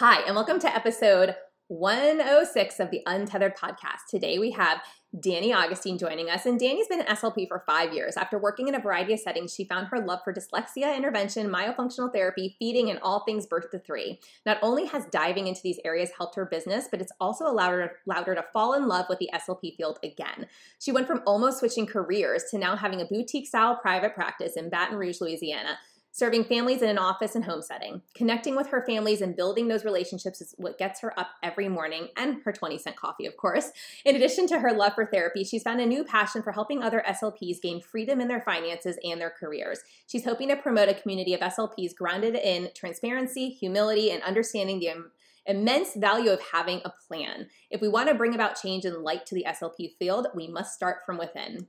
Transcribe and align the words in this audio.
Hi, 0.00 0.22
and 0.22 0.34
welcome 0.34 0.58
to 0.60 0.74
episode 0.74 1.34
106 1.68 2.80
of 2.80 2.90
the 2.90 3.02
Untethered 3.04 3.54
podcast. 3.54 4.08
Today 4.08 4.38
we 4.38 4.50
have 4.52 4.80
Danni 5.14 5.54
Augustine 5.54 5.98
joining 5.98 6.30
us, 6.30 6.46
and 6.46 6.58
Danni's 6.58 6.88
been 6.88 7.02
an 7.02 7.06
SLP 7.14 7.46
for 7.46 7.62
five 7.66 7.92
years. 7.92 8.16
After 8.16 8.38
working 8.38 8.66
in 8.66 8.74
a 8.74 8.80
variety 8.80 9.12
of 9.12 9.20
settings, 9.20 9.52
she 9.54 9.64
found 9.64 9.88
her 9.88 10.00
love 10.00 10.20
for 10.24 10.32
dyslexia 10.32 10.96
intervention, 10.96 11.50
myofunctional 11.50 12.10
therapy, 12.10 12.56
feeding, 12.58 12.88
and 12.88 12.98
all 13.00 13.24
things 13.26 13.44
birth 13.44 13.70
to 13.72 13.78
three. 13.78 14.18
Not 14.46 14.56
only 14.62 14.86
has 14.86 15.04
diving 15.12 15.48
into 15.48 15.60
these 15.62 15.78
areas 15.84 16.12
helped 16.16 16.34
her 16.36 16.46
business, 16.46 16.88
but 16.90 17.02
it's 17.02 17.12
also 17.20 17.46
allowed 17.46 17.72
her, 17.72 17.92
allowed 18.06 18.26
her 18.26 18.34
to 18.36 18.44
fall 18.54 18.72
in 18.72 18.88
love 18.88 19.04
with 19.10 19.18
the 19.18 19.28
SLP 19.34 19.76
field 19.76 19.98
again. 20.02 20.46
She 20.78 20.92
went 20.92 21.08
from 21.08 21.20
almost 21.26 21.58
switching 21.58 21.84
careers 21.84 22.44
to 22.52 22.58
now 22.58 22.74
having 22.74 23.02
a 23.02 23.04
boutique 23.04 23.46
style 23.46 23.76
private 23.76 24.14
practice 24.14 24.56
in 24.56 24.70
Baton 24.70 24.96
Rouge, 24.96 25.20
Louisiana 25.20 25.76
Serving 26.12 26.44
families 26.44 26.82
in 26.82 26.88
an 26.88 26.98
office 26.98 27.36
and 27.36 27.44
home 27.44 27.62
setting. 27.62 28.02
Connecting 28.14 28.56
with 28.56 28.66
her 28.66 28.84
families 28.84 29.20
and 29.20 29.36
building 29.36 29.68
those 29.68 29.84
relationships 29.84 30.40
is 30.40 30.54
what 30.58 30.76
gets 30.76 31.00
her 31.00 31.18
up 31.18 31.28
every 31.40 31.68
morning 31.68 32.08
and 32.16 32.42
her 32.44 32.52
20 32.52 32.78
cent 32.78 32.96
coffee, 32.96 33.26
of 33.26 33.36
course. 33.36 33.70
In 34.04 34.16
addition 34.16 34.48
to 34.48 34.58
her 34.58 34.72
love 34.72 34.94
for 34.96 35.06
therapy, 35.06 35.44
she's 35.44 35.62
found 35.62 35.80
a 35.80 35.86
new 35.86 36.02
passion 36.02 36.42
for 36.42 36.50
helping 36.50 36.82
other 36.82 37.04
SLPs 37.06 37.62
gain 37.62 37.80
freedom 37.80 38.20
in 38.20 38.26
their 38.26 38.40
finances 38.40 38.98
and 39.04 39.20
their 39.20 39.30
careers. 39.30 39.80
She's 40.08 40.24
hoping 40.24 40.48
to 40.48 40.56
promote 40.56 40.88
a 40.88 40.94
community 40.94 41.32
of 41.32 41.40
SLPs 41.40 41.94
grounded 41.94 42.34
in 42.34 42.70
transparency, 42.74 43.48
humility, 43.48 44.10
and 44.10 44.22
understanding 44.24 44.80
the 44.80 45.10
immense 45.46 45.94
value 45.94 46.30
of 46.30 46.40
having 46.52 46.80
a 46.84 46.92
plan. 47.06 47.46
If 47.70 47.80
we 47.80 47.88
want 47.88 48.08
to 48.08 48.14
bring 48.14 48.34
about 48.34 48.60
change 48.60 48.84
and 48.84 49.04
light 49.04 49.26
to 49.26 49.34
the 49.36 49.46
SLP 49.48 49.96
field, 49.96 50.26
we 50.34 50.48
must 50.48 50.74
start 50.74 50.98
from 51.06 51.18
within. 51.18 51.68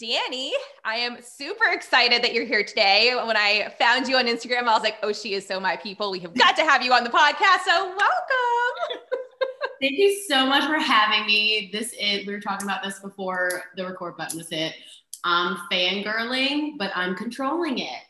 Danni, 0.00 0.50
I 0.82 0.94
am 0.96 1.20
super 1.20 1.64
excited 1.72 2.22
that 2.22 2.32
you're 2.32 2.46
here 2.46 2.64
today. 2.64 3.12
When 3.26 3.36
I 3.36 3.74
found 3.78 4.08
you 4.08 4.16
on 4.16 4.24
Instagram, 4.24 4.62
I 4.62 4.72
was 4.72 4.82
like, 4.82 4.96
oh, 5.02 5.12
she 5.12 5.34
is 5.34 5.46
so 5.46 5.60
my 5.60 5.76
people. 5.76 6.10
We 6.10 6.20
have 6.20 6.32
got 6.34 6.56
to 6.56 6.62
have 6.62 6.82
you 6.82 6.94
on 6.94 7.04
the 7.04 7.10
podcast. 7.10 7.64
So 7.66 7.86
welcome. 7.86 9.02
Thank 9.80 9.98
you 9.98 10.22
so 10.26 10.46
much 10.46 10.64
for 10.64 10.78
having 10.78 11.26
me. 11.26 11.68
This 11.70 11.94
is, 12.00 12.26
we 12.26 12.32
were 12.32 12.40
talking 12.40 12.66
about 12.66 12.82
this 12.82 12.98
before 13.00 13.64
the 13.76 13.84
record 13.84 14.16
button 14.16 14.38
was 14.38 14.48
hit. 14.48 14.72
I'm 15.24 15.56
fangirling, 15.70 16.78
but 16.78 16.92
I'm 16.94 17.14
controlling 17.14 17.80
it. 17.80 18.02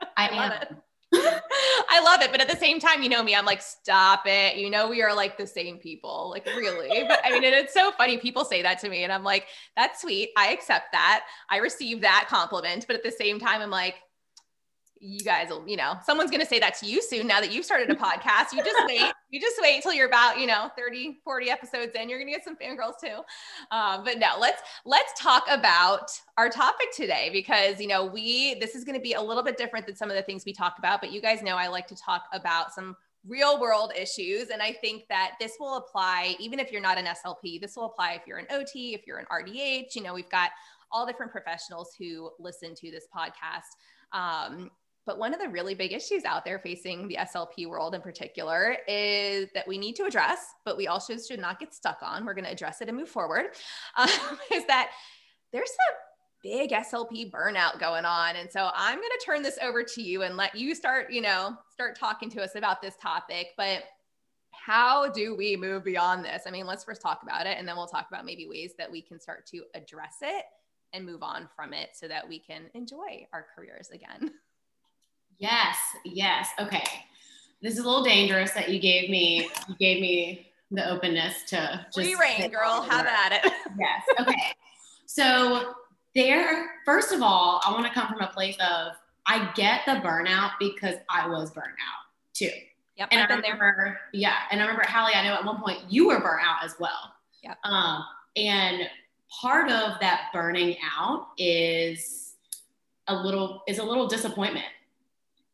I, 0.00 0.06
I 0.16 0.44
am. 0.44 0.52
It. 0.52 0.76
I 1.16 2.00
love 2.02 2.22
it. 2.22 2.30
But 2.30 2.40
at 2.40 2.48
the 2.48 2.56
same 2.56 2.80
time, 2.80 3.02
you 3.02 3.08
know 3.08 3.22
me, 3.22 3.34
I'm 3.34 3.44
like, 3.44 3.62
stop 3.62 4.22
it. 4.26 4.56
You 4.56 4.70
know, 4.70 4.88
we 4.88 5.02
are 5.02 5.14
like 5.14 5.36
the 5.36 5.46
same 5.46 5.78
people, 5.78 6.30
like 6.30 6.46
really. 6.46 7.04
But 7.06 7.20
I 7.24 7.30
mean, 7.30 7.44
it's 7.44 7.74
so 7.74 7.92
funny. 7.92 8.18
People 8.18 8.44
say 8.44 8.62
that 8.62 8.78
to 8.80 8.88
me, 8.88 9.04
and 9.04 9.12
I'm 9.12 9.24
like, 9.24 9.46
that's 9.76 10.02
sweet. 10.02 10.30
I 10.36 10.52
accept 10.52 10.92
that. 10.92 11.24
I 11.50 11.58
receive 11.58 12.00
that 12.02 12.26
compliment. 12.28 12.86
But 12.86 12.96
at 12.96 13.02
the 13.02 13.12
same 13.12 13.38
time, 13.38 13.60
I'm 13.60 13.70
like, 13.70 13.96
you 15.06 15.20
guys 15.20 15.50
will, 15.50 15.62
you 15.68 15.76
know, 15.76 15.96
someone's 16.02 16.30
going 16.30 16.40
to 16.40 16.46
say 16.46 16.58
that 16.58 16.78
to 16.78 16.86
you 16.86 17.02
soon 17.02 17.26
now 17.26 17.38
that 17.38 17.52
you've 17.52 17.64
started 17.64 17.90
a 17.90 17.94
podcast. 17.94 18.52
You 18.52 18.64
just 18.64 18.86
wait. 18.86 19.12
You 19.30 19.40
just 19.40 19.56
wait 19.60 19.74
until 19.74 19.92
you're 19.92 20.06
about, 20.06 20.38
you 20.38 20.46
know, 20.46 20.70
30, 20.78 21.18
40 21.24 21.50
episodes 21.50 21.90
in. 21.96 22.08
You're 22.08 22.20
going 22.20 22.32
to 22.32 22.38
get 22.38 22.44
some 22.44 22.54
fangirls 22.54 23.00
too. 23.02 23.16
Um, 23.72 24.04
but 24.04 24.20
no, 24.20 24.36
let's, 24.38 24.62
let's 24.84 25.12
talk 25.20 25.42
about 25.50 26.08
our 26.38 26.48
topic 26.48 26.86
today 26.94 27.30
because, 27.32 27.80
you 27.80 27.88
know, 27.88 28.04
we, 28.04 28.54
this 28.60 28.76
is 28.76 28.84
going 28.84 28.94
to 28.94 29.02
be 29.02 29.14
a 29.14 29.20
little 29.20 29.42
bit 29.42 29.56
different 29.56 29.86
than 29.86 29.96
some 29.96 30.08
of 30.08 30.14
the 30.14 30.22
things 30.22 30.44
we 30.46 30.52
talk 30.52 30.76
about, 30.78 31.00
but 31.00 31.10
you 31.10 31.20
guys 31.20 31.42
know 31.42 31.56
I 31.56 31.66
like 31.66 31.88
to 31.88 31.96
talk 31.96 32.26
about 32.32 32.72
some 32.72 32.94
real 33.26 33.60
world 33.60 33.90
issues. 33.98 34.50
And 34.50 34.62
I 34.62 34.70
think 34.72 35.08
that 35.08 35.32
this 35.40 35.54
will 35.58 35.78
apply, 35.78 36.36
even 36.38 36.60
if 36.60 36.70
you're 36.70 36.80
not 36.80 36.96
an 36.96 37.06
SLP, 37.06 37.60
this 37.60 37.74
will 37.74 37.86
apply 37.86 38.12
if 38.12 38.22
you're 38.28 38.38
an 38.38 38.46
OT, 38.50 38.94
if 38.94 39.04
you're 39.04 39.18
an 39.18 39.26
RDH, 39.32 39.96
you 39.96 40.02
know, 40.02 40.14
we've 40.14 40.30
got 40.30 40.50
all 40.92 41.06
different 41.06 41.32
professionals 41.32 41.90
who 41.98 42.30
listen 42.38 42.72
to 42.76 42.92
this 42.92 43.08
podcast. 43.12 43.62
Um, 44.12 44.70
but 45.06 45.18
one 45.18 45.34
of 45.34 45.40
the 45.40 45.48
really 45.48 45.74
big 45.74 45.92
issues 45.92 46.24
out 46.24 46.44
there 46.44 46.58
facing 46.58 47.08
the 47.08 47.18
SLP 47.20 47.66
world 47.66 47.94
in 47.94 48.00
particular 48.00 48.78
is 48.88 49.48
that 49.54 49.68
we 49.68 49.76
need 49.76 49.96
to 49.96 50.04
address, 50.04 50.38
but 50.64 50.76
we 50.76 50.86
also 50.86 51.16
should 51.18 51.40
not 51.40 51.60
get 51.60 51.74
stuck 51.74 51.98
on. 52.02 52.24
We're 52.24 52.34
going 52.34 52.46
to 52.46 52.50
address 52.50 52.80
it 52.80 52.88
and 52.88 52.96
move 52.96 53.08
forward. 53.08 53.46
Um, 53.96 54.08
is 54.52 54.66
that 54.66 54.90
there's 55.52 55.70
some 55.70 55.96
big 56.42 56.70
SLP 56.70 57.30
burnout 57.30 57.78
going 57.78 58.04
on. 58.04 58.36
And 58.36 58.50
so 58.50 58.70
I'm 58.74 58.96
going 58.96 59.08
to 59.18 59.24
turn 59.24 59.42
this 59.42 59.58
over 59.62 59.82
to 59.82 60.02
you 60.02 60.22
and 60.22 60.36
let 60.36 60.54
you 60.54 60.74
start, 60.74 61.12
you 61.12 61.20
know, 61.20 61.56
start 61.70 61.98
talking 61.98 62.28
to 62.30 62.42
us 62.42 62.54
about 62.54 62.82
this 62.82 62.96
topic. 63.00 63.48
But 63.56 63.84
how 64.50 65.10
do 65.10 65.34
we 65.34 65.56
move 65.56 65.84
beyond 65.84 66.24
this? 66.24 66.42
I 66.46 66.50
mean, 66.50 66.66
let's 66.66 66.84
first 66.84 67.02
talk 67.02 67.22
about 67.22 67.46
it 67.46 67.56
and 67.58 67.66
then 67.66 67.76
we'll 67.76 67.86
talk 67.86 68.08
about 68.08 68.24
maybe 68.24 68.46
ways 68.46 68.72
that 68.78 68.90
we 68.90 69.00
can 69.00 69.20
start 69.20 69.46
to 69.46 69.62
address 69.74 70.16
it 70.22 70.44
and 70.92 71.06
move 71.06 71.22
on 71.22 71.48
from 71.56 71.72
it 71.72 71.90
so 71.94 72.08
that 72.08 72.28
we 72.28 72.38
can 72.38 72.64
enjoy 72.74 73.26
our 73.32 73.46
careers 73.54 73.90
again. 73.92 74.30
Yes, 75.38 75.76
yes. 76.04 76.48
Okay. 76.58 76.84
This 77.62 77.74
is 77.74 77.80
a 77.80 77.88
little 77.88 78.04
dangerous 78.04 78.52
that 78.52 78.68
you 78.70 78.78
gave 78.78 79.08
me. 79.10 79.48
You 79.68 79.74
gave 79.78 80.00
me 80.00 80.48
the 80.70 80.88
openness 80.90 81.42
to 81.48 81.86
just 81.94 81.94
free 81.94 82.16
reign, 82.20 82.50
girl. 82.50 82.82
Have 82.82 83.06
at 83.06 83.32
it. 83.32 83.52
yes. 83.78 84.02
Okay. 84.20 84.52
So 85.06 85.74
there, 86.14 86.66
first 86.84 87.12
of 87.12 87.22
all, 87.22 87.60
I 87.64 87.72
want 87.72 87.86
to 87.86 87.92
come 87.92 88.08
from 88.08 88.20
a 88.20 88.28
place 88.28 88.56
of 88.56 88.92
I 89.26 89.50
get 89.54 89.82
the 89.86 89.92
burnout 89.92 90.52
because 90.60 90.96
I 91.08 91.28
was 91.28 91.50
burnt 91.50 91.68
out 91.68 92.04
too. 92.34 92.50
Yep. 92.96 93.08
And 93.10 93.22
I've 93.22 93.30
I 93.30 93.34
remember, 93.34 93.74
there. 93.76 94.00
yeah. 94.12 94.36
And 94.50 94.60
I 94.60 94.64
remember 94.64 94.84
Hallie, 94.86 95.14
I 95.14 95.24
know 95.26 95.34
at 95.34 95.44
one 95.44 95.60
point 95.60 95.80
you 95.88 96.08
were 96.08 96.20
burnt 96.20 96.42
out 96.44 96.64
as 96.64 96.76
well. 96.78 97.14
Yeah. 97.42 97.54
Um, 97.64 98.04
and 98.36 98.88
part 99.40 99.70
of 99.70 99.98
that 100.00 100.28
burning 100.32 100.76
out 100.96 101.28
is 101.38 102.34
a 103.08 103.14
little 103.14 103.62
is 103.66 103.78
a 103.78 103.82
little 103.84 104.06
disappointment 104.06 104.66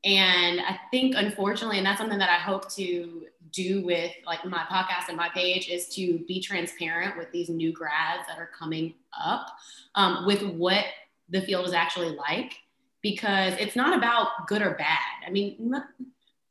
and 0.04 0.60
I 0.60 0.78
think, 0.90 1.14
unfortunately, 1.16 1.76
and 1.76 1.86
that's 1.86 1.98
something 1.98 2.18
that 2.18 2.30
I 2.30 2.40
hope 2.40 2.70
to 2.72 3.26
do 3.52 3.84
with 3.84 4.12
like 4.26 4.44
my 4.44 4.62
podcast 4.70 5.08
and 5.08 5.16
my 5.16 5.28
page 5.30 5.68
is 5.68 5.88
to 5.88 6.18
be 6.26 6.40
transparent 6.40 7.18
with 7.18 7.30
these 7.32 7.48
new 7.48 7.72
grads 7.72 8.26
that 8.28 8.38
are 8.38 8.50
coming 8.56 8.94
up 9.20 9.48
um, 9.96 10.24
with 10.24 10.42
what 10.42 10.84
the 11.28 11.42
field 11.42 11.66
is 11.66 11.72
actually 11.72 12.16
like, 12.16 12.54
because 13.02 13.54
it's 13.58 13.76
not 13.76 13.96
about 13.96 14.46
good 14.46 14.62
or 14.62 14.74
bad. 14.74 14.98
I 15.26 15.30
mean, 15.30 15.72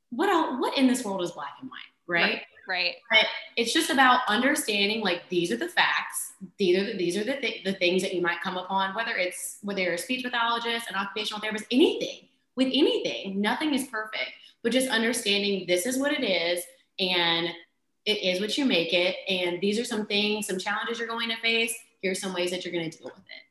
what 0.09 0.29
else, 0.29 0.57
what 0.59 0.77
in 0.77 0.87
this 0.87 1.03
world 1.03 1.23
is 1.23 1.31
black 1.31 1.53
and 1.61 1.69
white, 1.69 1.79
right? 2.07 2.21
Right. 2.21 2.41
right. 2.67 2.95
But 3.09 3.25
it's 3.55 3.73
just 3.73 3.89
about 3.89 4.21
understanding 4.27 5.01
like 5.01 5.23
these 5.29 5.51
are 5.51 5.57
the 5.57 5.69
facts. 5.69 6.33
These 6.57 6.77
are 6.77 6.85
the, 6.85 6.97
these 6.97 7.17
are 7.17 7.23
the, 7.23 7.37
th- 7.37 7.63
the 7.63 7.73
things 7.73 8.03
that 8.03 8.13
you 8.13 8.21
might 8.21 8.41
come 8.41 8.57
upon, 8.57 8.93
whether 8.93 9.16
it's 9.16 9.57
whether 9.63 9.81
you're 9.81 9.93
a 9.93 9.97
speech 9.97 10.23
pathologist, 10.23 10.87
an 10.87 10.95
occupational 10.95 11.41
therapist, 11.41 11.66
anything 11.71 12.28
with 12.59 12.68
anything. 12.74 13.40
Nothing 13.40 13.74
is 13.74 13.88
perfect, 13.88 14.31
but 14.64 14.74
just 14.74 14.90
understanding 14.90 15.66
this 15.66 15.85
is 15.85 15.97
what 15.97 16.11
it 16.11 16.23
is 16.23 16.61
and 17.00 17.47
it 18.06 18.22
is 18.22 18.41
what 18.41 18.58
you 18.58 18.66
make 18.66 18.91
it. 18.91 19.16
And 19.29 19.61
these 19.61 19.79
are 19.79 19.85
some 19.85 20.06
things, 20.06 20.47
some 20.47 20.59
challenges 20.59 21.00
you're 21.00 21.08
going 21.08 21.29
to 21.29 21.38
face. 21.38 21.73
Here's 22.02 22.20
some 22.20 22.34
ways 22.34 22.52
that 22.52 22.66
you're 22.66 22.73
going 22.73 22.90
to 22.90 22.97
deal 22.97 23.08
with 23.08 23.17
it. 23.17 23.44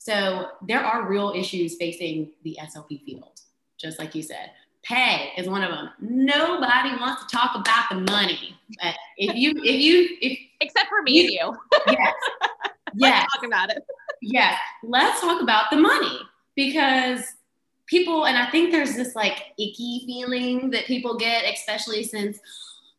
So 0.00 0.48
there 0.66 0.84
are 0.84 1.08
real 1.08 1.32
issues 1.36 1.76
facing 1.76 2.32
the 2.42 2.58
SLP 2.60 3.04
field, 3.04 3.40
just 3.78 4.00
like 4.00 4.16
you 4.16 4.22
said. 4.22 4.50
Pay 4.82 5.30
is 5.36 5.48
one 5.48 5.62
of 5.62 5.70
them. 5.70 5.90
Nobody 6.00 6.90
wants 6.98 7.26
to 7.26 7.36
talk 7.36 7.54
about 7.54 7.90
the 7.90 8.12
money. 8.12 8.56
But 8.82 8.96
if 9.18 9.36
you, 9.36 9.52
if 9.62 9.80
you, 9.80 10.16
if 10.20 10.36
except 10.60 10.88
for 10.88 11.02
me 11.02 11.12
you, 11.12 11.22
and 11.22 11.30
you, 11.30 11.94
yes, 11.96 12.14
yes, 12.94 13.26
talk 13.32 13.46
about 13.46 13.70
it. 13.70 13.84
yes, 14.20 14.58
let's 14.82 15.20
talk 15.20 15.42
about 15.42 15.70
the 15.70 15.76
money 15.76 16.18
because 16.56 17.22
people, 17.88 18.26
and 18.26 18.36
I 18.36 18.50
think 18.50 18.70
there's 18.70 18.94
this 18.94 19.16
like 19.16 19.52
icky 19.58 20.04
feeling 20.06 20.70
that 20.70 20.84
people 20.84 21.16
get, 21.16 21.44
especially 21.52 22.04
since, 22.04 22.38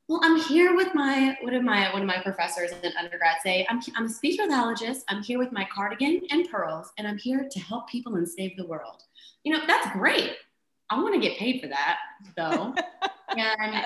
well, 0.08 0.20
I'm 0.24 0.40
here 0.42 0.76
with 0.76 0.96
my, 0.96 1.38
what 1.42 1.52
did 1.52 1.64
my, 1.64 1.94
one 1.94 2.02
of 2.02 2.08
my 2.08 2.20
professors 2.22 2.72
in 2.72 2.92
undergrad 2.98 3.38
say? 3.44 3.66
I'm, 3.70 3.80
I'm 3.96 4.06
a 4.06 4.10
speech 4.10 4.40
pathologist. 4.40 5.06
I'm 5.08 5.22
here 5.22 5.38
with 5.38 5.52
my 5.52 5.68
cardigan 5.74 6.22
and 6.32 6.50
pearls, 6.50 6.92
and 6.98 7.08
I'm 7.08 7.18
here 7.18 7.48
to 7.50 7.60
help 7.60 7.88
people 7.88 8.16
and 8.16 8.28
save 8.28 8.58
the 8.58 8.66
world. 8.66 9.04
You 9.44 9.54
know, 9.54 9.62
that's 9.68 9.92
great. 9.94 10.32
I 10.90 11.00
want 11.00 11.14
to 11.14 11.22
get 11.22 11.38
paid 11.38 11.62
for 11.62 11.68
that, 11.68 12.00
though. 12.36 12.74
and 13.38 13.86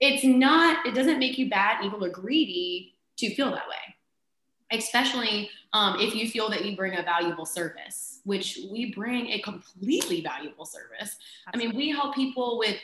it's 0.00 0.24
not, 0.24 0.84
it 0.84 0.94
doesn't 0.94 1.20
make 1.20 1.38
you 1.38 1.48
bad, 1.48 1.84
evil, 1.84 2.04
or 2.04 2.08
greedy 2.08 2.96
to 3.18 3.32
feel 3.34 3.50
that 3.50 3.68
way, 3.68 3.94
especially 4.72 5.50
um, 5.72 5.98
if 6.00 6.14
you 6.14 6.28
feel 6.28 6.48
that 6.50 6.64
you 6.64 6.76
bring 6.76 6.96
a 6.96 7.02
valuable 7.02 7.46
service, 7.46 8.20
which 8.24 8.60
we 8.70 8.92
bring 8.92 9.28
a 9.28 9.40
completely 9.40 10.20
valuable 10.20 10.64
service. 10.64 11.16
Absolutely. 11.46 11.52
I 11.52 11.56
mean, 11.56 11.76
we 11.76 11.90
help 11.90 12.14
people 12.14 12.58
with 12.58 12.76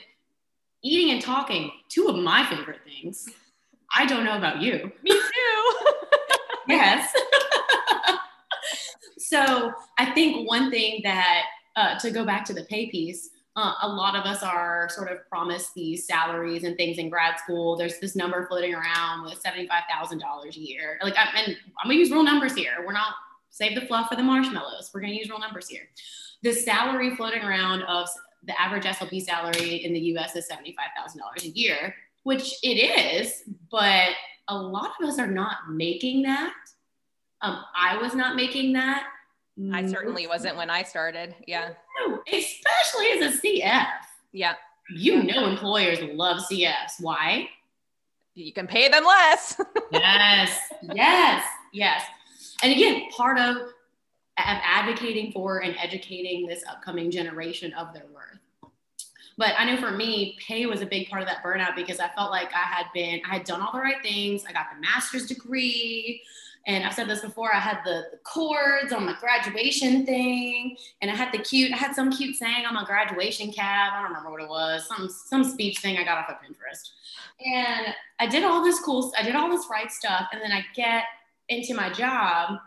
eating 0.82 1.12
and 1.12 1.22
talking, 1.22 1.70
two 1.88 2.06
of 2.08 2.16
my 2.16 2.44
favorite 2.46 2.80
things. 2.84 3.28
I 3.94 4.06
don't 4.06 4.24
know 4.24 4.36
about 4.36 4.60
you. 4.60 4.92
Me 5.02 5.10
too. 5.10 5.76
yes. 6.68 7.12
so 9.18 9.72
I 9.98 10.12
think 10.12 10.48
one 10.48 10.70
thing 10.70 11.00
that, 11.04 11.44
uh, 11.76 11.98
to 11.98 12.10
go 12.10 12.24
back 12.24 12.44
to 12.46 12.54
the 12.54 12.64
pay 12.64 12.88
piece, 12.88 13.30
uh, 13.56 13.72
a 13.82 13.88
lot 13.88 14.14
of 14.14 14.24
us 14.26 14.42
are 14.42 14.88
sort 14.90 15.10
of 15.10 15.26
promised 15.30 15.72
these 15.74 16.06
salaries 16.06 16.64
and 16.64 16.76
things 16.76 16.98
in 16.98 17.08
grad 17.08 17.38
school. 17.38 17.74
There's 17.74 17.98
this 18.00 18.14
number 18.14 18.46
floating 18.46 18.74
around 18.74 19.24
with 19.24 19.42
$75,000 19.42 20.56
a 20.56 20.60
year. 20.60 20.98
Like, 21.02 21.16
I, 21.16 21.40
and 21.40 21.56
I'm 21.82 21.88
gonna 21.88 21.98
use 21.98 22.10
real 22.10 22.22
numbers 22.22 22.54
here. 22.54 22.84
We're 22.86 22.92
not 22.92 23.14
save 23.48 23.74
the 23.74 23.86
fluff 23.86 24.08
for 24.10 24.16
the 24.16 24.22
marshmallows. 24.22 24.90
We're 24.92 25.00
gonna 25.00 25.14
use 25.14 25.30
real 25.30 25.38
numbers 25.38 25.68
here. 25.68 25.88
The 26.42 26.52
salary 26.52 27.16
floating 27.16 27.42
around 27.42 27.82
of 27.84 28.08
the 28.44 28.60
average 28.60 28.84
SLP 28.84 29.22
salary 29.22 29.76
in 29.76 29.94
the 29.94 30.00
US 30.00 30.36
is 30.36 30.46
$75,000 30.48 31.44
a 31.44 31.48
year, 31.48 31.94
which 32.24 32.54
it 32.62 32.76
is, 32.76 33.42
but 33.70 34.10
a 34.48 34.56
lot 34.56 34.92
of 35.00 35.08
us 35.08 35.18
are 35.18 35.26
not 35.26 35.70
making 35.70 36.22
that. 36.22 36.52
Um, 37.40 37.64
I 37.74 37.96
was 37.96 38.14
not 38.14 38.36
making 38.36 38.74
that. 38.74 39.06
I 39.72 39.86
certainly 39.86 40.22
mm-hmm. 40.22 40.30
wasn't 40.30 40.56
when 40.56 40.68
I 40.68 40.82
started. 40.82 41.34
Yeah. 41.46 41.70
Especially 42.30 43.06
as 43.12 43.34
a 43.34 43.38
CF. 43.40 43.86
Yeah. 44.32 44.54
You 44.94 45.22
know, 45.22 45.46
employers 45.46 45.98
love 46.02 46.42
CFs. 46.50 47.00
Why? 47.00 47.48
You 48.34 48.52
can 48.52 48.66
pay 48.66 48.88
them 48.88 49.04
less. 49.04 49.60
yes. 49.92 50.58
Yes. 50.94 51.44
Yes. 51.72 52.02
And 52.62 52.72
again, 52.72 53.08
part 53.10 53.38
of, 53.38 53.56
of 53.56 53.72
advocating 54.36 55.32
for 55.32 55.62
and 55.62 55.74
educating 55.78 56.46
this 56.46 56.62
upcoming 56.68 57.10
generation 57.10 57.72
of 57.74 57.94
their 57.94 58.04
worth. 58.14 58.38
But 59.38 59.52
I 59.58 59.64
know 59.64 59.76
for 59.78 59.90
me, 59.90 60.38
pay 60.46 60.66
was 60.66 60.82
a 60.82 60.86
big 60.86 61.08
part 61.08 61.22
of 61.22 61.28
that 61.28 61.42
burnout 61.42 61.76
because 61.76 61.98
I 62.00 62.08
felt 62.08 62.30
like 62.30 62.52
I 62.54 62.62
had 62.62 62.86
been, 62.94 63.20
I 63.28 63.34
had 63.34 63.44
done 63.44 63.60
all 63.60 63.72
the 63.72 63.80
right 63.80 64.02
things. 64.02 64.44
I 64.48 64.52
got 64.52 64.66
the 64.74 64.80
master's 64.80 65.26
degree. 65.26 66.22
And 66.66 66.84
I've 66.84 66.94
said 66.94 67.08
this 67.08 67.20
before, 67.20 67.54
I 67.54 67.60
had 67.60 67.78
the, 67.84 68.06
the 68.10 68.18
cords 68.18 68.92
on 68.92 69.06
my 69.06 69.14
graduation 69.20 70.04
thing, 70.04 70.76
and 71.00 71.10
I 71.10 71.14
had 71.14 71.32
the 71.32 71.38
cute, 71.38 71.72
I 71.72 71.76
had 71.76 71.94
some 71.94 72.10
cute 72.10 72.34
saying 72.34 72.66
on 72.66 72.74
my 72.74 72.84
graduation 72.84 73.52
cap. 73.52 73.92
I 73.92 74.02
don't 74.02 74.08
remember 74.08 74.32
what 74.32 74.42
it 74.42 74.48
was, 74.48 74.86
some 74.88 75.08
some 75.08 75.44
speech 75.44 75.78
thing 75.78 75.96
I 75.96 76.02
got 76.02 76.18
off 76.18 76.28
of 76.28 76.36
Pinterest. 76.36 76.90
And 77.44 77.94
I 78.18 78.26
did 78.26 78.42
all 78.42 78.64
this 78.64 78.80
cool, 78.80 79.02
stuff, 79.02 79.20
I 79.20 79.24
did 79.24 79.36
all 79.36 79.48
this 79.48 79.66
right 79.70 79.90
stuff, 79.92 80.26
and 80.32 80.42
then 80.42 80.50
I 80.50 80.64
get 80.74 81.04
into 81.48 81.72
my 81.74 81.88
job, 81.90 82.58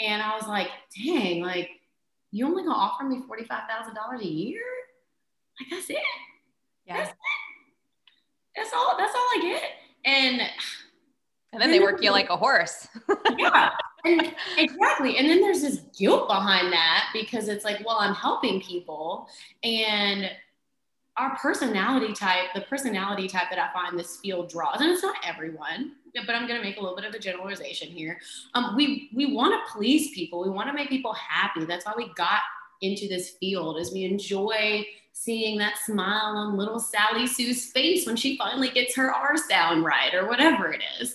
and 0.00 0.22
I 0.22 0.34
was 0.36 0.48
like, 0.48 0.68
dang, 1.04 1.42
like 1.42 1.68
you 2.30 2.46
only 2.46 2.64
gonna 2.64 2.74
offer 2.74 3.04
me 3.04 3.22
forty 3.26 3.44
five 3.44 3.68
thousand 3.68 3.94
dollars 3.94 4.22
a 4.22 4.26
year? 4.26 4.62
Like 5.60 5.70
that's 5.70 5.90
it. 5.90 5.98
Yeah. 6.86 6.96
That's, 6.96 7.10
it. 7.10 7.16
that's 8.56 8.70
all. 8.72 8.96
That's 8.98 9.14
all 9.14 9.20
I 9.20 9.40
get. 9.42 9.62
And 10.06 10.40
and 11.54 11.62
then 11.62 11.70
they 11.70 11.80
work 11.80 12.02
you 12.02 12.10
like 12.10 12.28
a 12.28 12.36
horse. 12.36 12.88
yeah, 13.38 13.70
and 14.04 14.34
exactly. 14.58 15.16
And 15.16 15.28
then 15.28 15.40
there's 15.40 15.62
this 15.62 15.80
guilt 15.96 16.28
behind 16.28 16.72
that 16.72 17.08
because 17.12 17.48
it's 17.48 17.64
like, 17.64 17.84
well, 17.86 17.96
I'm 18.00 18.14
helping 18.14 18.60
people, 18.60 19.28
and 19.62 20.30
our 21.16 21.36
personality 21.36 22.12
type, 22.12 22.48
the 22.54 22.62
personality 22.62 23.28
type 23.28 23.48
that 23.50 23.58
I 23.58 23.72
find 23.72 23.98
this 23.98 24.16
field 24.16 24.50
draws, 24.50 24.80
and 24.80 24.90
it's 24.90 25.02
not 25.02 25.14
everyone, 25.24 25.92
but 26.26 26.34
I'm 26.34 26.48
going 26.48 26.60
to 26.60 26.62
make 26.62 26.76
a 26.76 26.80
little 26.80 26.96
bit 26.96 27.04
of 27.04 27.14
a 27.14 27.18
generalization 27.18 27.88
here. 27.88 28.18
Um, 28.54 28.74
we 28.76 29.10
we 29.14 29.32
want 29.32 29.54
to 29.54 29.72
please 29.72 30.10
people. 30.10 30.42
We 30.42 30.50
want 30.50 30.68
to 30.68 30.74
make 30.74 30.88
people 30.88 31.12
happy. 31.12 31.64
That's 31.64 31.86
why 31.86 31.94
we 31.96 32.12
got 32.14 32.40
into 32.82 33.06
this 33.08 33.30
field. 33.30 33.78
Is 33.78 33.92
we 33.92 34.04
enjoy 34.04 34.84
seeing 35.12 35.56
that 35.58 35.78
smile 35.78 36.36
on 36.36 36.56
little 36.56 36.80
Sally 36.80 37.28
Sue's 37.28 37.70
face 37.70 38.04
when 38.04 38.16
she 38.16 38.36
finally 38.36 38.70
gets 38.70 38.96
her 38.96 39.12
R 39.14 39.36
sound 39.36 39.84
right, 39.84 40.12
or 40.12 40.26
whatever 40.26 40.72
it 40.72 40.82
is. 41.00 41.14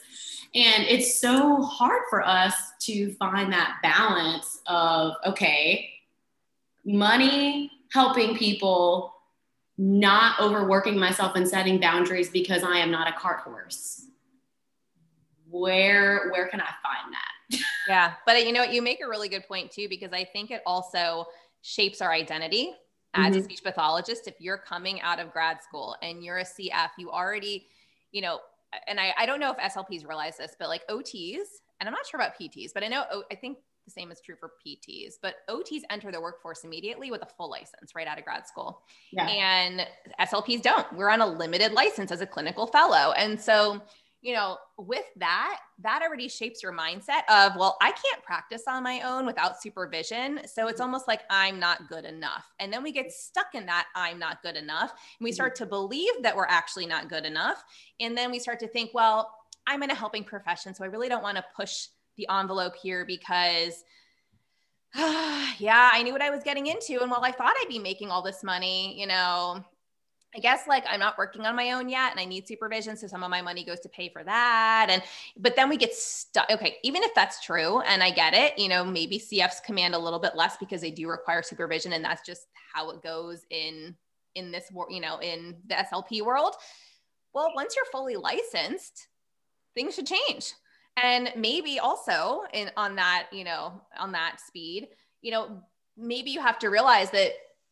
And 0.55 0.85
it's 0.87 1.19
so 1.19 1.61
hard 1.61 2.01
for 2.09 2.25
us 2.25 2.55
to 2.81 3.13
find 3.13 3.53
that 3.53 3.77
balance 3.83 4.61
of, 4.65 5.13
okay, 5.25 5.91
money, 6.83 7.71
helping 7.91 8.35
people, 8.35 9.13
not 9.77 10.39
overworking 10.39 10.97
myself 10.97 11.35
and 11.35 11.47
setting 11.47 11.79
boundaries 11.79 12.29
because 12.29 12.63
I 12.63 12.79
am 12.79 12.89
not 12.89 13.07
a 13.07 13.13
cart 13.13 13.41
horse. 13.41 14.05
Where 15.49 16.29
where 16.31 16.47
can 16.47 16.61
I 16.61 16.69
find 16.83 17.13
that? 17.13 17.61
yeah, 17.87 18.13
but 18.25 18.45
you 18.45 18.51
know 18.51 18.61
what? 18.61 18.73
You 18.73 18.81
make 18.81 19.01
a 19.03 19.07
really 19.07 19.29
good 19.29 19.47
point 19.47 19.71
too 19.71 19.87
because 19.87 20.13
I 20.13 20.23
think 20.23 20.51
it 20.51 20.61
also 20.65 21.25
shapes 21.61 22.01
our 22.01 22.11
identity 22.11 22.73
as 23.13 23.31
mm-hmm. 23.31 23.39
a 23.39 23.43
speech 23.43 23.63
pathologist. 23.63 24.27
If 24.27 24.35
you're 24.39 24.57
coming 24.57 25.01
out 25.01 25.19
of 25.19 25.31
grad 25.31 25.61
school 25.63 25.95
and 26.01 26.23
you're 26.23 26.39
a 26.39 26.43
CF, 26.43 26.89
you 26.97 27.09
already, 27.09 27.67
you 28.11 28.21
know, 28.21 28.39
and 28.87 28.99
I, 28.99 29.13
I 29.17 29.25
don't 29.25 29.39
know 29.39 29.51
if 29.51 29.73
SLPs 29.73 30.07
realize 30.07 30.37
this, 30.37 30.55
but 30.57 30.69
like 30.69 30.87
OTs, 30.87 31.47
and 31.79 31.87
I'm 31.87 31.93
not 31.93 32.05
sure 32.05 32.19
about 32.19 32.33
PTs, 32.39 32.71
but 32.73 32.83
I 32.83 32.87
know, 32.87 33.03
oh, 33.11 33.23
I 33.31 33.35
think 33.35 33.57
the 33.85 33.91
same 33.91 34.11
is 34.11 34.21
true 34.21 34.35
for 34.35 34.51
PTs, 34.65 35.15
but 35.21 35.35
OTs 35.49 35.81
enter 35.89 36.11
the 36.11 36.21
workforce 36.21 36.63
immediately 36.63 37.09
with 37.11 37.21
a 37.21 37.25
full 37.25 37.49
license 37.49 37.95
right 37.95 38.07
out 38.07 38.19
of 38.19 38.25
grad 38.25 38.47
school. 38.47 38.83
Yeah. 39.11 39.27
And 39.27 39.87
SLPs 40.19 40.61
don't. 40.61 40.91
We're 40.93 41.09
on 41.09 41.21
a 41.21 41.27
limited 41.27 41.73
license 41.73 42.11
as 42.11 42.21
a 42.21 42.27
clinical 42.27 42.67
fellow. 42.67 43.13
And 43.13 43.39
so 43.39 43.81
you 44.21 44.33
know, 44.33 44.57
with 44.77 45.05
that, 45.15 45.59
that 45.81 46.01
already 46.01 46.27
shapes 46.27 46.61
your 46.61 46.73
mindset 46.73 47.21
of, 47.29 47.55
well, 47.55 47.77
I 47.81 47.91
can't 47.91 48.21
practice 48.23 48.63
on 48.67 48.83
my 48.83 49.01
own 49.01 49.25
without 49.25 49.61
supervision. 49.61 50.41
So 50.45 50.67
it's 50.67 50.75
mm-hmm. 50.75 50.83
almost 50.83 51.07
like 51.07 51.21
I'm 51.29 51.57
not 51.57 51.87
good 51.87 52.03
enough. 52.03 52.45
And 52.59 52.71
then 52.71 52.83
we 52.83 52.91
get 52.91 53.11
stuck 53.13 53.55
in 53.55 53.65
that 53.67 53.87
I'm 53.95 54.19
not 54.19 54.41
good 54.41 54.57
enough. 54.57 54.91
And 54.91 55.23
we 55.23 55.31
start 55.31 55.55
mm-hmm. 55.55 55.63
to 55.63 55.69
believe 55.69 56.11
that 56.23 56.35
we're 56.35 56.47
actually 56.47 56.85
not 56.85 57.09
good 57.09 57.25
enough. 57.25 57.63
And 58.01 58.17
then 58.17 58.29
we 58.29 58.39
start 58.39 58.59
to 58.59 58.67
think, 58.67 58.91
well, 58.93 59.33
I'm 59.67 59.83
in 59.83 59.91
a 59.91 59.95
helping 59.95 60.25
profession. 60.25 60.73
So 60.73 60.83
I 60.83 60.87
really 60.87 61.07
don't 61.07 61.23
want 61.23 61.37
to 61.37 61.45
push 61.55 61.87
the 62.17 62.27
envelope 62.29 62.75
here 62.75 63.05
because 63.05 63.85
yeah, 64.95 65.91
I 65.93 66.01
knew 66.03 66.11
what 66.11 66.21
I 66.21 66.29
was 66.29 66.43
getting 66.43 66.67
into. 66.67 67.01
And 67.01 67.09
while 67.09 67.23
I 67.23 67.31
thought 67.31 67.53
I'd 67.61 67.69
be 67.69 67.79
making 67.79 68.09
all 68.09 68.21
this 68.21 68.43
money, 68.43 68.99
you 68.99 69.07
know, 69.07 69.63
I 70.35 70.39
guess 70.39 70.67
like 70.67 70.85
I'm 70.87 70.99
not 70.99 71.17
working 71.17 71.45
on 71.45 71.55
my 71.55 71.71
own 71.71 71.89
yet 71.89 72.11
and 72.11 72.19
I 72.19 72.25
need 72.25 72.47
supervision. 72.47 72.95
So 72.95 73.07
some 73.07 73.23
of 73.23 73.31
my 73.31 73.41
money 73.41 73.63
goes 73.63 73.79
to 73.81 73.89
pay 73.89 74.09
for 74.09 74.23
that. 74.23 74.87
And, 74.89 75.01
but 75.35 75.55
then 75.55 75.69
we 75.69 75.77
get 75.77 75.93
stuck. 75.93 76.49
Okay. 76.51 76.77
Even 76.83 77.01
if 77.01 77.15
that's 77.15 77.43
true 77.43 77.79
and 77.81 78.03
I 78.03 78.11
get 78.11 78.35
it, 78.35 78.57
you 78.59 78.69
know, 78.69 78.85
maybe 78.85 79.17
CFs 79.17 79.63
command 79.63 79.95
a 79.95 79.99
little 79.99 80.19
bit 80.19 80.35
less 80.35 80.55
because 80.57 80.81
they 80.81 80.91
do 80.91 81.09
require 81.09 81.41
supervision 81.41 81.93
and 81.93 82.05
that's 82.05 82.23
just 82.23 82.45
how 82.73 82.91
it 82.91 83.01
goes 83.01 83.43
in, 83.49 83.95
in 84.35 84.51
this, 84.51 84.71
you 84.89 85.01
know, 85.01 85.19
in 85.19 85.55
the 85.65 85.75
SLP 85.75 86.21
world. 86.21 86.55
Well, 87.33 87.51
once 87.55 87.75
you're 87.75 87.85
fully 87.85 88.15
licensed, 88.15 89.07
things 89.73 89.95
should 89.95 90.07
change. 90.07 90.53
And 91.01 91.31
maybe 91.35 91.79
also 91.79 92.41
in 92.53 92.69
on 92.77 92.95
that, 92.97 93.27
you 93.31 93.43
know, 93.43 93.81
on 93.97 94.11
that 94.11 94.39
speed, 94.45 94.89
you 95.21 95.31
know, 95.31 95.63
maybe 95.97 96.29
you 96.29 96.41
have 96.41 96.59
to 96.59 96.69
realize 96.69 97.09
that 97.11 97.31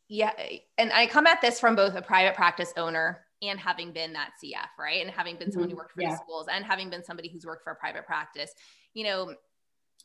yeah 0.10 0.32
and 0.78 0.92
i 0.94 1.06
come 1.06 1.28
at 1.28 1.42
this 1.42 1.60
from 1.60 1.76
both 1.76 1.96
a 1.96 2.02
private 2.02 2.36
practice 2.36 2.74
owner 2.78 3.26
and 3.42 3.60
having 3.60 3.92
been 3.92 4.14
that 4.14 4.32
cf 4.44 4.68
right 4.80 5.02
and 5.02 5.12
having 5.12 5.36
been 5.38 5.52
someone 5.52 5.70
who 5.70 5.76
mm-hmm. 5.76 5.82
worked 5.82 5.94
for 5.94 6.02
yeah. 6.02 6.16
schools 6.16 6.48
and 6.52 6.66
having 6.66 6.90
been 6.90 7.04
somebody 7.04 7.30
who's 7.30 7.46
worked 7.46 7.64
for 7.64 7.72
a 7.72 7.76
private 7.76 8.06
practice 8.06 8.52
you 8.94 9.04
know 9.04 9.34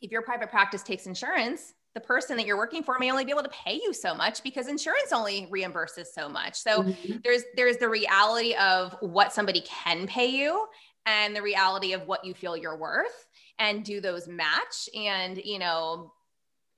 if 0.01 0.11
your 0.11 0.23
private 0.23 0.51
practice 0.51 0.83
takes 0.83 1.07
insurance 1.07 1.75
the 1.95 2.01
person 2.01 2.39
that 2.39 2.47
you're 2.47 2.57
working 2.57 2.83
for 2.83 2.99
may 2.99 3.11
only 3.11 3.25
be 3.25 3.31
able 3.31 3.43
to 3.43 3.51
pay 3.51 3.75
you 3.75 3.93
so 3.93 4.15
much 4.15 4.43
because 4.43 4.67
insurance 4.67 5.13
only 5.13 5.47
reimburses 5.53 6.07
so 6.07 6.29
much 6.29 6.57
so 6.57 6.83
mm-hmm. 6.83 7.19
there's 7.25 7.43
there's 7.57 7.77
the 7.77 7.89
reality 7.89 8.55
of 8.55 8.97
what 9.01 9.33
somebody 9.33 9.61
can 9.63 10.07
pay 10.07 10.27
you 10.27 10.67
and 11.07 11.35
the 11.35 11.43
reality 11.43 11.93
of 11.93 12.07
what 12.07 12.25
you 12.25 12.35
feel 12.35 12.57
you're 12.57 12.77
worth 12.77 13.27
and 13.59 13.85
do 13.85 14.01
those 14.01 14.29
match 14.29 14.89
and 14.95 15.39
you 15.45 15.59
know 15.59 16.13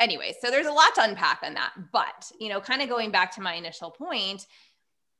anyway, 0.01 0.35
so 0.41 0.51
there's 0.51 0.67
a 0.67 0.73
lot 0.73 0.95
to 0.97 1.03
unpack 1.03 1.41
on 1.43 1.55
that. 1.55 1.73
But, 1.93 2.31
you 2.39 2.49
know, 2.49 2.61
kind 2.61 2.83
of 2.83 2.89
going 2.89 3.11
back 3.11 3.35
to 3.37 3.41
my 3.41 3.55
initial 3.55 3.91
point, 3.91 4.47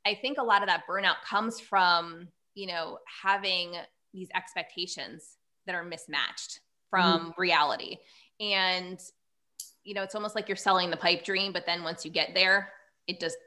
I 0.05 0.13
think 0.13 0.37
a 0.37 0.43
lot 0.43 0.61
of 0.61 0.67
that 0.67 0.83
burnout 0.89 1.21
comes 1.27 1.59
from, 1.59 2.27
you 2.53 2.67
know, 2.67 2.99
having 3.23 3.73
these 4.13 4.29
expectations 4.35 5.37
that 5.65 5.75
are 5.75 5.83
mismatched 5.83 6.59
from 6.89 7.31
mm. 7.31 7.37
reality. 7.37 7.97
And, 8.39 8.99
you 9.83 9.93
know, 9.93 10.03
it's 10.03 10.15
almost 10.15 10.35
like 10.35 10.47
you're 10.47 10.55
selling 10.55 10.89
the 10.89 10.97
pipe 10.97 11.23
dream, 11.23 11.51
but 11.53 11.65
then 11.65 11.83
once 11.83 12.05
you 12.05 12.11
get 12.11 12.31
there, 12.33 12.71
it 13.07 13.19
just 13.19 13.37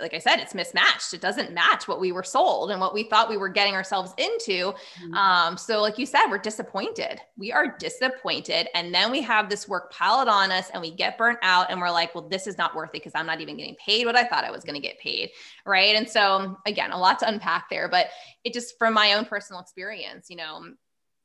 like 0.00 0.14
I 0.14 0.18
said, 0.18 0.36
it's 0.36 0.54
mismatched. 0.54 1.14
It 1.14 1.20
doesn't 1.20 1.52
match 1.52 1.88
what 1.88 2.00
we 2.00 2.12
were 2.12 2.22
sold 2.22 2.70
and 2.70 2.80
what 2.80 2.92
we 2.92 3.04
thought 3.04 3.30
we 3.30 3.36
were 3.36 3.48
getting 3.48 3.74
ourselves 3.74 4.12
into. 4.18 4.72
Mm-hmm. 4.72 5.14
Um, 5.14 5.56
so, 5.56 5.80
like 5.80 5.98
you 5.98 6.06
said, 6.06 6.26
we're 6.28 6.38
disappointed. 6.38 7.20
We 7.36 7.52
are 7.52 7.76
disappointed. 7.78 8.68
And 8.74 8.94
then 8.94 9.10
we 9.10 9.22
have 9.22 9.48
this 9.48 9.68
work 9.68 9.92
piled 9.92 10.28
on 10.28 10.50
us 10.50 10.70
and 10.70 10.82
we 10.82 10.90
get 10.90 11.16
burnt 11.16 11.38
out 11.42 11.70
and 11.70 11.80
we're 11.80 11.90
like, 11.90 12.14
well, 12.14 12.28
this 12.28 12.46
is 12.46 12.58
not 12.58 12.74
worth 12.74 12.90
it 12.90 12.92
because 13.04 13.12
I'm 13.14 13.26
not 13.26 13.40
even 13.40 13.56
getting 13.56 13.76
paid 13.76 14.06
what 14.06 14.16
I 14.16 14.24
thought 14.24 14.44
I 14.44 14.50
was 14.50 14.64
going 14.64 14.80
to 14.80 14.86
get 14.86 14.98
paid. 14.98 15.30
Right. 15.64 15.96
And 15.96 16.08
so, 16.08 16.58
again, 16.66 16.92
a 16.92 16.98
lot 16.98 17.18
to 17.20 17.28
unpack 17.28 17.70
there, 17.70 17.88
but 17.88 18.06
it 18.44 18.52
just 18.52 18.78
from 18.78 18.94
my 18.94 19.14
own 19.14 19.24
personal 19.24 19.60
experience, 19.60 20.28
you 20.28 20.36
know, 20.36 20.62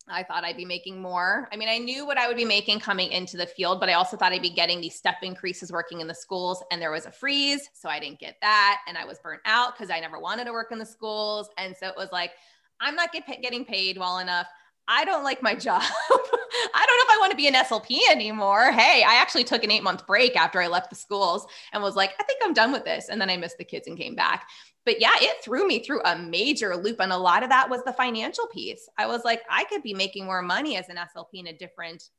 I 0.07 0.23
thought 0.23 0.43
I'd 0.43 0.57
be 0.57 0.65
making 0.65 1.01
more. 1.01 1.47
I 1.51 1.57
mean, 1.57 1.69
I 1.69 1.77
knew 1.77 2.05
what 2.05 2.17
I 2.17 2.27
would 2.27 2.37
be 2.37 2.45
making 2.45 2.79
coming 2.79 3.11
into 3.11 3.37
the 3.37 3.45
field, 3.45 3.79
but 3.79 3.89
I 3.89 3.93
also 3.93 4.17
thought 4.17 4.31
I'd 4.31 4.41
be 4.41 4.49
getting 4.49 4.81
these 4.81 4.95
step 4.95 5.17
increases 5.21 5.71
working 5.71 6.01
in 6.01 6.07
the 6.07 6.15
schools. 6.15 6.63
And 6.71 6.81
there 6.81 6.91
was 6.91 7.05
a 7.05 7.11
freeze. 7.11 7.69
So 7.73 7.89
I 7.89 7.99
didn't 7.99 8.19
get 8.19 8.37
that. 8.41 8.79
And 8.87 8.97
I 8.97 9.05
was 9.05 9.19
burnt 9.19 9.41
out 9.45 9.75
because 9.75 9.91
I 9.91 9.99
never 9.99 10.19
wanted 10.19 10.45
to 10.45 10.51
work 10.51 10.71
in 10.71 10.79
the 10.79 10.85
schools. 10.85 11.49
And 11.57 11.75
so 11.75 11.87
it 11.87 11.95
was 11.97 12.09
like, 12.11 12.31
I'm 12.79 12.95
not 12.95 13.11
get, 13.11 13.25
getting 13.41 13.65
paid 13.65 13.97
well 13.97 14.19
enough. 14.19 14.47
I 14.87 15.05
don't 15.05 15.23
like 15.23 15.41
my 15.41 15.55
job. 15.67 15.81
I 15.83 16.85
don't 16.85 16.97
know 16.97 17.05
if 17.05 17.11
I 17.11 17.17
want 17.19 17.31
to 17.31 17.37
be 17.37 17.47
an 17.47 17.53
SLP 17.53 17.99
anymore. 18.09 18.71
Hey, 18.71 19.03
I 19.07 19.15
actually 19.15 19.43
took 19.43 19.63
an 19.63 19.71
eight 19.71 19.83
month 19.83 20.05
break 20.07 20.35
after 20.35 20.61
I 20.61 20.67
left 20.67 20.89
the 20.89 20.95
schools 20.95 21.45
and 21.71 21.81
was 21.81 21.95
like, 21.95 22.11
I 22.19 22.23
think 22.23 22.41
I'm 22.43 22.53
done 22.53 22.71
with 22.71 22.83
this. 22.83 23.09
And 23.09 23.21
then 23.21 23.29
I 23.29 23.37
missed 23.37 23.57
the 23.57 23.63
kids 23.63 23.87
and 23.87 23.97
came 23.97 24.15
back 24.15 24.47
but 24.85 24.99
yeah, 24.99 25.13
it 25.15 25.43
threw 25.43 25.67
me 25.67 25.79
through 25.79 26.01
a 26.03 26.17
major 26.17 26.75
loop. 26.75 26.99
And 26.99 27.11
a 27.11 27.17
lot 27.17 27.43
of 27.43 27.49
that 27.49 27.69
was 27.69 27.83
the 27.83 27.93
financial 27.93 28.47
piece. 28.47 28.89
I 28.97 29.07
was 29.07 29.23
like, 29.23 29.41
I 29.49 29.63
could 29.65 29.83
be 29.83 29.93
making 29.93 30.25
more 30.25 30.41
money 30.41 30.77
as 30.77 30.89
an 30.89 30.97
SLP 30.97 31.33
in 31.33 31.47
a 31.47 31.53
different, 31.53 32.09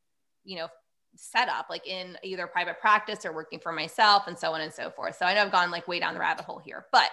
you 0.44 0.56
know, 0.56 0.68
setup, 1.14 1.66
like 1.68 1.86
in 1.86 2.16
either 2.22 2.46
private 2.46 2.80
practice 2.80 3.26
or 3.26 3.32
working 3.32 3.60
for 3.60 3.72
myself 3.72 4.24
and 4.26 4.38
so 4.38 4.52
on 4.52 4.60
and 4.60 4.72
so 4.72 4.90
forth. 4.90 5.16
So 5.16 5.26
I 5.26 5.34
know 5.34 5.42
I've 5.42 5.52
gone 5.52 5.70
like 5.70 5.86
way 5.88 6.00
down 6.00 6.14
the 6.14 6.20
rabbit 6.20 6.44
hole 6.44 6.60
here, 6.64 6.86
but 6.92 7.10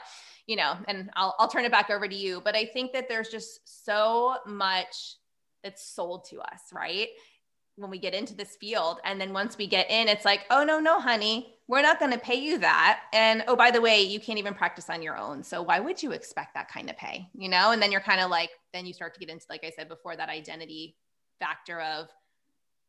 you 0.47 0.55
know, 0.55 0.77
and 0.87 1.11
I'll, 1.15 1.35
I'll 1.37 1.47
turn 1.47 1.65
it 1.65 1.71
back 1.71 1.89
over 1.89 2.07
to 2.07 2.15
you. 2.15 2.41
But 2.43 2.55
I 2.55 2.65
think 2.65 2.93
that 2.93 3.07
there's 3.07 3.29
just 3.29 3.85
so 3.85 4.37
much 4.47 5.15
that's 5.63 5.85
sold 5.85 6.25
to 6.29 6.39
us, 6.39 6.61
right? 6.73 7.09
when 7.79 7.89
we 7.89 7.97
get 7.97 8.13
into 8.13 8.35
this 8.35 8.55
field. 8.55 8.99
And 9.03 9.19
then 9.19 9.33
once 9.33 9.57
we 9.57 9.67
get 9.67 9.89
in, 9.89 10.07
it's 10.07 10.25
like, 10.25 10.41
oh, 10.49 10.63
no, 10.63 10.79
no, 10.79 10.99
honey, 10.99 11.55
we're 11.69 11.83
not 11.83 11.99
going 11.99 12.11
to 12.11 12.17
pay 12.17 12.35
you 12.35 12.57
that. 12.57 13.01
And 13.13 13.43
oh, 13.47 13.55
by 13.55 13.69
the 13.69 13.79
way, 13.79 14.01
you 14.01 14.19
can't 14.19 14.39
even 14.39 14.55
practice 14.55 14.89
on 14.89 15.03
your 15.03 15.15
own. 15.15 15.43
So 15.43 15.61
why 15.61 15.79
would 15.79 16.01
you 16.01 16.11
expect 16.11 16.55
that 16.55 16.67
kind 16.67 16.89
of 16.89 16.97
pay? 16.97 17.29
You 17.35 17.47
know? 17.47 17.71
And 17.71 17.81
then 17.81 17.91
you're 17.91 18.01
kind 18.01 18.19
of 18.19 18.31
like, 18.31 18.49
then 18.73 18.87
you 18.87 18.93
start 18.93 19.13
to 19.13 19.19
get 19.19 19.29
into, 19.29 19.45
like 19.51 19.63
I 19.63 19.69
said 19.69 19.87
before, 19.87 20.15
that 20.15 20.29
identity 20.29 20.95
factor 21.39 21.79
of, 21.79 22.07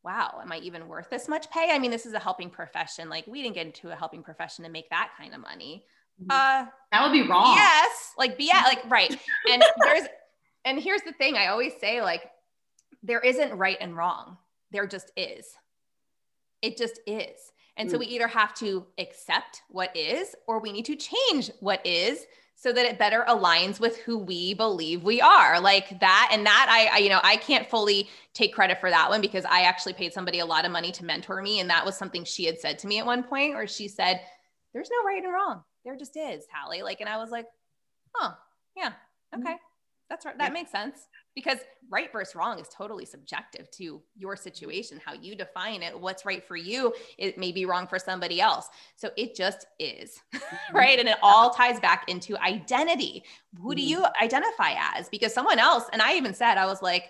wow, 0.03 0.41
am 0.43 0.51
I 0.51 0.59
even 0.59 0.89
worth 0.89 1.11
this 1.11 1.29
much 1.29 1.51
pay? 1.51 1.69
I 1.71 1.79
mean, 1.79 1.91
this 1.91 2.07
is 2.07 2.15
a 2.15 2.19
helping 2.19 2.49
profession. 2.49 3.11
Like 3.11 3.27
we 3.27 3.43
didn't 3.43 3.55
get 3.55 3.67
into 3.67 3.91
a 3.91 3.95
helping 3.95 4.23
profession 4.23 4.65
to 4.65 4.71
make 4.71 4.89
that 4.89 5.11
kind 5.19 5.35
of 5.35 5.43
money. 5.43 5.85
Mm-hmm. 6.19 6.31
Uh, 6.31 6.71
that 6.91 7.03
would 7.03 7.13
be 7.13 7.29
wrong. 7.29 7.55
Yes. 7.55 8.15
Like, 8.17 8.39
be 8.39 8.47
yeah, 8.47 8.63
like, 8.65 8.83
right. 8.89 9.11
And 9.53 9.63
there's, 9.83 10.09
and 10.65 10.81
here's 10.81 11.03
the 11.03 11.13
thing 11.13 11.37
I 11.37 11.49
always 11.49 11.75
say, 11.81 12.01
like, 12.01 12.23
there 13.03 13.21
isn't 13.21 13.57
right 13.57 13.77
and 13.79 13.95
wrong 13.95 14.39
there 14.71 14.87
just 14.87 15.11
is. 15.17 15.47
It 16.63 16.77
just 16.77 17.01
is. 17.07 17.37
And 17.77 17.89
mm. 17.89 17.93
so 17.93 17.99
we 17.99 18.07
either 18.07 18.29
have 18.29 18.55
to 18.57 18.87
accept 18.99 19.63
what 19.69 19.95
is 19.97 20.35
or 20.47 20.61
we 20.61 20.73
need 20.73 20.85
to 20.87 20.97
change 20.97 21.51
what 21.61 21.85
is 21.87 22.27
so 22.61 22.75
that 22.75 22.85
it 22.85 22.99
better 22.99 23.25
aligns 23.27 23.81
with 23.81 23.97
who 23.99 24.19
we 24.19 24.53
believe 24.53 25.03
we 25.03 25.21
are. 25.21 25.59
Like 25.61 25.99
that 26.01 26.29
and 26.33 26.45
that 26.45 26.67
I, 26.69 26.97
I, 26.97 26.99
you 26.99 27.09
know 27.09 27.21
i 27.23 27.37
can't 27.37 27.69
fully 27.69 28.09
take 28.35 28.55
credit 28.55 28.81
for 28.81 28.91
that 28.91 29.09
one 29.09 29.21
because 29.21 29.45
i 29.47 29.63
actually 29.63 29.95
paid 29.95 30.13
somebody 30.13 30.41
a 30.41 30.47
lot 30.47 30.65
of 30.65 30.71
money 30.71 30.93
to 30.93 31.05
mentor 31.05 31.41
me 31.43 31.61
and 31.61 31.71
that 31.71 31.85
was 31.85 31.97
something 31.97 32.25
she 32.25 32.45
had 32.45 32.61
said 32.61 32.79
to 32.81 32.87
me 32.87 32.99
at 32.99 33.07
one 33.07 33.23
point 33.23 33.55
or 33.55 33.67
she 33.67 33.89
said 33.89 34.21
there's 34.73 34.91
no 34.91 35.07
right 35.07 35.23
and 35.25 35.33
wrong. 35.33 35.63
There 35.85 35.97
just 35.97 36.17
is 36.17 36.45
hallie. 36.53 36.83
Like 36.83 37.01
and 37.01 37.09
i 37.09 37.17
was 37.17 37.31
like 37.31 37.47
huh. 38.15 38.33
Yeah. 38.77 38.93
Mm. 39.35 39.41
okay. 39.41 39.57
That's 40.09 40.27
right. 40.27 40.37
That 40.39 40.53
makes 40.53 40.71
sense 40.71 41.07
because 41.35 41.59
right 41.91 42.13
versus 42.13 42.35
wrong 42.35 42.59
is 42.59 42.69
totally 42.69 43.05
subjective 43.05 43.71
to 43.71 44.03
your 44.17 44.37
situation 44.37 45.01
how 45.05 45.13
you 45.13 45.35
define 45.35 45.83
it 45.83 45.99
what's 45.99 46.25
right 46.25 46.47
for 46.47 46.57
you 46.57 46.93
it 47.19 47.39
may 47.39 47.53
be 47.53 47.67
wrong 47.67 47.87
for 47.87 47.99
somebody 47.99 48.41
else. 48.41 48.69
So 48.97 49.11
it 49.17 49.35
just 49.35 49.67
is 49.79 50.21
right? 50.73 50.99
And 50.99 51.09
it 51.09 51.19
all 51.23 51.51
ties 51.51 51.81
back 51.81 52.09
into 52.09 52.37
identity. 52.39 53.25
Who 53.61 53.75
do 53.75 53.83
mm-hmm. 53.83 53.91
you 53.91 54.05
identify 54.23 54.75
as? 54.97 55.09
Because 55.09 55.35
someone 55.35 55.59
else 55.59 55.85
and 55.93 56.03
i 56.03 56.15
even 56.15 56.35
said 56.35 56.57
i 56.57 56.67
was 56.67 56.83
like 56.83 57.05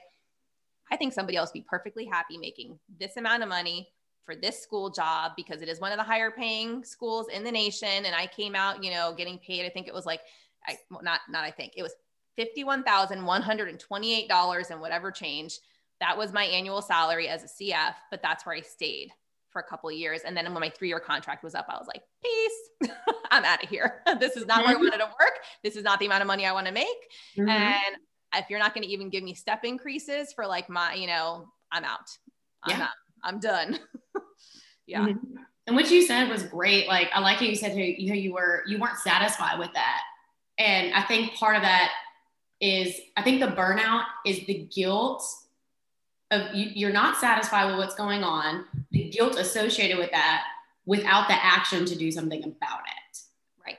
i 0.90 0.96
think 0.96 1.12
somebody 1.12 1.36
else 1.36 1.50
would 1.50 1.60
be 1.60 1.66
perfectly 1.68 2.04
happy 2.04 2.36
making 2.38 2.78
this 2.98 3.16
amount 3.16 3.42
of 3.42 3.48
money 3.48 3.88
for 4.24 4.36
this 4.36 4.62
school 4.62 4.90
job 4.90 5.32
because 5.36 5.62
it 5.62 5.68
is 5.68 5.80
one 5.80 5.92
of 5.92 5.98
the 5.98 6.04
higher 6.04 6.30
paying 6.30 6.84
schools 6.84 7.26
in 7.32 7.42
the 7.42 7.52
nation. 7.52 7.88
And 7.88 8.14
i 8.14 8.26
came 8.26 8.54
out 8.54 8.82
you 8.84 8.90
know 8.90 9.14
getting 9.16 9.38
paid 9.38 9.66
i 9.66 9.70
think 9.70 9.88
it 9.88 9.94
was 9.94 10.06
like 10.06 10.20
I, 10.66 10.76
well, 10.90 11.02
not 11.02 11.20
not 11.28 11.44
I 11.44 11.50
think 11.50 11.72
it 11.76 11.82
was 11.82 11.94
$51,128 12.40 14.70
and 14.70 14.80
whatever 14.80 15.10
change. 15.10 15.58
That 16.00 16.16
was 16.16 16.32
my 16.32 16.44
annual 16.44 16.80
salary 16.80 17.28
as 17.28 17.44
a 17.44 17.46
CF, 17.46 17.92
but 18.10 18.22
that's 18.22 18.46
where 18.46 18.54
I 18.54 18.62
stayed 18.62 19.12
for 19.50 19.60
a 19.60 19.64
couple 19.64 19.90
of 19.90 19.96
years. 19.96 20.22
And 20.22 20.36
then 20.36 20.44
when 20.52 20.60
my 20.60 20.70
three 20.70 20.88
year 20.88 21.00
contract 21.00 21.44
was 21.44 21.54
up, 21.54 21.66
I 21.68 21.76
was 21.76 21.86
like, 21.86 22.02
peace, 22.22 22.90
I'm 23.30 23.44
out 23.44 23.62
of 23.62 23.68
here. 23.68 24.02
this 24.20 24.36
is 24.36 24.46
not 24.46 24.60
where 24.60 24.70
I 24.70 24.74
mm-hmm. 24.74 24.84
wanted 24.84 24.98
to 24.98 25.10
work. 25.20 25.38
This 25.62 25.76
is 25.76 25.84
not 25.84 25.98
the 25.98 26.06
amount 26.06 26.22
of 26.22 26.26
money 26.26 26.46
I 26.46 26.52
want 26.52 26.66
to 26.66 26.72
make. 26.72 26.86
Mm-hmm. 27.36 27.48
And 27.48 27.96
if 28.34 28.46
you're 28.48 28.58
not 28.58 28.74
going 28.74 28.84
to 28.84 28.90
even 28.90 29.10
give 29.10 29.22
me 29.22 29.34
step 29.34 29.64
increases 29.64 30.32
for 30.32 30.46
like 30.46 30.70
my, 30.70 30.94
you 30.94 31.06
know, 31.06 31.48
I'm 31.70 31.84
out. 31.84 32.08
I'm 32.62 32.78
yeah. 32.78 32.84
out. 32.84 32.90
I'm 33.22 33.40
done. 33.40 33.78
yeah. 34.86 35.00
Mm-hmm. 35.00 35.36
And 35.66 35.76
what 35.76 35.90
you 35.90 36.02
said 36.02 36.28
was 36.28 36.44
great. 36.44 36.88
Like, 36.88 37.10
I 37.14 37.20
like 37.20 37.38
how 37.38 37.44
you 37.44 37.54
said 37.54 37.76
you, 37.76 37.84
you 37.84 38.32
were, 38.32 38.64
you 38.66 38.78
weren't 38.78 38.98
satisfied 38.98 39.58
with 39.58 39.72
that. 39.74 40.00
And 40.58 40.92
I 40.94 41.02
think 41.02 41.34
part 41.34 41.56
of 41.56 41.62
that 41.62 41.92
is 42.60 43.00
I 43.16 43.22
think 43.22 43.40
the 43.40 43.48
burnout 43.48 44.04
is 44.26 44.44
the 44.46 44.68
guilt 44.74 45.24
of 46.30 46.54
you, 46.54 46.70
you're 46.74 46.92
not 46.92 47.16
satisfied 47.16 47.66
with 47.66 47.76
what's 47.76 47.94
going 47.94 48.22
on, 48.22 48.64
the 48.90 49.08
guilt 49.10 49.36
associated 49.36 49.98
with 49.98 50.10
that 50.12 50.44
without 50.86 51.28
the 51.28 51.34
action 51.34 51.84
to 51.86 51.96
do 51.96 52.10
something 52.10 52.42
about 52.44 52.80
it. 52.80 53.18
Right. 53.66 53.78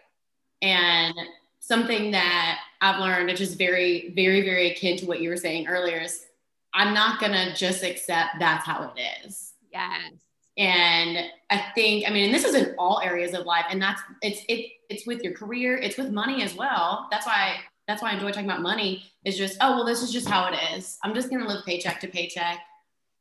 And 0.62 1.14
something 1.60 2.12
that 2.12 2.60
I've 2.82 3.00
learned, 3.00 3.28
which 3.28 3.42
is 3.42 3.56
very, 3.56 4.12
very, 4.16 4.42
very 4.42 4.72
akin 4.72 4.98
to 4.98 5.06
what 5.06 5.22
you 5.22 5.30
were 5.30 5.38
saying 5.38 5.68
earlier, 5.68 6.02
is 6.02 6.26
I'm 6.74 6.94
not 6.94 7.20
going 7.20 7.34
to 7.34 7.54
just 7.56 7.84
accept 7.84 8.40
that's 8.40 8.66
how 8.66 8.92
it 8.96 9.26
is. 9.26 9.54
Yes. 9.72 10.14
And 10.58 11.18
I 11.50 11.66
think, 11.74 12.08
I 12.08 12.12
mean, 12.12 12.26
and 12.26 12.34
this 12.34 12.44
is 12.44 12.56
in 12.56 12.76
all 12.78 13.00
areas 13.02 13.34
of 13.34 13.46
life, 13.46 13.66
and 13.70 13.82
that's 13.82 14.02
it's 14.22 14.42
it 14.50 14.70
it's 14.90 15.08
with 15.08 15.24
your 15.24 15.34
career, 15.34 15.78
it's 15.78 15.98
with 15.98 16.12
money 16.12 16.44
as 16.44 16.54
well. 16.54 17.08
That's 17.10 17.26
why 17.26 17.62
that's 17.92 18.02
why 18.02 18.12
I 18.12 18.14
enjoy 18.14 18.32
talking 18.32 18.50
about 18.50 18.62
money 18.62 19.04
is 19.26 19.38
just, 19.38 19.58
oh, 19.60 19.76
well, 19.76 19.86
this 19.86 20.02
is 20.02 20.12
just 20.12 20.28
how 20.28 20.48
it 20.48 20.58
is. 20.74 20.98
I'm 21.04 21.14
just 21.14 21.30
going 21.30 21.42
to 21.42 21.48
live 21.48 21.66
paycheck 21.66 22.00
to 22.02 22.08
paycheck. 22.08 22.60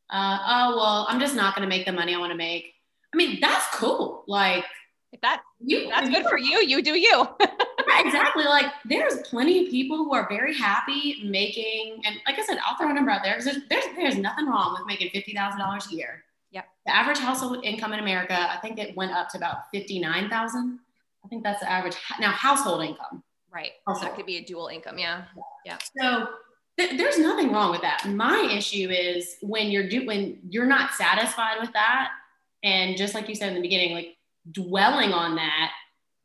Uh, 0.09 0.39
oh, 0.47 0.77
well, 0.77 1.07
I'm 1.09 1.19
just 1.19 1.35
not 1.35 1.57
going 1.57 1.69
to 1.69 1.69
make 1.69 1.87
the 1.87 1.93
money 1.93 2.15
I 2.15 2.19
want 2.19 2.31
to 2.31 2.39
make. 2.39 2.73
I 3.12 3.17
mean, 3.17 3.39
that's 3.41 3.67
cool. 3.75 4.23
Like, 4.29 4.65
if 5.12 5.21
that 5.23 5.43
you, 5.59 5.89
that's 5.89 6.09
good 6.09 6.25
for 6.27 6.39
you, 6.39 6.61
you 6.65 6.83
do 6.83 6.97
you. 6.97 7.27
exactly. 7.99 8.45
Like, 8.45 8.67
there's 8.85 9.19
plenty 9.29 9.65
of 9.65 9.71
people 9.71 9.97
who 9.97 10.15
are 10.15 10.29
very 10.29 10.57
happy 10.57 11.21
making, 11.25 12.00
and 12.05 12.17
like 12.27 12.39
I 12.39 12.45
said, 12.45 12.59
I'll 12.65 12.77
throw 12.77 12.91
a 12.91 12.95
number 12.95 13.11
out 13.11 13.25
there 13.25 13.35
because 13.37 13.47
there's, 13.47 13.69
there's, 13.69 13.97
there's 13.97 14.17
nothing 14.19 14.47
wrong 14.47 14.77
with 14.79 14.87
making 14.87 15.11
$50,000 15.11 15.91
a 15.91 15.95
year. 15.95 16.23
Yep. 16.53 16.65
The 16.87 16.95
average 16.95 17.19
household 17.19 17.65
income 17.65 17.93
in 17.93 17.99
America, 17.99 18.35
I 18.35 18.59
think 18.59 18.79
it 18.79 18.97
went 18.97 19.11
up 19.11 19.29
to 19.31 19.37
about 19.37 19.71
59,000. 19.73 20.79
I 21.25 21.29
think 21.29 21.43
that's 21.43 21.61
the 21.61 21.71
average. 21.71 21.97
Now, 22.21 22.31
household 22.31 22.85
income. 22.85 23.25
Right. 23.52 23.73
Oh. 23.87 23.92
Also. 23.92 24.07
That 24.07 24.16
could 24.16 24.26
be 24.26 24.37
a 24.37 24.45
dual 24.45 24.69
income. 24.69 24.99
Yeah. 24.99 25.25
Yeah. 25.64 25.78
So 25.99 26.28
th- 26.78 26.97
there's 26.97 27.19
nothing 27.19 27.52
wrong 27.52 27.71
with 27.71 27.83
that. 27.83 28.07
My 28.09 28.49
issue 28.52 28.88
is 28.90 29.37
when 29.42 29.71
you're 29.71 29.88
do 29.88 30.07
when 30.07 30.38
you're 30.49 30.66
not 30.66 30.92
satisfied 30.92 31.61
with 31.61 31.73
that, 31.73 32.11
and 32.62 32.97
just 32.97 33.14
like 33.14 33.28
you 33.28 33.35
said 33.35 33.49
in 33.49 33.54
the 33.54 33.61
beginning, 33.61 33.95
like 33.95 34.16
dwelling 34.50 35.12
on 35.12 35.37
that, 35.37 35.73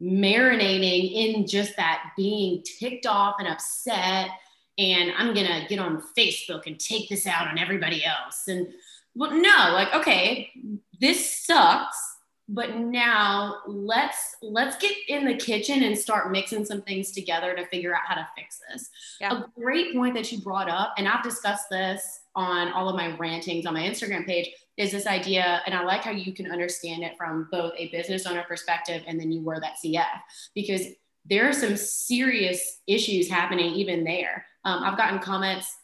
marinating 0.02 1.14
in 1.14 1.48
just 1.48 1.76
that 1.78 2.12
being 2.16 2.64
ticked 2.80 3.06
off 3.06 3.36
and 3.40 3.48
upset, 3.48 4.30
and 4.78 5.12
I'm 5.18 5.34
gonna 5.34 5.66
get 5.68 5.80
on 5.80 6.04
Facebook 6.18 6.68
and 6.68 6.80
take 6.80 7.10
this 7.10 7.26
out 7.26 7.48
on 7.48 7.58
everybody 7.58 8.04
else. 8.06 8.48
And 8.48 8.68
well, 9.16 9.32
no, 9.32 9.74
like 9.74 9.94
okay, 9.94 10.52
this 11.00 11.46
sucks 11.46 12.15
but 12.48 12.76
now 12.78 13.58
let's 13.66 14.36
let's 14.42 14.78
get 14.78 14.96
in 15.08 15.26
the 15.26 15.36
kitchen 15.36 15.84
and 15.84 15.98
start 15.98 16.32
mixing 16.32 16.64
some 16.64 16.82
things 16.84 17.12
together 17.12 17.56
to 17.56 17.66
figure 17.68 17.96
out 17.96 18.02
how 18.06 18.16
to 18.16 18.28
fix 18.38 18.62
this 18.72 18.90
yeah. 19.20 19.34
a 19.34 19.46
great 19.60 19.96
point 19.96 20.14
that 20.14 20.32
you 20.32 20.40
brought 20.42 20.70
up 20.70 20.94
and 20.98 21.08
i've 21.08 21.24
discussed 21.24 21.70
this 21.70 22.22
on 22.36 22.72
all 22.74 22.88
of 22.88 22.96
my 22.96 23.16
rantings 23.18 23.66
on 23.66 23.74
my 23.74 23.82
instagram 23.82 24.26
page 24.26 24.50
is 24.78 24.92
this 24.92 25.08
idea 25.08 25.62
and 25.66 25.74
i 25.74 25.84
like 25.84 26.02
how 26.02 26.12
you 26.12 26.34
can 26.34 26.52
understand 26.52 27.04
it 27.04 27.18
from 27.18 27.48
both 27.52 27.74
a 27.78 27.90
business 27.90 28.26
owner 28.28 28.44
perspective 28.48 29.02
and 29.08 29.20
then 29.20 29.32
you 29.32 29.42
were 29.42 29.60
that 29.60 29.76
cf 29.84 30.06
because 30.54 30.84
there 31.28 31.50
are 31.50 31.54
some 31.54 31.76
serious 31.76 32.82
issues 32.86 33.28
happening 33.28 33.74
even 33.74 34.04
there 34.04 34.46
um, 34.66 34.84
i've 34.84 34.98
gotten 34.98 35.18
comments 35.18 35.78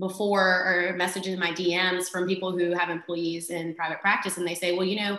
before 0.00 0.40
or 0.90 0.96
messages 0.96 1.32
in 1.32 1.38
my 1.38 1.52
dms 1.52 2.08
from 2.08 2.26
people 2.26 2.50
who 2.50 2.72
have 2.72 2.90
employees 2.90 3.50
in 3.50 3.72
private 3.74 4.00
practice 4.00 4.36
and 4.36 4.48
they 4.48 4.54
say 4.54 4.74
well 4.76 4.86
you 4.86 4.96
know 4.96 5.16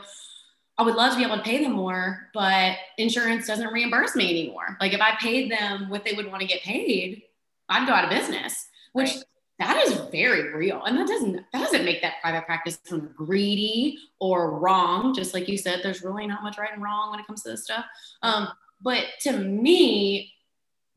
I 0.77 0.83
would 0.83 0.95
love 0.95 1.11
to 1.13 1.17
be 1.17 1.23
able 1.23 1.37
to 1.37 1.43
pay 1.43 1.63
them 1.63 1.73
more, 1.73 2.29
but 2.33 2.77
insurance 2.97 3.45
doesn't 3.45 3.71
reimburse 3.71 4.15
me 4.15 4.29
anymore. 4.29 4.77
Like 4.81 4.93
if 4.93 5.01
I 5.01 5.15
paid 5.19 5.51
them 5.51 5.89
what 5.89 6.03
they 6.03 6.13
would 6.13 6.27
want 6.27 6.41
to 6.41 6.47
get 6.47 6.61
paid, 6.61 7.23
I'd 7.69 7.87
go 7.87 7.93
out 7.93 8.05
of 8.05 8.09
business, 8.09 8.67
which 8.93 9.09
right. 9.09 9.23
that 9.59 9.83
is 9.85 9.93
very 10.11 10.51
real. 10.53 10.83
And 10.83 10.97
that 10.97 11.07
doesn't 11.07 11.35
that 11.35 11.59
doesn't 11.59 11.85
make 11.85 12.01
that 12.01 12.15
private 12.21 12.45
practice 12.45 12.79
greedy 13.15 13.99
or 14.19 14.59
wrong. 14.59 15.13
Just 15.13 15.33
like 15.33 15.47
you 15.47 15.57
said, 15.57 15.81
there's 15.83 16.03
really 16.03 16.25
not 16.25 16.41
much 16.43 16.57
right 16.57 16.73
and 16.73 16.81
wrong 16.81 17.11
when 17.11 17.19
it 17.19 17.27
comes 17.27 17.43
to 17.43 17.51
this 17.51 17.63
stuff. 17.63 17.85
Um, 18.23 18.49
but 18.81 19.05
to 19.21 19.31
me, 19.31 20.33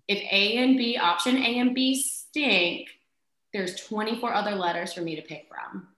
if 0.09 0.19
A 0.19 0.57
and 0.59 0.79
B 0.79 0.97
option 0.97 1.37
A 1.37 1.59
and 1.59 1.75
B 1.75 2.03
stink, 2.03 2.89
there's 3.53 3.77
24 3.77 4.33
other 4.33 4.55
letters 4.55 4.93
for 4.93 5.03
me 5.03 5.17
to 5.17 5.23
pick 5.23 5.49
from. 5.49 5.89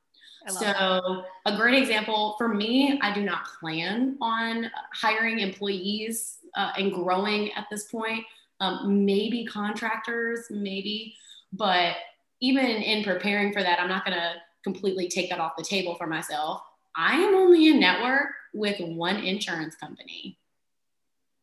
So, 0.47 0.61
that. 0.61 1.25
a 1.47 1.57
great 1.57 1.83
example 1.83 2.35
for 2.39 2.49
me, 2.49 2.99
I 3.03 3.13
do 3.13 3.23
not 3.23 3.45
plan 3.61 4.17
on 4.21 4.71
hiring 4.95 5.41
employees 5.41 6.39
uh, 6.57 6.73
and 6.77 6.93
growing 6.93 7.53
at 7.53 7.67
this 7.71 7.85
point. 7.85 8.25
Um, 8.61 9.05
maybe 9.05 9.45
contractors, 9.45 10.47
maybe, 10.51 11.15
but 11.53 11.97
even 12.41 12.65
in 12.65 13.05
preparing 13.05 13.53
for 13.53 13.63
that, 13.63 13.81
I'm 13.81 13.89
not 13.89 14.05
going 14.05 14.17
to 14.17 14.35
completely 14.65 15.09
take 15.09 15.31
that 15.31 15.39
off 15.39 15.53
the 15.57 15.65
table 15.65 15.95
for 15.95 16.07
myself. 16.07 16.63
I 16.97 17.17
am 17.17 17.35
only 17.35 17.69
in 17.69 17.79
network 17.79 18.31
with 18.53 18.81
one 18.81 19.17
insurance 19.17 19.77
company. 19.77 20.39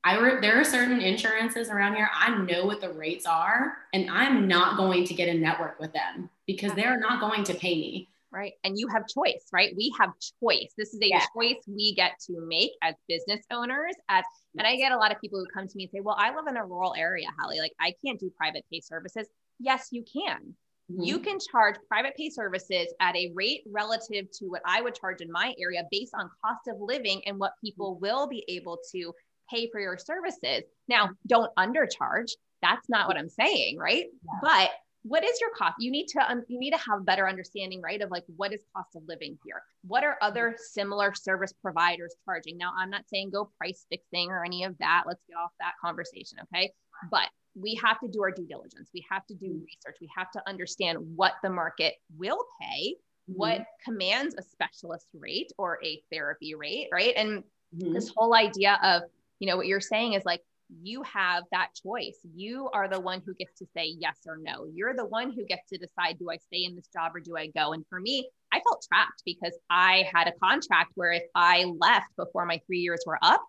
I 0.03 0.19
re- 0.19 0.41
there 0.41 0.59
are 0.59 0.63
certain 0.63 1.01
insurances 1.01 1.69
around 1.69 1.95
here. 1.95 2.09
I 2.13 2.37
know 2.37 2.65
what 2.65 2.81
the 2.81 2.91
rates 2.93 3.25
are, 3.25 3.77
and 3.93 4.09
I'm 4.09 4.47
not 4.47 4.77
going 4.77 5.05
to 5.05 5.13
get 5.13 5.29
a 5.29 5.33
network 5.33 5.79
with 5.79 5.93
them 5.93 6.29
because 6.45 6.73
they're 6.73 6.99
not 6.99 7.19
going 7.19 7.43
to 7.45 7.55
pay 7.55 7.75
me 7.75 8.09
right? 8.35 8.53
And 8.63 8.77
you 8.77 8.87
have 8.89 9.07
choice, 9.07 9.47
right? 9.53 9.73
We 9.75 9.93
have 9.97 10.11
choice. 10.41 10.73
This 10.77 10.93
is 10.93 10.99
a 11.01 11.07
yeah. 11.07 11.25
choice 11.35 11.63
we 11.67 11.95
get 11.95 12.13
to 12.27 12.45
make 12.47 12.71
as 12.83 12.95
business 13.07 13.45
owners. 13.51 13.95
As 14.09 14.25
and 14.57 14.67
I 14.67 14.75
get 14.75 14.91
a 14.91 14.97
lot 14.97 15.11
of 15.11 15.21
people 15.21 15.39
who 15.39 15.45
come 15.53 15.67
to 15.67 15.77
me 15.77 15.85
and 15.85 15.91
say, 15.91 16.01
"Well, 16.01 16.17
I 16.19 16.35
live 16.35 16.47
in 16.47 16.57
a 16.57 16.65
rural 16.65 16.93
area, 16.97 17.27
Hallie. 17.39 17.59
Like 17.59 17.73
I 17.79 17.93
can't 18.05 18.19
do 18.19 18.31
private 18.37 18.65
pay 18.71 18.81
services." 18.81 19.27
Yes, 19.59 19.87
you 19.91 20.03
can. 20.03 20.55
Mm-hmm. 20.91 21.01
You 21.01 21.19
can 21.19 21.37
charge 21.51 21.75
private 21.87 22.15
pay 22.15 22.29
services 22.29 22.93
at 22.99 23.15
a 23.15 23.31
rate 23.33 23.63
relative 23.65 24.29
to 24.39 24.45
what 24.45 24.61
I 24.65 24.81
would 24.81 24.95
charge 24.95 25.21
in 25.21 25.31
my 25.31 25.55
area 25.59 25.83
based 25.89 26.13
on 26.13 26.29
cost 26.43 26.67
of 26.67 26.75
living 26.79 27.21
and 27.25 27.39
what 27.39 27.53
people 27.63 27.97
will 27.99 28.27
be 28.27 28.45
able 28.47 28.77
to 28.91 29.13
pay 29.49 29.69
for 29.71 29.79
your 29.79 29.97
services. 29.97 30.63
Now, 30.87 31.11
don't 31.27 31.51
undercharge. 31.57 32.31
That's 32.61 32.87
not 32.89 33.07
what 33.07 33.17
I'm 33.17 33.29
saying, 33.29 33.77
right? 33.77 34.05
Yeah. 34.05 34.39
But 34.41 34.71
what 35.07 35.23
is 35.23 35.39
your 35.39 35.51
cost? 35.51 35.75
You 35.79 35.91
need 35.91 36.07
to 36.07 36.31
um, 36.31 36.43
you 36.47 36.59
need 36.59 36.71
to 36.71 36.77
have 36.77 36.99
a 36.99 37.03
better 37.03 37.29
understanding 37.29 37.79
right 37.79 38.01
of 38.01 38.09
like 38.09 38.23
what 38.37 38.51
is 38.51 38.61
cost 38.75 38.95
of 38.95 39.03
living 39.07 39.37
here? 39.45 39.61
What 39.85 40.03
are 40.03 40.17
other 40.21 40.55
similar 40.57 41.13
service 41.13 41.53
providers 41.61 42.15
charging? 42.25 42.57
Now 42.57 42.73
i'm 42.75 42.89
not 42.89 43.07
saying 43.07 43.29
go 43.29 43.51
price 43.59 43.85
fixing 43.89 44.31
or 44.31 44.43
any 44.43 44.63
of 44.63 44.75
that. 44.79 45.03
Let's 45.05 45.21
get 45.27 45.37
off 45.37 45.51
that 45.59 45.73
conversation 45.79 46.39
okay? 46.43 46.71
But 47.11 47.29
we 47.53 47.79
have 47.83 47.99
to 47.99 48.07
do 48.07 48.23
our 48.23 48.31
due 48.31 48.47
diligence. 48.47 48.89
We 48.93 49.05
have 49.11 49.25
to 49.27 49.35
do 49.35 49.45
research. 49.45 49.97
We 50.01 50.09
have 50.17 50.31
to 50.31 50.41
understand 50.47 50.97
what 51.15 51.33
the 51.43 51.51
market 51.51 51.93
will 52.17 52.43
pay 52.59 52.95
mm-hmm. 53.29 53.37
what 53.37 53.65
commands 53.83 54.35
a 54.35 54.41
specialist 54.41 55.07
rate 55.13 55.51
or 55.57 55.79
a 55.83 56.01
therapy 56.11 56.55
rate 56.55 56.87
right? 56.91 57.13
And 57.15 57.43
mm-hmm. 57.77 57.93
this 57.93 58.11
whole 58.15 58.35
idea 58.35 58.79
of 58.81 59.03
you 59.39 59.47
know 59.47 59.57
what 59.57 59.67
you're 59.67 59.81
saying 59.81 60.13
is 60.13 60.25
like 60.25 60.41
you 60.81 61.03
have 61.03 61.43
that 61.51 61.69
choice. 61.81 62.17
You 62.35 62.69
are 62.73 62.87
the 62.87 62.99
one 62.99 63.21
who 63.25 63.33
gets 63.35 63.57
to 63.59 63.65
say 63.75 63.95
yes 63.99 64.17
or 64.27 64.37
no. 64.37 64.67
You're 64.73 64.95
the 64.95 65.05
one 65.05 65.31
who 65.31 65.45
gets 65.45 65.69
to 65.69 65.77
decide 65.77 66.17
do 66.19 66.29
I 66.29 66.37
stay 66.37 66.63
in 66.63 66.75
this 66.75 66.87
job 66.87 67.15
or 67.15 67.19
do 67.19 67.37
I 67.37 67.47
go? 67.47 67.73
And 67.73 67.85
for 67.89 67.99
me, 67.99 68.29
I 68.51 68.59
felt 68.61 68.85
trapped 68.87 69.23
because 69.25 69.57
I 69.69 70.05
had 70.13 70.27
a 70.27 70.33
contract 70.43 70.91
where 70.95 71.11
if 71.11 71.23
I 71.35 71.65
left 71.79 72.15
before 72.17 72.45
my 72.45 72.59
three 72.65 72.79
years 72.79 73.03
were 73.05 73.19
up, 73.21 73.43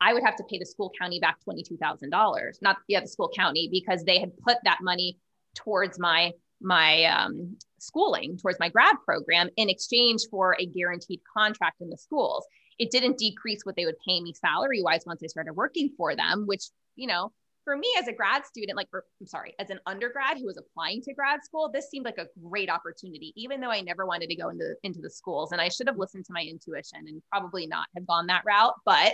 I 0.00 0.12
would 0.12 0.24
have 0.24 0.36
to 0.36 0.44
pay 0.44 0.58
the 0.58 0.66
school 0.66 0.90
county 0.98 1.20
back 1.20 1.36
$22,000, 1.48 2.52
not 2.60 2.78
yeah, 2.88 3.00
the 3.00 3.06
school 3.06 3.30
county, 3.34 3.68
because 3.70 4.02
they 4.04 4.18
had 4.18 4.36
put 4.38 4.56
that 4.64 4.78
money 4.82 5.18
towards 5.54 5.98
my 5.98 6.32
my 6.64 7.04
um, 7.04 7.56
schooling 7.80 8.38
towards 8.38 8.58
my 8.60 8.68
grad 8.68 8.94
program 9.04 9.48
in 9.56 9.68
exchange 9.68 10.22
for 10.30 10.56
a 10.60 10.66
guaranteed 10.66 11.20
contract 11.36 11.80
in 11.80 11.90
the 11.90 11.96
schools 11.96 12.46
it 12.82 12.90
didn't 12.90 13.16
decrease 13.16 13.60
what 13.62 13.76
they 13.76 13.84
would 13.84 13.98
pay 14.04 14.20
me 14.20 14.32
salary 14.34 14.82
wise 14.82 15.04
once 15.06 15.22
I 15.22 15.28
started 15.28 15.52
working 15.52 15.90
for 15.96 16.16
them, 16.16 16.48
which, 16.48 16.64
you 16.96 17.06
know, 17.06 17.30
for 17.62 17.76
me 17.76 17.86
as 17.96 18.08
a 18.08 18.12
grad 18.12 18.44
student, 18.44 18.76
like, 18.76 18.88
or, 18.92 19.04
I'm 19.20 19.26
sorry, 19.28 19.54
as 19.60 19.70
an 19.70 19.78
undergrad 19.86 20.36
who 20.36 20.46
was 20.46 20.58
applying 20.58 21.00
to 21.02 21.14
grad 21.14 21.44
school, 21.44 21.70
this 21.72 21.88
seemed 21.88 22.04
like 22.04 22.18
a 22.18 22.26
great 22.42 22.68
opportunity, 22.68 23.32
even 23.36 23.60
though 23.60 23.70
I 23.70 23.82
never 23.82 24.04
wanted 24.04 24.30
to 24.30 24.34
go 24.34 24.48
into, 24.48 24.74
into 24.82 25.00
the 25.00 25.10
schools. 25.10 25.52
And 25.52 25.60
I 25.60 25.68
should 25.68 25.86
have 25.86 25.96
listened 25.96 26.24
to 26.24 26.32
my 26.32 26.42
intuition 26.42 27.04
and 27.06 27.22
probably 27.30 27.68
not 27.68 27.86
have 27.94 28.04
gone 28.04 28.26
that 28.26 28.42
route, 28.44 28.74
but 28.84 29.12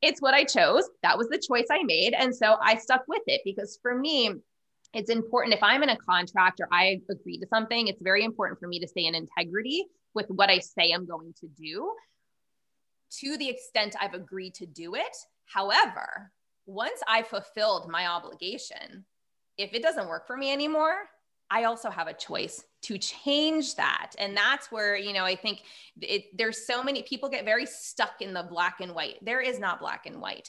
it's 0.00 0.22
what 0.22 0.32
I 0.32 0.44
chose. 0.44 0.84
That 1.02 1.18
was 1.18 1.28
the 1.28 1.42
choice 1.46 1.66
I 1.70 1.82
made. 1.82 2.14
And 2.14 2.34
so 2.34 2.56
I 2.62 2.76
stuck 2.76 3.02
with 3.06 3.22
it 3.26 3.42
because 3.44 3.78
for 3.82 3.94
me, 3.94 4.32
it's 4.94 5.10
important 5.10 5.52
if 5.52 5.62
I'm 5.62 5.82
in 5.82 5.90
a 5.90 5.98
contract 5.98 6.58
or 6.60 6.68
I 6.72 7.02
agree 7.10 7.36
to 7.38 7.46
something, 7.48 7.86
it's 7.86 8.00
very 8.00 8.24
important 8.24 8.58
for 8.58 8.66
me 8.66 8.80
to 8.80 8.88
stay 8.88 9.04
in 9.04 9.14
integrity 9.14 9.84
with 10.14 10.26
what 10.30 10.48
I 10.48 10.60
say 10.60 10.90
I'm 10.90 11.06
going 11.06 11.34
to 11.40 11.48
do 11.48 11.92
to 13.20 13.36
the 13.36 13.48
extent 13.48 13.96
I've 14.00 14.14
agreed 14.14 14.54
to 14.54 14.66
do 14.66 14.94
it. 14.94 15.16
However, 15.46 16.32
once 16.66 17.00
I 17.08 17.22
fulfilled 17.22 17.88
my 17.90 18.06
obligation, 18.06 19.04
if 19.58 19.74
it 19.74 19.82
doesn't 19.82 20.08
work 20.08 20.26
for 20.26 20.36
me 20.36 20.52
anymore, 20.52 20.94
I 21.50 21.64
also 21.64 21.90
have 21.90 22.06
a 22.06 22.14
choice 22.14 22.64
to 22.82 22.96
change 22.96 23.74
that. 23.74 24.12
And 24.18 24.36
that's 24.36 24.70
where, 24.70 24.96
you 24.96 25.12
know, 25.12 25.24
I 25.24 25.34
think 25.34 25.62
it, 26.00 26.26
there's 26.36 26.64
so 26.64 26.82
many 26.82 27.02
people 27.02 27.28
get 27.28 27.44
very 27.44 27.66
stuck 27.66 28.20
in 28.22 28.32
the 28.32 28.44
black 28.44 28.80
and 28.80 28.94
white. 28.94 29.16
There 29.22 29.40
is 29.40 29.58
not 29.58 29.80
black 29.80 30.06
and 30.06 30.20
white. 30.20 30.48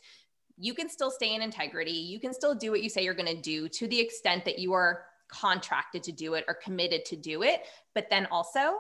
You 0.58 0.76
can 0.76 0.90
still 0.90 1.10
stay 1.10 1.34
in 1.34 1.42
integrity. 1.42 1.92
You 1.92 2.20
can 2.20 2.34
still 2.34 2.54
do 2.54 2.70
what 2.70 2.84
you 2.84 2.90
say 2.90 3.04
you're 3.04 3.16
going 3.16 3.36
to 3.36 3.42
do 3.42 3.68
to 3.70 3.88
the 3.88 4.00
extent 4.00 4.46
that 4.46 4.60
you 4.60 4.74
are 4.74 5.06
contracted 5.28 6.04
to 6.04 6.12
do 6.12 6.36
it 6.36 6.46
or 6.48 6.54
committed 6.54 7.04
to 7.06 7.16
do 7.16 7.42
it. 7.42 7.62
But 7.96 8.10
then 8.12 8.28
also, 8.30 8.76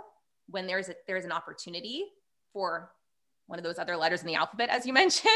when 0.47 0.67
there's 0.67 0.89
a, 0.89 0.95
there's 1.07 1.25
an 1.25 1.31
opportunity 1.31 2.05
for 2.53 2.91
one 3.47 3.59
of 3.59 3.63
those 3.63 3.79
other 3.79 3.97
letters 3.97 4.21
in 4.21 4.27
the 4.27 4.35
alphabet, 4.35 4.69
as 4.69 4.85
you 4.85 4.93
mentioned, 5.03 5.31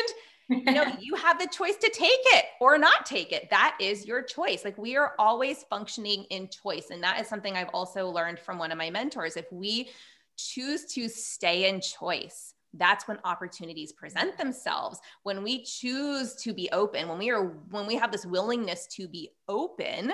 you 0.49 0.63
know, 0.71 0.85
you 0.99 1.15
have 1.15 1.39
the 1.39 1.47
choice 1.47 1.75
to 1.77 1.89
take 1.89 2.09
it 2.11 2.45
or 2.59 2.77
not 2.77 3.05
take 3.05 3.31
it. 3.31 3.49
That 3.49 3.77
is 3.79 4.05
your 4.05 4.21
choice. 4.21 4.63
Like 4.63 4.77
we 4.77 4.95
are 4.95 5.13
always 5.19 5.63
functioning 5.69 6.25
in 6.29 6.49
choice. 6.49 6.89
And 6.91 7.03
that 7.03 7.19
is 7.19 7.27
something 7.27 7.55
I've 7.55 7.69
also 7.73 8.09
learned 8.09 8.39
from 8.39 8.57
one 8.57 8.71
of 8.71 8.77
my 8.77 8.89
mentors. 8.89 9.37
If 9.37 9.51
we 9.51 9.89
choose 10.37 10.85
to 10.93 11.07
stay 11.09 11.69
in 11.69 11.81
choice, 11.81 12.53
that's 12.77 13.07
when 13.07 13.17
opportunities 13.23 13.91
present 13.91 14.37
themselves 14.37 14.99
when 15.23 15.43
we 15.43 15.63
choose 15.63 16.35
to 16.35 16.53
be 16.53 16.69
open 16.71 17.07
when 17.07 17.17
we 17.17 17.29
are 17.29 17.45
when 17.69 17.85
we 17.85 17.95
have 17.95 18.11
this 18.11 18.25
willingness 18.25 18.87
to 18.87 19.07
be 19.07 19.29
open 19.47 20.11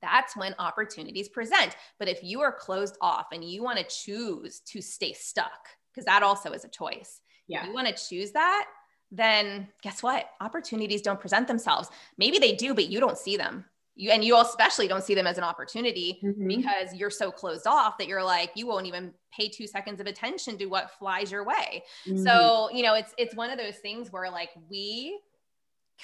that's 0.00 0.36
when 0.36 0.54
opportunities 0.58 1.28
present 1.28 1.76
but 1.98 2.08
if 2.08 2.22
you 2.22 2.40
are 2.40 2.52
closed 2.52 2.96
off 3.00 3.26
and 3.32 3.44
you 3.44 3.62
want 3.62 3.78
to 3.78 3.84
choose 3.84 4.60
to 4.60 4.80
stay 4.80 5.12
stuck 5.12 5.68
because 5.94 6.06
that 6.06 6.22
also 6.22 6.50
is 6.50 6.64
a 6.64 6.68
choice. 6.68 7.20
Yeah. 7.46 7.60
If 7.60 7.68
you 7.68 7.74
want 7.74 7.88
to 7.88 8.08
choose 8.08 8.32
that, 8.32 8.66
then 9.10 9.68
guess 9.82 10.02
what? 10.02 10.28
Opportunities 10.40 11.02
don't 11.02 11.20
present 11.20 11.46
themselves. 11.46 11.88
Maybe 12.18 12.38
they 12.38 12.54
do, 12.54 12.74
but 12.74 12.88
you 12.88 13.00
don't 13.00 13.18
see 13.18 13.36
them. 13.36 13.64
You 13.96 14.10
and 14.10 14.24
you 14.24 14.40
especially 14.40 14.88
don't 14.88 15.04
see 15.04 15.14
them 15.14 15.28
as 15.28 15.38
an 15.38 15.44
opportunity 15.44 16.18
mm-hmm. 16.22 16.48
because 16.48 16.92
you're 16.94 17.10
so 17.10 17.30
closed 17.30 17.66
off 17.66 17.96
that 17.98 18.08
you're 18.08 18.24
like 18.24 18.50
you 18.56 18.66
won't 18.66 18.86
even 18.86 19.14
pay 19.32 19.48
2 19.48 19.68
seconds 19.68 20.00
of 20.00 20.08
attention 20.08 20.58
to 20.58 20.66
what 20.66 20.90
flies 20.98 21.30
your 21.30 21.44
way. 21.44 21.84
Mm-hmm. 22.04 22.24
So, 22.24 22.70
you 22.72 22.82
know, 22.82 22.94
it's 22.94 23.14
it's 23.18 23.36
one 23.36 23.50
of 23.50 23.58
those 23.58 23.76
things 23.76 24.10
where 24.10 24.28
like 24.32 24.50
we 24.68 25.20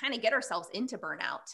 kind 0.01 0.15
of 0.15 0.23
get 0.23 0.33
ourselves 0.33 0.69
into 0.73 0.99
burnout 0.99 1.53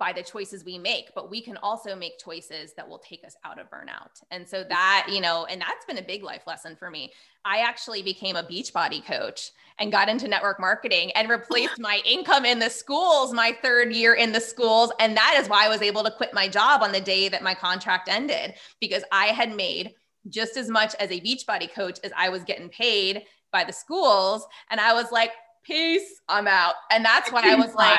by 0.00 0.12
the 0.14 0.22
choices 0.22 0.64
we 0.64 0.78
make, 0.78 1.10
but 1.14 1.30
we 1.30 1.42
can 1.42 1.58
also 1.58 1.94
make 1.94 2.18
choices 2.18 2.72
that 2.72 2.88
will 2.88 2.98
take 2.98 3.22
us 3.22 3.36
out 3.44 3.60
of 3.60 3.70
burnout. 3.70 4.22
And 4.30 4.48
so 4.48 4.64
that, 4.64 5.06
you 5.12 5.20
know, 5.20 5.44
and 5.44 5.60
that's 5.60 5.84
been 5.84 5.98
a 5.98 6.02
big 6.02 6.24
life 6.24 6.46
lesson 6.46 6.74
for 6.74 6.90
me. 6.90 7.12
I 7.44 7.58
actually 7.58 8.02
became 8.02 8.34
a 8.34 8.42
Beachbody 8.42 9.04
coach 9.04 9.50
and 9.78 9.92
got 9.92 10.08
into 10.08 10.26
network 10.26 10.58
marketing 10.58 11.12
and 11.12 11.28
replaced 11.28 11.78
my 11.78 12.00
income 12.06 12.46
in 12.46 12.58
the 12.58 12.70
schools 12.70 13.34
my 13.34 13.56
third 13.62 13.92
year 13.92 14.14
in 14.14 14.32
the 14.32 14.40
schools. 14.40 14.90
And 14.98 15.14
that 15.18 15.36
is 15.38 15.48
why 15.48 15.66
I 15.66 15.68
was 15.68 15.82
able 15.82 16.02
to 16.04 16.10
quit 16.10 16.32
my 16.32 16.48
job 16.48 16.82
on 16.82 16.92
the 16.92 17.00
day 17.00 17.28
that 17.28 17.42
my 17.42 17.54
contract 17.54 18.08
ended 18.08 18.54
because 18.80 19.04
I 19.12 19.26
had 19.26 19.54
made 19.54 19.92
just 20.30 20.56
as 20.56 20.70
much 20.70 20.94
as 20.96 21.10
a 21.10 21.20
Beachbody 21.20 21.70
coach 21.70 21.98
as 22.02 22.12
I 22.16 22.30
was 22.30 22.42
getting 22.42 22.70
paid 22.70 23.22
by 23.52 23.64
the 23.64 23.72
schools. 23.72 24.46
And 24.70 24.80
I 24.80 24.94
was 24.94 25.12
like, 25.12 25.32
peace, 25.62 26.20
I'm 26.28 26.48
out. 26.48 26.74
And 26.90 27.04
that's 27.04 27.30
why 27.30 27.42
I 27.44 27.54
was 27.54 27.74
like, 27.74 27.98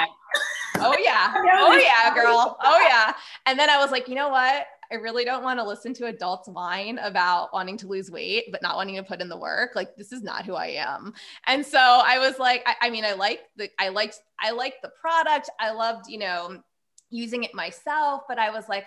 oh 0.80 0.96
yeah, 1.00 1.34
oh 1.38 1.76
yeah, 1.76 2.14
girl, 2.14 2.58
oh 2.62 2.80
yeah. 2.88 3.14
And 3.46 3.58
then 3.58 3.70
I 3.70 3.78
was 3.78 3.92
like, 3.92 4.08
you 4.08 4.16
know 4.16 4.30
what? 4.30 4.68
I 4.92 4.96
really 4.96 5.24
don't 5.24 5.44
want 5.44 5.58
to 5.60 5.64
listen 5.64 5.94
to 5.96 6.08
adults 6.08 6.50
whine 6.50 6.98
about 6.98 7.54
wanting 7.54 7.78
to 7.78 7.88
lose 7.88 8.12
weight, 8.12 8.52
but 8.52 8.62
not 8.62 8.76
wanting 8.76 8.98
to 8.98 9.04
put 9.04 9.22
in 9.22 9.30
the 9.30 9.38
work. 9.38 9.72
Like 9.74 9.96
this 9.96 10.12
is 10.12 10.22
not 10.22 10.46
who 10.46 10.56
I 10.56 10.68
am. 10.68 11.14
And 11.48 11.66
so 11.66 11.80
I 11.80 12.20
was 12.20 12.40
like, 12.40 12.62
I, 12.66 12.88
I 12.88 12.90
mean, 12.90 13.06
I 13.06 13.14
like 13.14 13.40
the, 13.56 13.70
I 13.80 13.88
liked, 13.88 14.20
I 14.38 14.52
liked 14.52 14.82
the 14.82 14.92
product. 15.00 15.50
I 15.62 15.72
loved, 15.72 16.10
you 16.10 16.18
know, 16.18 16.62
using 17.10 17.44
it 17.44 17.56
myself, 17.56 18.24
but 18.28 18.38
I 18.38 18.50
was 18.50 18.68
like, 18.68 18.86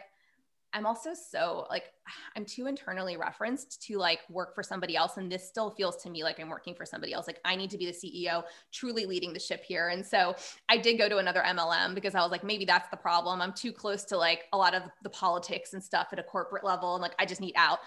I'm 0.75 0.87
also 0.87 1.11
so 1.15 1.67
like 1.71 1.85
I'm 2.37 2.45
too 2.45 2.67
internally 2.67 3.17
referenced 3.17 3.81
to 3.87 3.97
like 3.97 4.21
work 4.29 4.55
for 4.55 4.63
somebody 4.63 4.97
else 4.97 5.17
and 5.17 5.31
this 5.31 5.49
still 5.49 5.71
feels 5.71 5.97
to 6.03 6.11
me 6.11 6.25
like 6.25 6.41
I'm 6.41 6.49
working 6.49 6.75
for 6.75 6.85
somebody 6.85 7.13
else. 7.13 7.27
Like 7.27 7.41
I 7.45 7.57
need 7.57 7.71
to 7.71 7.79
be 7.79 7.87
the 7.87 7.93
CEO 7.93 8.43
truly 8.73 9.07
leading 9.07 9.33
the 9.33 9.41
ship 9.41 9.63
here. 9.65 9.89
And 9.89 10.05
so 10.05 10.35
I 10.69 10.77
did 10.77 10.99
go 10.99 11.09
to 11.09 11.19
another 11.19 11.43
MLM 11.47 11.95
because 11.95 12.15
I 12.15 12.21
was 12.21 12.31
like 12.31 12.45
maybe 12.45 12.65
that's 12.65 12.89
the 12.91 12.97
problem. 12.97 13.41
I'm 13.41 13.53
too 13.53 13.73
close 13.73 14.05
to 14.07 14.19
like 14.19 14.45
a 14.53 14.59
lot 14.59 14.75
of 14.75 14.83
the 15.03 15.11
politics 15.11 15.73
and 15.73 15.83
stuff 15.83 16.09
at 16.13 16.19
a 16.19 16.25
corporate 16.25 16.65
level 16.65 16.95
and 16.95 17.03
like 17.03 17.15
I 17.19 17.25
just 17.25 17.41
need 17.41 17.55
out 17.57 17.79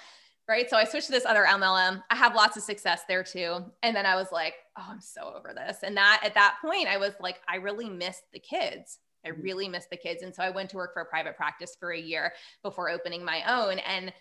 right? 0.50 0.69
So 0.69 0.78
I 0.78 0.86
switched 0.86 1.08
to 1.08 1.12
this 1.12 1.26
other 1.26 1.43
MLM 1.43 2.02
I 2.10 2.15
have 2.15 2.34
lots 2.34 2.56
of 2.56 2.63
success 2.63 3.02
there 3.08 3.23
too. 3.23 3.65
And 3.84 3.95
then 3.95 4.06
I 4.06 4.15
was 4.15 4.32
like 4.32 4.56
oh 4.78 4.86
I'm 4.89 5.02
so 5.02 5.34
over 5.36 5.54
this. 5.54 5.80
And 5.84 5.97
that 5.97 6.21
at 6.23 6.36
that 6.36 6.58
point 6.62 6.88
I 6.88 6.97
was 6.97 7.13
like 7.19 7.41
I 7.47 7.58
really 7.58 7.89
missed 7.89 8.23
the 8.32 8.39
kids 8.39 9.00
I 9.25 9.30
mm-hmm. 9.30 9.41
really 9.41 9.67
missed 9.67 9.89
the 9.89 9.97
kids. 9.97 10.23
And 10.23 10.34
so 10.34 10.43
I 10.43 10.49
went 10.49 10.69
to 10.71 10.77
work 10.77 10.93
for 10.93 11.01
a 11.01 11.06
private 11.06 11.36
practice 11.36 11.75
for 11.80 11.91
a 11.91 11.99
year 11.99 12.34
before 12.63 12.89
opening 12.89 13.23
my 13.23 13.43
own. 13.47 13.80
And 13.80 14.13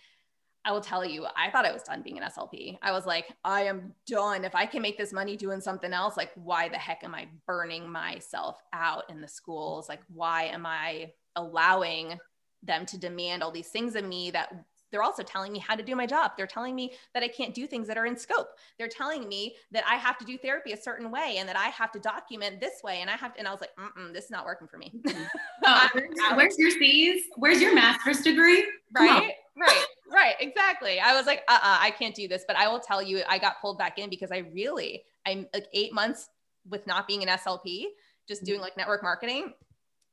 I 0.64 0.72
will 0.72 0.80
tell 0.80 1.04
you, 1.04 1.24
I 1.37 1.50
thought 1.50 1.64
I 1.64 1.72
was 1.72 1.85
done 1.85 2.02
being 2.02 2.18
an 2.18 2.24
SLP. 2.24 2.76
I 2.82 2.90
was 2.90 3.06
like, 3.06 3.26
I 3.44 3.62
am 3.62 3.94
done. 4.09 4.44
If 4.44 4.56
I 4.56 4.66
can 4.66 4.82
make 4.82 4.98
this 4.98 5.12
money 5.12 5.37
doing 5.37 5.61
something 5.61 5.92
else, 5.92 6.16
like, 6.16 6.32
why 6.35 6.68
the 6.68 6.76
heck 6.76 7.04
am 7.04 7.14
I 7.14 7.28
burning 7.46 7.88
myself 7.88 8.61
out 8.72 9.04
in 9.09 9.20
the 9.20 9.28
schools? 9.28 9.88
Like, 9.88 10.00
why 10.12 10.46
am 10.46 10.66
I 10.66 11.12
allowing 11.37 12.18
them 12.64 12.85
to 12.87 12.98
demand 12.98 13.44
all 13.44 13.52
these 13.52 13.68
things 13.68 13.94
of 13.94 14.04
me 14.04 14.32
that 14.32 14.52
they're 14.90 15.03
also 15.03 15.22
telling 15.22 15.53
me 15.53 15.59
how 15.59 15.75
to 15.75 15.83
do 15.83 15.96
my 15.96 16.07
job. 16.07 16.33
They're 16.37 16.46
telling 16.46 16.75
me 16.75 16.92
that 17.14 17.22
I 17.22 17.29
can't 17.29 17.55
do 17.55 17.66
things 17.66 17.88
that 17.88 17.99
are 17.99 18.07
in 18.07 18.16
scope. 18.16 18.49
They're 18.79 18.88
telling 18.88 19.29
me 19.29 19.57
that 19.72 19.85
I 19.88 19.96
have 19.96 20.18
to 20.18 20.25
do 20.25 20.38
therapy 20.38 20.72
a 20.72 20.77
certain 20.77 21.11
way 21.11 21.37
and 21.38 21.49
that 21.49 21.57
I 21.57 21.68
have 21.68 21.92
to 21.92 21.99
document 21.99 22.61
this 22.61 22.83
way. 22.83 23.01
And 23.01 23.11
I 23.11 23.14
have 23.14 23.35
to, 23.35 23.38
and 23.38 23.49
I 23.49 23.53
was 23.53 23.61
like, 23.61 23.70
this 24.12 24.27
is 24.27 24.31
not 24.31 24.44
working 24.44 24.68
for 24.68 24.79
me. 24.79 24.92
oh, 25.64 25.88
where's 26.35 26.59
your 26.59 26.70
C's? 26.70 27.25
Where's 27.37 27.61
your 27.61 27.75
master's 27.75 28.20
degree? 28.20 28.66
Right. 28.92 29.33
Right. 29.59 29.85
Right. 30.12 30.35
Exactly. 30.40 31.01
I 31.01 31.14
was 31.16 31.27
like, 31.27 31.42
uh 31.49 31.55
uh 31.55 31.79
I 31.81 31.90
can't 31.90 32.14
do 32.14 32.29
this. 32.29 32.44
But 32.46 32.57
I 32.57 32.68
will 32.68 32.81
tell 32.81 33.03
you, 33.03 33.22
I 33.29 33.38
got 33.38 33.61
pulled 33.61 33.79
back 33.79 33.99
in 33.99 34.11
because 34.11 34.31
I 34.31 34.38
really, 34.53 35.05
I'm 35.27 35.46
like 35.53 35.66
eight 35.72 35.92
months 35.92 36.29
with 36.68 36.87
not 36.87 37.07
being 37.07 37.22
an 37.22 37.29
SLP, 37.29 37.87
just 38.29 38.44
doing 38.44 38.61
like 38.61 38.77
network 38.77 39.03
marketing. 39.03 39.53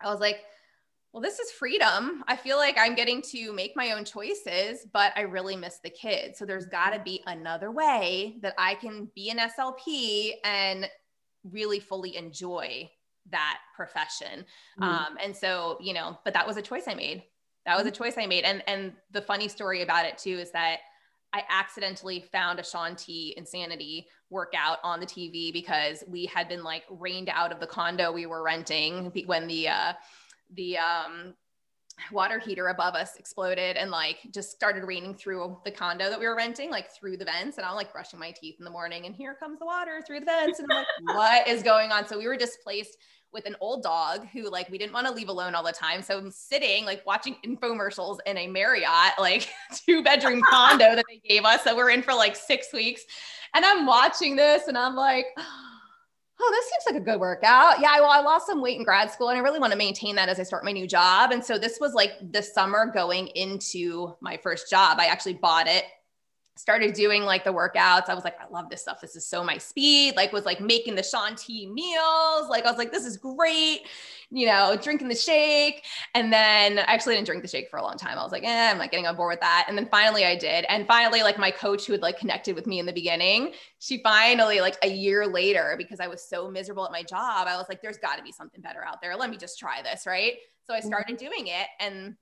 I 0.02 0.10
was 0.10 0.20
like, 0.20 0.38
well, 1.13 1.21
this 1.21 1.38
is 1.38 1.52
freedom. 1.52 2.23
I 2.28 2.36
feel 2.36 2.58
like 2.58 2.76
I'm 2.80 2.95
getting 2.95 3.21
to 3.34 3.54
make 3.54 3.76
my 3.76 3.91
own 3.91 4.04
choices, 4.04 4.88
but 4.91 5.13
I 5.15 5.21
really 5.21 5.56
miss 5.56 5.78
the 5.78 5.91
kids. 5.91 6.39
So 6.39 6.45
there's 6.45 6.65
got 6.65 6.89
to 6.89 6.99
be 6.99 7.21
another 7.28 7.69
way 7.69 8.38
that 8.41 8.56
I 8.58 8.73
can 8.76 9.12
be 9.13 9.30
an 9.30 9.38
SLP 9.38 10.32
and 10.43 10.89
really 11.43 11.80
fully 11.80 12.17
enjoy 12.17 12.89
that 13.30 13.60
profession. 13.76 14.43
Mm-hmm. 14.80 14.84
Um, 14.84 15.17
and 15.23 15.38
so, 15.38 15.78
you 15.80 15.93
know, 15.93 16.17
but 16.26 16.34
that 16.34 16.47
was 16.47 16.58
a 16.58 16.63
choice 16.63 16.88
I 16.88 16.95
made. 16.95 17.23
That 17.67 17.78
was 17.78 17.86
a 17.86 17.91
mm-hmm. 17.91 18.04
choice 18.04 18.17
I 18.17 18.26
made. 18.26 18.43
And 18.43 18.63
and 18.67 18.93
the 19.12 19.21
funny 19.21 19.47
story 19.47 19.84
about 19.84 20.08
it 20.08 20.17
too 20.17 20.39
is 20.39 20.49
that 20.52 20.80
I 21.32 21.43
accidentally 21.49 22.21
found 22.32 22.60
a 22.60 22.63
Shaun 22.63 22.95
T 22.95 23.36
insanity 23.38 24.08
workout 24.32 24.80
on 24.84 24.99
the 24.99 25.06
TV 25.06 25.54
because 25.54 26.04
we 26.08 26.26
had 26.26 26.47
been 26.47 26.63
like 26.63 26.84
rained 26.89 27.30
out 27.30 27.52
of 27.52 27.60
the 27.60 27.67
condo 27.67 28.12
we 28.12 28.26
were 28.26 28.43
renting 28.43 29.12
when 29.26 29.47
the 29.47 29.67
uh 29.67 29.93
the 30.56 30.78
um, 30.78 31.34
water 32.12 32.39
heater 32.39 32.68
above 32.68 32.96
us 32.96 33.18
exploded 33.18 33.78
and 33.78 33.92
like 33.92 34.18
just 34.32 34.52
started 34.52 34.84
raining 34.84 35.13
through 35.13 35.58
the 35.63 35.72
condo 35.72 36.10
that 36.10 36.20
we 36.20 36.28
were 36.28 36.36
renting, 36.36 36.70
like 36.70 36.92
through 36.92 37.18
the 37.18 37.26
vents. 37.26 37.58
And 37.58 37.66
I'm 37.66 37.76
like 37.76 37.92
brushing 37.92 38.20
my 38.20 38.32
teeth 38.32 38.56
in 38.60 38.66
the 38.66 38.72
morning, 38.72 39.06
and 39.06 39.16
here 39.16 39.36
comes 39.36 39.60
the 39.60 39.66
water 39.66 40.02
through 40.06 40.22
the 40.22 40.26
vents. 40.26 40.60
And 40.60 40.68
I'm 40.72 40.78
like, 40.78 40.88
what 41.16 41.48
is 41.48 41.63
going 41.63 41.92
on? 41.92 42.08
So 42.08 42.18
we 42.18 42.28
were 42.28 42.38
displaced 42.38 42.98
with 43.32 43.46
an 43.48 43.56
old 43.60 43.82
dog 43.82 44.28
who 44.28 44.50
like 44.50 44.70
we 44.70 44.78
didn't 44.78 44.94
want 44.94 45.08
to 45.08 45.13
leave 45.13 45.30
alone 45.30 45.56
all 45.56 45.63
the 45.63 45.72
time. 45.72 46.02
So 46.02 46.18
I'm 46.18 46.30
sitting 46.30 46.86
like 46.86 47.04
watching 47.06 47.36
infomercials 47.46 48.20
in 48.26 48.38
a 48.38 48.48
Marriott, 48.48 49.13
like 49.20 49.50
two 49.86 50.04
bedroom 50.04 50.42
condo 50.50 50.96
that 50.96 51.06
they 51.10 51.22
gave 51.28 51.44
us. 51.44 51.63
So 51.63 51.76
we're 51.76 51.89
in 51.89 52.04
for 52.04 52.13
like 52.13 52.36
six 52.36 52.72
weeks. 52.72 53.02
And 53.56 53.66
I'm 53.66 53.86
watching 53.86 54.36
this 54.36 54.68
and 54.68 54.78
I'm 54.78 54.96
like, 54.96 55.26
oh, 55.38 55.73
Oh, 56.45 56.51
this 56.51 56.69
seems 56.69 56.93
like 56.93 57.01
a 57.01 57.06
good 57.06 57.21
workout. 57.21 57.79
Yeah, 57.79 57.95
well, 58.01 58.10
I 58.10 58.19
lost 58.19 58.47
some 58.47 58.62
weight 58.62 58.77
in 58.77 58.84
grad 58.84 59.10
school 59.10 59.29
and 59.29 59.38
I 59.38 59.41
really 59.41 59.60
want 59.60 59.71
to 59.71 59.77
maintain 59.77 60.15
that 60.15 60.27
as 60.27 60.41
I 60.41 60.43
start 60.43 60.65
my 60.65 60.73
new 60.73 60.86
job. 60.86 61.32
And 61.32 61.43
so 61.43 61.58
this 61.58 61.79
was 61.79 61.93
like 61.93 62.12
the 62.32 62.43
summer 62.43 62.91
going 62.93 63.27
into 63.27 64.13
my 64.19 64.36
first 64.36 64.69
job. 64.69 64.97
I 64.99 65.06
actually 65.06 65.36
bought 65.36 65.67
it 65.67 65.86
started 66.56 66.93
doing 66.93 67.23
like 67.23 67.43
the 67.43 67.53
workouts. 67.53 68.10
I 68.10 68.13
was 68.13 68.23
like, 68.23 68.39
I 68.39 68.47
love 68.51 68.69
this 68.69 68.82
stuff. 68.82 69.01
This 69.01 69.15
is 69.15 69.25
so 69.25 69.43
my 69.43 69.58
speed. 69.58 70.15
Like, 70.15 70.32
was 70.32 70.45
like 70.45 70.62
making 70.62 70.95
the 70.95 71.03
Shaun 71.03 71.36
T 71.36 71.67
meals. 71.67 72.49
Like, 72.49 72.65
I 72.65 72.69
was 72.69 72.77
like, 72.77 72.91
this 72.91 73.06
is 73.06 73.17
great. 73.17 73.82
You 74.36 74.48
know, 74.48 74.76
drinking 74.82 75.10
the 75.10 75.15
shake. 75.15 75.86
And 76.15 76.34
then 76.34 76.80
I 76.80 76.93
actually 76.93 77.15
didn't 77.15 77.28
drink 77.28 77.43
the 77.43 77.48
shake 77.48 77.69
for 77.69 77.78
a 77.78 77.84
long 77.84 77.98
time. 77.98 78.17
I 78.17 78.24
was 78.24 78.32
like, 78.32 78.43
eh, 78.43 78.72
I'm 78.72 78.80
not 78.80 78.89
getting 78.89 79.06
on 79.06 79.15
board 79.15 79.34
with 79.34 79.41
that. 79.41 79.65
And 79.67 79.78
then 79.78 79.88
finally 79.91 80.26
I 80.26 80.36
did. 80.36 80.65
And 80.69 80.88
finally, 80.88 81.22
like 81.22 81.38
my 81.38 81.52
coach 81.52 81.86
who 81.86 81.93
had 81.93 82.02
like 82.02 82.17
connected 82.17 82.56
with 82.56 82.65
me 82.65 82.80
in 82.80 82.88
the 82.88 82.93
beginning, 82.93 83.54
she 83.78 84.02
finally, 84.02 84.60
like 84.60 84.78
a 84.82 84.89
year 84.89 85.28
later, 85.28 85.76
because 85.78 86.00
I 86.00 86.08
was 86.08 86.24
so 86.28 86.50
miserable 86.50 86.86
at 86.86 86.91
my 86.91 87.04
job, 87.04 87.48
I 87.48 87.58
was 87.58 87.67
like, 87.69 87.82
there's 87.82 87.98
got 87.98 88.17
to 88.17 88.24
be 88.24 88.32
something 88.32 88.62
better 88.62 88.84
out 88.84 89.02
there. 89.02 89.15
Let 89.15 89.30
me 89.30 89.38
just 89.38 89.60
try 89.60 89.82
this. 89.84 90.08
Right. 90.08 90.34
So 90.65 90.74
I 90.74 90.80
started 90.80 91.17
mm-hmm. 91.17 91.26
doing 91.26 91.48
it. 91.48 91.67
And 91.80 92.15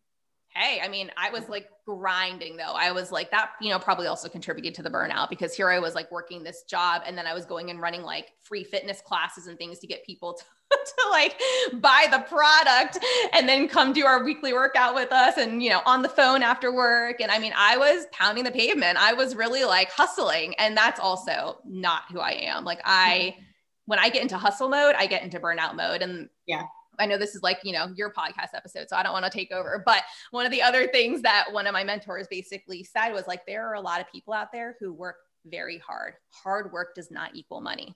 hey, 0.53 0.81
I 0.83 0.89
mean, 0.89 1.11
I 1.17 1.29
was 1.29 1.47
like 1.47 1.69
grinding 1.85 2.57
though. 2.57 2.73
I 2.75 2.91
was 2.91 3.11
like 3.11 3.31
that, 3.31 3.51
you 3.61 3.69
know, 3.69 3.79
probably 3.79 4.07
also 4.07 4.27
contributed 4.27 4.75
to 4.75 4.83
the 4.83 4.89
burnout 4.89 5.29
because 5.29 5.55
here 5.55 5.69
I 5.69 5.79
was 5.79 5.95
like 5.95 6.11
working 6.11 6.43
this 6.43 6.63
job 6.63 7.03
and 7.05 7.17
then 7.17 7.25
I 7.25 7.33
was 7.33 7.45
going 7.45 7.69
and 7.69 7.79
running 7.79 8.01
like 8.01 8.33
free 8.41 8.63
fitness 8.63 9.01
classes 9.01 9.47
and 9.47 9.57
things 9.57 9.79
to 9.79 9.87
get 9.87 10.05
people 10.05 10.33
to, 10.33 10.43
to 10.85 11.09
like 11.09 11.39
buy 11.73 12.07
the 12.11 12.19
product 12.19 12.97
and 13.33 13.47
then 13.47 13.67
come 13.67 13.93
do 13.93 14.05
our 14.05 14.23
weekly 14.23 14.53
workout 14.53 14.95
with 14.95 15.11
us 15.11 15.37
and, 15.37 15.61
you 15.61 15.69
know, 15.69 15.81
on 15.85 16.01
the 16.01 16.09
phone 16.09 16.43
after 16.43 16.73
work. 16.73 17.21
And 17.21 17.31
I 17.31 17.39
mean, 17.39 17.53
I 17.55 17.77
was 17.77 18.05
pounding 18.11 18.43
the 18.43 18.51
pavement. 18.51 18.97
I 18.97 19.13
was 19.13 19.35
really 19.35 19.63
like 19.63 19.91
hustling. 19.91 20.55
And 20.55 20.75
that's 20.75 20.99
also 20.99 21.59
not 21.65 22.03
who 22.11 22.19
I 22.19 22.31
am. 22.31 22.65
Like 22.65 22.81
I, 22.83 23.33
mm-hmm. 23.35 23.43
when 23.85 23.99
I 23.99 24.09
get 24.09 24.21
into 24.21 24.37
hustle 24.37 24.69
mode, 24.69 24.95
I 24.97 25.07
get 25.07 25.23
into 25.23 25.39
burnout 25.39 25.75
mode. 25.75 26.01
And 26.01 26.29
yeah 26.47 26.63
I 27.01 27.07
know 27.07 27.17
this 27.17 27.35
is 27.35 27.41
like, 27.41 27.59
you 27.63 27.73
know, 27.73 27.91
your 27.95 28.13
podcast 28.13 28.53
episode, 28.53 28.87
so 28.87 28.95
I 28.95 29.03
don't 29.03 29.13
want 29.13 29.25
to 29.25 29.31
take 29.31 29.51
over. 29.51 29.81
But 29.85 30.03
one 30.29 30.45
of 30.45 30.51
the 30.51 30.61
other 30.61 30.87
things 30.87 31.23
that 31.23 31.47
one 31.51 31.65
of 31.65 31.73
my 31.73 31.83
mentors 31.83 32.27
basically 32.27 32.83
said 32.83 33.11
was 33.11 33.27
like, 33.27 33.45
there 33.45 33.67
are 33.67 33.73
a 33.73 33.81
lot 33.81 34.01
of 34.01 34.11
people 34.11 34.33
out 34.33 34.51
there 34.51 34.75
who 34.79 34.93
work 34.93 35.17
very 35.45 35.79
hard. 35.79 36.13
Hard 36.29 36.71
work 36.71 36.93
does 36.93 37.09
not 37.09 37.35
equal 37.35 37.59
money. 37.59 37.95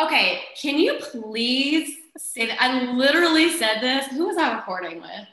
Okay, 0.00 0.40
can 0.60 0.78
you 0.78 0.98
please 1.00 1.96
say 2.16 2.46
that? 2.46 2.60
I 2.60 2.92
literally 2.92 3.50
said 3.50 3.80
this. 3.80 4.06
Who 4.06 4.26
was 4.26 4.36
I 4.36 4.54
recording 4.54 5.00
with? 5.00 5.26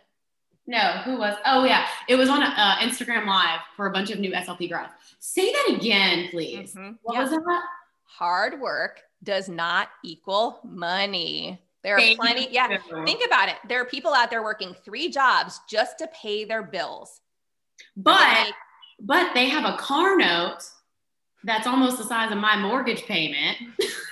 No, 0.67 0.80
who 1.04 1.17
was? 1.17 1.36
Oh, 1.45 1.63
yeah. 1.63 1.88
It 2.08 2.15
was 2.15 2.30
on 2.30 2.43
uh, 2.43 2.76
Instagram 2.80 3.26
Live 3.26 3.60
for 3.76 3.88
a 3.88 3.91
bunch 3.91 4.12
of 4.12 4.19
new 4.19 4.32
SLP 4.32 4.69
grads. 4.69 4.93
Say 5.19 5.52
that 5.52 5.76
again, 5.78 6.28
please. 6.30 6.76
Mm-hmm. 6.76 6.93
What 7.02 7.15
yep. 7.15 7.24
was 7.24 7.32
that? 7.32 7.63
Hard 8.04 8.60
work 8.60 9.02
does 9.24 9.50
not 9.50 9.89
equal 10.04 10.60
money. 10.63 11.60
There 11.84 11.95
are 11.95 12.00
Thank 12.00 12.19
plenty. 12.19 12.41
You. 12.43 12.50
Yeah. 12.52 12.78
Think 13.06 13.26
about 13.26 13.50
it. 13.50 13.56
There 13.67 13.82
are 13.82 13.86
people 13.86 14.13
out 14.13 14.30
there 14.30 14.43
working 14.43 14.76
three 14.86 15.10
jobs 15.10 15.60
just 15.69 15.98
to 16.00 16.08
pay 16.08 16.45
their 16.45 16.63
bills. 16.63 17.22
But 17.95 18.45
they 18.45 18.52
but 19.02 19.34
they 19.34 19.48
have 19.48 19.65
a 19.65 19.78
car 19.78 20.17
note 20.17 20.60
that's 21.43 21.65
almost 21.65 21.98
the 21.98 22.04
size 22.04 22.32
of 22.32 22.38
my 22.38 22.58
mortgage 22.58 23.04
payment. 23.04 23.58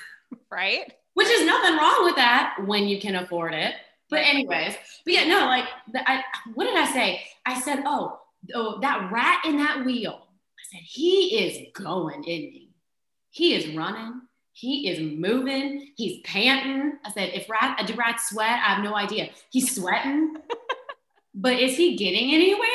right? 0.52 0.92
Which 1.14 1.28
is 1.28 1.46
nothing 1.46 1.78
wrong 1.78 2.06
with 2.06 2.16
that 2.16 2.58
when 2.66 2.88
you 2.88 3.00
can 3.00 3.16
afford 3.16 3.54
it. 3.54 3.74
But 4.10 4.20
anyways, 4.20 4.76
but 5.04 5.14
yeah, 5.14 5.26
no, 5.26 5.46
like 5.46 5.66
the, 5.92 6.10
I, 6.10 6.24
what 6.54 6.66
did 6.66 6.78
I 6.78 6.86
say? 6.92 7.24
I 7.46 7.60
said, 7.60 7.84
oh, 7.86 8.20
oh, 8.54 8.80
that 8.82 9.12
rat 9.12 9.44
in 9.46 9.58
that 9.58 9.86
wheel. 9.86 10.22
I 10.22 10.64
said, 10.72 10.82
he 10.84 11.46
is 11.46 11.68
going, 11.74 12.24
isn't 12.24 12.52
he? 12.52 12.70
He 13.32 13.54
is 13.56 13.76
running. 13.76 14.22
He 14.54 14.90
is 14.90 15.00
moving. 15.00 15.92
He's 15.98 16.22
panting. 16.24 16.94
I 17.06 17.12
said, 17.12 17.32
if 17.34 17.50
rat, 17.50 17.86
do 17.86 17.94
rats 17.96 18.30
sweat? 18.30 18.50
I 18.50 18.74
have 18.74 18.84
no 18.84 18.96
idea. 18.96 19.30
He's 19.52 19.76
sweating. 19.76 20.36
but 21.36 21.60
is 21.60 21.78
he 21.78 21.96
getting 21.96 22.34
anywhere? 22.34 22.68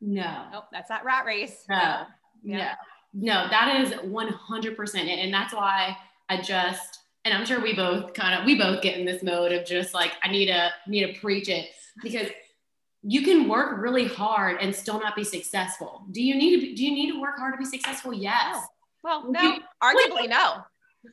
No. 0.00 0.44
Nope, 0.52 0.64
that's 0.70 0.88
that 0.90 1.04
rat 1.04 1.24
race. 1.24 1.64
No. 1.68 2.02
No. 2.44 2.58
no. 2.58 2.68
No, 3.14 3.46
that 3.48 3.80
is 3.80 3.92
100%. 3.92 4.94
And 4.96 5.32
that's 5.32 5.54
why 5.54 5.96
I 6.28 6.40
just, 6.40 7.00
and 7.24 7.32
I'm 7.32 7.46
sure 7.46 7.60
we 7.60 7.74
both 7.74 8.12
kind 8.12 8.38
of, 8.38 8.44
we 8.44 8.58
both 8.58 8.82
get 8.82 8.98
in 8.98 9.06
this 9.06 9.22
mode 9.22 9.52
of 9.52 9.64
just 9.64 9.94
like, 9.94 10.12
I 10.22 10.30
need 10.30 10.46
to, 10.46 10.70
need 10.86 11.14
to 11.14 11.20
preach 11.20 11.48
it 11.48 11.68
because 12.02 12.28
you 13.02 13.22
can 13.22 13.48
work 13.48 13.80
really 13.80 14.08
hard 14.08 14.60
and 14.60 14.74
still 14.74 14.98
not 14.98 15.14
be 15.14 15.24
successful. 15.24 16.04
Do 16.10 16.22
you 16.22 16.34
need 16.34 16.56
to, 16.56 16.66
be, 16.66 16.74
do 16.74 16.84
you 16.84 16.92
need 16.92 17.12
to 17.12 17.20
work 17.20 17.38
hard 17.38 17.54
to 17.54 17.58
be 17.58 17.64
successful? 17.64 18.12
Yes. 18.12 18.66
Well, 19.02 19.30
no, 19.30 19.42
you, 19.42 19.60
arguably 19.82 20.28
no. 20.28 20.64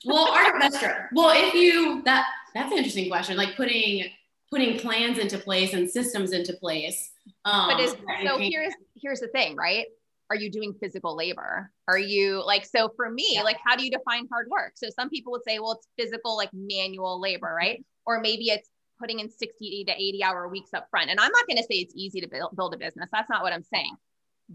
well, 0.05 0.33
that's 0.59 0.79
true. 0.79 0.93
Well, 1.13 1.31
if 1.35 1.53
you 1.53 2.01
that 2.03 2.25
that's 2.55 2.71
an 2.71 2.77
interesting 2.77 3.09
question. 3.09 3.35
Like 3.35 3.57
putting 3.57 4.05
putting 4.49 4.79
plans 4.79 5.17
into 5.17 5.37
place 5.37 5.73
and 5.73 5.89
systems 5.89 6.31
into 6.31 6.53
place. 6.53 7.11
Um, 7.43 7.69
but 7.69 7.79
is 7.81 7.95
so 8.25 8.37
here's 8.37 8.73
here's 8.95 9.19
the 9.19 9.27
thing, 9.27 9.57
right? 9.57 9.85
Are 10.31 10.35
you 10.35 10.49
doing 10.49 10.73
physical 10.79 11.13
labor? 11.13 11.69
Are 11.89 11.99
you 11.99 12.41
like 12.45 12.65
so 12.65 12.87
for 12.95 13.09
me, 13.09 13.31
yeah. 13.33 13.41
like 13.41 13.57
how 13.65 13.75
do 13.75 13.83
you 13.83 13.91
define 13.91 14.29
hard 14.31 14.47
work? 14.49 14.71
So 14.75 14.87
some 14.89 15.09
people 15.09 15.33
would 15.33 15.43
say, 15.45 15.59
well, 15.59 15.73
it's 15.73 15.87
physical, 15.99 16.37
like 16.37 16.49
manual 16.53 17.19
labor, 17.19 17.53
right? 17.53 17.83
Or 18.05 18.21
maybe 18.21 18.45
it's 18.45 18.69
putting 18.97 19.19
in 19.19 19.29
60 19.29 19.83
to 19.83 19.91
80 19.91 20.23
hour 20.23 20.47
weeks 20.47 20.73
up 20.73 20.87
front. 20.89 21.09
And 21.09 21.19
I'm 21.19 21.33
not 21.33 21.47
going 21.47 21.57
to 21.57 21.63
say 21.63 21.79
it's 21.79 21.93
easy 21.97 22.21
to 22.21 22.29
build, 22.29 22.55
build 22.55 22.73
a 22.73 22.77
business. 22.77 23.09
That's 23.11 23.29
not 23.29 23.43
what 23.43 23.51
I'm 23.51 23.63
saying. 23.63 23.93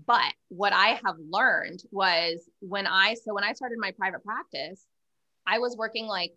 But 0.07 0.33
what 0.49 0.73
I 0.73 0.99
have 1.05 1.17
learned 1.31 1.83
was 1.91 2.41
when 2.61 2.87
I, 2.87 3.12
so 3.23 3.35
when 3.35 3.45
I 3.45 3.53
started 3.53 3.77
my 3.79 3.91
private 3.91 4.25
practice, 4.25 4.83
I 5.47 5.59
was 5.59 5.77
working 5.77 6.07
like 6.07 6.33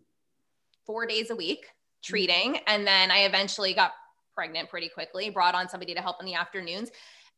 four 0.86 1.06
days 1.06 1.30
a 1.30 1.36
week 1.38 1.62
mm-hmm. 1.62 2.12
treating. 2.12 2.58
And 2.68 2.86
then 2.86 3.10
I 3.10 3.20
eventually 3.20 3.74
got 3.74 3.94
pregnant 4.36 4.70
pretty 4.70 4.90
quickly, 4.90 5.30
brought 5.30 5.56
on 5.56 5.70
somebody 5.70 5.94
to 5.94 6.02
help 6.02 6.18
in 6.20 6.26
the 6.26 6.36
afternoons. 6.36 6.90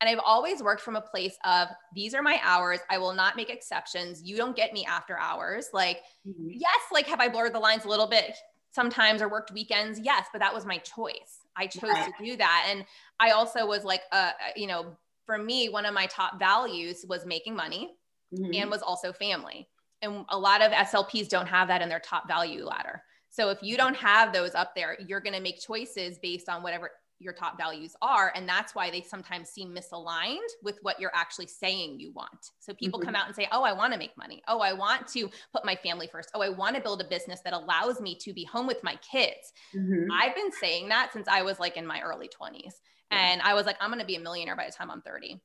And 0.02 0.10
I've 0.10 0.24
always 0.26 0.64
worked 0.64 0.82
from 0.82 0.96
a 0.96 1.02
place 1.02 1.38
of 1.46 1.68
these 1.94 2.16
are 2.16 2.24
my 2.24 2.40
hours. 2.44 2.80
I 2.90 2.98
will 2.98 3.14
not 3.14 3.36
make 3.36 3.52
exceptions. 3.52 4.24
You 4.24 4.36
don't 4.36 4.56
get 4.56 4.74
me 4.74 4.84
after 4.84 5.18
hours. 5.18 5.68
Like, 5.74 6.00
mm-hmm. 6.28 6.48
yes, 6.50 6.82
like 6.92 7.06
have 7.06 7.20
I 7.20 7.30
blurred 7.30 7.54
the 7.54 7.60
lines 7.60 7.86
a 7.86 7.88
little 7.88 8.08
bit 8.08 8.36
sometimes 8.72 9.22
or 9.22 9.30
worked 9.30 9.52
weekends? 9.52 10.00
Yes, 10.00 10.26
but 10.34 10.40
that 10.40 10.54
was 10.54 10.66
my 10.66 10.80
choice. 10.80 11.42
I 11.56 11.68
chose 11.68 11.92
right. 11.92 12.12
to 12.18 12.26
do 12.26 12.36
that. 12.38 12.68
And 12.70 12.84
I 13.20 13.32
also 13.32 13.68
was 13.68 13.84
like, 13.84 14.02
uh, 14.12 14.32
you 14.56 14.66
know, 14.66 14.98
for 15.28 15.38
me, 15.38 15.70
one 15.70 15.86
of 15.86 15.94
my 15.94 16.08
top 16.08 16.40
values 16.40 17.06
was 17.08 17.26
making 17.26 17.56
money 17.56 17.92
mm-hmm. 18.36 18.54
and 18.56 18.72
was 18.72 18.82
also 18.82 19.14
family. 19.14 19.68
And 20.02 20.26
a 20.30 20.38
lot 20.38 20.64
of 20.64 20.72
SLPs 20.72 21.30
don't 21.30 21.48
have 21.48 21.68
that 21.68 21.84
in 21.84 21.90
their 21.90 22.00
top 22.00 22.28
value 22.28 22.66
ladder. 22.66 23.04
So 23.30 23.50
if 23.50 23.60
you 23.62 23.78
don't 23.78 23.96
have 23.96 24.34
those 24.34 24.56
up 24.56 24.76
there, 24.76 24.98
you're 25.08 25.22
going 25.22 25.36
to 25.36 25.42
make 25.42 25.62
choices 25.62 26.18
based 26.20 26.50
on 26.50 26.64
whatever 26.64 26.92
your 27.22 27.34
top 27.34 27.58
values 27.58 27.96
are. 28.02 28.32
And 28.36 28.48
that's 28.48 28.74
why 28.74 28.90
they 28.90 29.02
sometimes 29.02 29.50
seem 29.50 29.76
misaligned 29.76 30.38
with 30.64 30.80
what 30.82 31.00
you're 31.00 31.12
actually 31.14 31.48
saying 31.48 32.00
you 32.00 32.12
want. 32.12 32.52
So 32.60 32.74
people 32.74 33.00
mm-hmm. 33.00 33.08
come 33.08 33.16
out 33.16 33.28
and 33.28 33.36
say, 33.36 33.48
Oh, 33.52 33.64
I 33.64 33.74
want 33.74 33.94
to 33.94 34.00
make 34.00 34.18
money. 34.18 34.42
Oh, 34.48 34.60
I 34.60 34.74
want 34.74 35.08
to 35.10 35.30
put 35.54 35.66
my 35.66 35.76
family 35.76 36.08
first. 36.12 36.32
Oh, 36.34 36.42
I 36.42 36.50
want 36.50 36.76
to 36.76 36.82
build 36.82 37.02
a 37.02 37.06
business 37.06 37.42
that 37.42 37.54
allows 37.54 38.02
me 38.02 38.16
to 38.22 38.34
be 38.34 38.44
home 38.44 38.68
with 38.68 38.84
my 38.84 38.98
kids. 38.98 39.54
Mm-hmm. 39.76 40.12
I've 40.12 40.36
been 40.36 40.52
saying 40.52 40.90
that 40.90 41.14
since 41.14 41.28
I 41.28 41.42
was 41.44 41.60
like 41.60 41.78
in 41.78 41.86
my 41.86 42.02
early 42.02 42.30
20s. 42.30 42.74
And 43.12 43.42
I 43.42 43.54
was 43.54 43.66
like, 43.66 43.76
I'm 43.82 43.90
going 43.90 44.00
to 44.00 44.06
be 44.06 44.16
a 44.16 44.20
millionaire 44.22 44.56
by 44.56 44.66
the 44.66 44.72
time 44.72 44.90
I'm 44.90 45.02
30. 45.02 45.42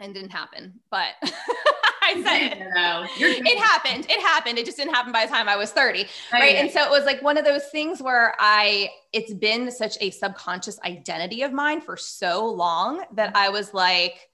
And 0.00 0.12
didn't 0.12 0.30
happen. 0.30 0.80
But 0.90 1.14
I 2.04 2.22
said 2.22 2.52
it. 2.52 3.46
it 3.46 3.58
happened. 3.58 4.06
It 4.08 4.20
happened. 4.20 4.58
It 4.58 4.66
just 4.66 4.76
didn't 4.76 4.94
happen 4.94 5.12
by 5.12 5.26
the 5.26 5.32
time 5.32 5.48
I 5.48 5.56
was 5.56 5.72
30. 5.72 6.06
Right. 6.32 6.56
And 6.56 6.70
so 6.70 6.82
it 6.82 6.90
was 6.90 7.04
like 7.04 7.22
one 7.22 7.38
of 7.38 7.44
those 7.44 7.66
things 7.66 8.02
where 8.02 8.34
I, 8.38 8.90
it's 9.12 9.32
been 9.32 9.70
such 9.70 9.96
a 10.00 10.10
subconscious 10.10 10.78
identity 10.82 11.42
of 11.42 11.52
mine 11.52 11.80
for 11.80 11.96
so 11.96 12.46
long 12.46 13.04
that 13.14 13.36
I 13.36 13.48
was 13.48 13.72
like, 13.72 14.28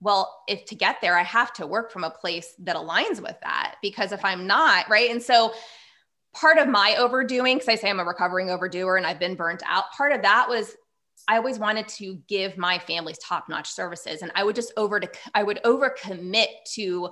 well, 0.00 0.42
if 0.48 0.64
to 0.66 0.74
get 0.74 1.00
there, 1.00 1.16
I 1.16 1.22
have 1.22 1.52
to 1.54 1.66
work 1.66 1.92
from 1.92 2.04
a 2.04 2.10
place 2.10 2.54
that 2.60 2.76
aligns 2.76 3.20
with 3.20 3.36
that 3.42 3.76
because 3.82 4.12
if 4.12 4.24
I'm 4.24 4.46
not, 4.46 4.88
right. 4.88 5.10
And 5.10 5.22
so 5.22 5.52
part 6.32 6.58
of 6.58 6.68
my 6.68 6.96
overdoing, 6.98 7.56
because 7.56 7.68
I 7.68 7.74
say 7.74 7.90
I'm 7.90 8.00
a 8.00 8.04
recovering 8.04 8.50
overdoer 8.50 8.96
and 8.96 9.06
I've 9.06 9.18
been 9.18 9.34
burnt 9.34 9.62
out, 9.66 9.92
part 9.96 10.12
of 10.12 10.22
that 10.22 10.48
was 10.48 10.74
I 11.30 11.36
always 11.36 11.60
wanted 11.60 11.86
to 11.86 12.16
give 12.26 12.58
my 12.58 12.80
family's 12.80 13.18
top-notch 13.18 13.70
services 13.70 14.22
and 14.22 14.32
I 14.34 14.42
would 14.42 14.56
just 14.56 14.72
over 14.76 14.98
to 14.98 15.08
I 15.32 15.44
would 15.44 15.60
overcommit 15.64 16.48
to 16.74 17.10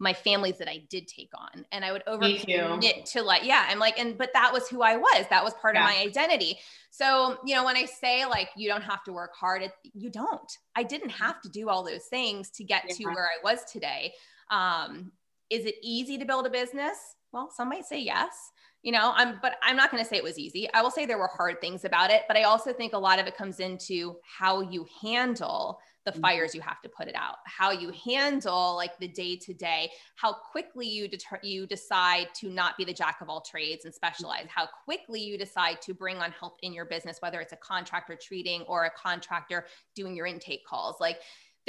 my 0.00 0.12
families 0.12 0.58
that 0.58 0.68
I 0.68 0.82
did 0.90 1.06
take 1.06 1.30
on 1.36 1.64
and 1.70 1.84
I 1.84 1.92
would 1.92 2.02
overcommit 2.06 3.04
to 3.12 3.22
like 3.22 3.44
yeah 3.44 3.66
I'm 3.68 3.78
like 3.78 3.96
and 3.96 4.18
but 4.18 4.30
that 4.32 4.52
was 4.52 4.68
who 4.68 4.82
I 4.82 4.96
was. 4.96 5.24
That 5.30 5.44
was 5.44 5.54
part 5.62 5.76
yeah. 5.76 5.84
of 5.84 5.88
my 5.88 6.02
identity. 6.02 6.58
So 6.90 7.38
you 7.44 7.54
know 7.54 7.64
when 7.64 7.76
I 7.76 7.84
say 7.84 8.26
like 8.26 8.48
you 8.56 8.68
don't 8.68 8.82
have 8.82 9.04
to 9.04 9.12
work 9.12 9.36
hard 9.36 9.62
it, 9.62 9.70
you 9.94 10.10
don't. 10.10 10.52
I 10.74 10.82
didn't 10.82 11.10
have 11.10 11.40
to 11.42 11.48
do 11.48 11.68
all 11.68 11.84
those 11.84 12.06
things 12.06 12.50
to 12.56 12.64
get 12.64 12.86
yeah. 12.88 12.94
to 12.96 13.04
where 13.14 13.26
I 13.26 13.40
was 13.44 13.64
today. 13.70 14.14
Um 14.50 15.12
is 15.48 15.64
it 15.64 15.76
easy 15.80 16.18
to 16.18 16.24
build 16.24 16.44
a 16.44 16.50
business 16.50 16.96
well 17.32 17.50
some 17.54 17.68
might 17.68 17.84
say 17.84 18.00
yes. 18.00 18.52
You 18.82 18.92
know 18.92 19.12
i'm 19.14 19.38
but 19.42 19.56
i'm 19.62 19.76
not 19.76 19.90
going 19.90 20.02
to 20.02 20.08
say 20.08 20.16
it 20.16 20.24
was 20.24 20.38
easy. 20.38 20.66
I 20.72 20.80
will 20.80 20.90
say 20.90 21.04
there 21.04 21.18
were 21.18 21.28
hard 21.28 21.60
things 21.60 21.84
about 21.84 22.10
it 22.10 22.22
but 22.28 22.36
i 22.36 22.44
also 22.44 22.72
think 22.72 22.94
a 22.94 22.98
lot 22.98 23.18
of 23.18 23.26
it 23.26 23.36
comes 23.36 23.60
into 23.60 24.16
how 24.22 24.62
you 24.62 24.86
handle 25.02 25.78
the 26.06 26.12
mm-hmm. 26.12 26.22
fires 26.22 26.54
you 26.54 26.62
have 26.62 26.80
to 26.80 26.88
put 26.88 27.06
it 27.06 27.14
out 27.14 27.36
how 27.44 27.70
you 27.70 27.92
handle 28.06 28.74
like 28.76 28.98
the 28.98 29.06
day 29.06 29.36
to 29.36 29.52
day 29.52 29.90
how 30.16 30.32
quickly 30.32 30.88
you 30.88 31.08
deter 31.08 31.38
you 31.42 31.66
decide 31.66 32.28
to 32.34 32.48
not 32.48 32.78
be 32.78 32.86
the 32.86 32.92
jack 32.92 33.20
of 33.20 33.28
all 33.28 33.42
trades 33.42 33.84
and 33.84 33.94
specialize 33.94 34.46
how 34.48 34.66
quickly 34.86 35.20
you 35.20 35.36
decide 35.36 35.78
to 35.82 35.92
bring 35.92 36.16
on 36.16 36.32
help 36.32 36.56
in 36.62 36.72
your 36.72 36.86
business 36.86 37.18
whether 37.20 37.38
it's 37.38 37.52
a 37.52 37.56
contractor 37.56 38.16
treating 38.20 38.62
or 38.62 38.84
a 38.84 38.90
contractor 38.90 39.66
doing 39.94 40.16
your 40.16 40.26
intake 40.26 40.64
calls. 40.66 40.96
Like 41.00 41.18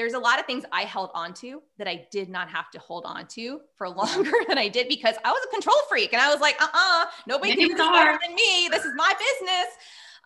there's 0.02 0.14
a 0.14 0.20
lot 0.20 0.40
of 0.40 0.48
things 0.48 0.66
I 0.72 0.82
held 0.82 1.12
on 1.14 1.32
to 1.36 1.62
that 1.78 1.88
I 1.88 2.08
did 2.10 2.28
not 2.28 2.50
have 2.50 2.72
to 2.72 2.80
hold 2.80 3.06
on 3.06 3.28
to 3.28 3.62
for 3.76 3.88
longer 4.02 4.32
than 4.48 4.58
I 4.58 4.68
did 4.68 4.88
because 4.88 5.16
I 5.24 5.32
was 5.32 5.46
a 5.48 5.54
control 5.54 5.76
freak 5.88 6.12
and 6.12 6.20
I 6.20 6.32
was 6.32 6.42
like, 6.42 6.60
uh 6.60 6.66
uh-uh, 6.66 7.04
uh 7.04 7.06
nobody 7.28 7.56
can 7.56 7.68
do 7.68 7.76
this 7.76 7.88
better 7.88 8.18
than 8.20 8.34
me. 8.34 8.68
This 8.72 8.84
is 8.84 8.94
my 8.96 9.14
business. 9.14 9.68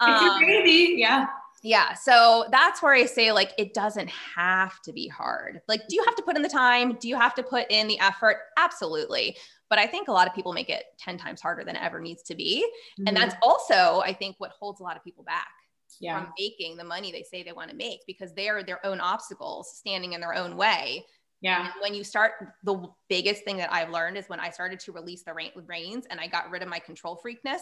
It's 0.01 0.21
um, 0.21 0.39
your 0.41 0.49
baby. 0.49 0.95
Yeah. 0.97 1.27
Yeah. 1.61 1.93
So 1.93 2.45
that's 2.51 2.81
where 2.81 2.93
I 2.93 3.05
say, 3.05 3.33
like, 3.33 3.51
it 3.57 3.73
doesn't 3.73 4.09
have 4.09 4.79
to 4.83 4.93
be 4.93 5.09
hard. 5.09 5.61
Like, 5.67 5.87
do 5.89 5.95
you 5.95 6.05
have 6.05 6.15
to 6.15 6.23
put 6.23 6.37
in 6.37 6.41
the 6.41 6.47
time? 6.47 6.95
Do 7.01 7.09
you 7.09 7.17
have 7.17 7.35
to 7.35 7.43
put 7.43 7.69
in 7.69 7.89
the 7.89 7.99
effort? 7.99 8.37
Absolutely. 8.57 9.35
But 9.69 9.79
I 9.79 9.87
think 9.87 10.07
a 10.07 10.11
lot 10.11 10.27
of 10.27 10.33
people 10.33 10.53
make 10.53 10.69
it 10.69 10.85
10 10.99 11.17
times 11.17 11.41
harder 11.41 11.65
than 11.65 11.75
it 11.75 11.81
ever 11.81 11.99
needs 11.99 12.23
to 12.23 12.35
be. 12.35 12.65
Mm-hmm. 12.97 13.07
And 13.07 13.17
that's 13.17 13.35
also, 13.41 14.01
I 14.05 14.13
think, 14.13 14.35
what 14.37 14.51
holds 14.51 14.79
a 14.79 14.83
lot 14.83 14.95
of 14.95 15.03
people 15.03 15.23
back 15.25 15.47
yeah. 15.99 16.19
from 16.19 16.33
making 16.39 16.77
the 16.77 16.83
money 16.83 17.11
they 17.11 17.23
say 17.23 17.43
they 17.43 17.51
want 17.51 17.69
to 17.69 17.75
make 17.75 18.01
because 18.07 18.33
they're 18.33 18.63
their 18.63 18.85
own 18.85 18.99
obstacles 18.99 19.77
standing 19.77 20.13
in 20.13 20.21
their 20.21 20.33
own 20.33 20.55
way. 20.55 21.05
Yeah. 21.41 21.65
And 21.65 21.69
when 21.81 21.93
you 21.93 22.03
start, 22.03 22.31
the 22.63 22.87
biggest 23.09 23.43
thing 23.43 23.57
that 23.57 23.71
I've 23.71 23.89
learned 23.89 24.17
is 24.17 24.27
when 24.27 24.39
I 24.39 24.49
started 24.49 24.79
to 24.79 24.91
release 24.91 25.23
the 25.23 25.33
reins 25.33 26.05
and 26.09 26.19
I 26.19 26.27
got 26.27 26.49
rid 26.49 26.63
of 26.63 26.69
my 26.69 26.79
control 26.79 27.19
freakness, 27.23 27.59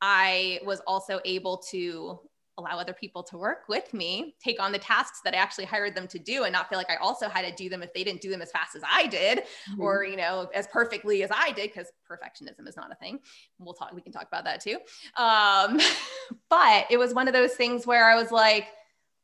I 0.00 0.60
was 0.66 0.80
also 0.86 1.20
able 1.24 1.58
to 1.70 2.20
allow 2.58 2.78
other 2.78 2.92
people 2.92 3.22
to 3.22 3.38
work 3.38 3.68
with 3.68 3.92
me, 3.94 4.34
take 4.42 4.60
on 4.60 4.72
the 4.72 4.78
tasks 4.78 5.20
that 5.24 5.34
I 5.34 5.38
actually 5.38 5.64
hired 5.64 5.94
them 5.94 6.06
to 6.08 6.18
do 6.18 6.44
and 6.44 6.52
not 6.52 6.68
feel 6.68 6.78
like 6.78 6.90
I 6.90 6.96
also 6.96 7.28
had 7.28 7.46
to 7.46 7.54
do 7.54 7.70
them 7.70 7.82
if 7.82 7.92
they 7.94 8.04
didn't 8.04 8.20
do 8.20 8.30
them 8.30 8.42
as 8.42 8.50
fast 8.50 8.76
as 8.76 8.82
I 8.88 9.06
did 9.06 9.38
mm-hmm. 9.70 9.80
or, 9.80 10.04
you 10.04 10.16
know, 10.16 10.50
as 10.54 10.66
perfectly 10.66 11.22
as 11.22 11.30
I 11.34 11.52
did, 11.52 11.72
because 11.72 11.90
perfectionism 12.10 12.68
is 12.68 12.76
not 12.76 12.92
a 12.92 12.94
thing. 12.96 13.20
We'll 13.58 13.74
talk, 13.74 13.92
we 13.94 14.02
can 14.02 14.12
talk 14.12 14.26
about 14.28 14.44
that 14.44 14.60
too. 14.60 14.76
Um, 15.16 15.80
but 16.50 16.86
it 16.90 16.98
was 16.98 17.14
one 17.14 17.26
of 17.26 17.34
those 17.34 17.54
things 17.54 17.86
where 17.86 18.10
I 18.10 18.16
was 18.16 18.30
like, 18.30 18.66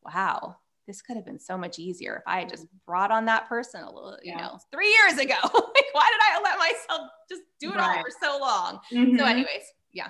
wow, 0.05 0.57
this 0.87 1.03
could 1.03 1.17
have 1.17 1.27
been 1.27 1.39
so 1.39 1.59
much 1.59 1.79
easier 1.79 2.17
if 2.17 2.23
I 2.27 2.41
had 2.41 2.49
just 2.49 2.65
mm-hmm. 2.65 2.77
brought 2.87 3.11
on 3.11 3.27
that 3.27 3.47
person 3.47 3.83
a 3.83 3.93
little, 3.93 4.17
you 4.23 4.33
yeah. 4.33 4.39
know, 4.39 4.59
three 4.73 4.89
years 5.03 5.19
ago. 5.19 5.37
like, 5.43 5.87
why 5.93 6.11
did 6.11 6.21
I 6.23 6.41
let 6.43 6.59
myself 6.59 7.11
just 7.29 7.43
do 7.61 7.73
it 7.73 7.77
right. 7.77 7.99
all 7.99 8.03
for 8.03 8.11
so 8.23 8.39
long? 8.41 8.81
Mm-hmm. 8.91 9.19
So, 9.19 9.25
anyways, 9.27 9.65
yeah 9.93 10.09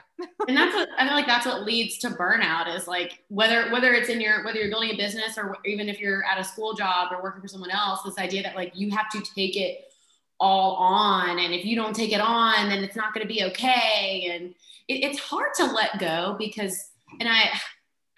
and 0.49 0.57
that's 0.57 0.75
what 0.75 0.89
i 0.99 1.05
feel 1.07 1.15
like 1.15 1.27
that's 1.27 1.47
what 1.47 1.63
leads 1.65 1.99
to 1.99 2.11
burnout 2.11 2.75
is 2.75 2.89
like 2.89 3.21
whether 3.29 3.71
whether 3.71 3.93
it's 3.93 4.09
in 4.09 4.21
your 4.21 4.45
whether 4.45 4.59
you're 4.59 4.71
building 4.71 4.91
a 4.91 4.97
business 4.97 5.39
or 5.39 5.57
even 5.65 5.89
if 5.89 6.01
you're 6.01 6.25
at 6.25 6.39
a 6.39 6.45
school 6.45 6.75
job 6.75 7.13
or 7.13 7.23
working 7.23 7.41
for 7.41 7.49
someone 7.49 7.71
else 7.71 8.03
this 8.03 8.19
idea 8.19 8.43
that 8.43 8.57
like 8.57 8.73
you 8.75 8.91
have 8.91 9.09
to 9.11 9.21
take 9.35 9.57
it 9.57 9.85
all 10.41 10.75
on 10.77 11.39
and 11.39 11.55
if 11.55 11.65
you 11.65 11.77
don't 11.77 11.95
take 11.95 12.13
it 12.13 12.21
on 12.21 12.69
then 12.69 12.83
it's 12.83 12.97
not 12.97 13.15
going 13.15 13.27
to 13.27 13.33
be 13.33 13.45
okay 13.45 14.31
and 14.33 14.55
it, 14.89 15.05
it's 15.05 15.19
hard 15.19 15.53
to 15.55 15.65
let 15.65 15.99
go 15.99 16.35
because 16.39 16.91
and 17.21 17.29
i 17.29 17.51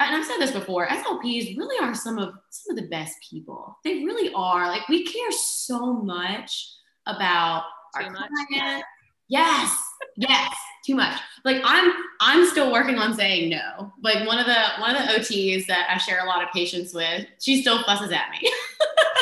and 0.00 0.16
I've 0.16 0.24
said 0.24 0.38
this 0.38 0.52
before, 0.52 0.88
SLPs 0.88 1.58
really 1.58 1.76
are 1.86 1.94
some 1.94 2.18
of 2.18 2.32
some 2.48 2.76
of 2.76 2.82
the 2.82 2.88
best 2.88 3.14
people. 3.28 3.78
They 3.84 4.02
really 4.02 4.32
are. 4.34 4.66
Like 4.66 4.88
we 4.88 5.04
care 5.04 5.30
so 5.30 5.92
much 5.92 6.72
about 7.06 7.64
Too 7.94 8.04
our 8.04 8.10
much. 8.10 8.30
client. 8.48 8.84
Yes, 9.28 9.78
yes 10.16 10.54
too 10.84 10.94
much. 10.94 11.18
Like 11.44 11.62
I'm 11.64 11.92
I'm 12.20 12.46
still 12.46 12.72
working 12.72 12.96
on 12.96 13.14
saying 13.14 13.50
no. 13.50 13.92
Like 14.02 14.26
one 14.26 14.38
of 14.38 14.46
the 14.46 14.62
one 14.78 14.96
of 14.96 15.02
the 15.02 15.14
OTs 15.14 15.66
that 15.66 15.88
I 15.90 15.98
share 15.98 16.24
a 16.24 16.26
lot 16.26 16.42
of 16.42 16.50
patients 16.52 16.92
with, 16.94 17.26
she 17.40 17.60
still 17.60 17.82
fusses 17.84 18.12
at 18.12 18.30
me. 18.30 18.50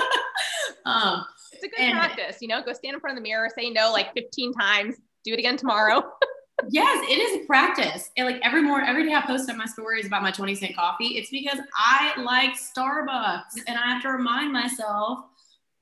um, 0.86 1.24
it's 1.52 1.64
a 1.64 1.68
good 1.68 1.80
and, 1.80 1.98
practice, 1.98 2.38
you 2.40 2.48
know. 2.48 2.62
Go 2.62 2.72
stand 2.72 2.94
in 2.94 3.00
front 3.00 3.16
of 3.16 3.22
the 3.22 3.28
mirror, 3.28 3.48
say 3.56 3.70
no 3.70 3.90
like 3.92 4.12
15 4.14 4.52
times, 4.54 4.96
do 5.24 5.32
it 5.32 5.38
again 5.38 5.56
tomorrow. 5.56 6.02
yes, 6.70 7.04
it 7.08 7.18
is 7.20 7.42
a 7.42 7.46
practice. 7.46 8.10
And 8.16 8.26
like 8.26 8.40
every 8.42 8.62
more 8.62 8.80
every 8.80 9.06
day 9.06 9.14
I 9.14 9.22
post 9.22 9.50
on 9.50 9.58
my 9.58 9.66
stories 9.66 10.06
about 10.06 10.22
my 10.22 10.30
20 10.30 10.54
cent 10.54 10.76
coffee, 10.76 11.18
it's 11.18 11.30
because 11.30 11.58
I 11.76 12.20
like 12.22 12.52
Starbucks 12.52 13.64
and 13.66 13.78
I 13.78 13.92
have 13.92 14.02
to 14.02 14.10
remind 14.10 14.52
myself 14.52 15.20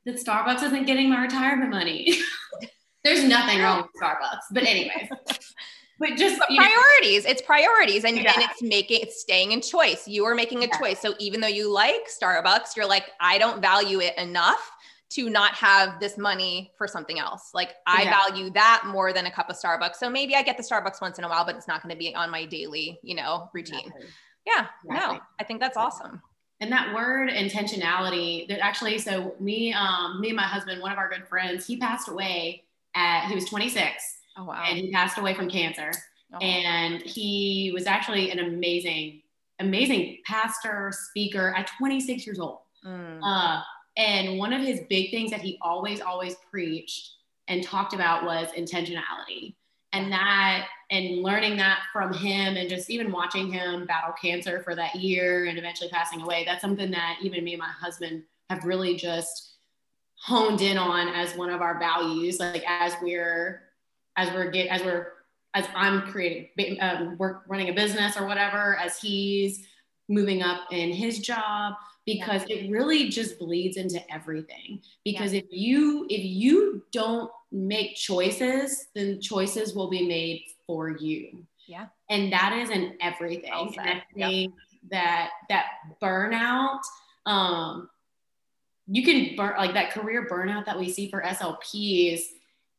that 0.05 0.17
Starbucks 0.17 0.63
isn't 0.63 0.87
getting 0.87 1.11
my 1.11 1.23
retirement 1.23 1.71
money. 1.71 2.19
There's 3.07 3.23
nothing 3.23 3.61
wrong 3.61 3.83
with 3.83 3.93
Starbucks. 4.03 4.47
But 4.51 4.65
anyways. 4.65 5.09
but 6.01 6.17
just 6.17 6.41
but 6.41 6.49
priorities 6.49 7.25
know. 7.25 7.31
it's 7.31 7.41
priorities 7.41 8.05
and, 8.05 8.17
yeah. 8.17 8.33
and 8.35 8.43
it's 8.43 8.63
making 8.63 9.01
it's 9.01 9.21
staying 9.21 9.53
in 9.53 9.63
choice 9.63 10.07
you 10.07 10.27
are 10.27 10.35
making 10.35 10.63
a 10.63 10.67
yeah. 10.67 10.79
choice 10.79 11.01
so 11.01 11.15
even 11.19 11.41
though 11.41 11.47
you 11.47 11.73
like 11.73 12.07
starbucks 12.07 12.77
you're 12.77 12.87
like 12.87 13.13
i 13.19 13.39
don't 13.39 13.63
value 13.63 14.01
it 14.01 14.15
enough 14.19 14.73
to 15.09 15.31
not 15.31 15.55
have 15.55 15.99
this 15.99 16.19
money 16.19 16.71
for 16.77 16.87
something 16.87 17.19
else 17.19 17.53
like 17.55 17.77
i 17.87 18.03
yeah. 18.03 18.11
value 18.11 18.51
that 18.51 18.83
more 18.85 19.15
than 19.15 19.25
a 19.25 19.31
cup 19.31 19.49
of 19.49 19.57
starbucks 19.57 19.95
so 19.95 20.11
maybe 20.11 20.35
i 20.35 20.43
get 20.43 20.59
the 20.59 20.63
starbucks 20.63 21.01
once 21.01 21.17
in 21.17 21.25
a 21.25 21.29
while 21.31 21.47
but 21.47 21.57
it's 21.57 21.67
not 21.67 21.83
going 21.83 21.95
to 21.95 21.99
be 21.99 22.15
on 22.15 22.31
my 22.31 22.45
daily 22.45 22.99
you 23.03 23.15
know 23.15 23.49
routine 23.55 23.79
exactly. 23.79 24.07
yeah 24.47 24.67
exactly. 24.85 25.17
no 25.17 25.23
i 25.41 25.45
think 25.45 25.61
that's 25.61 25.79
awesome 25.79 26.21
and 26.61 26.71
that 26.71 26.95
word 26.95 27.31
intentionality 27.31 28.47
that 28.49 28.59
actually 28.61 28.99
so 28.99 29.35
me 29.41 29.73
um 29.73 30.21
me 30.21 30.29
and 30.29 30.37
my 30.37 30.43
husband 30.43 30.83
one 30.83 30.93
of 30.93 30.99
our 30.99 31.09
good 31.09 31.27
friends 31.27 31.67
he 31.67 31.79
passed 31.79 32.09
away 32.09 32.66
at 32.97 33.29
he 33.29 33.35
was 33.35 33.45
26. 33.45 34.03
Oh 34.37 34.45
wow. 34.45 34.65
And 34.67 34.79
he 34.79 34.91
passed 34.91 35.19
away 35.19 35.35
from 35.35 35.49
cancer. 35.49 35.93
Oh. 36.35 36.39
And 36.39 37.03
he 37.03 37.71
was 37.73 37.87
actually 37.87 38.31
an 38.31 38.41
amazing, 38.41 39.23
amazing 39.61 40.19
pastor, 40.27 40.93
speaker 40.93 41.55
at 41.57 41.71
26 41.79 42.27
years 42.27 42.41
old. 42.41 42.61
Mm. 42.85 43.21
Uh, 43.23 43.63
and 43.97 44.39
one 44.39 44.53
of 44.53 44.61
his 44.61 44.81
big 44.89 45.11
things 45.11 45.31
that 45.31 45.41
he 45.41 45.59
always, 45.63 46.01
always 46.01 46.37
preached 46.51 47.13
and 47.49 47.63
talked 47.63 47.95
about 47.95 48.25
was 48.25 48.49
intentionality. 48.57 49.55
And 49.93 50.13
that, 50.13 50.67
and 50.91 51.23
learning 51.23 51.57
that 51.57 51.81
from 51.93 52.13
him, 52.13 52.57
and 52.57 52.69
just 52.69 52.91
even 52.91 53.11
watching 53.11 53.51
him 53.51 53.87
battle 53.87 54.15
cancer 54.21 54.61
for 54.61 54.75
that 54.75 54.97
year 54.97 55.47
and 55.47 55.59
eventually 55.59 55.89
passing 55.89 56.21
away, 56.21 56.45
that's 56.45 56.61
something 56.61 56.91
that 56.91 57.19
even 57.23 57.45
me 57.45 57.55
and 57.55 57.61
my 57.61 57.69
husband 57.69 58.25
have 58.51 58.65
really 58.65 58.97
just 58.97 59.56
honed 60.17 60.61
in 60.61 60.79
on 60.79 61.09
as 61.09 61.37
one 61.37 61.51
of 61.51 61.61
our 61.61 61.79
values. 61.79 62.39
Like 62.41 62.65
as 62.67 62.95
we're, 63.03 63.63
as 64.17 64.33
we're 64.33 64.51
get, 64.51 64.69
as 64.69 64.83
we're, 64.83 65.13
as 65.55 65.67
I'm 65.75 66.03
creating, 66.03 66.79
um, 66.81 67.17
work, 67.17 67.45
running 67.49 67.69
a 67.69 67.73
business 67.73 68.17
or 68.17 68.27
whatever, 68.27 68.77
as 68.77 69.01
he's 69.01 69.67
moving 70.09 70.43
up 70.43 70.61
in 70.71 70.93
his 70.93 71.19
job, 71.19 71.75
because 72.07 72.45
yeah. 72.49 72.57
it 72.57 72.71
really 72.71 73.09
just 73.09 73.39
bleeds 73.39 73.77
into 73.77 74.01
everything 74.13 74.81
because 75.05 75.35
yeah. 75.35 75.41
if 75.41 75.47
you 75.51 76.07
if 76.09 76.25
you 76.25 76.83
don't 76.93 77.31
make 77.53 77.95
choices 77.97 78.87
then 78.95 79.21
choices 79.21 79.75
will 79.75 79.91
be 79.91 80.07
made 80.07 80.43
for 80.67 80.91
you 80.91 81.45
yeah 81.67 81.87
and 82.09 82.33
that 82.33 82.53
is 82.53 82.71
in 82.71 82.97
everything 83.01 83.53
i 83.53 84.03
think 84.15 84.55
yep. 84.55 84.91
that 84.91 85.31
that 85.49 85.67
burnout 86.01 86.81
um 87.27 87.91
you 88.87 89.05
can 89.05 89.37
burn 89.37 89.57
like 89.59 89.75
that 89.75 89.93
career 89.93 90.29
burnout 90.31 90.65
that 90.65 90.79
we 90.79 90.91
see 90.91 91.09
for 91.09 91.23
slps 91.23 92.21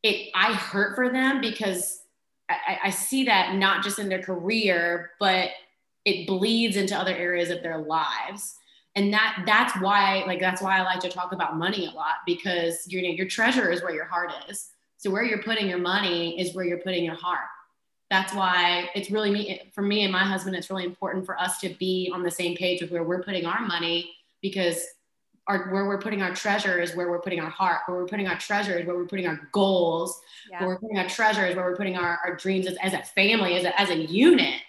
it 0.02 0.30
i 0.34 0.52
hurt 0.52 0.94
for 0.94 1.10
them 1.10 1.40
because 1.40 2.02
I, 2.50 2.78
I 2.84 2.90
see 2.90 3.24
that 3.24 3.56
not 3.56 3.84
just 3.84 3.98
in 3.98 4.08
their 4.08 4.22
career 4.22 5.10
but 5.20 5.50
it 6.08 6.26
bleeds 6.26 6.76
into 6.76 6.96
other 6.96 7.14
areas 7.14 7.50
of 7.50 7.62
their 7.62 7.78
lives. 7.78 8.56
And 8.96 9.12
that 9.12 9.42
that's 9.46 9.78
why 9.80 10.24
like 10.26 10.40
that's 10.40 10.62
why 10.62 10.78
i 10.78 10.82
like 10.82 11.00
to 11.00 11.10
talk 11.10 11.32
about 11.32 11.56
money 11.56 11.86
a 11.86 11.90
lot 11.90 12.16
because 12.26 12.84
you 12.88 13.02
know 13.02 13.10
your 13.10 13.26
treasure 13.26 13.70
is 13.70 13.82
where 13.82 13.94
your 13.94 14.06
heart 14.06 14.32
is. 14.48 14.70
So 14.96 15.10
where 15.10 15.22
you're 15.22 15.42
putting 15.42 15.68
your 15.68 15.78
money 15.78 16.40
is 16.40 16.54
where 16.54 16.64
you're 16.64 16.78
putting 16.78 17.04
your 17.04 17.14
heart. 17.14 17.46
That's 18.10 18.32
why 18.32 18.88
it's 18.94 19.10
really 19.10 19.30
me 19.30 19.70
for 19.74 19.82
me 19.82 20.02
and 20.02 20.12
my 20.12 20.24
husband 20.24 20.56
it's 20.56 20.70
really 20.70 20.84
important 20.84 21.26
for 21.26 21.38
us 21.38 21.60
to 21.60 21.68
be 21.78 22.10
on 22.12 22.22
the 22.22 22.30
same 22.30 22.56
page 22.56 22.80
with 22.80 22.90
where 22.90 23.04
we're 23.04 23.22
putting 23.22 23.44
our 23.44 23.60
money 23.60 24.10
because 24.40 24.82
our, 25.48 25.70
where 25.70 25.86
we're 25.86 26.00
putting 26.00 26.22
our 26.22 26.34
treasure 26.34 26.78
is 26.80 26.94
where 26.94 27.10
we're 27.10 27.20
putting 27.20 27.40
our 27.40 27.50
heart 27.50 27.80
where 27.86 27.96
we're 27.96 28.06
putting 28.06 28.28
our 28.28 28.38
treasure 28.38 28.78
is 28.78 28.86
where 28.86 28.96
we're 28.96 29.06
putting 29.06 29.26
our 29.26 29.48
goals 29.52 30.20
yeah. 30.50 30.60
where 30.60 30.68
we're 30.68 30.78
putting 30.78 30.98
our 30.98 31.08
treasure 31.08 31.46
is 31.46 31.56
where 31.56 31.64
we're 31.64 31.76
putting 31.76 31.96
our, 31.96 32.20
our 32.24 32.36
dreams 32.36 32.66
as, 32.66 32.76
as 32.82 32.92
a 32.92 33.02
family 33.02 33.56
as 33.56 33.64
a, 33.64 33.80
as 33.80 33.90
a 33.90 33.96
unit 33.96 34.60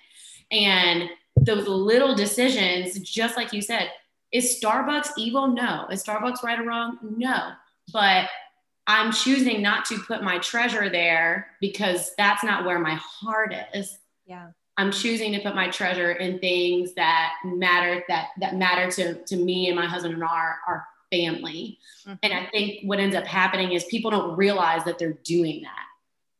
and 0.51 1.09
those 1.41 1.67
little 1.67 2.15
decisions 2.15 2.97
just 2.99 3.37
like 3.37 3.53
you 3.53 3.61
said 3.61 3.89
is 4.31 4.59
Starbucks 4.61 5.11
evil? 5.17 5.47
No. 5.47 5.87
Is 5.91 6.03
Starbucks 6.03 6.43
right 6.43 6.59
or 6.59 6.63
wrong? 6.63 6.97
No. 7.01 7.51
But 7.91 8.29
I'm 8.85 9.11
choosing 9.11 9.61
not 9.61 9.85
to 9.85 9.99
put 9.99 10.23
my 10.23 10.39
treasure 10.39 10.89
there 10.89 11.47
because 11.59 12.13
that's 12.17 12.43
not 12.43 12.65
where 12.65 12.79
my 12.79 12.95
heart 12.95 13.53
is. 13.73 13.97
Yeah. 14.25 14.49
I'm 14.79 14.91
choosing 14.91 15.33
to 15.33 15.39
put 15.41 15.55
my 15.55 15.67
treasure 15.69 16.13
in 16.13 16.39
things 16.39 16.93
that 16.93 17.33
matter 17.43 18.01
that 18.07 18.29
that 18.39 18.55
matter 18.55 18.89
to, 18.91 19.15
to 19.25 19.35
me 19.35 19.67
and 19.67 19.75
my 19.75 19.85
husband 19.85 20.13
and 20.13 20.23
our 20.23 20.59
our 20.65 20.87
family. 21.11 21.77
Mm-hmm. 22.07 22.13
And 22.23 22.33
I 22.33 22.45
think 22.51 22.83
what 22.83 22.99
ends 22.99 23.15
up 23.15 23.25
happening 23.25 23.73
is 23.73 23.83
people 23.85 24.09
don't 24.09 24.37
realize 24.37 24.85
that 24.85 24.97
they're 24.97 25.17
doing 25.23 25.63
that. 25.63 25.85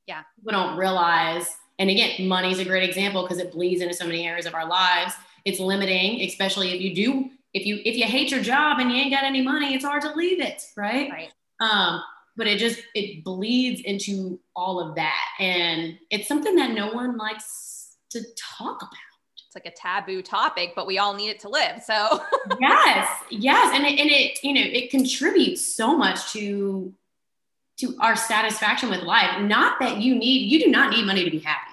Yeah. 0.08 0.22
People 0.38 0.54
don't 0.54 0.78
realize, 0.78 1.54
and 1.80 1.90
again, 1.90 2.28
money's 2.28 2.60
a 2.60 2.66
great 2.66 2.88
example 2.88 3.24
because 3.24 3.40
it 3.40 3.52
bleeds 3.52 3.82
into 3.82 3.94
so 3.94 4.06
many 4.06 4.26
areas 4.26 4.46
of 4.46 4.56
our 4.56 4.66
lives. 4.66 5.16
It's 5.44 5.60
limiting, 5.60 6.22
especially 6.22 6.74
if 6.74 6.82
you 6.82 6.96
do 6.96 7.30
if 7.54 7.66
you 7.66 7.82
if 7.84 7.98
you 7.98 8.06
hate 8.06 8.32
your 8.32 8.42
job 8.42 8.80
and 8.80 8.90
you 8.90 8.98
ain't 8.98 9.12
got 9.12 9.26
any 9.26 9.42
money, 9.42 9.74
it's 9.74 9.84
hard 9.84 10.02
to 10.04 10.14
leave 10.14 10.40
it, 10.40 10.64
right? 10.78 11.12
Right. 11.12 11.30
Um, 11.60 12.02
but 12.38 12.48
it 12.48 12.58
just 12.58 12.80
it 12.96 13.26
bleeds 13.26 13.82
into 13.82 14.40
all 14.56 14.80
of 14.80 14.96
that, 14.96 15.26
and 15.40 15.98
it's 16.10 16.28
something 16.28 16.56
that 16.56 16.72
no 16.72 16.94
one 16.94 17.18
likes 17.18 17.79
to 18.12 18.22
talk 18.58 18.82
about. 18.82 18.94
It's 19.48 19.56
like 19.56 19.66
a 19.66 19.76
taboo 19.76 20.22
topic, 20.22 20.74
but 20.76 20.86
we 20.86 21.00
all 21.00 21.16
need 21.16 21.30
it 21.30 21.40
to 21.40 21.50
live. 21.50 21.82
So 21.84 22.22
yes, 22.60 23.10
yes, 23.32 23.74
and 23.74 23.86
it, 23.86 24.00
and 24.00 24.10
it 24.10 24.44
you 24.44 24.54
know 24.54 24.62
it 24.62 24.92
contributes 24.92 25.76
so 25.76 25.98
much 25.98 26.32
to 26.34 26.94
to 27.80 27.98
our 28.00 28.16
satisfaction 28.16 28.90
with 28.90 29.02
life. 29.02 29.42
Not 29.42 29.80
that 29.80 29.98
you 29.98 30.14
need 30.14 30.52
you 30.52 30.64
do 30.64 30.70
not 30.70 30.92
need 30.92 31.06
money 31.06 31.24
to 31.24 31.32
be 31.32 31.40
happy 31.40 31.69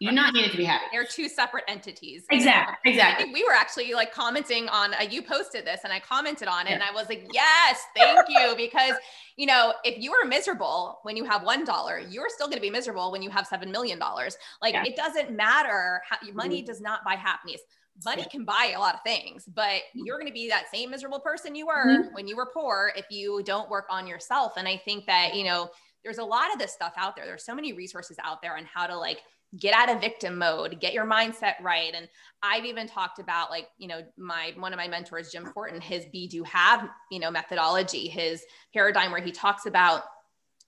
you 0.00 0.08
do 0.08 0.14
not 0.14 0.32
needed 0.32 0.50
to 0.50 0.56
be 0.56 0.64
happy. 0.64 0.86
They're 0.90 1.04
two 1.04 1.28
separate 1.28 1.64
entities. 1.68 2.24
Exactly. 2.30 2.90
Exactly. 2.90 3.22
I 3.22 3.26
think 3.26 3.34
we 3.34 3.44
were 3.44 3.52
actually 3.52 3.92
like 3.92 4.12
commenting 4.14 4.66
on, 4.70 4.94
uh, 4.94 5.02
you 5.02 5.20
posted 5.20 5.66
this 5.66 5.80
and 5.84 5.92
I 5.92 6.00
commented 6.00 6.48
on 6.48 6.66
it 6.66 6.70
yeah. 6.70 6.76
and 6.76 6.82
I 6.82 6.90
was 6.90 7.10
like, 7.10 7.28
yes, 7.32 7.82
thank 7.94 8.28
you. 8.28 8.56
Because, 8.56 8.94
you 9.36 9.46
know, 9.46 9.74
if 9.84 9.98
you 9.98 10.12
are 10.12 10.26
miserable 10.26 11.00
when 11.02 11.16
you 11.16 11.24
have 11.24 11.42
$1, 11.42 12.06
you're 12.12 12.28
still 12.30 12.46
going 12.46 12.56
to 12.56 12.62
be 12.62 12.70
miserable 12.70 13.12
when 13.12 13.20
you 13.20 13.30
have 13.30 13.46
$7 13.46 13.70
million. 13.70 13.98
Like 13.98 14.74
yeah. 14.74 14.84
it 14.84 14.96
doesn't 14.96 15.36
matter. 15.36 16.00
How, 16.08 16.16
money 16.32 16.58
mm-hmm. 16.58 16.66
does 16.66 16.80
not 16.80 17.04
buy 17.04 17.14
happiness. 17.14 17.60
Money 18.04 18.22
yeah. 18.22 18.28
can 18.28 18.44
buy 18.44 18.72
a 18.74 18.78
lot 18.78 18.94
of 18.94 19.02
things, 19.02 19.44
but 19.54 19.82
you're 19.92 20.16
going 20.16 20.28
to 20.28 20.32
be 20.32 20.48
that 20.48 20.64
same 20.72 20.90
miserable 20.90 21.20
person 21.20 21.54
you 21.54 21.66
were 21.66 21.86
mm-hmm. 21.86 22.14
when 22.14 22.26
you 22.26 22.36
were 22.36 22.46
poor 22.46 22.92
if 22.96 23.04
you 23.10 23.42
don't 23.44 23.68
work 23.68 23.84
on 23.90 24.06
yourself. 24.06 24.54
And 24.56 24.66
I 24.66 24.78
think 24.78 25.04
that, 25.06 25.34
you 25.34 25.44
know, 25.44 25.70
there's 26.04 26.18
a 26.18 26.24
lot 26.24 26.52
of 26.52 26.58
this 26.58 26.72
stuff 26.72 26.94
out 26.96 27.16
there. 27.16 27.26
There's 27.26 27.44
so 27.44 27.54
many 27.54 27.74
resources 27.74 28.16
out 28.24 28.40
there 28.40 28.56
on 28.56 28.64
how 28.64 28.86
to 28.86 28.96
like 28.96 29.18
get 29.58 29.74
out 29.74 29.90
of 29.90 30.00
victim 30.00 30.38
mode 30.38 30.80
get 30.80 30.92
your 30.92 31.06
mindset 31.06 31.54
right. 31.62 31.92
And 31.94 32.08
i've 32.42 32.64
even 32.64 32.86
talked 32.86 33.18
about 33.18 33.50
like 33.50 33.68
you 33.78 33.88
know 33.88 34.00
my 34.16 34.52
one 34.56 34.72
of 34.72 34.78
my 34.78 34.88
mentors 34.88 35.30
jim 35.30 35.44
fortin 35.52 35.80
his 35.80 36.06
be 36.06 36.26
do 36.26 36.42
have 36.44 36.88
you 37.10 37.18
know 37.18 37.30
methodology 37.30 38.08
his 38.08 38.42
paradigm 38.72 39.10
where 39.10 39.20
he 39.20 39.30
talks 39.30 39.66
about 39.66 40.04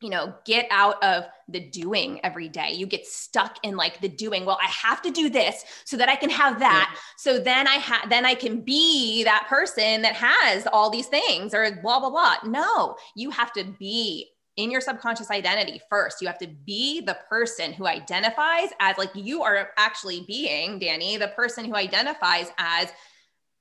you 0.03 0.11
know 0.11 0.35
get 0.45 0.67
out 0.71 1.03
of 1.03 1.25
the 1.49 1.61
doing 1.61 2.19
every 2.25 2.49
day. 2.49 2.73
You 2.73 2.87
get 2.87 3.07
stuck 3.07 3.59
in 3.63 3.77
like 3.77 4.01
the 4.01 4.09
doing 4.09 4.45
well 4.45 4.59
i 4.61 4.67
have 4.67 5.01
to 5.03 5.11
do 5.11 5.31
this 5.31 5.65
so 5.85 5.97
that 5.97 6.09
i 6.09 6.17
can 6.17 6.31
have 6.31 6.59
that. 6.59 6.99
So 7.17 7.39
then 7.39 7.67
i 7.67 7.75
have 7.75 8.11
then 8.11 8.27
i 8.27 8.35
can 8.35 8.61
be 8.61 9.25
that 9.25 9.47
person 9.49 10.03
that 10.03 10.15
has 10.15 10.67
all 10.73 10.91
these 10.91 11.07
things 11.07 11.55
or 11.55 11.79
blah 11.83 12.01
blah 12.01 12.11
blah. 12.11 12.37
No 12.45 12.97
you 13.15 13.31
have 13.31 13.53
to 13.53 13.65
be 13.79 14.31
in 14.57 14.71
your 14.71 14.81
subconscious 14.81 15.31
identity 15.31 15.81
first. 15.89 16.21
You 16.21 16.27
have 16.27 16.39
to 16.39 16.49
be 16.49 17.01
the 17.01 17.19
person 17.29 17.73
who 17.73 17.87
identifies 17.87 18.69
as 18.81 18.99
like 18.99 19.11
you 19.15 19.43
are 19.43 19.71
actually 19.79 20.25
being, 20.27 20.79
Danni, 20.79 21.19
the 21.19 21.29
person 21.29 21.65
who 21.65 21.75
identifies 21.75 22.51
as 22.59 22.89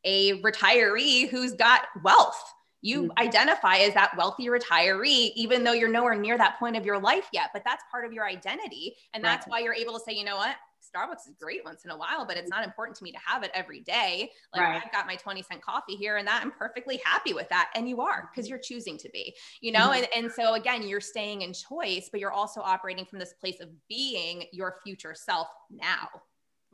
a 0.04 0.42
retiree 0.42 1.30
who's 1.30 1.54
got 1.54 1.84
wealth. 2.04 2.42
You 2.82 3.04
mm-hmm. 3.04 3.24
identify 3.26 3.78
as 3.78 3.94
that 3.94 4.18
wealthy 4.18 4.48
retiree, 4.48 5.32
even 5.36 5.64
though 5.64 5.74
you're 5.74 5.90
nowhere 5.90 6.16
near 6.16 6.38
that 6.38 6.58
point 6.60 6.76
of 6.76 6.86
your 6.86 7.00
life 7.00 7.28
yet, 7.32 7.52
but 7.54 7.64
that's 7.64 7.84
part 7.92 8.06
of 8.06 8.12
your 8.12 8.26
identity. 8.26 8.96
And 9.14 9.24
that's 9.24 9.48
why 9.48 9.60
you're 9.60 9.74
able 9.74 9.94
to 9.94 10.00
say, 10.00 10.14
you 10.14 10.26
know 10.26 10.38
what? 10.38 10.56
Starbucks 10.96 11.28
is 11.28 11.36
great 11.40 11.64
once 11.64 11.86
in 11.86 11.92
a 11.92 11.98
while, 11.98 12.26
but 12.26 12.38
it's 12.38 12.50
not 12.50 12.64
important 12.64 12.98
to 12.98 13.04
me 13.04 13.12
to 13.12 13.18
have 13.26 13.44
it 13.44 13.52
every 13.54 13.82
day. 13.82 14.32
Like 14.54 14.62
right. 14.62 14.82
I've 14.84 14.92
got 14.92 15.08
my 15.08 15.16
20 15.16 15.42
cent 15.44 15.62
coffee 15.62 15.96
here 15.96 16.18
and 16.18 16.28
that 16.28 16.42
I'm 16.44 16.52
perfectly 16.52 17.00
happy 17.04 17.34
with 17.34 17.50
that. 17.50 17.70
And 17.76 17.88
you 17.88 18.02
are 18.02 18.30
because 18.32 18.50
you're 18.50 18.60
choosing 18.60 18.98
to 18.98 19.10
be, 19.10 19.36
you 19.62 19.72
know? 19.72 19.90
Mm-hmm. 19.90 20.04
And, 20.16 20.26
and 20.26 20.32
so 20.32 20.56
again, 20.56 20.88
you're 20.88 21.02
staying 21.02 21.42
in 21.42 21.54
choice, 21.54 22.10
but 22.12 22.20
you're 22.20 22.32
also 22.32 22.62
operating 22.62 23.06
from 23.06 23.20
this 23.20 23.34
place 23.34 23.60
of 23.62 23.70
being 23.88 24.44
your 24.52 24.78
future 24.84 25.14
self 25.16 25.48
now 25.70 26.10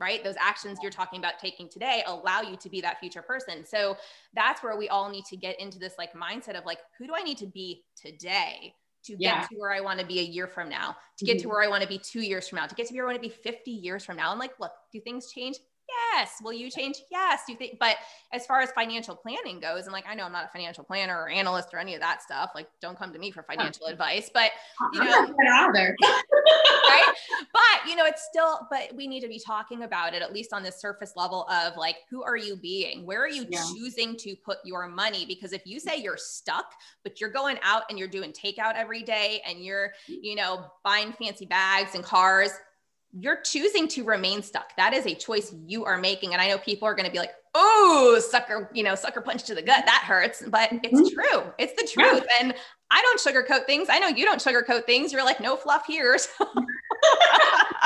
right? 0.00 0.22
Those 0.22 0.36
actions 0.40 0.78
you're 0.80 0.92
talking 0.92 1.18
about 1.18 1.38
taking 1.40 1.68
today 1.68 2.04
allow 2.06 2.40
you 2.40 2.56
to 2.58 2.70
be 2.70 2.80
that 2.82 3.00
future 3.00 3.20
person. 3.20 3.66
So 3.66 3.96
that's 4.32 4.62
where 4.62 4.76
we 4.76 4.88
all 4.88 5.10
need 5.10 5.24
to 5.24 5.36
get 5.36 5.60
into 5.60 5.78
this 5.78 5.94
like 5.98 6.12
mindset 6.14 6.56
of 6.56 6.64
like, 6.64 6.78
who 6.98 7.06
do 7.06 7.14
I 7.16 7.22
need 7.22 7.38
to 7.38 7.46
be 7.46 7.82
today 7.96 8.74
to 9.08 9.16
get 9.16 9.20
yeah. 9.20 9.46
to 9.50 9.56
where 9.56 9.72
I 9.72 9.80
want 9.80 9.98
to 10.00 10.06
be 10.06 10.20
a 10.20 10.22
year 10.22 10.46
from 10.46 10.68
now, 10.68 10.96
to 11.16 11.24
get 11.24 11.38
mm-hmm. 11.38 11.42
to 11.42 11.48
where 11.48 11.62
I 11.62 11.68
want 11.68 11.82
to 11.82 11.88
be 11.88 11.98
two 11.98 12.20
years 12.20 12.46
from 12.46 12.56
now, 12.56 12.66
to 12.66 12.74
get 12.74 12.88
to 12.88 12.94
where 12.94 13.04
I 13.04 13.06
want 13.06 13.22
to 13.22 13.28
be 13.28 13.34
50 13.34 13.70
years 13.70 14.04
from 14.04 14.16
now. 14.16 14.30
And 14.30 14.38
like, 14.38 14.60
look, 14.60 14.72
do 14.92 15.00
things 15.00 15.32
change? 15.32 15.56
Yes. 15.88 16.32
Will 16.42 16.52
you 16.52 16.70
change? 16.70 17.02
Yes. 17.10 17.42
Do 17.46 17.52
you 17.52 17.58
think? 17.58 17.78
But 17.78 17.96
as 18.32 18.44
far 18.46 18.60
as 18.60 18.70
financial 18.72 19.16
planning 19.16 19.58
goes, 19.58 19.84
and 19.84 19.92
like 19.92 20.04
I 20.08 20.14
know 20.14 20.24
I'm 20.24 20.32
not 20.32 20.44
a 20.44 20.48
financial 20.48 20.84
planner 20.84 21.16
or 21.16 21.28
analyst 21.28 21.70
or 21.72 21.78
any 21.78 21.94
of 21.94 22.00
that 22.00 22.22
stuff. 22.22 22.50
Like, 22.54 22.68
don't 22.80 22.98
come 22.98 23.12
to 23.12 23.18
me 23.18 23.30
for 23.30 23.42
financial 23.42 23.86
oh. 23.86 23.90
advice. 23.90 24.30
But 24.32 24.50
you 24.92 25.02
know, 25.04 25.34
either. 25.52 25.96
right? 26.02 27.14
But 27.52 27.88
you 27.88 27.96
know, 27.96 28.04
it's 28.04 28.24
still. 28.24 28.66
But 28.70 28.94
we 28.94 29.06
need 29.06 29.20
to 29.20 29.28
be 29.28 29.40
talking 29.44 29.84
about 29.84 30.14
it 30.14 30.22
at 30.22 30.32
least 30.32 30.52
on 30.52 30.62
this 30.62 30.80
surface 30.80 31.14
level 31.16 31.48
of 31.48 31.76
like, 31.76 31.96
who 32.10 32.22
are 32.22 32.36
you 32.36 32.56
being? 32.56 33.06
Where 33.06 33.22
are 33.22 33.28
you 33.28 33.46
yeah. 33.48 33.62
choosing 33.74 34.16
to 34.18 34.36
put 34.36 34.58
your 34.64 34.88
money? 34.88 35.24
Because 35.26 35.52
if 35.52 35.66
you 35.66 35.80
say 35.80 35.96
you're 35.96 36.18
stuck, 36.18 36.72
but 37.02 37.20
you're 37.20 37.30
going 37.30 37.58
out 37.62 37.84
and 37.88 37.98
you're 37.98 38.08
doing 38.08 38.32
takeout 38.32 38.74
every 38.74 39.02
day, 39.02 39.40
and 39.46 39.64
you're 39.64 39.92
you 40.06 40.34
know 40.34 40.66
buying 40.84 41.12
fancy 41.12 41.46
bags 41.46 41.94
and 41.94 42.04
cars 42.04 42.50
you're 43.12 43.40
choosing 43.40 43.88
to 43.88 44.04
remain 44.04 44.42
stuck. 44.42 44.76
That 44.76 44.92
is 44.92 45.06
a 45.06 45.14
choice 45.14 45.54
you 45.66 45.84
are 45.84 45.98
making. 45.98 46.32
And 46.32 46.42
I 46.42 46.48
know 46.48 46.58
people 46.58 46.86
are 46.86 46.94
going 46.94 47.06
to 47.06 47.12
be 47.12 47.18
like, 47.18 47.32
oh, 47.54 48.20
sucker, 48.20 48.70
you 48.74 48.82
know, 48.82 48.94
sucker 48.94 49.20
punch 49.20 49.44
to 49.44 49.54
the 49.54 49.62
gut. 49.62 49.84
That 49.86 50.04
hurts. 50.06 50.42
But 50.46 50.70
it's 50.82 51.00
mm-hmm. 51.00 51.14
true. 51.14 51.52
It's 51.58 51.72
the 51.72 51.88
truth. 51.88 52.24
Yeah. 52.28 52.36
And 52.40 52.54
I 52.90 53.02
don't 53.02 53.20
sugarcoat 53.20 53.66
things. 53.66 53.88
I 53.90 53.98
know 53.98 54.08
you 54.08 54.24
don't 54.24 54.40
sugarcoat 54.40 54.84
things. 54.84 55.12
You're 55.12 55.24
like, 55.24 55.40
no 55.40 55.56
fluff 55.56 55.86
here. 55.86 56.16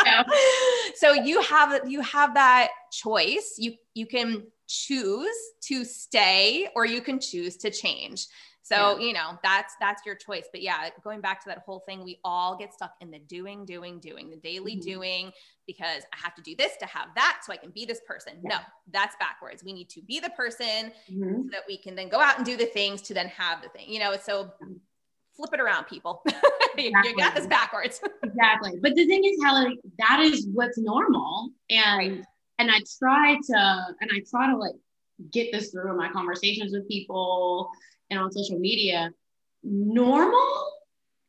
So. 0.05 1.12
so 1.12 1.12
you 1.12 1.41
have 1.43 1.89
you 1.89 2.01
have 2.01 2.35
that 2.35 2.70
choice. 2.91 3.57
You 3.59 3.75
you 3.95 4.07
can 4.07 4.45
choose 4.66 5.37
to 5.64 5.85
stay 5.85 6.68
or 6.75 6.85
you 6.85 7.03
can 7.03 7.20
choose 7.20 7.57
to 7.59 7.70
change. 7.70 8.27
So, 8.65 8.97
yeah. 8.97 9.07
you 9.07 9.13
know, 9.13 9.39
that's 9.43 9.75
that's 9.81 10.07
your 10.07 10.15
choice. 10.15 10.47
But 10.53 10.63
yeah, 10.63 10.89
going 11.03 11.21
back 11.21 11.43
to 11.43 11.49
that 11.49 11.59
whole 11.67 11.81
thing, 11.81 12.05
we 12.05 12.21
all 12.25 12.57
get 12.57 12.73
stuck 12.73 12.95
in 13.01 13.11
the 13.11 13.19
doing, 13.19 13.65
doing, 13.65 13.99
doing, 13.99 14.31
the 14.31 14.37
daily 14.37 14.77
mm-hmm. 14.77 14.89
doing 14.89 15.33
because 15.67 16.05
I 16.13 16.17
have 16.23 16.35
to 16.37 16.43
do 16.43 16.55
this 16.57 16.77
to 16.79 16.87
have 16.87 17.09
that 17.17 17.41
so 17.45 17.53
I 17.53 17.57
can 17.57 17.71
be 17.71 17.85
this 17.85 18.01
person. 18.07 18.35
Yeah. 18.43 18.57
No, 18.57 18.57
that's 18.93 19.17
backwards. 19.19 19.65
We 19.65 19.73
need 19.73 19.89
to 19.91 20.03
be 20.03 20.21
the 20.21 20.31
person 20.31 20.93
mm-hmm. 21.11 21.43
so 21.43 21.49
that 21.51 21.63
we 21.67 21.77
can 21.77 21.97
then 21.97 22.09
go 22.09 22.21
out 22.21 22.37
and 22.37 22.47
do 22.47 22.57
the 22.57 22.67
things 22.67 23.03
to 23.03 23.15
then 23.15 23.29
have 23.29 23.63
the 23.63 23.69
thing. 23.69 23.89
You 23.89 23.99
know, 23.99 24.17
so 24.17 24.53
flip 25.37 25.51
it 25.53 25.61
around, 25.61 25.85
people. 25.85 26.23
Exactly. 26.77 27.11
you 27.11 27.17
got 27.17 27.35
this 27.35 27.47
backwards. 27.49 28.01
exactly. 28.23 28.79
But 28.81 28.95
the 28.95 29.07
thing 29.07 29.25
is, 29.25 29.39
Hallie, 29.45 29.79
that 29.99 30.21
is 30.21 30.47
what's 30.53 30.79
normal. 30.79 31.51
And 31.69 32.17
right. 32.17 32.25
and 32.59 32.71
I 32.71 32.79
try 32.99 33.35
to 33.35 33.87
and 34.01 34.11
I 34.13 34.23
try 34.31 34.47
to 34.51 34.57
like 34.57 34.75
get 35.33 35.53
this 35.53 35.71
through 35.71 35.91
in 35.91 35.97
my 35.97 36.11
conversations 36.11 36.73
with 36.73 36.89
people 36.89 37.71
and 38.13 38.21
on 38.21 38.31
social 38.31 38.59
media, 38.59 39.11
normal 39.63 40.73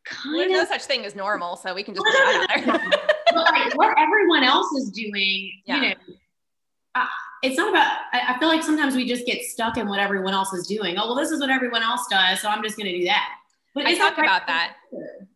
kind 0.05 0.35
well, 0.35 0.45
of 0.45 0.51
no 0.51 0.65
such 0.65 0.83
thing 0.83 1.05
as 1.05 1.15
normal, 1.15 1.55
so 1.55 1.73
we 1.73 1.83
can 1.83 1.93
just 1.93 2.05
put 2.05 2.13
that 2.13 2.47
out 2.49 2.81
there. 2.81 3.01
but 3.33 3.51
like 3.51 3.73
what 3.77 3.97
everyone 3.97 4.43
else 4.43 4.71
is 4.73 4.91
doing, 4.91 5.51
yeah. 5.65 5.75
you 5.75 5.81
know, 5.81 5.95
uh, 6.95 7.05
it's 7.41 7.57
not 7.57 7.69
about. 7.69 7.87
I, 8.11 8.35
I 8.35 8.39
feel 8.39 8.47
like 8.47 8.63
sometimes 8.63 8.95
we 8.95 9.07
just 9.07 9.25
get 9.25 9.41
stuck 9.43 9.77
in 9.77 9.87
what 9.87 9.99
everyone 9.99 10.33
else 10.33 10.53
is 10.53 10.67
doing. 10.67 10.97
Oh 10.97 11.07
well, 11.07 11.15
this 11.15 11.31
is 11.31 11.39
what 11.39 11.49
everyone 11.49 11.83
else 11.83 12.05
does, 12.09 12.41
so 12.41 12.49
I'm 12.49 12.63
just 12.63 12.77
going 12.77 12.91
to 12.91 12.97
do 12.97 13.05
that. 13.05 13.29
But 13.73 13.85
I 13.85 13.95
talk 13.97 14.17
about 14.17 14.45
that. 14.47 14.75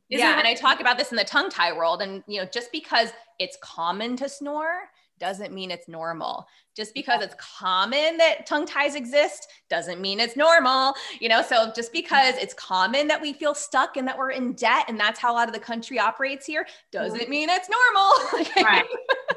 yeah, 0.10 0.38
and 0.38 0.48
I 0.48 0.54
talk 0.54 0.80
about 0.80 0.98
this 0.98 1.12
in 1.12 1.18
the 1.18 1.24
tongue 1.24 1.50
tie 1.50 1.74
world, 1.74 2.02
and 2.02 2.24
you 2.28 2.41
know, 2.41 2.48
just 2.52 2.72
because 2.72 3.12
it's 3.39 3.58
common 3.62 4.16
to 4.18 4.30
snore 4.30 4.89
doesn't 5.20 5.53
mean 5.53 5.72
it's 5.72 5.88
normal. 5.88 6.47
Just 6.76 6.93
because 6.93 7.24
it's 7.24 7.36
common 7.39 8.18
that 8.18 8.45
tongue 8.45 8.65
ties 8.65 8.95
exist 8.95 9.47
doesn't 9.70 9.99
mean 9.99 10.20
it's 10.20 10.36
normal. 10.36 10.93
You 11.20 11.30
know, 11.30 11.41
so 11.41 11.72
just 11.76 11.91
because 11.91 12.36
it's 12.38 12.53
common 12.53 13.07
that 13.07 13.22
we 13.22 13.34
feel 13.34 13.55
stuck 13.55 13.97
and 13.97 14.07
that 14.07 14.18
we're 14.18 14.32
in 14.32 14.53
debt 14.53 14.86
and 14.88 14.99
that's 14.99 15.20
how 15.20 15.34
a 15.34 15.36
lot 15.36 15.47
of 15.47 15.53
the 15.53 15.59
country 15.59 15.99
operates 15.99 16.45
here 16.45 16.68
doesn't 16.91 17.30
mean 17.30 17.49
it's 17.49 17.70
normal. 17.70 18.45
right. 18.63 18.86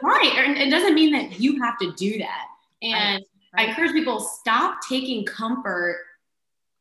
Right. 0.02 0.32
And 0.36 0.56
it 0.58 0.70
doesn't 0.70 0.94
mean 0.94 1.12
that 1.12 1.40
you 1.40 1.62
have 1.62 1.78
to 1.78 1.92
do 1.92 2.18
that. 2.18 2.46
And 2.82 3.24
right. 3.54 3.66
I 3.66 3.70
encourage 3.70 3.92
people 3.92 4.20
stop 4.20 4.78
taking 4.88 5.24
comfort 5.24 6.00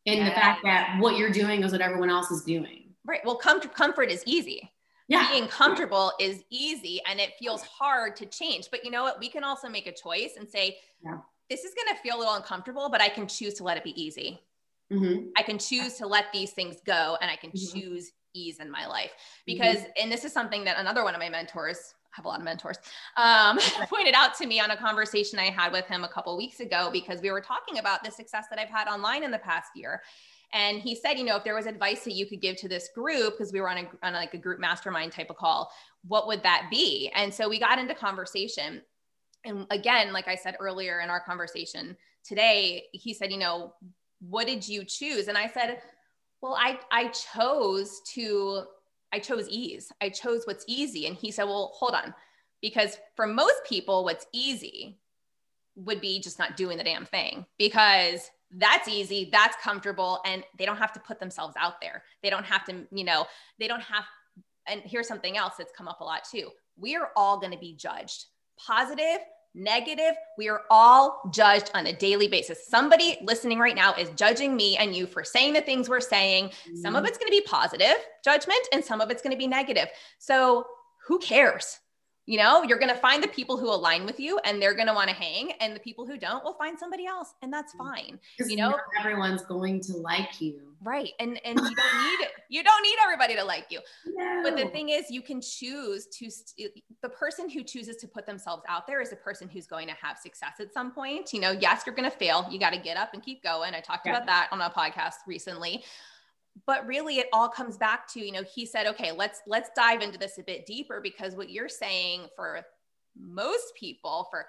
in 0.06 0.20
yeah. 0.20 0.26
the 0.26 0.32
fact 0.32 0.62
that 0.64 0.97
what 1.00 1.18
you're 1.18 1.32
doing 1.32 1.64
is 1.64 1.72
what 1.72 1.82
everyone 1.82 2.10
else 2.10 2.32
is 2.32 2.43
doing. 2.43 2.93
Right. 3.06 3.22
Well, 3.26 3.38
com- 3.38 3.62
comfort 3.62 4.12
is 4.12 4.24
easy 4.26 4.72
yeah. 5.10 5.28
being 5.32 5.47
comfortable 5.47 6.14
is 6.20 6.43
easy 6.49 7.01
and 7.10 7.20
it 7.20 7.32
feels 7.39 7.64
hard 7.64 8.16
to 8.18 8.26
change. 8.26 8.70
But 8.72 8.86
you 8.86 8.91
know 8.91 9.03
what? 9.03 9.20
We 9.20 9.30
can 9.30 9.43
also 9.43 9.68
make 9.68 9.88
a 9.88 9.91
choice 9.91 10.36
and 10.38 10.47
say, 10.47 10.78
yeah. 11.03 11.18
this 11.49 11.64
is 11.64 11.74
going 11.74 11.95
to 11.95 12.01
feel 12.01 12.18
a 12.18 12.20
little 12.20 12.36
uncomfortable, 12.36 12.89
but 12.89 13.01
I 13.01 13.10
can 13.10 13.28
choose 13.28 13.55
to 13.55 13.64
let 13.64 13.78
it 13.78 13.84
be 13.84 13.99
easy. 14.01 14.39
Mm-hmm. 14.93 15.30
I 15.36 15.43
can 15.43 15.57
choose 15.57 15.95
to 15.95 16.07
let 16.07 16.26
these 16.32 16.51
things 16.51 16.78
go 16.86 17.18
and 17.22 17.30
I 17.30 17.36
can 17.36 17.51
mm-hmm. 17.51 17.80
choose 17.80 18.12
ease 18.34 18.60
in 18.60 18.70
my 18.70 18.86
life 18.86 19.12
because, 19.45 19.78
mm-hmm. 19.78 20.03
and 20.03 20.12
this 20.12 20.24
is 20.24 20.32
something 20.32 20.64
that 20.66 20.78
another 20.78 21.03
one 21.03 21.16
of 21.16 21.20
my 21.20 21.30
mentors, 21.30 21.95
I 22.05 22.16
have 22.18 22.26
a 22.26 22.28
lot 22.28 22.39
of 22.39 22.45
mentors, 22.45 22.78
um, 23.18 23.60
pointed 23.89 24.14
out 24.14 24.36
to 24.38 24.47
me 24.47 24.60
on 24.60 24.72
a 24.72 24.78
conversation 24.78 25.39
I 25.39 25.45
had 25.45 25.72
with 25.72 25.86
him 25.86 26.03
a 26.03 26.07
couple 26.07 26.36
weeks 26.38 26.60
ago 26.60 26.89
because 26.91 27.22
we 27.22 27.32
were 27.32 27.41
talking 27.41 27.80
about 27.80 28.03
the 28.03 28.12
success 28.12 28.45
that 28.49 28.60
I've 28.60 28.70
had 28.70 28.88
online 28.88 29.24
in 29.24 29.32
the 29.32 29.39
past 29.39 29.72
year. 29.76 30.01
And 30.54 30.80
he 30.80 30.95
said, 30.95 31.14
you 31.14 31.26
know, 31.26 31.38
if 31.38 31.43
there 31.43 31.56
was 31.56 31.68
advice 31.68 32.04
that 32.06 32.14
you 32.14 32.26
could 32.26 32.41
give 32.41 32.56
to 32.58 32.68
this 32.68 32.89
group, 32.95 33.38
because 33.38 33.54
we 33.54 33.62
were 33.62 33.70
on 33.70 33.78
a 33.78 33.88
on 34.02 34.14
like 34.14 34.34
a 34.34 34.38
group 34.38 34.60
mastermind 34.60 35.12
type 35.12 35.30
of 35.30 35.38
call, 35.38 35.72
what 36.08 36.28
would 36.28 36.43
that 36.43 36.68
be? 36.72 37.12
And 37.14 37.34
so 37.34 37.47
we 37.47 37.60
got 37.60 37.80
into 37.80 37.93
conversation. 37.93 38.82
And 39.45 39.68
again, 39.70 40.12
like 40.12 40.28
I 40.28 40.36
said 40.36 40.58
earlier 40.60 41.02
in 41.02 41.10
our 41.10 41.20
conversation 41.20 41.95
today, 42.24 42.86
he 42.93 43.14
said, 43.14 43.32
you 43.32 43.38
know, 43.38 43.74
what 44.20 44.47
did 44.47 44.68
you 44.68 44.84
choose? 44.84 45.28
And 45.28 45.38
I 45.38 45.47
said, 45.47 45.82
well, 46.41 46.56
I 46.56 46.80
I 46.91 47.10
chose 47.10 48.02
to 48.14 48.64
I 49.14 49.20
chose 49.20 49.47
ease. 49.50 49.91
I 50.02 50.10
chose 50.10 50.43
what's 50.45 50.66
easy. 50.68 51.06
And 51.08 51.16
he 51.16 51.32
said, 51.32 51.45
well, 51.45 51.72
hold 51.76 51.93
on. 51.93 52.14
Because 52.62 52.97
for 53.16 53.26
most 53.26 53.64
people, 53.66 54.04
what's 54.04 54.26
easy 54.34 55.00
would 55.76 56.02
be 56.02 56.20
just 56.20 56.39
not 56.39 56.58
doing 56.58 56.78
the 56.78 56.84
damn 56.84 57.06
thing 57.06 57.45
because 57.58 58.30
that's 58.58 58.88
easy 58.88 59.30
that's 59.32 59.56
comfortable 59.62 60.20
and 60.26 60.43
they 60.58 60.66
don't 60.66 60.78
have 60.78 60.91
to 60.93 61.00
put 61.00 61.20
themselves 61.20 61.56
out 61.58 61.80
there. 61.82 62.04
They 62.24 62.30
don't 62.30 62.45
have 62.45 62.66
to 62.66 62.88
you 62.91 63.04
know 63.04 63.26
they 63.60 63.68
don't 63.68 63.82
have 63.82 64.04
and 64.68 64.82
here's 64.84 65.08
something 65.08 65.38
else 65.38 65.56
that's 65.58 65.74
come 65.76 65.88
up 65.88 66.02
a 66.02 66.04
lot 66.04 66.24
too. 66.30 66.50
We 66.78 66.95
are 66.95 67.10
all 67.16 67.39
going 67.39 67.52
to 67.52 67.58
be 67.58 67.76
judged. 67.76 68.26
Positive 68.58 69.20
negative 69.56 70.14
we 70.38 70.47
are 70.47 70.62
all 70.70 71.22
judged 71.34 71.72
on 71.74 71.88
a 71.88 71.93
daily 71.93 72.28
basis. 72.28 72.68
Somebody 72.68 73.18
listening 73.24 73.58
right 73.58 73.76
now 73.76 73.95
is 73.95 74.10
judging 74.12 74.56
me 74.56 74.78
and 74.78 74.95
you 74.95 75.08
for 75.08 75.24
saying 75.24 75.54
the 75.54 75.62
things 75.62 75.89
we're 75.89 76.00
saying. 76.00 76.52
Some 76.82 76.95
of 76.95 77.02
mm-hmm. 77.02 77.08
it's 77.08 77.18
going 77.18 77.32
to 77.32 77.38
be 77.38 77.41
positive 77.41 77.95
judgment 78.24 78.62
and 78.74 78.84
some 78.84 79.02
of 79.02 79.10
it's 79.10 79.22
going 79.22 79.32
to 79.32 79.38
be 79.38 79.47
negative. 79.47 79.88
So 80.20 80.68
who 81.08 81.18
cares 81.20 81.80
you 82.30 82.38
know, 82.38 82.62
you're 82.62 82.78
going 82.78 82.94
to 82.94 83.02
find 83.02 83.24
the 83.24 83.28
people 83.28 83.58
who 83.58 83.74
align 83.74 84.06
with 84.06 84.20
you 84.20 84.38
and 84.46 84.62
they're 84.62 84.76
going 84.76 84.86
to 84.86 84.94
want 84.94 85.10
to 85.10 85.16
hang, 85.16 85.52
and 85.54 85.76
the 85.76 85.80
people 85.80 86.06
who 86.06 86.16
don't 86.16 86.44
will 86.44 86.54
find 86.54 86.78
somebody 86.78 87.08
else, 87.08 87.34
and 87.42 87.52
that's 87.52 87.74
mm. 87.74 87.80
fine. 87.80 88.20
You 88.38 88.56
know, 88.56 88.78
everyone's 89.00 89.42
going 89.42 89.82
to 89.82 89.94
like 89.94 90.40
you. 90.40 90.62
Right. 90.84 91.10
And 91.20 91.44
and 91.44 91.60
you 91.60 91.76
don't 91.76 92.04
need 92.04 92.24
it. 92.24 92.32
You 92.48 92.64
don't 92.64 92.84
need 92.84 92.98
everybody 93.04 93.36
to 93.36 93.44
like 93.44 93.66
you. 93.72 93.80
No. 94.06 94.42
But 94.44 94.58
the 94.58 94.68
thing 94.68 94.90
is, 94.90 95.10
you 95.10 95.24
can 95.24 95.42
choose 95.42 96.06
to 96.20 96.30
st- 96.30 96.72
the 97.02 97.10
person 97.10 97.50
who 97.50 97.64
chooses 97.64 97.96
to 97.98 98.08
put 98.08 98.28
themselves 98.28 98.62
out 98.70 98.86
there 98.86 99.02
is 99.02 99.10
the 99.10 99.16
person 99.16 99.50
who's 99.50 99.66
going 99.66 99.88
to 99.88 99.96
have 100.00 100.20
success 100.20 100.60
at 100.60 100.72
some 100.72 100.92
point. 100.92 101.34
You 101.34 101.42
know, 101.42 101.52
yes, 101.52 101.82
you're 101.88 101.96
going 101.96 102.10
to 102.10 102.16
fail. 102.16 102.48
You 102.52 102.60
got 102.60 102.74
to 102.74 102.80
get 102.80 102.96
up 102.96 103.16
and 103.16 103.24
keep 103.24 103.42
going. 103.42 103.74
I 103.74 103.80
talked 103.80 104.06
yeah. 104.06 104.18
about 104.18 104.28
that 104.28 104.50
on 104.52 104.62
a 104.62 104.70
podcast 104.70 105.16
recently 105.26 105.84
but 106.66 106.86
really 106.88 107.20
it 107.20 107.28
all 107.34 107.49
comes 107.49 107.78
back 107.78 108.07
to 108.07 108.20
you 108.20 108.32
know 108.32 108.43
he 108.43 108.66
said 108.66 108.88
okay 108.88 109.12
let's 109.12 109.41
let's 109.47 109.70
dive 109.76 110.01
into 110.01 110.18
this 110.18 110.38
a 110.38 110.43
bit 110.43 110.66
deeper 110.66 110.99
because 111.01 111.36
what 111.36 111.49
you're 111.49 111.70
saying 111.70 112.28
for 112.36 112.62
most 113.20 113.74
people 113.76 114.28
for 114.32 114.45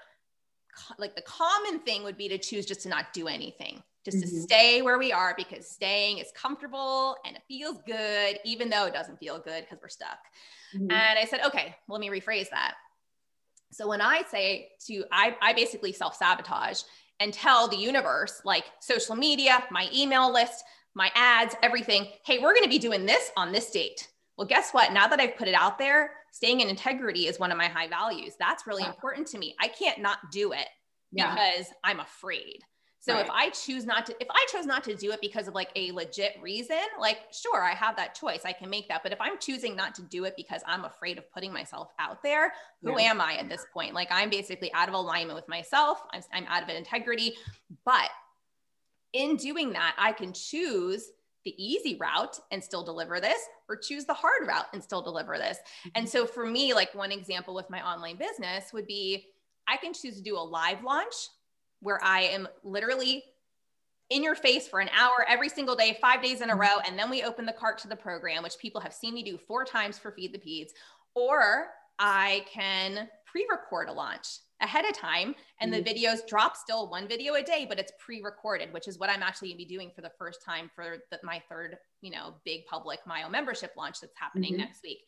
like 0.98 1.14
the 1.16 1.22
common 1.22 1.80
thing 1.80 2.04
would 2.04 2.16
be 2.16 2.28
to 2.28 2.38
choose 2.38 2.66
just 2.66 2.82
to 2.82 2.88
not 2.88 3.12
do 3.12 3.26
anything 3.26 3.82
just 4.04 4.18
mm-hmm. 4.18 4.36
to 4.36 4.42
stay 4.42 4.82
where 4.82 4.98
we 4.98 5.12
are 5.12 5.34
because 5.36 5.68
staying 5.68 6.18
is 6.18 6.28
comfortable 6.34 7.16
and 7.26 7.36
it 7.36 7.42
feels 7.48 7.78
good 7.86 8.38
even 8.44 8.70
though 8.70 8.86
it 8.86 8.94
doesn't 8.94 9.18
feel 9.18 9.38
good 9.38 9.64
because 9.64 9.78
we're 9.82 9.88
stuck 9.88 10.18
mm-hmm. 10.74 10.90
and 10.90 11.18
i 11.18 11.24
said 11.24 11.40
okay 11.44 11.74
let 11.88 12.00
me 12.00 12.08
rephrase 12.08 12.48
that 12.50 12.74
so 13.72 13.88
when 13.88 14.00
i 14.00 14.22
say 14.30 14.70
to 14.86 15.04
i, 15.12 15.36
I 15.42 15.52
basically 15.52 15.92
self-sabotage 15.92 16.82
and 17.18 17.34
tell 17.34 17.68
the 17.68 17.76
universe 17.76 18.40
like 18.44 18.64
social 18.80 19.16
media 19.16 19.62
my 19.70 19.88
email 19.94 20.32
list 20.32 20.64
my 20.94 21.10
ads, 21.14 21.54
everything. 21.62 22.06
Hey, 22.24 22.38
we're 22.38 22.52
going 22.52 22.64
to 22.64 22.70
be 22.70 22.78
doing 22.78 23.06
this 23.06 23.30
on 23.36 23.52
this 23.52 23.70
date. 23.70 24.08
Well, 24.36 24.46
guess 24.46 24.72
what? 24.72 24.92
Now 24.92 25.06
that 25.06 25.20
I've 25.20 25.36
put 25.36 25.48
it 25.48 25.54
out 25.54 25.78
there, 25.78 26.12
staying 26.32 26.60
in 26.60 26.68
integrity 26.68 27.26
is 27.26 27.38
one 27.38 27.52
of 27.52 27.58
my 27.58 27.68
high 27.68 27.88
values. 27.88 28.34
That's 28.38 28.66
really 28.66 28.84
important 28.84 29.26
to 29.28 29.38
me. 29.38 29.54
I 29.60 29.68
can't 29.68 30.00
not 30.00 30.18
do 30.32 30.52
it 30.52 30.66
yeah. 31.12 31.34
because 31.34 31.66
I'm 31.84 32.00
afraid. 32.00 32.60
So 33.02 33.14
right. 33.14 33.24
if 33.24 33.30
I 33.30 33.48
choose 33.48 33.86
not 33.86 34.04
to, 34.06 34.16
if 34.20 34.28
I 34.30 34.46
chose 34.52 34.66
not 34.66 34.84
to 34.84 34.94
do 34.94 35.10
it 35.12 35.20
because 35.22 35.48
of 35.48 35.54
like 35.54 35.70
a 35.74 35.90
legit 35.92 36.36
reason, 36.42 36.76
like 37.00 37.18
sure, 37.32 37.62
I 37.62 37.74
have 37.74 37.96
that 37.96 38.14
choice. 38.14 38.42
I 38.44 38.52
can 38.52 38.68
make 38.68 38.88
that. 38.88 39.02
But 39.02 39.12
if 39.12 39.20
I'm 39.20 39.38
choosing 39.38 39.74
not 39.74 39.94
to 39.94 40.02
do 40.02 40.24
it 40.24 40.34
because 40.36 40.60
I'm 40.66 40.84
afraid 40.84 41.16
of 41.16 41.30
putting 41.32 41.50
myself 41.50 41.88
out 41.98 42.22
there, 42.22 42.52
who 42.82 43.00
yeah. 43.00 43.10
am 43.10 43.20
I 43.20 43.36
at 43.36 43.48
this 43.48 43.64
point? 43.72 43.94
Like 43.94 44.08
I'm 44.10 44.28
basically 44.28 44.70
out 44.74 44.88
of 44.88 44.94
alignment 44.94 45.34
with 45.34 45.48
myself. 45.48 46.02
I'm, 46.12 46.20
I'm 46.32 46.46
out 46.46 46.62
of 46.62 46.68
integrity. 46.68 47.36
But 47.86 48.10
in 49.12 49.36
doing 49.36 49.72
that, 49.72 49.94
I 49.98 50.12
can 50.12 50.32
choose 50.32 51.10
the 51.44 51.54
easy 51.62 51.96
route 51.96 52.38
and 52.50 52.62
still 52.62 52.84
deliver 52.84 53.20
this 53.20 53.40
or 53.68 53.76
choose 53.76 54.04
the 54.04 54.14
hard 54.14 54.46
route 54.46 54.66
and 54.72 54.82
still 54.82 55.02
deliver 55.02 55.38
this. 55.38 55.58
Mm-hmm. 55.58 55.88
And 55.94 56.08
so 56.08 56.26
for 56.26 56.44
me, 56.44 56.74
like 56.74 56.94
one 56.94 57.12
example 57.12 57.54
with 57.54 57.70
my 57.70 57.86
online 57.86 58.16
business 58.16 58.72
would 58.72 58.86
be 58.86 59.26
I 59.66 59.76
can 59.76 59.94
choose 59.94 60.16
to 60.16 60.22
do 60.22 60.36
a 60.36 60.38
live 60.40 60.82
launch 60.82 61.14
where 61.80 62.02
I 62.02 62.22
am 62.22 62.46
literally 62.62 63.24
in 64.10 64.22
your 64.22 64.34
face 64.34 64.66
for 64.68 64.80
an 64.80 64.90
hour 64.90 65.24
every 65.28 65.48
single 65.48 65.76
day, 65.76 65.96
five 66.00 66.22
days 66.22 66.40
in 66.40 66.50
a 66.50 66.52
mm-hmm. 66.52 66.60
row. 66.60 66.82
And 66.86 66.98
then 66.98 67.08
we 67.08 67.22
open 67.22 67.46
the 67.46 67.52
cart 67.52 67.78
to 67.78 67.88
the 67.88 67.96
program, 67.96 68.42
which 68.42 68.58
people 68.58 68.80
have 68.80 68.92
seen 68.92 69.14
me 69.14 69.22
do 69.22 69.38
four 69.38 69.64
times 69.64 69.98
for 69.98 70.10
Feed 70.10 70.34
the 70.34 70.38
Peds. 70.38 70.70
Or 71.14 71.68
I 71.98 72.44
can 72.52 73.08
pre 73.24 73.46
record 73.50 73.88
a 73.88 73.92
launch 73.92 74.26
ahead 74.60 74.84
of 74.84 74.92
time 74.92 75.34
and 75.60 75.72
mm-hmm. 75.72 75.82
the 75.82 75.90
videos 75.90 76.26
drop 76.28 76.56
still 76.56 76.88
one 76.88 77.08
video 77.08 77.34
a 77.34 77.42
day 77.42 77.66
but 77.68 77.78
it's 77.78 77.92
pre-recorded 77.98 78.72
which 78.72 78.88
is 78.88 78.98
what 78.98 79.10
i'm 79.10 79.22
actually 79.22 79.48
going 79.48 79.58
to 79.58 79.64
be 79.68 79.74
doing 79.74 79.90
for 79.94 80.02
the 80.02 80.10
first 80.18 80.42
time 80.44 80.70
for 80.74 80.98
the, 81.10 81.18
my 81.22 81.42
third 81.48 81.76
you 82.02 82.10
know 82.10 82.34
big 82.44 82.64
public 82.66 83.00
myo 83.06 83.28
membership 83.28 83.72
launch 83.76 84.00
that's 84.00 84.16
happening 84.16 84.52
mm-hmm. 84.52 84.62
next 84.62 84.82
week 84.82 84.98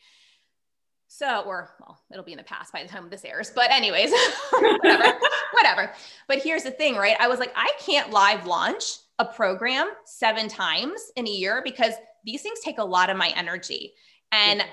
so 1.09 1.43
or 1.43 1.71
well 1.81 2.01
it'll 2.11 2.25
be 2.25 2.33
in 2.33 2.39
the 2.39 2.45
past 2.45 2.73
by 2.73 2.83
the 2.83 2.89
time 2.89 3.09
this 3.11 3.25
airs 3.25 3.53
but 3.55 3.71
anyways 3.71 4.11
whatever 4.51 5.19
whatever 5.53 5.93
but 6.29 6.39
here's 6.39 6.63
the 6.63 6.71
thing 6.71 6.97
right 6.97 7.17
i 7.21 7.29
was 7.29 7.39
like 7.39 7.53
i 7.55 7.71
can't 7.79 8.11
live 8.11 8.47
launch 8.47 8.85
a 9.19 9.25
program 9.25 9.91
seven 10.05 10.49
times 10.49 11.01
in 11.17 11.27
a 11.27 11.31
year 11.31 11.61
because 11.65 11.95
these 12.25 12.43
things 12.43 12.61
take 12.61 12.79
a 12.79 12.85
lot 12.85 13.11
of 13.11 13.17
my 13.17 13.33
energy 13.37 13.93
and 14.33 14.65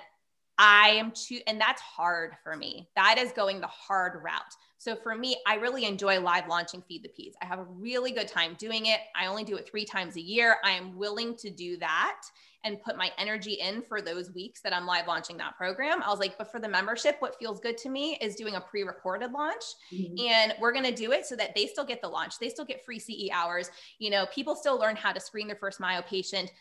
I 0.59 0.89
am 0.89 1.11
too, 1.11 1.39
and 1.47 1.59
that's 1.59 1.81
hard 1.81 2.33
for 2.43 2.55
me. 2.55 2.89
That 2.97 3.17
is 3.17 3.31
going 3.31 3.61
the 3.61 3.67
hard 3.67 4.21
route. 4.21 4.55
So 4.79 4.95
for 4.95 5.13
me, 5.13 5.35
I 5.45 5.55
really 5.55 5.83
enjoy 5.83 6.21
live 6.21 6.47
launching 6.47 6.81
Feed 6.87 7.03
the 7.03 7.09
Peds. 7.09 7.33
I 7.41 7.45
have 7.45 7.59
a 7.59 7.63
really 7.63 8.11
good 8.11 8.29
time 8.29 8.55
doing 8.57 8.85
it. 8.85 9.01
I 9.13 9.27
only 9.27 9.43
do 9.43 9.57
it 9.57 9.69
three 9.69 9.83
times 9.83 10.15
a 10.15 10.21
year. 10.21 10.55
I 10.63 10.71
am 10.71 10.97
willing 10.97 11.35
to 11.37 11.49
do 11.49 11.77
that 11.77 12.21
and 12.63 12.81
put 12.81 12.97
my 12.97 13.11
energy 13.17 13.53
in 13.53 13.81
for 13.81 14.01
those 14.01 14.31
weeks 14.33 14.61
that 14.61 14.73
I'm 14.73 14.85
live 14.85 15.05
launching 15.05 15.35
that 15.37 15.57
program. 15.57 16.01
I 16.01 16.09
was 16.09 16.19
like, 16.19 16.37
but 16.37 16.49
for 16.49 16.61
the 16.61 16.69
membership, 16.69 17.17
what 17.19 17.37
feels 17.39 17.59
good 17.59 17.77
to 17.79 17.89
me 17.89 18.17
is 18.21 18.35
doing 18.35 18.55
a 18.55 18.61
pre 18.61 18.83
recorded 18.83 19.33
launch. 19.33 19.63
Mm-hmm. 19.93 20.25
And 20.25 20.53
we're 20.61 20.71
going 20.71 20.85
to 20.85 20.95
do 20.95 21.11
it 21.11 21.25
so 21.25 21.35
that 21.35 21.53
they 21.55 21.65
still 21.67 21.85
get 21.85 22.01
the 22.01 22.07
launch. 22.07 22.39
They 22.39 22.49
still 22.49 22.65
get 22.65 22.83
free 22.85 22.99
CE 22.99 23.29
hours. 23.33 23.69
You 23.99 24.11
know, 24.11 24.27
people 24.33 24.55
still 24.55 24.79
learn 24.79 24.95
how 24.95 25.11
to 25.11 25.19
screen 25.19 25.47
their 25.47 25.57
first 25.57 25.81
myo 25.81 26.01
patient. 26.01 26.51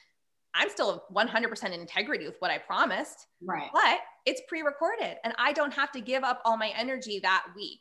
I'm 0.54 0.70
still 0.70 1.04
100% 1.14 1.64
in 1.66 1.72
integrity 1.72 2.26
with 2.26 2.36
what 2.40 2.50
I 2.50 2.58
promised. 2.58 3.26
Right. 3.44 3.70
But 3.72 4.00
it's 4.26 4.42
pre 4.48 4.62
recorded 4.62 5.18
and 5.22 5.34
I 5.38 5.52
don't 5.52 5.72
have 5.72 5.92
to 5.92 6.00
give 6.00 6.24
up 6.24 6.42
all 6.44 6.56
my 6.56 6.72
energy 6.76 7.20
that 7.20 7.44
week. 7.54 7.80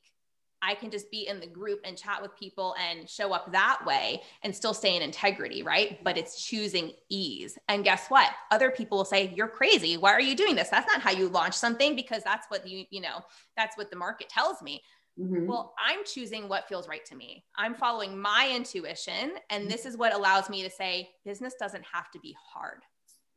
I 0.62 0.76
can 0.76 0.90
just 0.90 1.12
be 1.12 1.28
in 1.28 1.40
the 1.40 1.48
group 1.48 1.82
and 1.84 1.98
chat 1.98 2.22
with 2.22 2.36
people 2.36 2.76
and 2.80 3.10
show 3.10 3.32
up 3.32 3.52
that 3.52 3.80
way 3.86 4.22
and 4.44 4.56
still 4.56 4.74
stay 4.74 4.96
in 4.96 5.02
integrity, 5.02 5.64
right? 5.64 6.04
But 6.04 6.18
it's 6.18 6.44
choosing 6.44 6.94
ease. 7.10 7.58
And 7.68 7.84
guess 7.84 8.08
what? 8.08 8.32
Other 8.52 8.72
people 8.72 8.98
will 8.98 9.06
say, 9.06 9.34
You're 9.36 9.48
crazy. 9.48 9.98
Why 9.98 10.12
are 10.12 10.22
you 10.22 10.36
doing 10.36 10.56
this? 10.56 10.70
That's 10.70 10.88
not 10.88 11.02
how 11.02 11.12
you 11.12 11.30
launch 11.30 11.54
something 11.54 11.96
because 11.96 12.24
that's 12.24 12.48
what 12.50 12.68
you, 12.68 12.86
you 12.90 13.02
know, 13.02 13.22
that's 13.56 13.78
what 13.78 13.92
the 13.92 13.98
market 13.98 14.30
tells 14.30 14.62
me. 14.62 14.82
Mm-hmm. 15.20 15.48
Well, 15.48 15.74
I'm 15.84 16.06
choosing 16.06 16.48
what 16.48 16.68
feels 16.68 16.88
right 16.88 17.04
to 17.06 17.16
me. 17.16 17.44
I'm 17.56 17.74
following 17.74 18.20
my 18.20 18.52
intuition. 18.54 19.32
And 19.50 19.70
this 19.70 19.86
is 19.86 19.98
what 19.98 20.14
allows 20.14 20.50
me 20.50 20.64
to 20.64 20.70
say, 20.70 21.10
business 21.26 21.56
doesn't 21.60 21.86
have 21.92 22.12
to 22.12 22.20
be 22.20 22.36
hard. 22.54 22.84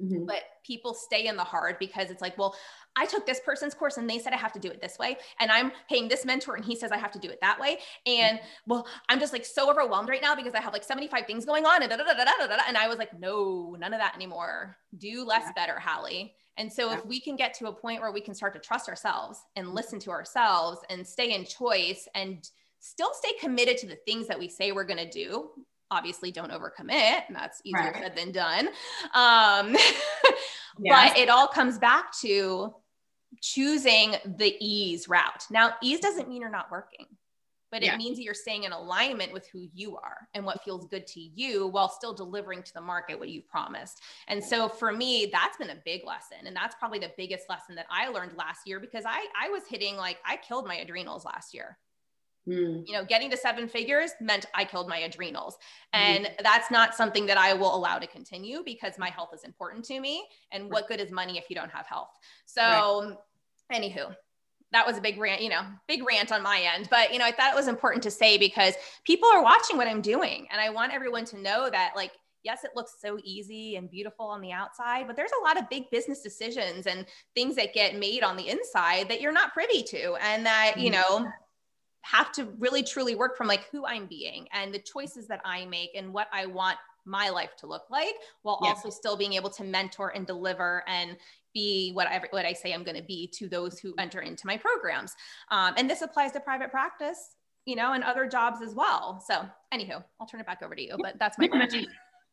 Mm-hmm. 0.02 0.24
But 0.24 0.42
people 0.64 0.94
stay 0.94 1.26
in 1.26 1.36
the 1.36 1.44
hard 1.44 1.78
because 1.78 2.10
it's 2.10 2.22
like, 2.22 2.38
well, 2.38 2.54
I 2.96 3.06
took 3.06 3.26
this 3.26 3.40
person's 3.40 3.74
course 3.74 3.96
and 3.96 4.08
they 4.08 4.18
said 4.18 4.32
I 4.32 4.36
have 4.36 4.52
to 4.52 4.58
do 4.58 4.68
it 4.68 4.80
this 4.80 4.98
way. 4.98 5.16
And 5.38 5.50
I'm 5.50 5.72
paying 5.88 6.08
this 6.08 6.24
mentor 6.24 6.56
and 6.56 6.64
he 6.64 6.74
says 6.74 6.90
I 6.90 6.96
have 6.96 7.12
to 7.12 7.18
do 7.18 7.28
it 7.28 7.38
that 7.40 7.60
way. 7.60 7.78
And 8.06 8.38
mm-hmm. 8.38 8.70
well, 8.70 8.86
I'm 9.08 9.20
just 9.20 9.32
like 9.32 9.44
so 9.44 9.70
overwhelmed 9.70 10.08
right 10.08 10.22
now 10.22 10.34
because 10.34 10.54
I 10.54 10.60
have 10.60 10.72
like 10.72 10.84
75 10.84 11.26
things 11.26 11.44
going 11.44 11.66
on. 11.66 11.82
And, 11.82 11.92
and 11.92 12.76
I 12.76 12.88
was 12.88 12.98
like, 12.98 13.18
no, 13.18 13.76
none 13.78 13.92
of 13.92 14.00
that 14.00 14.14
anymore. 14.14 14.76
Do 14.96 15.24
less 15.24 15.44
yeah. 15.46 15.52
better, 15.52 15.78
Hallie. 15.78 16.34
And 16.56 16.72
so 16.72 16.90
yeah. 16.90 16.98
if 16.98 17.06
we 17.06 17.20
can 17.20 17.36
get 17.36 17.54
to 17.54 17.68
a 17.68 17.72
point 17.72 18.00
where 18.00 18.12
we 18.12 18.20
can 18.20 18.34
start 18.34 18.54
to 18.54 18.60
trust 18.60 18.88
ourselves 18.88 19.40
and 19.56 19.66
mm-hmm. 19.66 19.76
listen 19.76 19.98
to 20.00 20.10
ourselves 20.10 20.80
and 20.90 21.06
stay 21.06 21.34
in 21.34 21.44
choice 21.44 22.08
and 22.14 22.48
still 22.80 23.12
stay 23.14 23.32
committed 23.40 23.78
to 23.78 23.86
the 23.86 23.98
things 24.06 24.26
that 24.26 24.38
we 24.38 24.48
say 24.48 24.72
we're 24.72 24.84
going 24.84 24.98
to 24.98 25.10
do 25.10 25.50
obviously 25.90 26.30
don't 26.30 26.52
overcommit 26.52 27.22
and 27.26 27.34
that's 27.34 27.60
easier 27.64 27.92
right. 27.92 28.02
said 28.02 28.16
than 28.16 28.32
done 28.32 28.68
um, 29.14 29.74
yes. 30.78 31.12
but 31.12 31.18
it 31.18 31.28
all 31.28 31.46
comes 31.46 31.78
back 31.78 32.12
to 32.18 32.74
choosing 33.40 34.14
the 34.36 34.56
ease 34.60 35.08
route 35.08 35.46
now 35.50 35.72
ease 35.82 36.00
doesn't 36.00 36.28
mean 36.28 36.40
you're 36.40 36.50
not 36.50 36.70
working 36.70 37.06
but 37.70 37.82
yeah. 37.82 37.94
it 37.94 37.98
means 37.98 38.16
that 38.16 38.24
you're 38.24 38.34
staying 38.34 38.64
in 38.64 38.72
alignment 38.72 39.32
with 39.32 39.46
who 39.48 39.68
you 39.72 39.96
are 39.96 40.28
and 40.34 40.44
what 40.44 40.62
feels 40.64 40.86
good 40.86 41.06
to 41.08 41.20
you 41.20 41.68
while 41.68 41.88
still 41.88 42.12
delivering 42.12 42.62
to 42.62 42.74
the 42.74 42.80
market 42.80 43.18
what 43.18 43.28
you've 43.28 43.48
promised. 43.48 44.00
And 44.28 44.42
so 44.42 44.68
for 44.68 44.92
me, 44.92 45.30
that's 45.32 45.56
been 45.56 45.70
a 45.70 45.78
big 45.84 46.04
lesson. 46.04 46.46
And 46.46 46.56
that's 46.56 46.74
probably 46.74 46.98
the 46.98 47.12
biggest 47.16 47.48
lesson 47.48 47.76
that 47.76 47.86
I 47.90 48.08
learned 48.08 48.36
last 48.36 48.66
year 48.66 48.80
because 48.80 49.04
I, 49.06 49.24
I 49.40 49.50
was 49.50 49.62
hitting 49.68 49.96
like, 49.96 50.18
I 50.26 50.36
killed 50.36 50.66
my 50.66 50.76
adrenals 50.76 51.24
last 51.24 51.54
year. 51.54 51.78
Mm. 52.50 52.84
You 52.86 52.94
know, 52.94 53.04
getting 53.04 53.30
to 53.30 53.36
seven 53.36 53.68
figures 53.68 54.10
meant 54.20 54.46
I 54.54 54.64
killed 54.64 54.88
my 54.88 54.98
adrenals. 54.98 55.56
Hmm. 55.94 56.00
And 56.00 56.24
mm. 56.26 56.30
that's 56.42 56.70
not 56.70 56.94
something 56.94 57.26
that 57.26 57.38
I 57.38 57.54
will 57.54 57.74
allow 57.74 57.98
to 57.98 58.06
continue 58.06 58.62
because 58.64 58.98
my 58.98 59.10
health 59.10 59.30
is 59.34 59.44
important 59.44 59.84
to 59.86 60.00
me. 60.00 60.26
And 60.50 60.64
right. 60.64 60.72
what 60.72 60.88
good 60.88 61.00
is 61.00 61.10
money 61.10 61.38
if 61.38 61.44
you 61.48 61.56
don't 61.56 61.70
have 61.70 61.86
health? 61.86 62.10
So, 62.46 63.16
right. 63.70 63.80
anywho, 63.80 64.14
that 64.72 64.86
was 64.86 64.98
a 64.98 65.00
big 65.00 65.18
rant, 65.18 65.42
you 65.42 65.48
know, 65.48 65.62
big 65.86 66.04
rant 66.06 66.32
on 66.32 66.42
my 66.42 66.66
end. 66.74 66.88
But, 66.90 67.12
you 67.12 67.18
know, 67.18 67.24
I 67.24 67.32
thought 67.32 67.52
it 67.52 67.56
was 67.56 67.68
important 67.68 68.02
to 68.04 68.10
say 68.10 68.38
because 68.38 68.74
people 69.04 69.28
are 69.32 69.42
watching 69.42 69.76
what 69.76 69.86
I'm 69.86 70.00
doing. 70.00 70.46
And 70.50 70.60
I 70.60 70.70
want 70.70 70.92
everyone 70.92 71.24
to 71.26 71.38
know 71.38 71.68
that, 71.70 71.92
like, 71.94 72.12
yes, 72.42 72.64
it 72.64 72.70
looks 72.74 72.94
so 73.00 73.18
easy 73.22 73.76
and 73.76 73.90
beautiful 73.90 74.26
on 74.26 74.40
the 74.40 74.52
outside, 74.52 75.06
but 75.06 75.14
there's 75.14 75.32
a 75.40 75.44
lot 75.44 75.58
of 75.58 75.68
big 75.68 75.90
business 75.90 76.22
decisions 76.22 76.86
and 76.86 77.04
things 77.34 77.54
that 77.56 77.74
get 77.74 77.98
made 77.98 78.22
on 78.22 78.36
the 78.36 78.48
inside 78.48 79.08
that 79.08 79.20
you're 79.20 79.32
not 79.32 79.52
privy 79.52 79.82
to. 79.82 80.14
And 80.14 80.46
that, 80.46 80.78
you 80.78 80.90
mm-hmm. 80.90 81.24
know, 81.24 81.30
have 82.02 82.32
to 82.32 82.46
really 82.58 82.82
truly 82.82 83.14
work 83.14 83.36
from 83.36 83.46
like 83.46 83.68
who 83.70 83.84
I'm 83.86 84.06
being 84.06 84.46
and 84.52 84.72
the 84.72 84.78
choices 84.78 85.26
that 85.28 85.40
I 85.44 85.66
make 85.66 85.90
and 85.94 86.12
what 86.12 86.28
I 86.32 86.46
want 86.46 86.78
my 87.04 87.28
life 87.30 87.56
to 87.56 87.66
look 87.66 87.90
like 87.90 88.14
while 88.42 88.60
yeah. 88.62 88.70
also 88.70 88.90
still 88.90 89.16
being 89.16 89.34
able 89.34 89.50
to 89.50 89.64
mentor 89.64 90.10
and 90.14 90.26
deliver 90.26 90.84
and 90.86 91.16
be 91.52 91.92
what 91.92 92.06
I, 92.06 92.22
what 92.30 92.46
I 92.46 92.52
say 92.52 92.72
I'm 92.72 92.84
going 92.84 92.96
to 92.96 93.02
be 93.02 93.26
to 93.38 93.48
those 93.48 93.78
who 93.78 93.94
enter 93.98 94.20
into 94.20 94.46
my 94.46 94.56
programs. 94.56 95.14
Um, 95.50 95.74
and 95.76 95.88
this 95.88 96.02
applies 96.02 96.32
to 96.32 96.40
private 96.40 96.70
practice, 96.70 97.34
you 97.64 97.76
know, 97.76 97.92
and 97.92 98.04
other 98.04 98.26
jobs 98.26 98.62
as 98.62 98.74
well. 98.74 99.22
So 99.26 99.44
anywho, 99.74 100.02
I'll 100.20 100.26
turn 100.26 100.40
it 100.40 100.46
back 100.46 100.62
over 100.62 100.74
to 100.74 100.82
you, 100.82 100.96
but 101.00 101.18
that's 101.18 101.38
my 101.38 101.48
question. 101.48 101.86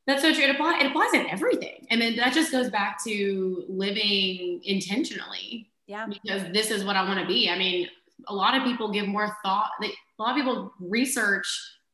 That's 0.05 0.21
so 0.21 0.33
true. 0.33 0.45
It, 0.45 0.51
apply, 0.51 0.79
it 0.79 0.85
applies 0.85 1.13
in 1.13 1.27
everything. 1.27 1.85
And 1.89 2.01
then 2.01 2.15
that 2.15 2.33
just 2.33 2.51
goes 2.51 2.69
back 2.69 3.03
to 3.03 3.65
living 3.67 4.61
intentionally. 4.63 5.69
Yeah. 5.85 6.05
Because 6.07 6.43
this 6.53 6.71
is 6.71 6.83
what 6.83 6.95
I 6.95 7.03
want 7.03 7.19
to 7.19 7.25
be. 7.25 7.49
I 7.49 7.57
mean, 7.57 7.89
a 8.27 8.33
lot 8.33 8.55
of 8.55 8.63
people 8.63 8.91
give 8.91 9.07
more 9.07 9.35
thought. 9.43 9.71
They, 9.81 9.87
a 9.87 10.21
lot 10.21 10.31
of 10.31 10.35
people 10.37 10.73
research 10.79 11.47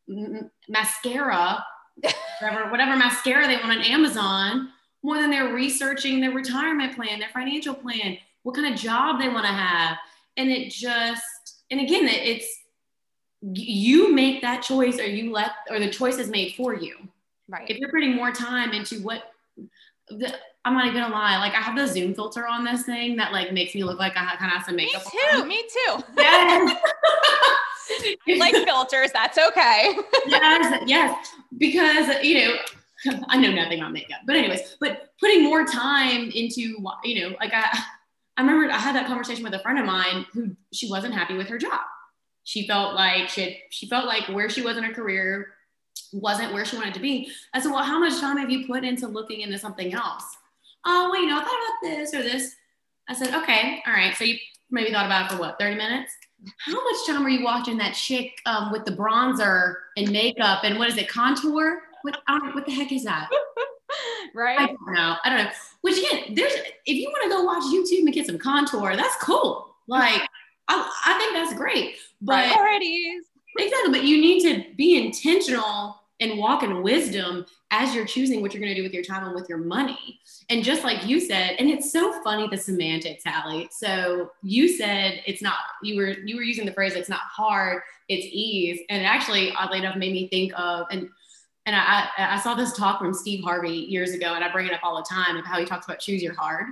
m- 0.09 0.49
mascara, 0.67 1.63
whatever, 2.41 2.71
whatever 2.71 2.95
mascara 2.95 3.47
they 3.47 3.57
want 3.57 3.71
on 3.71 3.82
Amazon, 3.82 4.69
more 5.03 5.19
than 5.19 5.30
they're 5.30 5.53
researching 5.53 6.21
their 6.21 6.32
retirement 6.32 6.95
plan, 6.95 7.19
their 7.19 7.30
financial 7.30 7.74
plan, 7.74 8.17
what 8.43 8.55
kind 8.55 8.74
of 8.74 8.80
job 8.80 9.19
they 9.19 9.30
want 9.30 9.45
to 9.45 9.51
have. 9.51 9.97
And 10.38 10.49
it 10.49 10.71
just, 10.71 11.24
and 11.69 11.82
again, 11.82 12.07
it's 12.07 12.47
you 13.41 14.13
make 14.13 14.41
that 14.41 14.63
choice 14.63 14.99
or 14.99 15.05
you 15.05 15.32
let, 15.32 15.51
or 15.69 15.80
the 15.80 15.89
choice 15.89 16.17
is 16.17 16.30
made 16.30 16.55
for 16.55 16.74
you. 16.74 16.95
Right. 17.49 17.69
If 17.69 17.78
you're 17.78 17.91
putting 17.91 18.15
more 18.15 18.32
time 18.32 18.71
into 18.71 19.01
what 19.01 19.34
the, 20.07 20.34
I'm 20.66 20.74
not 20.74 20.86
even 20.86 21.01
gonna 21.01 21.14
lie. 21.14 21.38
Like 21.38 21.53
I 21.53 21.61
have 21.61 21.76
the 21.76 21.88
zoom 21.88 22.14
filter 22.14 22.47
on 22.47 22.64
this 22.64 22.84
thing 22.84 23.18
that 23.18 23.34
like 23.34 23.51
makes 23.51 23.76
me 23.76 23.84
look 23.84 23.99
like 23.99 24.14
I 24.16 24.36
kind 24.36 24.51
of 24.51 24.57
have 24.57 24.66
some 24.66 24.76
makeup. 24.76 25.03
Me 25.05 25.11
too. 25.11 25.38
On. 25.41 25.47
Me 25.47 25.64
too. 25.64 26.03
Yes. 26.18 26.80
like 28.39 28.55
filters. 28.55 29.11
That's 29.11 29.38
okay. 29.38 29.97
yes. 30.28 30.84
Yes. 30.88 31.34
Because 31.57 32.24
you 32.24 32.45
know, 32.45 32.55
I 33.28 33.38
know 33.38 33.51
nothing 33.51 33.82
on 33.82 33.91
makeup, 33.91 34.20
but 34.26 34.38
anyways, 34.38 34.78
but 34.80 35.09
putting 35.20 35.43
more 35.43 35.66
time 35.66 36.32
into 36.34 36.61
you 37.03 37.22
know, 37.22 37.36
like 37.41 37.53
I, 37.53 37.66
I 38.38 38.41
remember 38.41 38.72
I 38.72 38.78
had 38.78 38.95
that 38.95 39.07
conversation 39.07 39.43
with 39.43 39.53
a 39.53 39.59
friend 39.59 39.80
of 39.80 39.86
mine 39.86 40.26
who 40.34 40.55
she 40.72 40.89
wasn't 40.89 41.14
happy 41.14 41.36
with 41.36 41.47
her 41.49 41.57
job. 41.57 41.82
She 42.45 42.68
felt 42.68 42.95
like 42.95 43.30
she 43.30 43.41
had, 43.41 43.53
she 43.70 43.88
felt 43.88 44.05
like 44.05 44.28
where 44.30 44.49
she 44.49 44.61
was 44.61 44.78
in 44.78 44.84
her 44.84 44.93
career 44.93 45.47
wasn't 46.14 46.53
where 46.53 46.66
she 46.66 46.78
wanted 46.78 46.93
to 46.93 46.99
be. 46.99 47.32
I 47.53 47.59
said, 47.59 47.72
well, 47.72 47.84
how 47.84 47.99
much 47.99 48.20
time 48.20 48.38
have 48.38 48.49
you 48.49 48.68
put 48.68 48.84
into 48.84 49.07
looking 49.07 49.41
into 49.41 49.57
something 49.57 49.93
else? 49.93 50.38
Oh, 50.86 51.10
well, 51.12 51.22
you 51.22 51.28
know, 51.28 51.40
I 51.40 51.44
thought 51.44 51.50
about 51.50 51.98
this 51.98 52.14
or 52.14 52.22
this. 52.22 52.56
I 53.08 53.14
said, 53.14 53.34
okay, 53.34 53.82
all 53.86 53.94
right. 53.94 54.16
So 54.16 54.24
you 54.24 54.38
maybe 54.72 54.92
thought 54.92 55.06
about 55.06 55.26
it 55.26 55.36
for 55.36 55.40
what, 55.40 55.60
30 55.60 55.76
minutes? 55.76 56.12
How 56.60 56.74
much 56.74 57.08
time 57.08 57.24
were 57.24 57.30
you 57.30 57.44
watching 57.44 57.78
that 57.78 57.94
chick 57.94 58.32
um, 58.46 58.72
with 58.72 58.86
the 58.86 58.92
bronzer 58.92 59.76
and 59.96 60.12
makeup 60.12 60.64
and 60.64 60.78
what 60.78 60.90
is 60.90 60.98
it, 60.98 61.08
contour? 61.08 61.82
What, 62.02 62.18
what 62.54 62.66
the 62.66 62.72
heck 62.72 62.92
is 62.92 63.06
that? 63.06 63.30
right? 64.36 64.60
I 64.60 64.68
don't 64.68 64.94
know. 64.94 65.16
I 65.24 65.30
don't 65.30 65.46
know. 65.46 65.52
Which 65.82 65.98
again, 65.98 66.36
there's 66.36 66.54
if 66.86 66.98
you 66.98 67.10
want 67.10 67.24
to 67.24 67.30
go 67.30 67.44
watch 67.44 67.64
YouTube 67.64 68.06
and 68.06 68.14
get 68.14 68.26
some 68.26 68.38
contour, 68.38 68.96
that's 68.96 69.16
cool. 69.18 69.76
Like 69.88 70.22
I, 70.68 71.02
I 71.06 71.18
think 71.18 71.34
that's 71.34 71.54
great. 71.54 71.96
But 72.22 72.52
priorities. 72.52 73.26
Exactly. 73.58 73.92
But 73.92 74.04
you 74.04 74.20
need 74.20 74.42
to 74.42 74.74
be 74.76 75.06
intentional 75.06 75.98
and 76.24 76.39
walk 76.39 76.63
in 76.63 76.82
wisdom 76.82 77.45
as 77.71 77.93
you're 77.93 78.05
choosing 78.05 78.41
what 78.41 78.53
you're 78.53 78.61
going 78.61 78.74
to 78.74 78.80
do 78.80 78.84
with 78.84 78.93
your 78.93 79.03
time 79.03 79.26
and 79.26 79.36
with 79.36 79.49
your 79.49 79.57
money. 79.57 80.19
And 80.49 80.63
just 80.63 80.84
like 80.84 81.05
you 81.05 81.19
said, 81.19 81.55
and 81.59 81.69
it's 81.69 81.91
so 81.91 82.24
funny 82.24 82.47
the 82.47 82.57
semantics, 82.57 83.24
Hallie. 83.26 83.67
So 83.71 84.32
you 84.41 84.69
said 84.69 85.21
it's 85.26 85.41
not 85.41 85.57
you 85.82 85.97
were 85.97 86.11
you 86.26 86.36
were 86.36 86.43
using 86.43 86.65
the 86.65 86.74
phrase 86.74 86.93
it's 86.93 87.09
not 87.09 87.21
hard, 87.21 87.82
it's 88.07 88.26
ease. 88.32 88.80
And 88.89 89.01
it 89.01 89.05
actually 89.05 89.53
oddly 89.53 89.80
enough 89.80 89.97
made 89.97 90.13
me 90.13 90.30
think 90.30 90.53
of 90.57 90.88
and 90.91 91.09
and 91.65 91.76
I, 91.76 92.09
I 92.17 92.39
saw 92.39 92.55
this 92.55 92.76
talk 92.76 92.99
from 92.99 93.13
Steve 93.13 93.41
Harvey 93.41 93.69
years 93.69 94.11
ago, 94.11 94.34
and 94.34 94.43
I 94.43 94.51
bring 94.51 94.67
it 94.67 94.74
up 94.74 94.82
all 94.84 94.97
the 94.97 95.07
time 95.09 95.38
of 95.38 95.45
how 95.45 95.59
he 95.59 95.65
talks 95.65 95.86
about 95.86 95.99
choose 95.99 96.21
your 96.21 96.34
hard. 96.34 96.65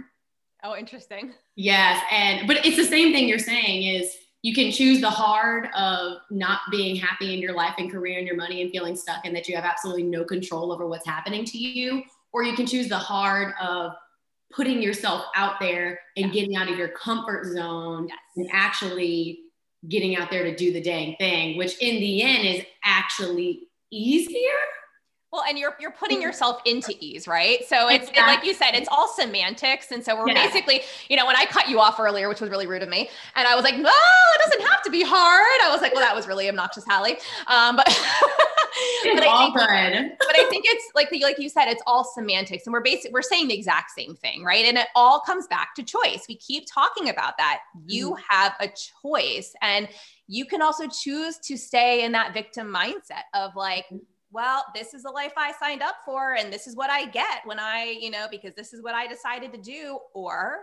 Oh, 0.64 0.76
interesting. 0.76 1.34
Yes, 1.56 2.04
and 2.12 2.46
but 2.46 2.66
it's 2.66 2.76
the 2.76 2.84
same 2.84 3.14
thing 3.14 3.28
you're 3.28 3.40
saying 3.40 3.84
is 3.84 4.14
you 4.44 4.56
can 4.56 4.72
choose 4.72 5.02
the 5.02 5.10
hard 5.10 5.70
of 5.76 6.18
not 6.32 6.62
being 6.72 6.96
happy 6.96 7.34
in 7.34 7.40
your 7.40 7.54
life 7.54 7.76
and 7.78 7.92
career 7.92 8.18
and 8.18 8.28
your 8.28 8.36
money 8.36 8.62
and 8.62 8.72
feeling 8.72 8.96
stuck 8.96 9.24
and 9.26 9.36
that 9.36 9.48
you 9.48 9.56
have 9.56 9.66
absolutely 9.66 10.04
no 10.04 10.24
control 10.24 10.72
over 10.72 10.88
what's 10.88 11.06
happening 11.06 11.46
to 11.46 11.58
you 11.58 12.04
or 12.34 12.44
you 12.44 12.56
can 12.56 12.66
choose 12.66 12.90
the 12.90 12.98
hard 12.98 13.54
of 13.62 13.92
putting 14.52 14.82
yourself 14.82 15.26
out 15.36 15.60
there 15.60 16.00
and 16.18 16.28
yes. 16.28 16.34
getting 16.34 16.56
out 16.56 16.70
of 16.70 16.78
your 16.78 16.90
comfort 16.90 17.46
zone 17.46 18.08
yes. 18.08 18.18
and 18.36 18.50
actually 18.52 19.40
getting 19.88 20.16
out 20.16 20.30
there 20.30 20.44
to 20.44 20.56
do 20.56 20.74
the 20.74 20.82
dang 20.82 21.16
thing 21.18 21.58
which 21.58 21.78
in 21.80 22.00
the 22.00 22.22
end 22.22 22.46
is 22.46 22.64
actually 22.84 23.62
easier 23.92 24.50
Well, 25.32 25.44
and 25.48 25.58
you're 25.58 25.78
you're 25.80 25.92
putting 25.92 26.22
yourself 26.22 26.62
into 26.66 26.94
ease, 27.00 27.26
right? 27.26 27.60
So 27.66 27.88
it's 27.88 28.10
exactly. 28.10 28.34
it, 28.34 28.36
like 28.36 28.46
you 28.46 28.54
said, 28.54 28.72
it's 28.74 28.90
all 28.92 29.08
semantics, 29.08 29.92
and 29.92 30.04
so 30.04 30.18
we're 30.18 30.28
yeah. 30.28 30.46
basically, 30.46 30.82
you 31.08 31.16
know, 31.16 31.26
when 31.26 31.38
I 31.38 31.46
cut 31.46 31.70
you 31.70 31.80
off 31.80 32.02
earlier, 32.02 32.28
which 32.28 32.42
was 32.42 32.50
really 32.50 32.68
rude 32.68 32.84
of 32.84 32.90
me, 32.90 33.10
and 33.36 33.48
I 33.48 33.56
was 33.56 33.64
like, 33.64 33.78
no, 33.78 33.90
it 33.90 34.42
doesn't 34.44 34.68
have 34.68 34.82
to 34.84 34.92
be 34.92 35.04
hard. 35.04 35.62
I 35.64 35.70
was 35.72 35.82
like, 35.82 35.94
well, 35.94 36.04
that 36.04 36.14
was 36.14 36.28
really 36.28 36.50
obnoxious, 36.50 36.84
Hallie. 36.86 37.18
Um, 37.48 37.78
but 37.78 37.86
but 37.86 39.24
I 39.24 39.52
think, 39.54 40.14
but 40.20 40.38
I 40.38 40.48
think 40.50 40.66
it's 40.68 40.86
like 40.96 41.08
like 41.22 41.40
you 41.40 41.48
said, 41.48 41.70
it's 41.70 41.84
all 41.88 42.04
semantics, 42.04 42.66
and 42.66 42.74
we're 42.74 42.82
basically 42.82 43.12
We're 43.14 43.22
saying 43.22 43.48
the 43.48 43.56
exact 43.56 43.92
same 43.92 44.16
thing, 44.16 44.44
right? 44.44 44.66
And 44.66 44.78
it 44.78 44.88
all 44.96 45.22
comes 45.22 45.48
back 45.48 45.76
to 45.76 45.84
choice. 45.84 46.26
We 46.28 46.36
keep 46.36 46.66
talking 46.70 47.08
about 47.08 47.38
that. 47.38 47.62
You 47.86 48.12
mm. 48.12 48.20
have 48.28 48.54
a 48.60 48.68
choice, 49.02 49.54
and 49.62 49.88
you 50.28 50.46
can 50.46 50.62
also 50.62 50.88
choose 50.88 51.38
to 51.40 51.56
stay 51.56 52.04
in 52.04 52.12
that 52.12 52.34
victim 52.34 52.68
mindset 52.68 53.24
of 53.34 53.56
like 53.56 53.86
mm 53.94 54.02
well, 54.32 54.66
this 54.74 54.94
is 54.94 55.04
the 55.04 55.12
life 55.12 55.34
I 55.38 55.52
signed 55.60 55.82
up 55.82 55.96
for, 56.06 56.36
and 56.36 56.52
this 56.52 56.68
is 56.68 56.76
what 56.76 56.90
I 56.90 57.06
get 57.06 57.42
when 57.46 57.60
I, 57.60 57.98
you 58.00 58.10
know, 58.10 58.28
because 58.32 58.54
this 58.56 58.74
is 58.74 58.82
what 58.82 58.96
I 58.96 59.08
decided 59.08 59.52
to 59.54 59.62
do. 59.62 60.00
Or 60.14 60.60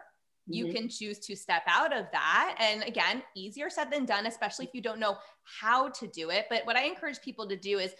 you 0.47 0.66
mm-hmm. 0.66 0.77
can 0.77 0.89
choose 0.89 1.19
to 1.21 1.37
step 1.37 1.62
out 1.66 1.95
of 1.95 2.07
that. 2.12 2.57
And 2.59 2.83
again, 2.83 3.23
easier 3.37 3.69
said 3.69 3.91
than 3.93 4.07
done, 4.07 4.27
especially 4.27 4.66
if 4.66 4.75
you 4.75 4.81
don't 4.81 4.99
know 4.99 5.19
how 5.61 5.91
to 5.91 6.07
do 6.07 6.31
it. 6.31 6.47
But 6.49 6.64
what 6.64 6.77
I 6.77 6.85
encourage 6.85 7.21
people 7.21 7.47
to 7.49 7.57
do 7.57 7.79
is 7.79 7.93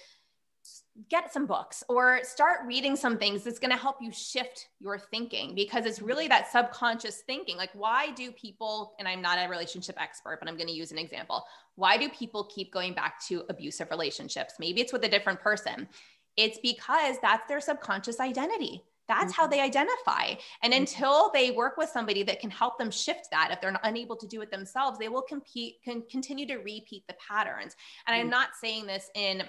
get 1.09 1.33
some 1.33 1.47
books 1.47 1.85
or 1.89 2.21
start 2.25 2.61
reading 2.67 2.97
some 2.97 3.19
things 3.19 3.45
that's 3.45 3.59
going 3.59 3.71
to 3.71 3.77
help 3.77 3.97
you 4.01 4.11
shift 4.11 4.69
your 4.81 4.99
thinking 4.99 5.55
because 5.55 5.87
it's 5.87 6.03
really 6.03 6.27
that 6.29 6.51
subconscious 6.51 7.23
thinking. 7.27 7.57
Like, 7.57 7.71
why 7.73 8.11
do 8.13 8.33
people, 8.33 8.95
and 8.99 9.07
I'm 9.07 9.23
not 9.23 9.39
a 9.39 9.49
relationship 9.49 10.01
expert, 10.01 10.39
but 10.41 10.49
I'm 10.49 10.57
going 10.57 10.69
to 10.69 10.75
use 10.75 10.91
an 10.91 10.99
example. 10.99 11.45
Why 11.77 11.97
do 11.97 12.09
people 12.09 12.45
keep 12.45 12.73
going 12.73 12.95
back 12.95 13.25
to 13.29 13.45
abusive 13.49 13.91
relationships? 13.91 14.55
Maybe 14.59 14.81
it's 14.81 14.93
with 14.93 15.05
a 15.05 15.09
different 15.09 15.41
person. 15.41 15.89
It's 16.37 16.59
because 16.59 17.17
that's 17.23 17.47
their 17.49 17.61
subconscious 17.61 18.19
identity. 18.21 18.83
That's 19.07 19.33
mm-hmm. 19.33 19.41
how 19.41 19.47
they 19.47 19.61
identify. 19.61 20.35
And 20.63 20.73
mm-hmm. 20.73 20.83
until 20.83 21.31
they 21.33 21.51
work 21.51 21.77
with 21.77 21.89
somebody 21.89 22.23
that 22.25 22.41
can 22.41 22.51
help 22.51 22.79
them 22.79 22.91
shift 22.91 23.29
that, 23.31 23.51
if 23.53 23.61
they're 23.61 23.73
not 23.73 23.81
unable 23.85 24.17
to 24.17 24.27
do 24.27 24.43
it 24.43 24.51
themselves, 24.51 24.99
they 24.99 25.09
will 25.09 25.23
compete, 25.23 25.77
can 25.83 26.03
continue 26.11 26.47
to 26.47 26.57
repeat 26.57 27.05
the 27.07 27.15
patterns. 27.15 27.75
And 28.07 28.15
mm-hmm. 28.15 28.25
I'm 28.25 28.31
not 28.31 28.51
saying 28.61 28.87
this 28.87 29.11
in 29.15 29.45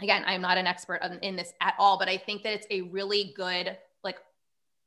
again, 0.00 0.22
I'm 0.26 0.40
not 0.40 0.58
an 0.58 0.66
expert 0.66 1.00
in 1.22 1.36
this 1.36 1.52
at 1.60 1.74
all, 1.78 1.98
but 1.98 2.08
I 2.08 2.16
think 2.16 2.42
that 2.42 2.52
it's 2.52 2.66
a 2.70 2.82
really 2.82 3.32
good, 3.36 3.76
like, 4.02 4.16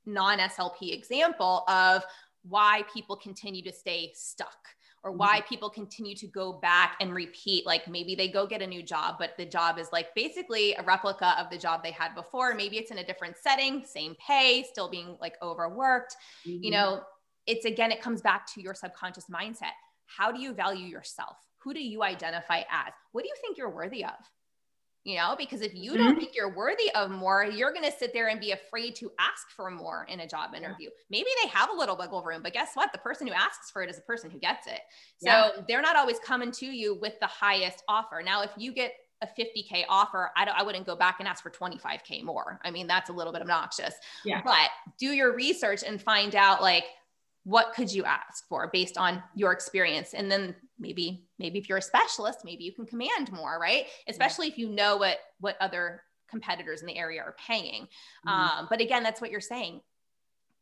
non 0.05 0.39
SLP 0.39 0.93
example 0.93 1.64
of 1.68 2.03
why 2.43 2.84
people 2.93 3.16
continue 3.16 3.64
to 3.64 3.72
stay 3.72 4.11
stuck 4.14 4.68
or 5.03 5.11
why 5.11 5.39
mm-hmm. 5.39 5.47
people 5.47 5.70
continue 5.70 6.16
to 6.16 6.28
go 6.28 6.53
back 6.53 6.95
and 7.01 7.14
repeat 7.14 7.66
like 7.66 7.88
maybe 7.88 8.16
they 8.16 8.28
go 8.28 8.47
get 8.47 8.61
a 8.61 8.68
new 8.68 8.82
job 8.82 9.16
but 9.20 9.36
the 9.38 9.45
job 9.45 9.78
is 9.78 9.89
like 9.91 10.14
basically 10.16 10.74
a 10.76 10.84
replica 10.84 11.36
of 11.39 11.49
the 11.49 11.57
job 11.57 11.84
they 11.84 11.91
had 11.91 12.16
before. 12.16 12.53
Maybe 12.53 12.78
it's 12.78 12.91
in 12.91 12.97
a 12.99 13.05
different 13.05 13.38
setting 13.38 13.84
same 13.86 14.16
pay 14.16 14.64
still 14.70 14.89
being 14.89 15.18
like 15.20 15.36
overworked. 15.41 16.16
Mm-hmm. 16.47 16.64
you 16.64 16.72
know 16.72 17.01
it's 17.45 17.66
again 17.66 17.91
it 17.91 18.01
comes 18.01 18.22
back 18.22 18.51
to 18.53 18.61
your 18.61 18.74
subconscious 18.74 19.26
mindset. 19.30 19.74
How 20.05 20.32
do 20.32 20.41
you 20.41 20.53
value 20.53 20.86
yourself? 20.86 21.38
Who 21.59 21.74
do 21.74 21.82
you 21.82 22.03
identify 22.03 22.59
as? 22.59 22.93
What 23.11 23.24
do 23.24 23.30
you 23.30 23.36
think 23.41 23.57
you're 23.57 23.70
worthy 23.70 24.03
of 24.03 24.11
you 25.04 25.18
know 25.18 25.36
because 25.38 25.62
if 25.62 25.74
you 25.76 25.97
don't 25.97 26.12
mm-hmm. 26.12 26.20
think 26.20 26.36
you're 26.36 26.54
worthy 26.54 26.89
of 26.95 27.10
more 27.12 27.43
you're 27.43 27.74
going 27.74 27.84
to 27.84 27.97
sit 27.97 28.14
there 28.14 28.28
and 28.28 28.39
be 28.39 28.51
afraid 28.51 28.95
to 28.95 29.12
ask 29.20 29.49
for 29.56 29.70
more 29.70 30.06
in 30.10 30.22
a 30.22 30.28
job 30.28 30.54
interview 30.56 30.86
yeah. 30.86 31.04
maybe 31.10 31.28
they 31.41 31.49
have 31.49 31.70
a 31.70 31.76
little 31.76 31.97
wiggle 31.97 32.24
room 32.24 32.41
but 32.41 32.54
guess 32.54 32.70
what 32.74 32.91
the 32.91 32.97
person 32.97 33.28
who 33.28 33.34
asks 33.34 33.72
for 33.72 33.82
it 33.82 33.89
is 33.89 33.97
the 33.97 34.01
person 34.04 34.30
who 34.30 34.39
gets 34.39 34.68
it 34.68 34.82
so 35.18 35.30
yeah. 35.30 35.49
they're 35.68 35.82
not 35.82 35.95
always 35.95 36.20
coming 36.20 36.51
to 36.51 36.66
you 36.66 36.97
with 37.01 37.20
the 37.20 37.28
highest 37.28 37.84
offer 37.88 38.22
now 38.24 38.41
if 38.41 38.51
you 38.58 38.74
get 38.74 38.93
a 39.22 39.28
50k 39.39 39.86
offer 39.88 40.32
I, 40.36 40.43
don't, 40.43 40.58
I 40.58 40.64
wouldn't 40.64 40.86
go 40.86 40.95
back 40.95 41.18
and 41.20 41.28
ask 41.28 41.43
for 41.43 41.49
25k 41.49 42.24
more 42.24 42.60
i 42.64 42.72
mean 42.72 42.88
that's 42.88 43.10
a 43.10 43.14
little 43.14 43.34
bit 43.34 43.41
obnoxious 43.41 43.93
yeah. 44.26 44.41
but 44.43 44.70
do 44.99 45.08
your 45.08 45.36
research 45.36 45.84
and 45.86 46.01
find 46.01 46.36
out 46.36 46.62
like 46.62 46.86
what 47.43 47.73
could 47.73 47.91
you 47.91 48.03
ask 48.05 48.47
for 48.47 48.69
based 48.71 48.97
on 48.97 49.21
your 49.35 49.51
experience? 49.51 50.13
And 50.13 50.31
then 50.31 50.55
maybe 50.79 51.25
maybe 51.39 51.59
if 51.59 51.69
you're 51.69 51.77
a 51.77 51.81
specialist 51.81 52.39
maybe 52.43 52.63
you 52.63 52.71
can 52.71 52.85
command 52.85 53.31
more 53.31 53.59
right? 53.59 53.85
Especially 54.07 54.47
yeah. 54.47 54.53
if 54.53 54.57
you 54.57 54.69
know 54.69 54.97
what 54.97 55.17
what 55.39 55.57
other 55.59 56.03
competitors 56.29 56.81
in 56.81 56.87
the 56.87 56.97
area 56.97 57.21
are 57.21 57.35
paying. 57.47 57.87
Mm-hmm. 58.27 58.29
um, 58.29 58.67
but 58.69 58.81
again 58.81 59.03
that's 59.03 59.21
what 59.21 59.31
you're 59.31 59.41
saying. 59.41 59.81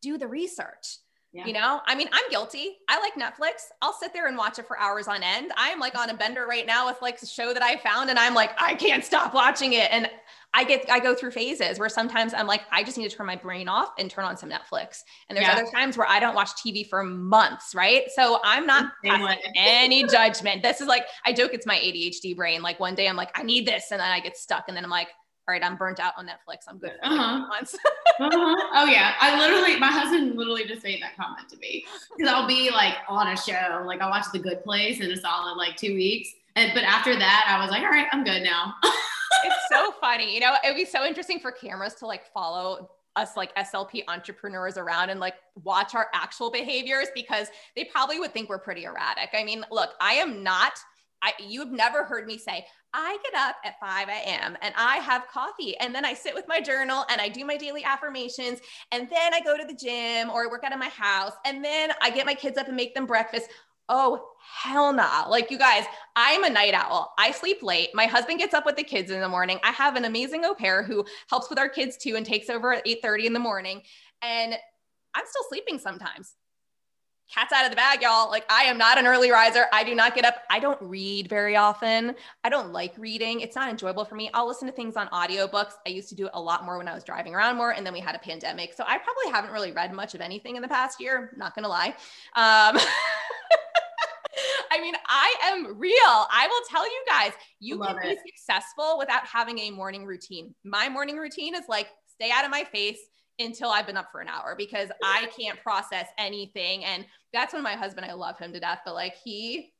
Do 0.01 0.17
the 0.17 0.27
research 0.27 0.97
yeah. 1.33 1.45
You 1.45 1.53
know, 1.53 1.79
I 1.85 1.95
mean, 1.95 2.09
I'm 2.11 2.29
guilty. 2.29 2.77
I 2.89 2.99
like 2.99 3.15
Netflix. 3.15 3.69
I'll 3.81 3.93
sit 3.93 4.11
there 4.11 4.27
and 4.27 4.37
watch 4.37 4.59
it 4.59 4.67
for 4.67 4.77
hours 4.77 5.07
on 5.07 5.23
end. 5.23 5.53
I'm 5.55 5.79
like 5.79 5.97
on 5.97 6.09
a 6.09 6.13
bender 6.13 6.45
right 6.45 6.67
now 6.67 6.87
with 6.87 7.01
like 7.01 7.21
a 7.21 7.25
show 7.25 7.53
that 7.53 7.63
I 7.63 7.77
found, 7.77 8.09
and 8.09 8.19
I'm 8.19 8.33
like, 8.33 8.51
I 8.61 8.75
can't 8.75 9.03
stop 9.05 9.33
watching 9.33 9.73
it. 9.73 9.89
And 9.91 10.09
I 10.53 10.65
get, 10.65 10.89
I 10.91 10.99
go 10.99 11.15
through 11.15 11.31
phases 11.31 11.79
where 11.79 11.87
sometimes 11.87 12.33
I'm 12.33 12.47
like, 12.47 12.63
I 12.71 12.83
just 12.83 12.97
need 12.97 13.09
to 13.09 13.15
turn 13.15 13.25
my 13.25 13.37
brain 13.37 13.69
off 13.69 13.93
and 13.97 14.11
turn 14.11 14.25
on 14.25 14.35
some 14.35 14.49
Netflix. 14.49 15.03
And 15.29 15.37
there's 15.37 15.47
yeah. 15.47 15.53
other 15.53 15.71
times 15.71 15.97
where 15.97 16.07
I 16.07 16.19
don't 16.19 16.35
watch 16.35 16.49
TV 16.49 16.85
for 16.85 17.01
months, 17.03 17.73
right? 17.73 18.03
So 18.13 18.39
I'm 18.43 18.65
not 18.65 18.91
passing 19.05 19.41
any 19.55 20.03
judgment. 20.03 20.61
This 20.61 20.81
is 20.81 20.87
like, 20.87 21.05
I 21.25 21.31
joke 21.31 21.51
it's 21.53 21.65
my 21.65 21.77
ADHD 21.77 22.35
brain. 22.35 22.61
Like 22.61 22.81
one 22.81 22.95
day 22.95 23.07
I'm 23.07 23.15
like, 23.15 23.31
I 23.35 23.43
need 23.43 23.65
this. 23.65 23.91
And 23.91 24.01
then 24.01 24.11
I 24.11 24.19
get 24.19 24.35
stuck. 24.35 24.65
And 24.67 24.75
then 24.75 24.83
I'm 24.83 24.89
like, 24.89 25.07
all 25.47 25.53
right, 25.53 25.63
I'm 25.63 25.75
burnt 25.75 25.99
out 25.99 26.13
on 26.17 26.27
Netflix. 26.27 26.59
I'm 26.67 26.77
good 26.77 26.93
uh-huh. 27.01 27.47
months. 27.47 27.75
uh-huh. 28.19 28.69
Oh 28.73 28.85
yeah, 28.85 29.15
I 29.19 29.39
literally, 29.39 29.79
my 29.79 29.87
husband 29.87 30.37
literally 30.37 30.65
just 30.65 30.83
made 30.83 31.01
that 31.01 31.15
comment 31.17 31.49
to 31.49 31.57
me 31.57 31.85
because 32.15 32.31
I'll 32.31 32.47
be 32.47 32.69
like 32.69 32.95
on 33.07 33.27
a 33.27 33.37
show, 33.37 33.83
like 33.85 34.01
I 34.01 34.09
watch 34.09 34.25
The 34.31 34.39
Good 34.39 34.63
Place 34.63 34.99
in 34.99 35.11
a 35.11 35.17
solid 35.17 35.57
like 35.57 35.77
two 35.77 35.95
weeks, 35.95 36.29
and 36.55 36.71
but 36.73 36.83
after 36.83 37.15
that, 37.17 37.45
I 37.47 37.61
was 37.61 37.71
like, 37.71 37.83
all 37.83 37.89
right, 37.89 38.07
I'm 38.11 38.23
good 38.23 38.43
now. 38.43 38.75
it's 38.83 39.67
so 39.71 39.91
funny, 39.99 40.33
you 40.33 40.39
know. 40.39 40.55
It'd 40.63 40.75
be 40.75 40.85
so 40.85 41.05
interesting 41.05 41.39
for 41.39 41.51
cameras 41.51 41.95
to 41.95 42.05
like 42.05 42.31
follow 42.31 42.91
us 43.15 43.35
like 43.35 43.53
SLP 43.55 44.03
entrepreneurs 44.07 44.77
around 44.77 45.09
and 45.09 45.19
like 45.19 45.35
watch 45.63 45.95
our 45.95 46.07
actual 46.13 46.49
behaviors 46.49 47.07
because 47.13 47.47
they 47.75 47.83
probably 47.83 48.19
would 48.19 48.31
think 48.31 48.47
we're 48.47 48.59
pretty 48.59 48.85
erratic. 48.85 49.29
I 49.33 49.43
mean, 49.43 49.65
look, 49.71 49.91
I 49.99 50.13
am 50.13 50.43
not 50.43 50.73
I, 51.21 51.33
you've 51.39 51.71
never 51.71 52.03
heard 52.03 52.25
me 52.25 52.37
say, 52.37 52.65
I 52.93 53.17
get 53.23 53.39
up 53.39 53.55
at 53.63 53.79
5 53.79 54.09
a.m. 54.09 54.57
and 54.61 54.73
I 54.77 54.97
have 54.97 55.27
coffee 55.27 55.77
and 55.77 55.93
then 55.93 56.03
I 56.03 56.13
sit 56.13 56.33
with 56.33 56.45
my 56.47 56.59
journal 56.59 57.05
and 57.09 57.21
I 57.21 57.29
do 57.29 57.45
my 57.45 57.57
daily 57.57 57.83
affirmations 57.83 58.59
and 58.91 59.09
then 59.09 59.33
I 59.33 59.39
go 59.41 59.57
to 59.57 59.65
the 59.65 59.73
gym 59.73 60.29
or 60.29 60.43
I 60.43 60.47
work 60.47 60.63
out 60.63 60.73
of 60.73 60.79
my 60.79 60.89
house 60.89 61.33
and 61.45 61.63
then 61.63 61.91
I 62.01 62.09
get 62.09 62.25
my 62.25 62.33
kids 62.33 62.57
up 62.57 62.67
and 62.67 62.75
make 62.75 62.93
them 62.93 63.05
breakfast. 63.05 63.49
Oh, 63.87 64.25
hell 64.63 64.93
nah. 64.93 65.27
Like 65.29 65.51
you 65.51 65.57
guys, 65.57 65.85
I'm 66.15 66.43
a 66.43 66.49
night 66.49 66.73
owl. 66.73 67.13
I 67.17 67.31
sleep 67.31 67.61
late. 67.61 67.89
My 67.93 68.05
husband 68.05 68.39
gets 68.39 68.53
up 68.53 68.65
with 68.65 68.75
the 68.75 68.83
kids 68.83 69.11
in 69.11 69.19
the 69.19 69.29
morning. 69.29 69.59
I 69.63 69.71
have 69.71 69.95
an 69.95 70.05
amazing 70.05 70.45
au 70.45 70.53
pair 70.53 70.83
who 70.83 71.05
helps 71.29 71.49
with 71.49 71.59
our 71.59 71.69
kids 71.69 71.97
too 71.97 72.15
and 72.15 72.25
takes 72.25 72.49
over 72.49 72.73
at 72.73 72.85
8:30 72.85 73.25
in 73.25 73.33
the 73.33 73.39
morning. 73.39 73.81
And 74.21 74.53
I'm 75.13 75.25
still 75.25 75.43
sleeping 75.49 75.77
sometimes 75.77 76.35
cat's 77.33 77.53
out 77.53 77.65
of 77.65 77.71
the 77.71 77.75
bag, 77.75 78.01
y'all. 78.01 78.29
Like, 78.29 78.45
I 78.51 78.63
am 78.63 78.77
not 78.77 78.97
an 78.97 79.07
early 79.07 79.31
riser. 79.31 79.65
I 79.71 79.83
do 79.83 79.95
not 79.95 80.15
get 80.15 80.25
up. 80.25 80.35
I 80.49 80.59
don't 80.59 80.81
read 80.81 81.29
very 81.29 81.55
often. 81.55 82.15
I 82.43 82.49
don't 82.49 82.73
like 82.73 82.93
reading. 82.97 83.39
It's 83.41 83.55
not 83.55 83.69
enjoyable 83.69 84.03
for 84.05 84.15
me. 84.15 84.29
I'll 84.33 84.47
listen 84.47 84.67
to 84.67 84.73
things 84.73 84.97
on 84.97 85.07
audiobooks. 85.07 85.73
I 85.85 85.91
used 85.91 86.09
to 86.09 86.15
do 86.15 86.25
it 86.25 86.31
a 86.33 86.41
lot 86.41 86.65
more 86.65 86.77
when 86.77 86.87
I 86.87 86.93
was 86.93 87.03
driving 87.03 87.33
around 87.33 87.55
more. 87.55 87.71
And 87.71 87.85
then 87.85 87.93
we 87.93 87.99
had 87.99 88.15
a 88.15 88.19
pandemic. 88.19 88.73
So 88.73 88.83
I 88.85 88.97
probably 88.97 89.31
haven't 89.31 89.51
really 89.51 89.71
read 89.71 89.93
much 89.93 90.13
of 90.13 90.21
anything 90.21 90.55
in 90.55 90.61
the 90.61 90.67
past 90.67 90.99
year. 90.99 91.31
Not 91.37 91.55
going 91.55 91.63
to 91.63 91.69
lie. 91.69 91.95
Um, 92.35 92.77
I 94.73 94.79
mean, 94.81 94.95
I 95.07 95.35
am 95.45 95.77
real. 95.77 95.93
I 95.97 96.47
will 96.49 96.67
tell 96.69 96.85
you 96.85 97.03
guys, 97.07 97.31
you 97.59 97.75
Love 97.75 97.97
can 98.01 98.11
it. 98.11 98.19
be 98.23 98.31
successful 98.31 98.97
without 98.97 99.25
having 99.25 99.59
a 99.59 99.71
morning 99.71 100.05
routine. 100.05 100.55
My 100.63 100.89
morning 100.89 101.17
routine 101.17 101.55
is 101.55 101.63
like, 101.67 101.87
stay 102.07 102.31
out 102.31 102.45
of 102.45 102.51
my 102.51 102.63
face 102.63 102.99
until 103.41 103.69
I've 103.69 103.87
been 103.87 103.97
up 103.97 104.11
for 104.11 104.21
an 104.21 104.27
hour 104.27 104.55
because 104.57 104.89
I 105.03 105.27
can't 105.37 105.61
process 105.61 106.07
anything. 106.17 106.85
And 106.85 107.05
that's 107.33 107.53
when 107.53 107.63
my 107.63 107.73
husband, 107.73 108.05
I 108.05 108.13
love 108.13 108.37
him 108.37 108.53
to 108.53 108.59
death, 108.59 108.79
but 108.85 108.93
like 108.93 109.15
he 109.23 109.73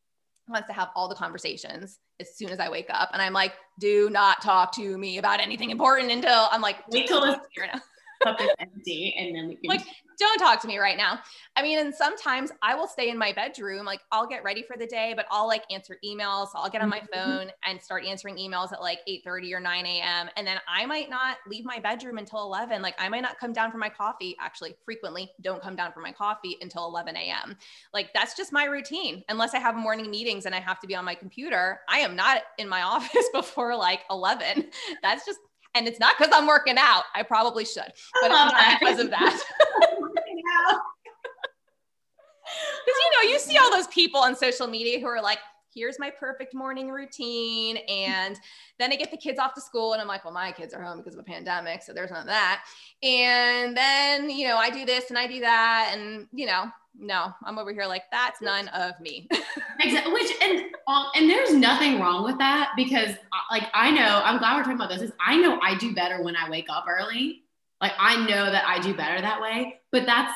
wants 0.48 0.68
to 0.68 0.74
have 0.74 0.90
all 0.96 1.08
the 1.08 1.16
conversations 1.16 2.00
as 2.20 2.36
soon 2.36 2.50
as 2.50 2.60
I 2.60 2.70
wake 2.70 2.88
up. 2.90 3.10
And 3.14 3.22
I'm 3.22 3.34
like, 3.34 3.54
do 3.80 4.10
not 4.10 4.42
talk 4.42 4.74
to 4.76 4.98
me 4.98 5.18
about 5.18 5.40
anything 5.40 5.70
important 5.70 6.12
until 6.12 6.48
I'm 6.52 6.62
like, 6.62 6.78
wait 6.90 7.08
till 7.08 7.24
it's 7.24 7.40
cup 8.24 8.40
is 8.40 8.50
empty 8.60 9.16
and 9.18 9.36
then 9.36 9.48
we 9.48 9.56
can 9.62 9.68
like 9.68 9.88
don't 10.22 10.38
talk 10.38 10.62
to 10.62 10.68
me 10.68 10.78
right 10.78 10.98
now. 10.98 11.20
I 11.56 11.62
mean, 11.62 11.80
and 11.80 11.94
sometimes 11.94 12.52
I 12.62 12.76
will 12.76 12.88
stay 12.88 13.10
in 13.10 13.18
my 13.18 13.34
bedroom, 13.34 13.86
like 13.86 14.00
I'll 14.12 14.28
get 14.28 14.44
ready 14.44 14.64
for 14.64 14.78
the 14.78 14.88
day, 14.88 15.14
but 15.16 15.26
I'll 15.30 15.48
like 15.48 15.64
answer 15.70 15.98
emails. 16.06 16.52
So 16.52 16.60
I'll 16.60 16.70
get 16.70 16.82
on 16.82 16.90
my 16.90 17.00
mm-hmm. 17.00 17.14
phone 17.14 17.52
and 17.66 17.82
start 17.82 18.06
answering 18.06 18.38
emails 18.38 18.72
at 18.72 18.82
like 18.82 19.00
8 19.08 19.24
30 19.24 19.54
or 19.54 19.60
9 19.60 19.86
a.m. 19.86 20.30
And 20.38 20.48
then 20.48 20.60
I 20.68 20.86
might 20.86 21.10
not 21.10 21.38
leave 21.48 21.66
my 21.66 21.80
bedroom 21.80 22.18
until 22.18 22.44
11. 22.44 22.82
Like 22.82 22.96
I 23.00 23.10
might 23.10 23.22
not 23.22 23.40
come 23.40 23.52
down 23.52 23.72
for 23.72 23.78
my 23.78 23.90
coffee. 23.90 24.36
Actually, 24.40 24.76
frequently 24.86 25.32
don't 25.42 25.62
come 25.62 25.76
down 25.76 25.92
for 25.92 26.00
my 26.00 26.12
coffee 26.12 26.58
until 26.62 26.86
11 26.86 27.18
a.m. 27.18 27.58
Like 27.94 28.14
that's 28.14 28.36
just 28.36 28.54
my 28.54 28.66
routine. 28.66 29.24
Unless 29.30 29.54
I 29.54 29.60
have 29.60 29.76
morning 29.76 30.10
meetings 30.10 30.46
and 30.46 30.56
I 30.56 30.60
have 30.60 30.80
to 30.82 30.88
be 30.88 30.96
on 30.96 31.04
my 31.04 31.16
computer, 31.16 31.82
I 31.90 32.00
am 32.00 32.16
not 32.16 32.44
in 32.58 32.70
my 32.70 32.82
office 32.84 33.28
before 33.34 33.76
like 33.76 34.02
11. 34.10 34.70
That's 35.02 35.26
just 35.26 35.40
and 35.76 35.88
it's 35.88 36.00
not 36.00 36.16
because 36.18 36.34
I'm 36.36 36.48
working 36.48 36.76
out. 36.78 37.04
I 37.16 37.24
probably 37.24 37.66
should, 37.66 37.84
but 38.22 38.32
it's 38.32 38.54
not 38.54 38.80
because 38.80 39.00
of 39.00 39.10
that. 39.12 39.42
Because 42.52 43.00
you 43.24 43.24
know, 43.24 43.30
you 43.32 43.40
see 43.40 43.58
all 43.58 43.72
those 43.72 43.88
people 43.88 44.20
on 44.20 44.36
social 44.36 44.68
media 44.68 45.00
who 45.00 45.08
are 45.08 45.22
like, 45.22 45.40
here's 45.74 46.00
my 46.00 46.10
perfect 46.10 46.54
morning 46.54 46.90
routine. 46.90 47.78
And 47.88 48.38
then 48.78 48.92
I 48.92 48.96
get 48.96 49.12
the 49.12 49.18
kids 49.18 49.40
off 49.40 49.54
to 49.54 49.62
school 49.62 49.94
and 49.94 50.02
I'm 50.02 50.08
like, 50.08 50.26
well, 50.26 50.34
my 50.34 50.52
kids 50.52 50.74
are 50.74 50.84
home 50.84 50.98
because 50.98 51.14
of 51.14 51.20
a 51.22 51.24
pandemic. 51.24 51.82
So 51.82 51.94
there's 51.94 52.12
none 52.12 52.22
of 52.22 52.28
that. 52.28 52.64
And 53.04 53.76
then, 53.76 54.30
you 54.30 54.48
know, 54.48 54.58
I 54.58 54.70
do 54.70 54.86
this 54.86 55.10
and 55.10 55.18
I 55.18 55.28
do 55.28 55.40
that. 55.42 55.94
And, 55.96 56.28
you 56.34 56.46
know, 56.46 56.66
no, 56.98 57.34
I'm 57.46 57.58
over 57.58 57.74
here 57.74 57.86
like 57.86 58.04
that's 58.12 58.42
none 58.42 58.68
of 58.70 59.00
me. 59.00 59.28
exactly. 59.80 60.14
Which 60.14 60.32
and 60.42 60.66
um, 60.88 61.06
and 61.16 61.30
there's 61.30 61.54
nothing 61.54 62.00
wrong 62.00 62.24
with 62.24 62.38
that 62.38 62.72
because 62.76 63.12
uh, 63.12 63.44
like 63.50 63.64
I 63.74 63.92
know 63.92 64.22
I'm 64.24 64.38
glad 64.38 64.56
we're 64.56 64.64
talking 64.64 64.76
about 64.76 64.90
this. 64.90 65.02
Is 65.02 65.12
I 65.26 65.38
know 65.38 65.60
I 65.62 65.78
do 65.78 65.94
better 65.94 66.22
when 66.24 66.36
I 66.36 66.50
wake 66.50 66.68
up 66.70 66.86
early. 66.88 67.44
Like 67.80 67.94
I 67.98 68.26
know 68.28 68.52
that 68.52 68.66
I 68.68 68.80
do 68.80 68.94
better 68.94 69.22
that 69.22 69.42
way, 69.42 69.80
but 69.92 70.06
that's 70.06 70.34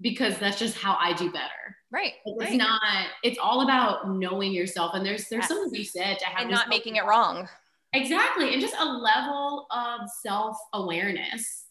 because 0.00 0.38
that's 0.38 0.58
just 0.58 0.76
how 0.76 0.96
I 1.00 1.12
do 1.14 1.30
better. 1.30 1.76
Right. 1.90 2.14
Like, 2.26 2.36
it's 2.42 2.50
right. 2.50 2.58
not. 2.58 2.82
It's 3.22 3.38
all 3.38 3.62
about 3.62 4.10
knowing 4.10 4.52
yourself, 4.52 4.92
and 4.94 5.06
there's 5.06 5.28
there's 5.28 5.42
Yes. 5.42 5.48
something 5.48 5.74
you 5.74 5.84
said 5.84 6.18
to 6.18 6.26
have 6.26 6.42
and 6.42 6.50
not 6.50 6.68
making 6.68 6.96
it 6.96 7.04
wrong. 7.04 7.48
Exactly, 7.92 8.52
and 8.52 8.60
just 8.60 8.74
a 8.78 8.84
level 8.84 9.66
of 9.70 10.00
self 10.22 10.56
awareness. 10.72 11.66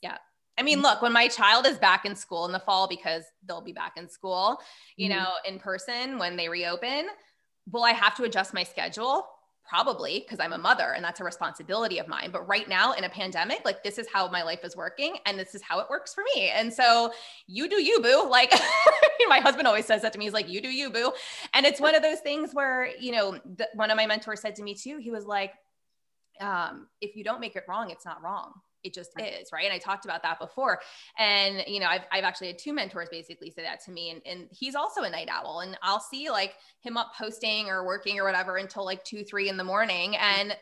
I 0.58 0.64
mean, 0.64 0.82
look, 0.82 1.02
when 1.02 1.14
my 1.14 1.28
child 1.28 1.66
is 1.66 1.78
back 1.78 2.06
in 2.06 2.16
school 2.16 2.46
in 2.46 2.52
the 2.52 2.60
fall, 2.60 2.88
because 2.88 3.24
they'll 3.48 3.62
be 3.62 3.74
back 3.74 3.94
in 3.98 4.08
school, 4.08 4.62
you 4.98 5.10
Mhm. 5.10 5.16
know, 5.16 5.32
in 5.46 5.60
person 5.60 6.20
when 6.20 6.36
they 6.36 6.48
reopen, 6.50 7.10
will 7.72 7.84
I 7.84 7.92
have 7.92 8.16
to 8.18 8.24
adjust 8.24 8.54
my 8.54 8.64
schedule? 8.64 9.28
Probably 9.66 10.20
because 10.20 10.40
I'm 10.42 10.52
a 10.54 10.58
mother 10.58 10.92
and 10.92 11.04
that's 11.04 11.22
a 11.22 11.24
responsibility 11.24 11.98
of 11.98 12.08
mine. 12.08 12.32
But 12.32 12.46
right 12.48 12.68
now 12.68 12.92
in 12.94 13.06
a 13.06 13.10
pandemic, 13.10 13.64
like 13.64 13.82
this 13.82 13.98
is 13.98 14.08
how 14.12 14.28
my 14.28 14.44
life 14.44 14.64
is 14.66 14.76
working 14.76 15.18
and 15.26 15.40
this 15.40 15.56
is 15.56 15.62
how 15.62 15.80
it 15.80 15.90
works 15.90 16.14
for 16.14 16.24
me. 16.36 16.50
And 16.50 16.72
so 16.72 17.14
you 17.48 17.70
do 17.70 17.82
you, 17.82 18.02
boo. 18.02 18.28
Like 18.30 18.52
my 19.30 19.40
husband 19.40 19.68
always 19.68 19.86
says 19.86 20.02
that 20.02 20.12
to 20.14 20.20
me. 20.20 20.26
He's 20.26 20.34
like, 20.34 20.50
you 20.50 20.62
do 20.62 20.70
you, 20.70 20.90
boo. 20.90 21.14
And 21.54 21.66
it's 21.66 21.80
one 21.80 21.96
of 21.96 22.04
those 22.04 22.20
things 22.20 22.52
where, 22.54 22.90
you 23.00 23.14
know, 23.14 23.40
the, 23.46 23.70
one 23.74 23.90
of 23.90 23.96
my 23.98 24.06
mentors 24.06 24.42
said 24.42 24.56
to 24.58 24.64
me 24.64 24.76
too, 24.76 24.98
he 24.98 25.10
was 25.10 25.26
like, 25.26 25.54
um, 26.42 26.88
if 27.00 27.16
you 27.16 27.24
don't 27.24 27.40
make 27.40 27.56
it 27.56 27.64
wrong, 27.68 27.90
it's 27.90 28.06
not 28.06 28.22
wrong. 28.22 28.54
It 28.84 28.94
just 28.94 29.12
is, 29.20 29.50
right? 29.54 29.64
And 29.64 29.74
I 29.74 29.78
talked 29.78 30.04
about 30.06 30.24
that 30.24 30.40
before. 30.40 30.80
And, 31.18 31.64
you 31.68 31.80
know, 31.80 31.88
I've, 31.88 32.02
I've 32.12 32.24
actually 32.24 32.48
had 32.48 32.60
two 32.60 32.74
mentors 32.74 33.08
basically 33.10 33.50
say 33.50 33.64
that 33.64 33.84
to 33.86 33.92
me. 33.92 34.12
And, 34.12 34.22
and 34.26 34.48
he's 34.52 34.76
also 34.76 35.04
a 35.04 35.10
night 35.10 35.30
owl. 35.32 35.62
And 35.62 35.78
I'll 35.82 36.02
see 36.02 36.30
like 36.30 36.56
him 36.82 36.98
up 36.98 37.14
posting 37.18 37.70
or 37.70 37.86
working 37.86 38.20
or 38.20 38.26
whatever 38.26 38.58
until 38.58 38.84
like 38.84 39.04
two, 39.06 39.24
three 39.24 39.48
in 39.48 39.56
the 39.56 39.64
morning. 39.64 40.14
Mm-hmm. 40.14 40.42
And 40.42 40.58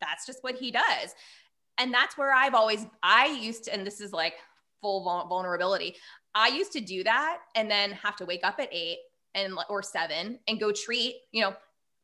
that's 0.00 0.26
just 0.26 0.42
what 0.42 0.56
he 0.56 0.70
does. 0.70 1.14
And 1.78 1.94
that's 1.94 2.18
where 2.18 2.34
I've 2.34 2.54
always, 2.54 2.86
I 3.02 3.26
used 3.26 3.64
to, 3.64 3.72
and 3.72 3.86
this 3.86 4.00
is 4.00 4.12
like 4.12 4.34
full 4.82 5.02
vulnerability. 5.28 5.96
I 6.34 6.48
used 6.48 6.72
to 6.72 6.80
do 6.80 7.04
that 7.04 7.38
and 7.54 7.70
then 7.70 7.92
have 7.92 8.16
to 8.16 8.26
wake 8.26 8.44
up 8.44 8.58
at 8.58 8.68
eight 8.72 8.98
and 9.34 9.54
or 9.70 9.82
seven 9.82 10.38
and 10.46 10.60
go 10.60 10.72
treat, 10.72 11.16
you 11.30 11.42
know, 11.42 11.54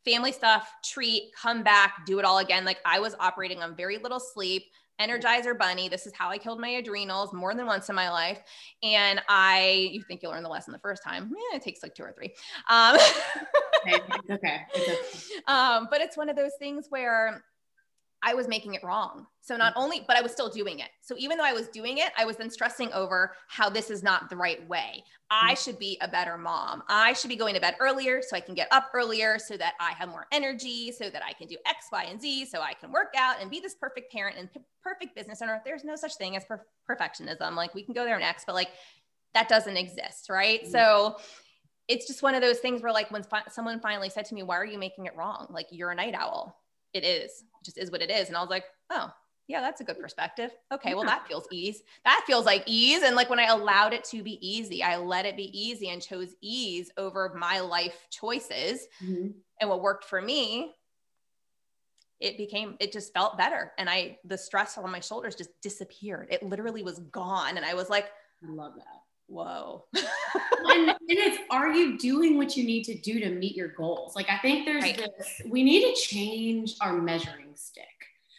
family 0.05 0.33
stuff, 0.33 0.73
treat, 0.83 1.31
come 1.41 1.63
back, 1.63 2.07
do 2.07 2.19
it 2.19 2.25
all 2.25 2.39
again. 2.39 2.65
Like 2.65 2.79
I 2.87 3.01
was 3.01 3.15
operating 3.21 3.63
on 3.63 3.77
very 3.77 3.99
little 3.99 4.21
sleep, 4.21 4.65
energizer 5.01 5.57
bunny. 5.57 5.89
This 5.89 6.07
is 6.07 6.13
how 6.15 6.29
I 6.31 6.39
killed 6.39 6.61
my 6.61 6.69
adrenals 6.71 7.33
more 7.33 7.55
than 7.55 7.67
once 7.67 7.89
in 7.89 7.95
my 7.95 8.11
life. 8.11 8.41
And 8.83 9.23
I, 9.29 9.91
you 9.93 10.03
think 10.03 10.23
you 10.23 10.29
learn 10.29 10.43
the 10.43 10.49
lesson 10.49 10.73
the 10.73 10.79
first 10.79 11.03
time. 11.05 11.33
Eh, 11.53 11.57
it 11.57 11.63
takes 11.63 11.83
like 11.83 11.95
two 11.95 12.03
or 12.03 12.13
three. 12.13 12.35
Um, 12.69 12.99
Okay, 13.87 14.01
it's 14.19 14.31
okay. 14.31 14.61
It's 14.75 14.89
okay. 14.89 15.43
um, 15.47 15.89
but 15.91 16.01
it's 16.01 16.17
one 16.17 16.29
of 16.29 16.37
those 16.37 16.53
things 16.59 16.87
where 16.91 17.45
I 18.23 18.35
was 18.35 18.49
making 18.49 18.75
it 18.75 18.83
wrong. 18.83 19.27
So 19.41 19.57
not 19.57 19.73
only, 19.77 20.05
but 20.07 20.17
I 20.17 20.23
was 20.23 20.33
still 20.33 20.51
doing 20.51 20.81
it. 20.81 20.89
So 21.01 21.15
even 21.19 21.39
though 21.39 21.45
I 21.45 21.53
was 21.53 21.69
doing 21.69 21.99
it, 21.99 22.11
I 22.17 22.25
was 22.25 22.37
then 22.37 22.51
stressing 22.51 22.93
over 22.93 23.33
how 23.49 23.71
this 23.71 23.91
is 23.91 24.03
not 24.03 24.29
the 24.29 24.37
right 24.37 24.67
way. 24.69 25.05
I 25.31 25.55
should 25.55 25.79
be 25.79 25.99
a 26.01 26.09
better 26.09 26.37
mom. 26.37 26.83
I 26.89 27.13
should 27.13 27.29
be 27.29 27.37
going 27.37 27.55
to 27.55 27.61
bed 27.61 27.77
earlier 27.81 28.21
so 28.23 28.37
I 28.37 28.41
can 28.41 28.55
get 28.55 28.69
up 28.73 28.91
earlier 28.95 29.39
so 29.39 29.57
that 29.57 29.75
I 29.79 29.93
have 29.93 30.09
more 30.09 30.27
energy, 30.33 30.91
so 30.91 31.09
that 31.11 31.23
I 31.23 31.33
can 31.33 31.47
do 31.49 31.57
X, 31.67 31.87
Y, 31.93 32.05
and 32.05 32.21
Z, 32.21 32.47
so 32.47 32.61
I 32.61 32.75
can 32.75 32.91
work 32.91 33.15
out 33.17 33.41
and 33.41 33.51
be 33.51 33.61
this 33.61 33.75
perfect 33.75 34.11
parent 34.13 34.37
and 34.39 34.53
p- 34.53 34.61
perfect 34.83 35.15
business 35.15 35.41
owner. 35.43 35.61
There's 35.65 35.85
no 35.85 35.97
such 35.97 36.17
thing 36.17 36.37
as 36.37 36.45
per- 36.45 36.67
perfectionism. 36.91 37.55
Like 37.55 37.75
we 37.75 37.85
can 37.85 37.95
go 37.95 38.05
there 38.05 38.19
next, 38.19 38.47
but 38.47 38.55
like 38.55 38.71
that 39.35 39.49
doesn't 39.49 39.77
exist, 39.77 40.29
right? 40.31 40.65
Mhm. 40.65 40.71
So 40.71 41.17
it's 41.89 42.07
just 42.07 42.23
one 42.23 42.35
of 42.35 42.43
those 42.43 42.59
things 42.59 42.83
where 42.83 42.93
like 42.93 43.11
when 43.11 43.23
fi- 43.23 43.47
someone 43.51 43.81
finally 43.81 44.11
said 44.11 44.25
to 44.27 44.35
me, 44.35 44.43
"Why 44.43 44.57
are 44.57 44.65
you 44.65 44.79
making 44.79 45.07
it 45.07 45.17
wrong? 45.17 45.47
Like 45.51 45.67
you're 45.71 45.91
a 45.91 45.95
night 45.95 46.15
owl." 46.15 46.59
It 46.95 47.05
is. 47.05 47.45
Just 47.69 47.77
is 47.79 47.91
what 47.91 48.01
it 48.01 48.11
is. 48.11 48.29
And 48.29 48.37
I 48.37 48.41
was 48.41 48.49
like, 48.49 48.65
"Oh, 48.89 49.13
yeah, 49.47 49.61
that's 49.61 49.83
a 49.83 49.85
good 49.85 49.99
perspective. 49.99 50.51
Okay, 50.73 50.95
well 50.95 51.05
that 51.05 51.27
feels 51.29 51.47
ease. 51.53 51.83
That 52.05 52.25
feels 52.27 52.47
like 52.47 52.63
ease 52.67 53.03
and 53.03 53.15
like 53.15 53.29
when 53.29 53.39
I 53.39 53.45
allowed 53.47 53.93
it 53.93 54.05
to 54.05 54.23
be 54.23 54.39
easy, 54.47 54.83
I 54.83 54.97
let 54.97 55.27
it 55.27 55.37
be 55.37 55.51
easy 55.59 55.91
and 55.91 56.01
chose 56.03 56.35
ease 56.41 56.91
over 56.97 57.35
my 57.39 57.61
life 57.61 58.07
choices 58.11 58.87
Mhm. 59.03 59.35
and 59.61 59.69
what 59.71 59.83
worked 59.83 60.05
for 60.05 60.23
me 60.23 60.75
it 62.21 62.37
became 62.37 62.77
it 62.81 62.91
just 62.93 63.13
felt 63.15 63.39
better 63.39 63.73
and 63.79 63.89
i 63.89 64.19
the 64.25 64.37
stress 64.37 64.77
on 64.77 64.91
my 64.91 64.99
shoulders 64.99 65.37
just 65.37 65.51
disappeared 65.63 66.27
it 66.33 66.43
literally 66.43 66.83
was 66.83 66.99
gone 66.99 67.57
and 67.57 67.65
i 67.65 67.75
was 67.75 67.89
like 67.89 68.11
I 68.45 68.51
love 68.51 68.75
that. 68.77 69.03
Whoa 69.29 69.85
and, 69.95 70.89
and 70.89 70.97
it's 71.09 71.39
are 71.51 71.71
you 71.71 71.99
doing 71.99 72.37
what 72.37 72.57
you 72.57 72.65
need 72.65 72.83
to 72.85 72.95
do 72.99 73.21
to 73.21 73.31
meet 73.31 73.55
your 73.55 73.69
goals? 73.69 74.17
Like 74.17 74.29
I 74.31 74.39
think 74.39 74.65
there's 74.67 74.83
Right. 74.83 74.97
this 75.19 75.43
we 75.49 75.63
need 75.63 75.95
to 75.95 76.01
change 76.01 76.75
our 76.81 76.95
measuring 76.95 77.51
stick. 77.55 77.85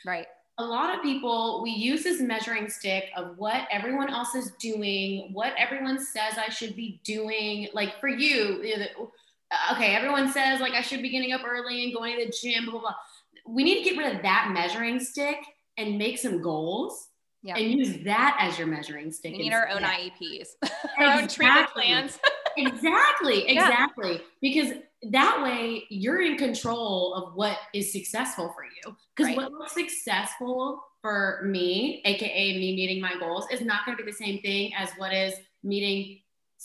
right 0.06 0.26
A 0.58 0.64
lot 0.64 0.94
of 0.96 1.02
people 1.04 1.62
we 1.64 1.70
use 1.72 2.04
this 2.04 2.20
measuring 2.22 2.70
stick 2.70 3.06
of 3.16 3.38
what 3.38 3.68
everyone 3.72 4.10
else 4.10 4.34
is 4.36 4.52
doing, 4.60 5.30
what 5.32 5.54
everyone 5.58 6.00
says 6.04 6.34
I 6.38 6.50
should 6.50 6.76
be 6.76 7.00
doing. 7.06 7.70
Like 7.74 8.00
for 8.00 8.10
you, 8.10 8.62
you 8.64 8.78
know, 8.78 8.84
the- 8.84 9.74
okay, 9.76 9.96
everyone 9.96 10.32
says 10.32 10.60
like 10.60 10.74
I 10.74 10.82
should 10.82 11.02
be 11.04 11.10
getting 11.10 11.34
up 11.34 11.42
early 11.48 11.84
and 11.84 11.94
going 11.94 12.18
to 12.20 12.26
the 12.26 12.32
gym, 12.32 12.66
blah 12.66 12.74
blah 12.74 12.82
blah. 12.82 12.96
We 13.48 13.64
need 13.64 13.84
to 13.84 13.90
get 13.90 13.98
rid 13.98 14.16
of 14.16 14.22
that 14.24 14.50
measuring 14.54 15.00
stick 15.00 15.38
and 15.78 15.98
make 16.00 16.18
some 16.18 16.42
goals 16.42 17.09
Yeah. 17.42 17.56
and 17.58 17.72
use 17.72 18.04
that 18.04 18.38
as 18.40 18.58
your 18.60 18.68
measuring 18.68 19.12
stick. 19.12 19.32
we 19.32 19.38
need 19.40 19.54
our 19.54 19.70
own 19.70 19.84
instead. 19.84 20.12
ieps 20.22 20.48
our 20.98 21.06
own 21.06 21.28
treatment 21.28 21.60
Exactly. 21.70 21.84
plans 21.84 22.20
Exactly, 22.58 23.46
Yeah. 23.46 23.52
exactly. 23.66 24.22
Because 24.42 24.74
that 25.12 25.42
way 25.42 25.86
you're 25.90 26.22
in 26.22 26.36
control 26.38 27.14
of 27.14 27.36
what 27.36 27.58
is 27.74 27.92
successful 27.94 28.54
for 28.54 28.64
you. 28.66 28.96
Because 29.16 29.30
Right. 29.30 29.38
what 29.38 29.52
looks 29.54 29.74
successful 29.74 30.84
for 31.02 31.42
me, 31.46 32.02
aka 32.04 32.58
me 32.58 32.76
meeting 32.76 33.00
my 33.02 33.14
goals, 33.18 33.46
is 33.52 33.62
not 33.62 33.86
going 33.86 33.98
to 33.98 34.04
be 34.04 34.12
the 34.12 34.18
same 34.18 34.42
thing 34.42 34.74
as 34.78 34.90
what 34.98 35.14
is 35.14 35.34
meeting 35.64 36.20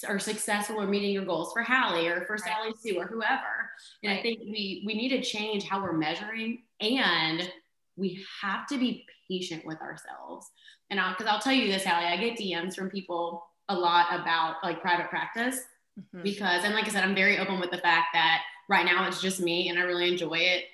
or 0.09 0.18
successful 0.18 0.81
or 0.81 0.89
meeting 0.89 1.12
your 1.12 1.25
goals 1.25 1.53
for 1.53 1.62
Hallie 1.62 2.09
or 2.09 2.22
for 2.27 2.33
Right. 2.33 2.43
Sally 2.43 2.72
Sue 2.81 2.99
or 2.99 3.07
whoever. 3.07 3.70
And 4.03 4.12
I 4.12 4.20
think 4.20 4.41
we 4.41 4.83
we 4.85 4.95
need 4.95 5.11
to 5.11 5.22
change 5.22 5.62
how 5.68 5.81
we're 5.81 5.93
measuring 5.93 6.64
and 6.81 7.49
we 7.97 8.24
have 8.42 8.66
to 8.68 8.78
be 8.78 9.07
patient 9.30 9.64
with 9.64 9.80
ourselves. 9.80 10.51
And 10.90 11.01
I'll, 11.01 11.14
cause 11.14 11.26
I'll 11.26 11.40
tell 11.40 11.53
you 11.53 11.70
this, 11.70 11.84
Hallie, 11.84 12.07
I 12.07 12.16
get 12.16 12.38
DMs 12.38 12.74
from 12.74 12.90
people 12.90 13.45
a 13.68 13.74
lot 13.74 14.07
about 14.11 14.57
like 14.62 14.80
private 14.82 15.09
practice 15.09 15.61
Mhm. 15.99 16.24
because 16.24 16.64
and 16.64 16.74
like 16.74 16.86
I 16.86 16.88
said, 16.88 17.05
I'm 17.05 17.14
very 17.14 17.38
open 17.38 17.61
with 17.61 17.70
the 17.70 17.78
fact 17.78 18.09
that 18.14 18.42
right 18.68 18.84
now 18.84 19.07
it's 19.07 19.22
just 19.22 19.38
me 19.40 19.68
and 19.68 19.78
I 19.78 19.82
really 19.82 20.09
enjoy 20.11 20.38
it. 20.38 20.64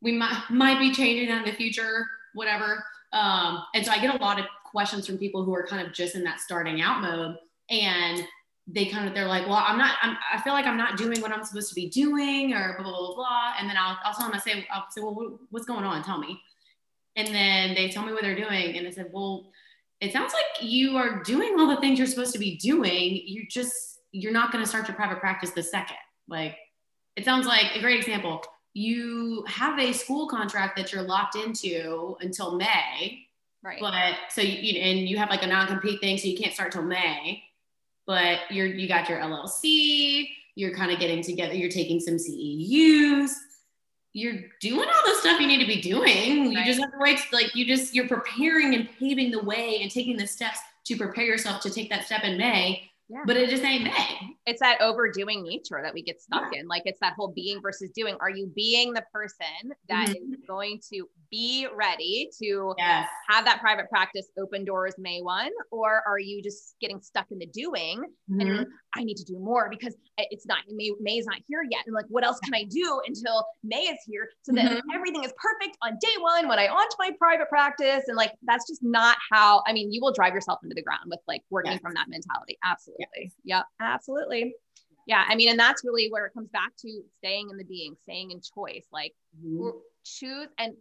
We 0.00 0.10
might 0.12 0.42
might 0.50 0.80
be 0.80 0.92
changing 0.92 1.28
that 1.28 1.46
in 1.46 1.50
the 1.50 1.56
future, 1.56 2.06
whatever. 2.34 2.84
Um, 3.12 3.62
and 3.74 3.84
so 3.86 3.92
I 3.92 4.00
get 4.00 4.14
a 4.14 4.18
lot 4.18 4.40
of 4.40 4.46
questions 4.64 5.06
from 5.06 5.16
people 5.18 5.44
who 5.44 5.54
are 5.54 5.64
kind 5.64 5.86
of 5.86 5.92
just 5.92 6.16
in 6.16 6.24
that 6.24 6.40
starting 6.40 6.80
out 6.80 7.00
mode 7.02 7.36
and 7.70 8.26
they 8.66 8.86
kind 8.86 9.08
of 9.08 9.14
they're 9.14 9.26
like, 9.26 9.46
well, 9.46 9.62
I'm 9.66 9.76
not, 9.76 9.96
I'm, 10.02 10.16
I 10.32 10.40
feel 10.40 10.52
like 10.52 10.66
I'm 10.66 10.76
not 10.76 10.96
doing 10.96 11.20
what 11.20 11.32
I'm 11.32 11.44
supposed 11.44 11.68
to 11.70 11.74
be 11.74 11.88
doing 11.88 12.54
or 12.54 12.76
blah 12.78 12.88
blah 12.88 13.06
blah 13.06 13.14
blah. 13.14 13.52
And 13.58 13.68
then 13.68 13.76
I'll, 13.76 13.98
I'll 14.04 14.14
tell 14.14 14.26
them, 14.26 14.34
I 14.34 14.38
say, 14.38 14.66
I'll 14.72 14.86
say, 14.90 15.00
well, 15.00 15.38
what's 15.50 15.66
going 15.66 15.84
on? 15.84 16.02
Tell 16.04 16.18
me. 16.18 16.40
And 17.16 17.28
then 17.28 17.74
they 17.74 17.88
tell 17.90 18.06
me 18.06 18.12
what 18.12 18.22
they're 18.22 18.36
doing, 18.36 18.76
and 18.76 18.86
I 18.86 18.90
said, 18.90 19.10
well, 19.12 19.50
it 20.00 20.12
sounds 20.12 20.32
like 20.32 20.68
you 20.68 20.96
are 20.96 21.22
doing 21.22 21.54
all 21.58 21.68
the 21.68 21.76
things 21.76 21.98
you're 21.98 22.08
supposed 22.08 22.32
to 22.32 22.38
be 22.38 22.56
doing. 22.56 23.22
You're 23.24 23.44
just 23.48 24.00
you're 24.12 24.32
not 24.32 24.52
going 24.52 24.62
to 24.62 24.68
start 24.68 24.88
your 24.88 24.96
private 24.96 25.20
practice 25.20 25.50
the 25.50 25.62
second. 25.62 25.96
Like 26.28 26.56
it 27.16 27.24
sounds 27.24 27.46
like 27.46 27.76
a 27.76 27.80
great 27.80 27.98
example. 27.98 28.42
You 28.74 29.44
have 29.46 29.78
a 29.78 29.92
school 29.92 30.28
contract 30.28 30.76
that 30.76 30.92
you're 30.92 31.02
locked 31.02 31.36
into 31.36 32.16
until 32.20 32.56
May, 32.56 33.26
right 33.62 33.78
but 33.80 34.14
so 34.30 34.40
you, 34.40 34.58
you 34.58 34.80
and 34.80 35.08
you 35.08 35.18
have 35.18 35.30
like 35.30 35.42
a 35.42 35.46
non-compete 35.46 36.00
thing, 36.00 36.16
so 36.18 36.26
you 36.28 36.38
can't 36.38 36.54
start 36.54 36.72
till 36.72 36.82
May. 36.82 37.42
But 38.06 38.40
you're 38.50 38.66
you 38.66 38.88
got 38.88 39.08
your 39.08 39.18
LLC. 39.20 40.28
You're 40.54 40.74
kind 40.74 40.92
of 40.92 40.98
getting 40.98 41.22
together. 41.22 41.54
You're 41.54 41.70
taking 41.70 42.00
some 42.00 42.16
CEUs. 42.16 43.30
You're 44.12 44.34
doing 44.60 44.86
all 44.88 45.02
the 45.06 45.14
stuff 45.20 45.40
you 45.40 45.46
need 45.46 45.60
to 45.60 45.66
be 45.66 45.80
doing. 45.80 46.52
You 46.52 46.58
Right. 46.58 46.66
just 46.66 46.80
have 46.80 46.92
to 46.92 46.98
wait. 46.98 47.18
Like 47.32 47.54
you 47.54 47.64
just 47.64 47.94
you're 47.94 48.08
preparing 48.08 48.74
and 48.74 48.88
paving 48.98 49.30
the 49.30 49.42
way 49.42 49.78
and 49.80 49.90
taking 49.90 50.16
the 50.16 50.26
steps 50.26 50.58
to 50.84 50.96
prepare 50.96 51.24
yourself 51.24 51.62
to 51.62 51.70
take 51.70 51.88
that 51.90 52.04
step 52.04 52.24
in 52.24 52.36
May. 52.36 52.90
Yeah. 53.12 53.24
But 53.26 53.36
it 53.36 53.50
just 53.50 53.62
ain't 53.62 53.84
May. 53.84 54.36
it's 54.46 54.60
that 54.60 54.80
overdoing 54.80 55.42
nature 55.42 55.80
that 55.82 55.92
we 55.92 56.02
get 56.02 56.20
stuck 56.22 56.44
yeah. 56.52 56.60
in. 56.60 56.66
Like 56.66 56.82
it's 56.86 56.98
that 57.00 57.12
whole 57.12 57.30
being 57.30 57.60
versus 57.60 57.90
doing. 57.94 58.16
Are 58.20 58.30
you 58.30 58.50
being 58.56 58.94
the 58.94 59.04
person 59.12 59.46
that 59.90 60.08
mm-hmm. 60.08 60.32
is 60.32 60.40
going 60.48 60.80
to 60.92 61.06
be 61.30 61.66
ready 61.74 62.30
to 62.40 62.74
yes. 62.78 63.06
have 63.28 63.44
that 63.44 63.60
private 63.60 63.90
practice 63.90 64.28
open 64.38 64.64
doors 64.64 64.94
May 64.96 65.20
1? 65.20 65.50
Or 65.70 66.02
are 66.06 66.18
you 66.18 66.42
just 66.42 66.76
getting 66.80 67.02
stuck 67.02 67.26
in 67.30 67.38
the 67.38 67.46
doing 67.46 68.02
mm-hmm. 68.30 68.40
and 68.40 68.58
like, 68.60 68.66
I 68.94 69.04
need 69.04 69.16
to 69.16 69.24
do 69.24 69.38
more 69.38 69.68
because 69.70 69.94
it's 70.18 70.46
not 70.46 70.58
May, 70.70 70.92
May's 71.00 71.26
not 71.26 71.38
here 71.48 71.64
yet. 71.68 71.82
And 71.86 71.94
like, 71.94 72.04
what 72.08 72.24
else 72.24 72.38
can 72.40 72.54
I 72.54 72.64
do 72.64 73.00
until 73.06 73.46
May 73.64 73.82
is 73.82 73.98
here 74.06 74.28
so 74.42 74.52
that 74.52 74.64
mm-hmm. 74.64 74.90
everything 74.94 75.24
is 75.24 75.32
perfect 75.36 75.76
on 75.82 75.98
day 76.00 76.14
one 76.20 76.48
when 76.48 76.58
I 76.58 76.68
launch 76.68 76.92
my 76.98 77.10
private 77.18 77.48
practice? 77.48 78.04
And 78.08 78.16
like, 78.16 78.32
that's 78.42 78.66
just 78.66 78.82
not 78.82 79.16
how, 79.30 79.62
I 79.66 79.72
mean, 79.72 79.92
you 79.92 80.00
will 80.00 80.12
drive 80.12 80.34
yourself 80.34 80.60
into 80.62 80.74
the 80.74 80.82
ground 80.82 81.04
with 81.06 81.20
like 81.26 81.42
working 81.50 81.72
yes. 81.72 81.80
from 81.80 81.94
that 81.94 82.08
mentality. 82.08 82.58
Absolutely. 82.64 83.06
Yes. 83.16 83.32
Yep. 83.44 83.64
Absolutely. 83.80 84.54
Yeah. 85.06 85.24
I 85.26 85.34
mean, 85.34 85.48
and 85.48 85.58
that's 85.58 85.82
really 85.84 86.08
where 86.10 86.26
it 86.26 86.34
comes 86.34 86.50
back 86.50 86.72
to 86.80 87.02
staying 87.18 87.48
in 87.50 87.56
the 87.56 87.64
being, 87.64 87.96
staying 88.02 88.30
in 88.30 88.40
choice, 88.40 88.86
like 88.92 89.12
mm-hmm. 89.42 89.70
choose 90.04 90.48
and 90.58 90.74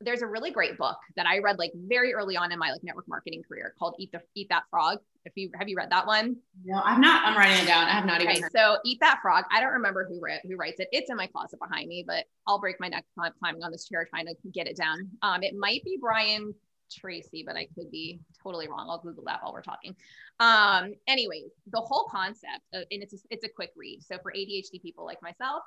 there's 0.00 0.22
a 0.22 0.26
really 0.26 0.50
great 0.50 0.78
book 0.78 0.98
that 1.16 1.26
I 1.26 1.38
read 1.38 1.58
like 1.58 1.72
very 1.74 2.14
early 2.14 2.36
on 2.36 2.52
in 2.52 2.58
my 2.58 2.70
like 2.70 2.84
network 2.84 3.08
marketing 3.08 3.42
career 3.46 3.74
called 3.78 3.96
Eat 3.98 4.12
the 4.12 4.20
Eat 4.34 4.48
That 4.50 4.64
Frog. 4.70 4.98
If 5.28 5.36
you 5.36 5.50
have 5.58 5.68
you 5.68 5.76
read 5.76 5.90
that 5.90 6.06
one? 6.06 6.36
No, 6.64 6.80
I'm 6.82 7.00
not. 7.00 7.24
I'm 7.24 7.36
writing 7.36 7.62
it 7.62 7.66
down. 7.66 7.86
I 7.86 7.90
have 7.90 8.06
not 8.06 8.20
okay, 8.20 8.38
even. 8.38 8.50
So 8.50 8.78
Eat 8.84 8.98
That 9.00 9.18
Frog. 9.20 9.44
I 9.52 9.60
don't 9.60 9.72
remember 9.72 10.06
who 10.08 10.18
wrote, 10.20 10.40
who 10.44 10.56
writes 10.56 10.80
it. 10.80 10.88
It's 10.90 11.10
in 11.10 11.16
my 11.16 11.26
closet 11.26 11.60
behind 11.60 11.88
me, 11.88 12.04
but 12.06 12.24
I'll 12.46 12.58
break 12.58 12.80
my 12.80 12.88
neck 12.88 13.04
climbing 13.14 13.62
on 13.62 13.70
this 13.70 13.86
chair 13.86 14.06
trying 14.08 14.26
to 14.26 14.34
get 14.52 14.66
it 14.66 14.76
down. 14.76 15.08
Um, 15.22 15.42
it 15.42 15.54
might 15.54 15.84
be 15.84 15.98
Brian 16.00 16.54
Tracy, 16.90 17.44
but 17.46 17.56
I 17.56 17.68
could 17.74 17.90
be 17.90 18.20
totally 18.42 18.68
wrong. 18.68 18.86
I'll 18.88 19.00
Google 19.00 19.24
that 19.26 19.42
while 19.42 19.52
we're 19.52 19.62
talking. 19.62 19.94
Um, 20.40 20.94
anyways, 21.06 21.50
the 21.70 21.80
whole 21.80 22.08
concept, 22.10 22.62
of, 22.72 22.84
and 22.90 23.02
it's 23.02 23.14
a, 23.14 23.18
it's 23.30 23.44
a 23.44 23.48
quick 23.48 23.70
read. 23.76 24.02
So 24.02 24.18
for 24.22 24.32
ADHD 24.32 24.80
people 24.80 25.04
like 25.04 25.20
myself, 25.22 25.62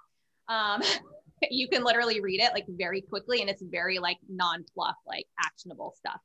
um, 0.48 0.82
you 1.52 1.68
can 1.68 1.84
literally 1.84 2.20
read 2.20 2.42
it 2.42 2.54
like 2.54 2.66
very 2.68 3.02
quickly 3.02 3.42
and 3.42 3.50
it's 3.50 3.62
very 3.62 4.00
like 4.00 4.18
non-fluff, 4.28 4.96
like 5.06 5.28
actionable 5.44 5.94
stuff. 5.98 6.20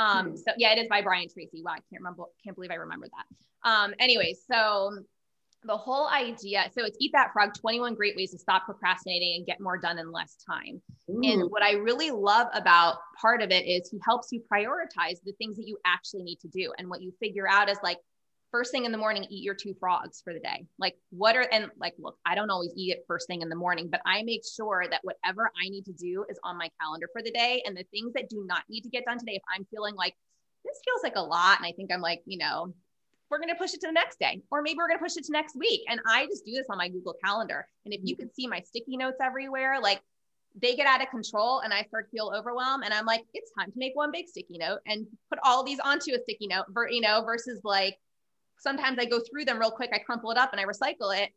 Um, 0.00 0.26
mm-hmm. 0.26 0.36
so 0.36 0.52
yeah, 0.56 0.72
it 0.72 0.78
is 0.78 0.88
by 0.88 1.02
Brian 1.02 1.28
Tracy. 1.28 1.62
Wow, 1.62 1.72
I 1.72 1.80
can't 1.90 2.00
remember, 2.00 2.24
can't 2.42 2.56
believe 2.56 2.70
I 2.70 2.76
remember 2.76 3.06
that. 3.06 3.68
Um, 3.68 3.94
anyway, 3.98 4.34
so 4.50 4.98
the 5.64 5.76
whole 5.76 6.08
idea, 6.08 6.70
so 6.74 6.84
it's 6.84 6.96
eat 7.00 7.12
that 7.12 7.32
frog, 7.34 7.52
21 7.52 7.94
great 7.94 8.16
ways 8.16 8.30
to 8.30 8.38
stop 8.38 8.64
procrastinating 8.64 9.34
and 9.36 9.46
get 9.46 9.60
more 9.60 9.76
done 9.76 9.98
in 9.98 10.10
less 10.10 10.36
time. 10.48 10.80
Ooh. 11.10 11.20
And 11.22 11.50
what 11.50 11.62
I 11.62 11.72
really 11.72 12.10
love 12.10 12.46
about 12.54 12.96
part 13.20 13.42
of 13.42 13.50
it 13.50 13.66
is 13.66 13.90
he 13.90 14.00
helps 14.02 14.28
you 14.32 14.42
prioritize 14.50 15.18
the 15.24 15.32
things 15.36 15.56
that 15.56 15.66
you 15.66 15.76
actually 15.84 16.22
need 16.22 16.40
to 16.40 16.48
do. 16.48 16.72
And 16.78 16.88
what 16.88 17.02
you 17.02 17.12
figure 17.20 17.46
out 17.46 17.68
is 17.68 17.76
like, 17.82 17.98
first 18.50 18.72
thing 18.72 18.84
in 18.84 18.92
the 18.92 18.98
morning, 18.98 19.24
eat 19.30 19.44
your 19.44 19.54
two 19.54 19.74
frogs 19.78 20.20
for 20.22 20.32
the 20.32 20.40
day. 20.40 20.66
Like, 20.78 20.96
what 21.10 21.36
are, 21.36 21.46
and 21.52 21.70
like, 21.78 21.94
look, 21.98 22.18
I 22.26 22.34
don't 22.34 22.50
always 22.50 22.72
eat 22.76 22.90
it 22.90 23.04
first 23.06 23.26
thing 23.26 23.42
in 23.42 23.48
the 23.48 23.56
morning, 23.56 23.88
but 23.88 24.00
I 24.04 24.22
make 24.22 24.42
sure 24.44 24.84
that 24.90 25.00
whatever 25.02 25.50
I 25.62 25.68
need 25.68 25.84
to 25.86 25.92
do 25.92 26.24
is 26.28 26.38
on 26.42 26.58
my 26.58 26.68
calendar 26.80 27.08
for 27.12 27.22
the 27.22 27.30
day. 27.30 27.62
And 27.64 27.76
the 27.76 27.84
things 27.92 28.12
that 28.14 28.28
do 28.28 28.44
not 28.46 28.62
need 28.68 28.82
to 28.82 28.88
get 28.88 29.04
done 29.04 29.18
today, 29.18 29.36
if 29.36 29.42
I'm 29.54 29.66
feeling 29.70 29.94
like 29.94 30.14
this 30.64 30.80
feels 30.84 31.02
like 31.02 31.16
a 31.16 31.22
lot, 31.22 31.58
and 31.58 31.66
I 31.66 31.72
think 31.72 31.92
I'm 31.92 32.00
like, 32.00 32.22
you 32.26 32.38
know, 32.38 32.74
we're 33.30 33.38
going 33.38 33.48
to 33.48 33.54
push 33.54 33.72
it 33.72 33.80
to 33.82 33.86
the 33.86 33.92
next 33.92 34.18
day, 34.18 34.42
or 34.50 34.60
maybe 34.60 34.78
we're 34.78 34.88
going 34.88 34.98
to 34.98 35.04
push 35.04 35.16
it 35.16 35.24
to 35.24 35.32
next 35.32 35.56
week. 35.56 35.82
And 35.88 36.00
I 36.06 36.26
just 36.26 36.44
do 36.44 36.52
this 36.52 36.66
on 36.68 36.78
my 36.78 36.88
Google 36.88 37.14
Calendar. 37.24 37.68
And 37.84 37.94
if 37.94 38.00
you 38.02 38.16
could 38.16 38.34
see 38.34 38.48
my 38.48 38.60
sticky 38.60 38.96
notes 38.96 39.18
everywhere, 39.22 39.80
like 39.80 40.00
they 40.60 40.74
get 40.74 40.88
out 40.88 41.00
of 41.00 41.10
control 41.10 41.60
and 41.60 41.72
I 41.72 41.84
start 41.84 42.06
to 42.06 42.10
feel 42.10 42.32
overwhelmed. 42.34 42.84
And 42.84 42.92
I'm 42.92 43.06
like, 43.06 43.22
it's 43.32 43.52
time 43.56 43.70
to 43.70 43.78
make 43.78 43.94
one 43.94 44.10
big 44.10 44.26
sticky 44.26 44.58
note 44.58 44.80
and 44.84 45.06
put 45.28 45.38
all 45.44 45.62
these 45.62 45.78
onto 45.78 46.12
a 46.12 46.18
sticky 46.20 46.48
note, 46.48 46.64
you 46.90 47.00
know, 47.00 47.22
versus 47.24 47.60
like, 47.62 47.96
sometimes 48.60 48.98
I 48.98 49.06
go 49.06 49.20
through 49.20 49.44
them 49.46 49.58
real 49.58 49.70
quick, 49.70 49.90
I 49.92 49.98
crumple 49.98 50.30
it 50.30 50.38
up 50.38 50.52
and 50.52 50.60
I 50.60 50.64
recycle 50.64 51.16
it. 51.16 51.30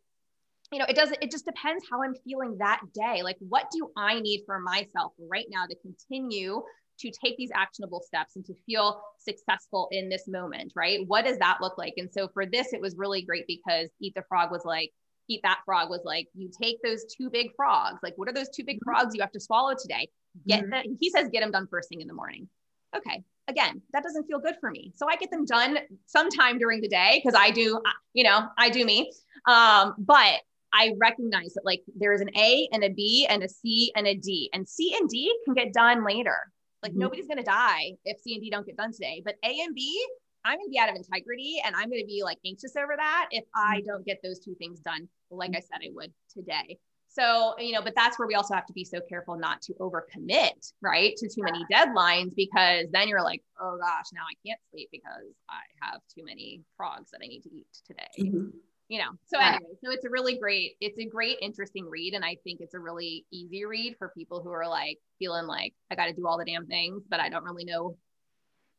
You 0.72 0.80
know, 0.80 0.86
it 0.88 0.96
doesn't, 0.96 1.18
it 1.22 1.32
just 1.32 1.46
depends 1.46 1.86
how 1.90 2.02
I'm 2.04 2.16
feeling 2.24 2.58
that 2.60 2.82
day. 2.94 3.22
Like, 3.24 3.38
what 3.40 3.70
do 3.72 3.92
I 3.98 4.20
need 4.20 4.44
for 4.46 4.60
myself 4.60 5.14
right 5.20 5.46
now 5.50 5.66
to 5.66 5.76
continue 5.82 6.62
to 7.00 7.12
take 7.24 7.38
these 7.38 7.52
actionable 7.54 8.02
steps 8.02 8.36
and 8.36 8.46
to 8.46 8.54
feel 8.66 9.02
successful 9.20 9.88
in 9.92 10.10
this 10.10 10.28
moment, 10.28 10.72
right? 10.76 11.00
What 11.08 11.26
does 11.26 11.38
that 11.40 11.60
look 11.62 11.78
like? 11.78 11.94
And 11.98 12.10
so 12.12 12.28
for 12.34 12.46
this, 12.46 12.74
it 12.74 12.82
was 12.82 12.96
really 12.98 13.24
great 13.24 13.46
because 13.48 13.90
Eat 14.00 14.14
the 14.16 14.24
Frog 14.30 14.52
was 14.52 14.64
like, 14.64 14.92
Eat 15.30 15.42
That 15.44 15.60
Frog 15.66 15.90
was 15.90 16.02
like, 16.04 16.28
you 16.34 16.50
take 16.62 16.78
those 16.84 17.06
two 17.06 17.30
big 17.30 17.52
frogs. 17.56 18.00
Like, 18.04 18.14
what 18.18 18.28
are 18.28 18.34
those 18.34 18.50
two 18.50 18.64
big 18.64 18.78
mm-hmm. 18.78 18.92
frogs 18.92 19.16
you 19.16 19.22
have 19.22 19.32
to 19.32 19.40
swallow 19.40 19.74
today? 19.80 20.10
Get 20.48 20.62
mm-hmm. 20.62 20.70
the, 20.72 20.98
he 21.00 21.10
says, 21.10 21.30
get 21.32 21.42
them 21.42 21.52
done 21.52 21.68
first 21.70 21.90
thing 21.90 22.02
in 22.02 22.08
the 22.08 22.14
morning. 22.14 22.48
Okay, 22.96 23.24
again, 23.48 23.82
that 23.92 24.04
doesn't 24.04 24.26
feel 24.26 24.40
good 24.40 24.56
for 24.60 24.72
me. 24.72 24.94
So 24.96 25.08
I 25.10 25.16
get 25.16 25.32
them 25.32 25.46
done 25.46 25.80
sometime 26.06 26.58
during 26.58 26.82
the 26.82 26.88
day 26.88 27.22
because 27.24 27.40
I 27.40 27.52
do, 27.52 27.78
uh, 27.78 27.92
you 28.14 28.24
know, 28.24 28.48
I 28.58 28.70
do 28.70 28.86
me. 28.86 29.12
Um, 29.48 29.96
but 29.98 30.42
I 30.74 30.94
recognize 31.00 31.54
that 31.54 31.66
like 31.66 31.82
there's 31.96 32.22
an 32.22 32.36
A 32.36 32.68
and 32.72 32.84
a 32.84 32.90
B 32.90 33.28
and 33.30 33.44
a 33.44 33.50
C 33.50 33.92
and 33.96 34.08
a 34.08 34.16
D, 34.16 34.50
and 34.54 34.68
C 34.68 34.96
and 35.00 35.08
D 35.08 35.34
can 35.46 35.54
get 35.54 35.74
done 35.74 36.04
later. 36.04 36.38
Like 36.82 36.92
mm-hmm. 36.92 37.02
nobody's 37.02 37.28
gonna 37.28 37.44
die 37.44 37.92
if 38.06 38.20
C 38.22 38.34
and 38.34 38.42
D 38.42 38.50
don't 38.50 38.66
get 38.66 38.78
done 38.78 38.92
today. 38.92 39.22
But 39.24 39.36
A 39.44 39.60
and 39.62 39.76
B, 39.76 40.06
I'm 40.44 40.58
gonna 40.58 40.70
be 40.70 40.80
out 40.80 40.90
of 40.90 40.96
integrity 40.96 41.62
and 41.64 41.76
I'm 41.76 41.90
gonna 41.90 42.06
be 42.06 42.22
like 42.24 42.40
anxious 42.46 42.76
over 42.76 42.96
that 42.98 43.28
if 43.32 43.46
I 43.56 43.78
mm-hmm. 43.78 43.88
don't 43.88 44.06
get 44.06 44.20
those 44.24 44.40
two 44.40 44.56
things 44.56 44.80
done, 44.80 45.08
like 45.30 45.52
I 45.56 45.60
said 45.60 45.80
I 45.84 45.90
would 45.94 46.12
today. 46.34 46.80
So, 47.16 47.54
you 47.60 47.74
know, 47.74 47.82
but 47.84 47.94
that's 47.96 48.18
where 48.18 48.28
we 48.28 48.34
also 48.34 48.56
have 48.56 48.66
to 48.66 48.74
be 48.74 48.84
so 48.84 49.00
careful 49.08 49.38
not 49.38 49.62
to 49.64 49.74
overcommit, 49.74 50.74
right? 50.82 51.16
To 51.18 51.30
too 51.30 51.44
many 51.44 51.64
deadlines 51.72 52.36
because 52.36 52.88
then 52.92 53.08
you're 53.08 53.22
like, 53.22 53.44
oh 53.62 53.78
gosh, 53.80 54.06
now 54.12 54.22
I 54.22 54.34
can't 54.44 54.60
sleep 54.72 54.90
because 54.92 55.32
I 55.48 55.62
have 55.82 56.02
too 56.16 56.26
many 56.26 56.64
frogs 56.76 57.12
that 57.12 57.20
I 57.24 57.28
need 57.28 57.44
to 57.44 57.54
eat 57.54 57.68
today. 57.86 58.10
Mm-hmm. 58.20 58.58
You 58.90 59.00
know, 59.00 59.12
so 59.26 59.40
yeah. 59.40 59.50
anyway, 59.50 59.74
so 59.84 59.92
it's 59.92 60.06
a 60.06 60.10
really 60.10 60.40
great, 60.40 60.76
it's 60.82 60.98
a 60.98 61.06
great, 61.06 61.38
interesting 61.40 61.88
read. 61.88 62.16
And 62.16 62.26
I 62.26 62.38
think 62.44 62.62
it's 62.62 62.74
a 62.74 62.80
really 62.80 63.26
easy 63.32 63.64
read 63.64 63.96
for 64.00 64.10
people 64.10 64.42
who 64.42 64.50
are 64.50 64.68
like 64.68 64.98
feeling 65.20 65.46
like 65.46 65.76
I 65.92 65.96
got 65.96 66.08
to 66.08 66.14
do 66.14 66.28
all 66.28 66.40
the 66.40 66.46
damn 66.46 66.66
things, 66.66 67.04
but 67.08 67.20
I 67.20 67.30
don't 67.30 67.44
really 67.44 67.64
know 67.64 67.96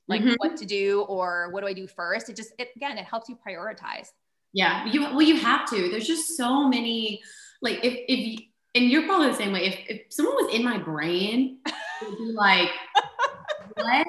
like 0.08 0.22
mm-hmm. 0.22 0.34
what 0.38 0.56
to 0.56 0.66
do 0.66 1.02
or 1.02 1.50
what 1.52 1.60
do 1.60 1.68
I 1.68 1.72
do 1.72 1.86
first. 1.86 2.28
It 2.28 2.36
just, 2.36 2.52
it, 2.58 2.70
again, 2.74 2.98
it 2.98 3.04
helps 3.04 3.28
you 3.28 3.38
prioritize. 3.46 4.08
Yeah. 4.52 4.86
You, 4.86 5.02
well, 5.02 5.22
you 5.22 5.36
have 5.36 5.70
to, 5.70 5.88
there's 5.88 6.06
just 6.06 6.36
so 6.36 6.68
many, 6.68 7.22
like 7.64 7.80
if 7.82 7.94
if 8.08 8.18
you, 8.26 8.38
and 8.76 8.90
you're 8.90 9.06
probably 9.06 9.28
the 9.28 9.36
same 9.36 9.52
way. 9.52 9.64
If 9.64 9.78
if 9.88 10.02
someone 10.10 10.36
was 10.36 10.54
in 10.54 10.62
my 10.62 10.78
brain, 10.78 11.58
it 11.66 12.08
would 12.08 12.18
be 12.18 12.32
like, 12.32 12.68
what 13.74 14.06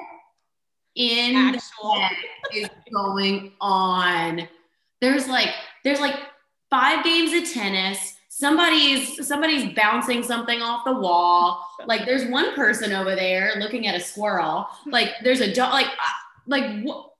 in 0.94 1.36
Actual. 1.36 1.94
the 1.94 2.00
heck 2.00 2.16
is 2.54 2.68
going 2.92 3.52
on? 3.60 4.46
There's 5.00 5.26
like 5.26 5.48
there's 5.82 6.00
like 6.00 6.16
five 6.70 7.02
games 7.02 7.32
of 7.32 7.52
tennis. 7.52 8.14
Somebody's 8.28 9.26
somebody's 9.26 9.74
bouncing 9.74 10.22
something 10.22 10.60
off 10.60 10.84
the 10.84 10.92
wall. 10.92 11.66
Like 11.86 12.04
there's 12.04 12.26
one 12.30 12.54
person 12.54 12.92
over 12.92 13.16
there 13.16 13.54
looking 13.58 13.86
at 13.86 13.94
a 13.94 14.00
squirrel. 14.00 14.66
Like 14.86 15.08
there's 15.24 15.40
a 15.40 15.52
dog. 15.52 15.72
Like 15.72 15.86
uh, 15.86 16.16
like 16.46 16.82
what? 16.82 17.12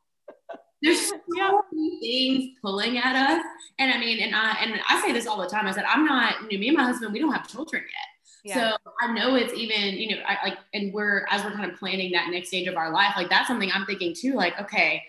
There's 0.82 1.08
so 1.08 1.16
yeah. 1.36 1.52
many 1.72 2.00
things 2.00 2.58
pulling 2.62 2.98
at 2.98 3.16
us. 3.16 3.44
And 3.78 3.92
I 3.92 3.98
mean, 3.98 4.20
and 4.20 4.34
I 4.34 4.56
and 4.60 4.80
I 4.88 5.00
say 5.02 5.12
this 5.12 5.26
all 5.26 5.40
the 5.40 5.48
time. 5.48 5.66
I 5.66 5.72
said, 5.72 5.84
I'm 5.84 6.04
not, 6.04 6.34
you 6.42 6.58
know, 6.58 6.60
me 6.60 6.68
and 6.68 6.76
my 6.76 6.84
husband, 6.84 7.12
we 7.12 7.18
don't 7.18 7.32
have 7.32 7.48
children 7.48 7.82
yet. 7.82 8.08
Yeah. 8.44 8.70
So 8.70 8.76
I 9.00 9.12
know 9.12 9.34
it's 9.34 9.52
even, 9.54 9.94
you 9.98 10.14
know, 10.14 10.22
I 10.26 10.38
like, 10.48 10.58
and 10.72 10.92
we're 10.92 11.26
as 11.30 11.42
we're 11.44 11.52
kind 11.52 11.70
of 11.70 11.76
planning 11.78 12.12
that 12.12 12.28
next 12.30 12.48
stage 12.48 12.68
of 12.68 12.76
our 12.76 12.92
life, 12.92 13.14
like 13.16 13.28
that's 13.28 13.48
something 13.48 13.70
I'm 13.72 13.86
thinking 13.86 14.14
too, 14.14 14.34
like, 14.34 14.58
okay, 14.60 15.02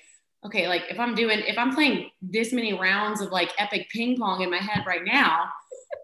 okay, 0.45 0.67
like 0.67 0.83
if 0.89 0.99
I'm 0.99 1.13
doing, 1.13 1.39
if 1.45 1.57
I'm 1.57 1.73
playing 1.73 2.09
this 2.21 2.51
many 2.51 2.73
rounds 2.73 3.21
of 3.21 3.31
like 3.31 3.51
epic 3.59 3.89
ping 3.91 4.17
pong 4.17 4.41
in 4.41 4.49
my 4.49 4.57
head 4.57 4.85
right 4.87 5.05
now, 5.05 5.49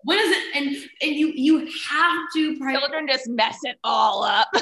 what 0.03 0.20
is 0.20 0.30
it? 0.30 0.55
And 0.55 0.76
and 1.01 1.16
you 1.16 1.32
you 1.34 1.59
have 1.89 2.22
to 2.36 2.55
prioritize. 2.59 2.80
children 2.80 3.07
just 3.07 3.28
mess 3.30 3.57
it 3.64 3.78
all 3.84 4.24
up. 4.24 4.47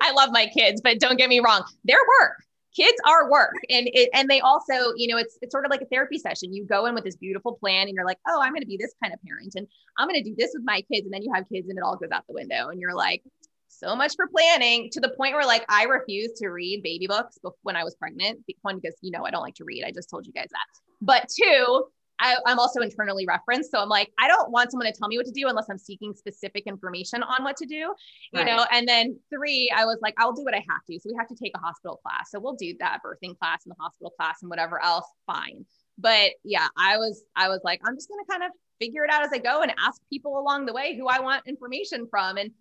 I 0.00 0.12
love 0.12 0.30
my 0.32 0.46
kids, 0.46 0.80
but 0.82 1.00
don't 1.00 1.16
get 1.16 1.28
me 1.30 1.40
wrong, 1.40 1.64
their 1.84 1.98
work 2.20 2.42
kids 2.74 2.96
are 3.06 3.30
work. 3.30 3.54
And 3.70 3.88
it, 3.92 4.10
and 4.14 4.28
they 4.28 4.40
also 4.40 4.94
you 4.96 5.08
know 5.08 5.16
it's 5.16 5.38
it's 5.42 5.52
sort 5.52 5.64
of 5.64 5.70
like 5.70 5.82
a 5.82 5.86
therapy 5.86 6.18
session. 6.18 6.52
You 6.52 6.66
go 6.66 6.86
in 6.86 6.94
with 6.94 7.04
this 7.04 7.16
beautiful 7.16 7.54
plan 7.54 7.88
and 7.88 7.94
you're 7.94 8.06
like 8.06 8.18
oh 8.28 8.40
i'm 8.40 8.52
going 8.52 8.62
to 8.62 8.66
be 8.66 8.76
this 8.76 8.94
kind 9.02 9.12
of 9.12 9.20
parent 9.22 9.54
and 9.56 9.66
i'm 9.98 10.08
going 10.08 10.22
to 10.22 10.28
do 10.28 10.34
this 10.36 10.52
with 10.54 10.64
my 10.64 10.82
kids. 10.92 11.04
And 11.04 11.12
then 11.12 11.22
you 11.22 11.32
have 11.34 11.48
kids 11.48 11.68
and 11.68 11.78
it 11.78 11.84
all 11.84 11.96
goes 11.96 12.10
out 12.12 12.26
the 12.26 12.34
window 12.34 12.68
and 12.68 12.80
you're 12.80 12.94
like 12.94 13.22
so 13.68 13.96
much 13.96 14.14
for 14.16 14.28
planning 14.28 14.90
to 14.92 15.00
the 15.00 15.08
point 15.16 15.34
where 15.34 15.46
like 15.46 15.64
i 15.68 15.84
refused 15.84 16.36
to 16.36 16.48
read 16.48 16.82
baby 16.82 17.06
books 17.06 17.38
when 17.62 17.74
i 17.74 17.82
was 17.82 17.94
pregnant 17.94 18.38
one 18.60 18.78
because 18.78 18.94
you 19.00 19.10
know 19.10 19.24
i 19.24 19.30
don't 19.30 19.42
like 19.42 19.54
to 19.54 19.64
read. 19.64 19.84
I 19.84 19.90
just 19.90 20.10
told 20.10 20.26
you 20.26 20.32
guys 20.32 20.48
that. 20.50 20.66
But 21.00 21.28
two 21.28 21.86
I, 22.22 22.36
am 22.46 22.58
also 22.58 22.80
internally 22.80 23.26
referenced. 23.26 23.70
So 23.72 23.78
I'm 23.78 23.88
like, 23.88 24.10
I 24.18 24.28
don't 24.28 24.50
want 24.50 24.70
someone 24.70 24.90
to 24.90 24.96
tell 24.96 25.08
me 25.08 25.18
what 25.18 25.26
to 25.26 25.32
do 25.32 25.48
unless 25.48 25.66
I'm 25.68 25.78
seeking 25.78 26.14
specific 26.14 26.64
information 26.66 27.22
on 27.22 27.42
what 27.42 27.56
to 27.56 27.66
do, 27.66 27.74
you 27.74 27.94
right. 28.34 28.46
know? 28.46 28.64
And 28.70 28.86
then 28.86 29.18
three, 29.28 29.70
I 29.74 29.84
was 29.84 29.98
like, 30.00 30.14
I'll 30.18 30.32
do 30.32 30.44
what 30.44 30.54
I 30.54 30.64
have 30.68 30.84
to. 30.88 30.98
So 31.00 31.10
we 31.10 31.16
have 31.18 31.28
to 31.28 31.34
take 31.34 31.52
a 31.56 31.58
hospital 31.58 32.00
class. 32.02 32.30
So 32.30 32.38
we'll 32.38 32.54
do 32.54 32.74
that 32.78 33.00
birthing 33.04 33.36
class 33.38 33.64
and 33.66 33.72
the 33.72 33.82
hospital 33.82 34.12
class 34.16 34.38
and 34.42 34.48
whatever 34.48 34.82
else, 34.82 35.06
fine. 35.26 35.66
But 35.98 36.30
yeah, 36.44 36.68
I 36.78 36.96
was, 36.96 37.24
I 37.34 37.48
was 37.48 37.60
like, 37.64 37.80
I'm 37.84 37.96
just 37.96 38.08
going 38.08 38.24
to 38.24 38.30
kind 38.30 38.44
of 38.44 38.52
figure 38.80 39.04
it 39.04 39.10
out 39.10 39.24
as 39.24 39.30
I 39.32 39.38
go 39.38 39.62
and 39.62 39.72
ask 39.84 40.00
people 40.08 40.38
along 40.38 40.66
the 40.66 40.72
way 40.72 40.96
who 40.96 41.08
I 41.08 41.20
want 41.20 41.46
information 41.46 42.06
from. 42.08 42.36
And 42.36 42.52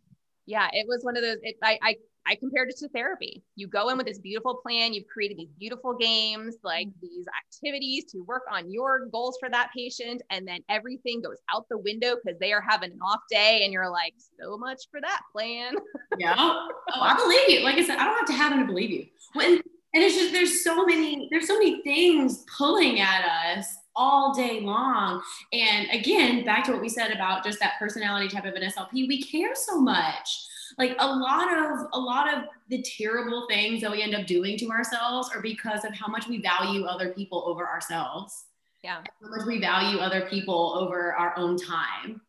yeah, 0.47 0.69
it 0.73 0.87
was 0.87 1.03
one 1.03 1.15
of 1.15 1.23
those, 1.23 1.37
it, 1.43 1.55
I, 1.63 1.77
I, 1.81 1.95
I 2.27 2.35
compared 2.35 2.69
it 2.69 2.77
to 2.77 2.89
therapy. 2.89 3.43
You 3.55 3.67
go 3.67 3.89
in 3.89 3.97
with 3.97 4.05
this 4.05 4.19
beautiful 4.19 4.55
plan, 4.55 4.93
you've 4.93 5.07
created 5.07 5.37
these 5.37 5.51
beautiful 5.59 5.95
games, 5.95 6.55
like 6.63 6.87
mm. 6.87 6.93
these 7.01 7.25
activities 7.45 8.05
to 8.11 8.23
work 8.23 8.43
on 8.51 8.71
your 8.71 9.07
goals 9.07 9.37
for 9.39 9.49
that 9.49 9.69
patient, 9.75 10.21
and 10.29 10.47
then 10.47 10.59
everything 10.69 11.21
goes 11.21 11.37
out 11.53 11.65
the 11.69 11.77
window 11.77 12.15
because 12.23 12.39
they 12.39 12.53
are 12.53 12.63
having 12.67 12.91
an 12.91 12.99
off 13.01 13.21
day, 13.29 13.61
and 13.63 13.73
you're 13.73 13.89
like, 13.89 14.13
so 14.39 14.57
much 14.57 14.83
for 14.91 15.01
that 15.01 15.21
plan. 15.31 15.73
yeah. 16.19 16.35
Oh, 16.37 16.69
I 16.93 17.15
believe 17.15 17.59
you. 17.59 17.65
Like 17.65 17.77
I 17.77 17.85
said, 17.85 17.97
I 17.97 18.05
don't 18.05 18.17
have 18.17 18.27
to 18.27 18.33
have 18.33 18.51
them 18.51 18.59
to 18.61 18.65
believe 18.65 18.91
you. 18.91 19.05
When, 19.33 19.53
and 19.93 20.03
it's 20.03 20.15
just 20.15 20.31
there's 20.31 20.63
so 20.63 20.85
many 20.85 21.27
there's 21.31 21.47
so 21.47 21.57
many 21.57 21.81
things 21.83 22.45
pulling 22.57 23.01
at 23.01 23.25
us 23.25 23.67
all 23.95 24.33
day 24.33 24.61
long. 24.61 25.21
And 25.51 25.89
again, 25.91 26.45
back 26.45 26.63
to 26.65 26.71
what 26.71 26.81
we 26.81 26.87
said 26.87 27.11
about 27.11 27.43
just 27.43 27.59
that 27.59 27.73
personality 27.77 28.29
type 28.29 28.45
of 28.45 28.53
an 28.53 28.63
SLP, 28.63 29.07
we 29.07 29.21
care 29.21 29.53
so 29.53 29.81
much 29.81 30.47
like 30.77 30.95
a 30.99 31.07
lot 31.07 31.51
of 31.51 31.87
a 31.93 31.99
lot 31.99 32.33
of 32.33 32.45
the 32.69 32.81
terrible 32.81 33.47
things 33.49 33.81
that 33.81 33.91
we 33.91 34.01
end 34.01 34.15
up 34.15 34.25
doing 34.25 34.57
to 34.57 34.69
ourselves 34.69 35.29
are 35.33 35.41
because 35.41 35.85
of 35.85 35.93
how 35.93 36.07
much 36.07 36.27
we 36.27 36.41
value 36.41 36.85
other 36.85 37.09
people 37.13 37.43
over 37.45 37.67
ourselves. 37.67 38.45
Yeah. 38.83 39.01
How 39.21 39.29
much 39.29 39.45
we 39.45 39.59
value 39.59 39.99
other 39.99 40.27
people 40.29 40.75
over 40.77 41.13
our 41.13 41.37
own 41.37 41.57
time 41.57 42.21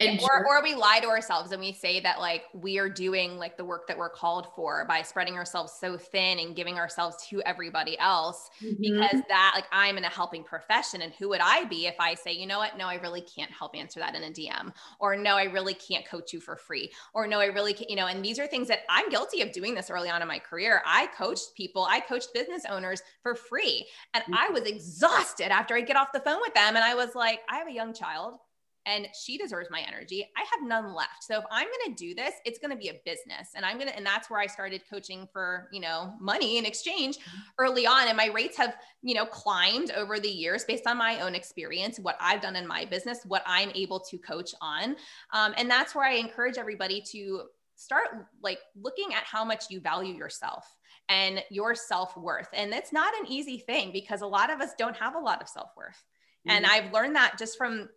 and 0.00 0.20
or, 0.22 0.46
or 0.46 0.62
we 0.62 0.74
lie 0.74 0.98
to 1.00 1.08
ourselves 1.08 1.52
and 1.52 1.60
we 1.60 1.72
say 1.72 2.00
that 2.00 2.18
like 2.18 2.44
we 2.54 2.78
are 2.78 2.88
doing 2.88 3.36
like 3.36 3.56
the 3.56 3.64
work 3.64 3.86
that 3.86 3.96
we're 3.96 4.10
called 4.10 4.48
for 4.56 4.84
by 4.88 5.02
spreading 5.02 5.34
ourselves 5.34 5.72
so 5.78 5.96
thin 5.96 6.38
and 6.38 6.56
giving 6.56 6.78
ourselves 6.78 7.16
to 7.28 7.42
everybody 7.42 7.98
else 7.98 8.50
mm-hmm. 8.62 8.80
because 8.80 9.22
that 9.28 9.52
like 9.54 9.66
i'm 9.72 9.98
in 9.98 10.04
a 10.04 10.08
helping 10.08 10.42
profession 10.42 11.02
and 11.02 11.12
who 11.14 11.28
would 11.28 11.40
i 11.40 11.64
be 11.64 11.86
if 11.86 11.94
i 12.00 12.14
say 12.14 12.32
you 12.32 12.46
know 12.46 12.58
what 12.58 12.76
no 12.78 12.86
i 12.86 12.94
really 12.96 13.20
can't 13.20 13.50
help 13.50 13.76
answer 13.76 14.00
that 14.00 14.14
in 14.14 14.22
a 14.24 14.30
dm 14.30 14.72
or 14.98 15.16
no 15.16 15.36
i 15.36 15.44
really 15.44 15.74
can't 15.74 16.06
coach 16.06 16.32
you 16.32 16.40
for 16.40 16.56
free 16.56 16.90
or 17.14 17.26
no 17.26 17.38
i 17.38 17.46
really 17.46 17.74
can't 17.74 17.90
you 17.90 17.96
know 17.96 18.06
and 18.06 18.24
these 18.24 18.38
are 18.38 18.46
things 18.46 18.68
that 18.68 18.80
i'm 18.88 19.08
guilty 19.10 19.42
of 19.42 19.52
doing 19.52 19.74
this 19.74 19.90
early 19.90 20.08
on 20.08 20.22
in 20.22 20.28
my 20.28 20.38
career 20.38 20.82
i 20.86 21.06
coached 21.16 21.54
people 21.54 21.86
i 21.90 22.00
coached 22.00 22.32
business 22.32 22.64
owners 22.70 23.02
for 23.22 23.34
free 23.34 23.86
and 24.14 24.24
mm-hmm. 24.24 24.34
i 24.34 24.48
was 24.50 24.62
exhausted 24.62 25.52
after 25.52 25.74
i 25.74 25.80
get 25.80 25.96
off 25.96 26.12
the 26.12 26.20
phone 26.20 26.40
with 26.40 26.54
them 26.54 26.76
and 26.76 26.84
i 26.84 26.94
was 26.94 27.14
like 27.14 27.40
i 27.48 27.56
have 27.56 27.68
a 27.68 27.72
young 27.72 27.92
child 27.92 28.38
and 28.86 29.06
she 29.12 29.36
deserves 29.36 29.68
my 29.70 29.80
energy. 29.86 30.26
I 30.36 30.40
have 30.40 30.66
none 30.66 30.94
left. 30.94 31.22
So 31.22 31.38
if 31.38 31.44
I'm 31.50 31.66
going 31.66 31.94
to 31.94 32.04
do 32.04 32.14
this, 32.14 32.34
it's 32.44 32.58
going 32.58 32.70
to 32.70 32.76
be 32.76 32.88
a 32.88 33.00
business. 33.04 33.50
And 33.54 33.64
I'm 33.64 33.76
going 33.76 33.88
to, 33.88 33.96
and 33.96 34.06
that's 34.06 34.30
where 34.30 34.40
I 34.40 34.46
started 34.46 34.82
coaching 34.88 35.28
for, 35.32 35.68
you 35.70 35.80
know, 35.80 36.14
money 36.20 36.56
in 36.56 36.64
exchange 36.64 37.18
mm-hmm. 37.18 37.38
early 37.58 37.86
on. 37.86 38.08
And 38.08 38.16
my 38.16 38.26
rates 38.26 38.56
have, 38.56 38.74
you 39.02 39.14
know, 39.14 39.26
climbed 39.26 39.90
over 39.90 40.18
the 40.18 40.28
years 40.28 40.64
based 40.64 40.86
on 40.86 40.96
my 40.96 41.20
own 41.20 41.34
experience, 41.34 41.98
what 41.98 42.16
I've 42.20 42.40
done 42.40 42.56
in 42.56 42.66
my 42.66 42.84
business, 42.86 43.20
what 43.26 43.42
I'm 43.46 43.70
able 43.74 44.00
to 44.00 44.18
coach 44.18 44.54
on. 44.60 44.96
Um, 45.32 45.54
and 45.56 45.70
that's 45.70 45.94
where 45.94 46.06
I 46.06 46.14
encourage 46.14 46.56
everybody 46.56 47.02
to 47.12 47.42
start 47.76 48.08
like 48.42 48.58
looking 48.74 49.14
at 49.14 49.24
how 49.24 49.44
much 49.44 49.64
you 49.70 49.80
value 49.80 50.14
yourself 50.14 50.66
and 51.08 51.42
your 51.50 51.74
self-worth. 51.74 52.48
And 52.54 52.72
it's 52.72 52.92
not 52.92 53.12
an 53.20 53.26
easy 53.30 53.58
thing 53.58 53.90
because 53.92 54.22
a 54.22 54.26
lot 54.26 54.50
of 54.50 54.60
us 54.60 54.70
don't 54.78 54.96
have 54.96 55.16
a 55.16 55.18
lot 55.18 55.42
of 55.42 55.48
self-worth. 55.48 56.02
Mm-hmm. 56.46 56.50
And 56.50 56.66
I've 56.66 56.92
learned 56.92 57.16
that 57.16 57.38
just 57.38 57.58
from 57.58 57.88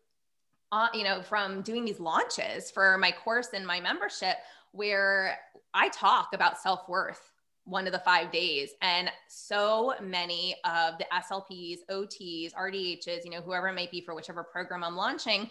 uh, 0.74 0.88
you 0.92 1.04
know, 1.04 1.22
from 1.22 1.62
doing 1.62 1.86
these 1.86 2.00
launches 2.00 2.72
for 2.72 2.98
my 2.98 3.12
course 3.12 3.50
and 3.54 3.66
my 3.66 3.80
membership, 3.80 4.38
where 4.72 5.38
I 5.76 5.90
talk 5.90 6.30
about 6.34 6.60
self 6.60 6.90
worth 6.90 7.22
one 7.66 7.86
of 7.86 7.94
the 7.94 8.00
five 8.00 8.32
days. 8.32 8.72
And 8.82 9.12
so 9.28 9.94
many 10.02 10.56
of 10.66 10.96
the 10.98 11.06
SLPs, 11.14 11.78
OTs, 11.92 12.54
RDHs, 12.56 13.24
you 13.24 13.30
know, 13.30 13.42
whoever 13.42 13.68
it 13.68 13.76
might 13.76 13.92
be 13.92 14.02
for 14.02 14.16
whichever 14.16 14.44
program 14.44 14.84
I'm 14.84 14.96
launching, 14.96 15.48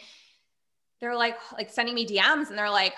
they're 1.00 1.16
like, 1.16 1.36
like 1.52 1.70
sending 1.70 1.94
me 1.94 2.04
DMs 2.04 2.48
and 2.48 2.58
they're 2.58 2.68
like, 2.68 2.94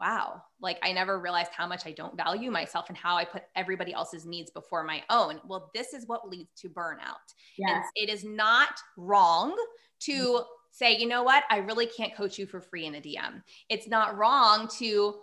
wow, 0.00 0.40
like 0.60 0.78
I 0.84 0.92
never 0.92 1.18
realized 1.18 1.50
how 1.52 1.66
much 1.66 1.84
I 1.84 1.90
don't 1.90 2.16
value 2.16 2.52
myself 2.52 2.88
and 2.90 2.96
how 2.96 3.16
I 3.16 3.24
put 3.24 3.42
everybody 3.56 3.92
else's 3.92 4.24
needs 4.24 4.52
before 4.52 4.84
my 4.84 5.02
own. 5.10 5.40
Well, 5.44 5.70
this 5.74 5.94
is 5.94 6.06
what 6.06 6.28
leads 6.28 6.52
to 6.60 6.68
burnout. 6.68 7.34
Yes. 7.58 7.70
And 7.74 8.08
it 8.08 8.12
is 8.12 8.24
not 8.24 8.78
wrong 8.96 9.56
to 10.00 10.44
say, 10.76 10.94
you 10.94 11.08
know 11.08 11.22
what, 11.22 11.44
I 11.48 11.58
really 11.58 11.86
can't 11.86 12.14
coach 12.14 12.38
you 12.38 12.46
for 12.46 12.60
free 12.60 12.84
in 12.84 12.94
a 12.96 13.00
DM. 13.00 13.42
It's 13.70 13.88
not 13.88 14.18
wrong 14.18 14.68
to 14.78 15.14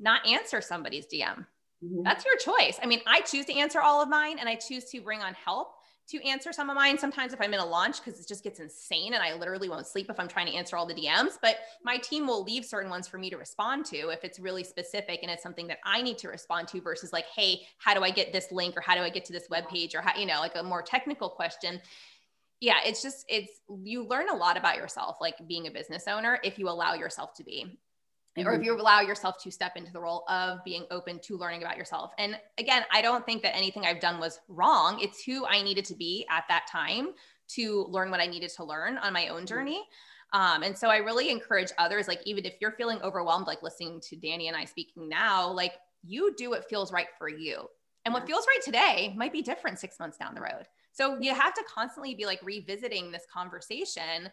not 0.00 0.26
answer 0.26 0.62
somebody's 0.62 1.06
DM. 1.06 1.44
Mm-hmm. 1.84 2.02
That's 2.02 2.24
your 2.24 2.36
choice. 2.36 2.78
I 2.82 2.86
mean, 2.86 3.00
I 3.06 3.20
choose 3.20 3.44
to 3.46 3.54
answer 3.54 3.80
all 3.80 4.02
of 4.02 4.08
mine 4.08 4.38
and 4.38 4.48
I 4.48 4.54
choose 4.54 4.86
to 4.86 5.00
bring 5.02 5.20
on 5.20 5.34
help 5.34 5.74
to 6.08 6.26
answer 6.26 6.50
some 6.52 6.70
of 6.70 6.76
mine. 6.76 6.98
Sometimes 6.98 7.32
if 7.32 7.40
I'm 7.40 7.52
in 7.52 7.60
a 7.60 7.64
launch, 7.64 8.02
because 8.02 8.18
it 8.20 8.26
just 8.26 8.42
gets 8.42 8.58
insane 8.58 9.12
and 9.14 9.22
I 9.22 9.34
literally 9.34 9.68
won't 9.68 9.86
sleep 9.86 10.08
if 10.08 10.18
I'm 10.18 10.28
trying 10.28 10.46
to 10.46 10.54
answer 10.54 10.76
all 10.76 10.86
the 10.86 10.94
DMs, 10.94 11.38
but 11.40 11.56
my 11.84 11.98
team 11.98 12.26
will 12.26 12.42
leave 12.42 12.64
certain 12.64 12.90
ones 12.90 13.06
for 13.06 13.18
me 13.18 13.28
to 13.30 13.36
respond 13.36 13.84
to 13.86 14.08
if 14.08 14.24
it's 14.24 14.40
really 14.40 14.64
specific 14.64 15.20
and 15.22 15.30
it's 15.30 15.42
something 15.42 15.68
that 15.68 15.78
I 15.84 16.00
need 16.02 16.18
to 16.18 16.28
respond 16.28 16.68
to 16.68 16.80
versus 16.80 17.12
like, 17.12 17.26
hey, 17.26 17.60
how 17.78 17.94
do 17.94 18.02
I 18.02 18.10
get 18.10 18.32
this 18.32 18.50
link 18.50 18.76
or 18.76 18.80
how 18.80 18.94
do 18.94 19.02
I 19.02 19.10
get 19.10 19.24
to 19.26 19.32
this 19.32 19.48
web 19.50 19.68
page 19.68 19.94
or 19.94 20.00
how, 20.00 20.18
you 20.18 20.26
know, 20.26 20.40
like 20.40 20.56
a 20.56 20.62
more 20.62 20.82
technical 20.82 21.28
question 21.28 21.80
yeah, 22.62 22.76
it's 22.86 23.02
just, 23.02 23.24
it's, 23.28 23.50
you 23.82 24.06
learn 24.06 24.28
a 24.28 24.36
lot 24.36 24.56
about 24.56 24.76
yourself, 24.76 25.16
like 25.20 25.34
being 25.48 25.66
a 25.66 25.70
business 25.70 26.04
owner, 26.06 26.38
if 26.44 26.60
you 26.60 26.68
allow 26.68 26.94
yourself 26.94 27.34
to 27.34 27.42
be. 27.42 27.66
Mm-hmm. 28.38 28.48
Or 28.48 28.52
if 28.52 28.60
mm-hmm. 28.60 28.66
you 28.66 28.80
allow 28.80 29.00
yourself 29.00 29.34
to 29.42 29.50
step 29.50 29.72
into 29.76 29.92
the 29.92 29.98
role 29.98 30.24
of 30.28 30.62
being 30.64 30.86
open 30.92 31.18
to 31.24 31.36
learning 31.36 31.62
about 31.62 31.76
yourself. 31.76 32.12
And 32.18 32.38
again, 32.58 32.84
I 32.92 33.02
don't 33.02 33.26
think 33.26 33.42
that 33.42 33.56
anything 33.56 33.84
I've 33.84 33.98
done 33.98 34.20
was 34.20 34.38
wrong. 34.48 35.00
It's 35.00 35.24
who 35.24 35.44
I 35.44 35.60
needed 35.60 35.84
to 35.86 35.96
be 35.96 36.24
at 36.30 36.44
that 36.48 36.66
time 36.70 37.08
to 37.56 37.84
learn 37.90 38.12
what 38.12 38.20
I 38.20 38.26
needed 38.26 38.52
to 38.56 38.64
learn 38.64 38.96
on 38.96 39.12
my 39.12 39.26
own 39.26 39.38
mm-hmm. 39.38 39.46
journey. 39.46 39.82
Um, 40.32 40.62
and 40.62 40.78
so 40.78 40.88
I 40.88 40.98
really 40.98 41.30
encourage 41.30 41.72
others, 41.78 42.06
like, 42.06 42.20
even 42.24 42.46
if 42.46 42.54
you're 42.60 42.72
feeling 42.72 43.02
overwhelmed, 43.02 43.48
like 43.48 43.62
listening 43.62 44.00
to 44.08 44.16
Danni 44.16 44.46
and 44.46 44.56
I 44.56 44.66
speaking 44.66 45.08
now, 45.08 45.50
like, 45.50 45.72
you 46.04 46.32
do 46.36 46.48
what 46.48 46.68
feels 46.70 46.92
right 46.92 47.08
for 47.18 47.28
you. 47.28 47.66
And 48.04 48.14
what 48.14 48.26
feels 48.26 48.46
right 48.46 48.62
today 48.64 49.14
might 49.16 49.32
be 49.32 49.42
different 49.42 49.80
six 49.80 49.98
months 49.98 50.16
down 50.16 50.34
the 50.34 50.40
road. 50.40 50.66
So 50.92 51.18
you 51.20 51.34
have 51.34 51.54
to 51.54 51.64
constantly 51.72 52.14
be 52.14 52.26
like 52.26 52.40
revisiting 52.42 53.10
this 53.10 53.24
conversation 53.32 54.30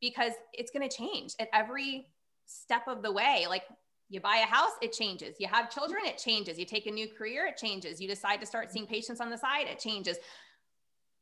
because 0.00 0.32
it's 0.52 0.70
going 0.70 0.88
to 0.88 0.94
change 0.94 1.34
at 1.40 1.48
every 1.52 2.06
step 2.46 2.82
of 2.86 3.02
the 3.02 3.12
way. 3.12 3.46
Like 3.48 3.64
you 4.08 4.20
buy 4.20 4.36
a 4.36 4.46
house, 4.46 4.72
it 4.80 4.92
changes. 4.92 5.36
You 5.40 5.48
have 5.48 5.70
children, 5.70 6.02
it 6.04 6.18
changes. 6.18 6.58
You 6.58 6.64
take 6.64 6.86
a 6.86 6.90
new 6.90 7.08
career, 7.08 7.46
it 7.46 7.56
changes. 7.56 8.00
You 8.00 8.08
decide 8.08 8.40
to 8.40 8.46
start 8.46 8.70
seeing 8.70 8.86
patients 8.86 9.20
on 9.20 9.30
the 9.30 9.38
side, 9.38 9.66
it 9.66 9.78
changes. 9.78 10.18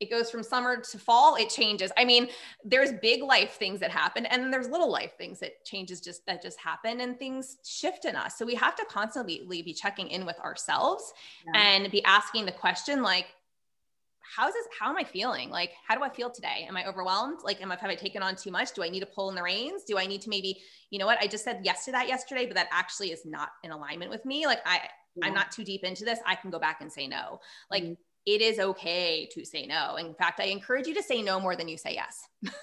It 0.01 0.11
goes 0.11 0.29
from 0.29 0.43
summer 0.43 0.81
to 0.81 0.99
fall, 0.99 1.37
it 1.37 1.49
changes. 1.49 1.91
I 1.97 2.05
mean, 2.05 2.29
there's 2.65 2.93
big 3.01 3.23
life 3.23 3.53
things 3.53 3.81
that 3.81 3.91
happen 3.91 4.27
and 4.27 4.53
there's 4.53 4.69
little 4.69 4.91
life 4.91 5.13
things 5.17 5.39
that 5.39 5.65
changes 5.65 6.01
just 6.01 6.27
that 6.27 6.43
just 6.43 6.59
happen 6.59 7.01
and 7.01 7.19
things 7.19 7.57
shift 7.65 8.05
in 8.05 8.17
us. 8.17 8.37
So 8.37 8.45
we 8.45 8.57
have 8.57 8.75
to 8.77 8.85
constantly 8.91 9.63
be 9.63 9.73
checking 9.73 10.09
in 10.09 10.27
with 10.27 10.39
ourselves 10.41 11.13
yeah. 11.47 11.61
and 11.61 11.91
be 11.91 12.05
asking 12.05 12.45
the 12.45 12.53
question 12.53 13.03
like 13.03 13.27
how's 14.37 14.53
this 14.53 14.67
how 14.79 14.91
am 14.91 14.97
i 14.97 15.05
feeling? 15.05 15.51
Like 15.51 15.73
how 15.87 15.95
do 15.95 16.03
i 16.03 16.09
feel 16.09 16.31
today? 16.31 16.67
Am 16.69 16.77
i 16.77 16.87
overwhelmed? 16.87 17.39
Like 17.45 17.61
am 17.63 17.71
i 17.73 17.77
have 17.77 17.91
i 17.91 17.95
taken 17.95 18.23
on 18.23 18.37
too 18.37 18.51
much? 18.51 18.73
Do 18.73 18.83
i 18.83 18.89
need 18.89 19.01
to 19.01 19.07
pull 19.07 19.29
in 19.29 19.35
the 19.35 19.43
reins? 19.43 19.85
Do 19.85 19.99
i 19.99 20.07
need 20.07 20.21
to 20.23 20.31
maybe 20.31 20.61
you 20.91 20.99
know 20.99 21.07
what? 21.07 21.19
I 21.21 21.27
just 21.27 21.45
said 21.45 21.61
yes 21.65 21.85
to 21.87 21.93
that 21.93 22.09
yesterday 22.09 22.47
but 22.47 22.55
that 22.55 22.69
actually 22.71 23.11
is 23.11 23.25
not 23.25 23.51
in 23.63 23.71
alignment 23.71 24.11
with 24.11 24.25
me. 24.25 24.47
Like 24.47 24.61
i 24.67 24.81
yeah. 25.17 25.27
i'm 25.27 25.35
not 25.35 25.53
too 25.53 25.65
deep 25.65 25.85
into 25.85 26.05
this. 26.05 26.19
I 26.27 26.35
can 26.35 26.51
go 26.51 26.59
back 26.59 26.81
and 26.81 26.93
say 26.93 27.07
no. 27.07 27.41
Like 27.71 27.85
mm-hmm. 27.85 27.93
it 28.27 28.41
is 28.41 28.59
okay 28.59 29.29
to 29.33 29.45
say 29.45 29.67
no. 29.67 29.97
In 29.97 30.15
fact 30.15 30.41
i 30.41 30.45
encourage 30.45 30.87
you 30.87 30.95
to 30.95 31.03
say 31.03 31.23
no 31.23 31.41
more 31.41 31.57
than 31.57 31.69
you 31.69 31.77
say 31.77 31.95
yes. 31.95 32.25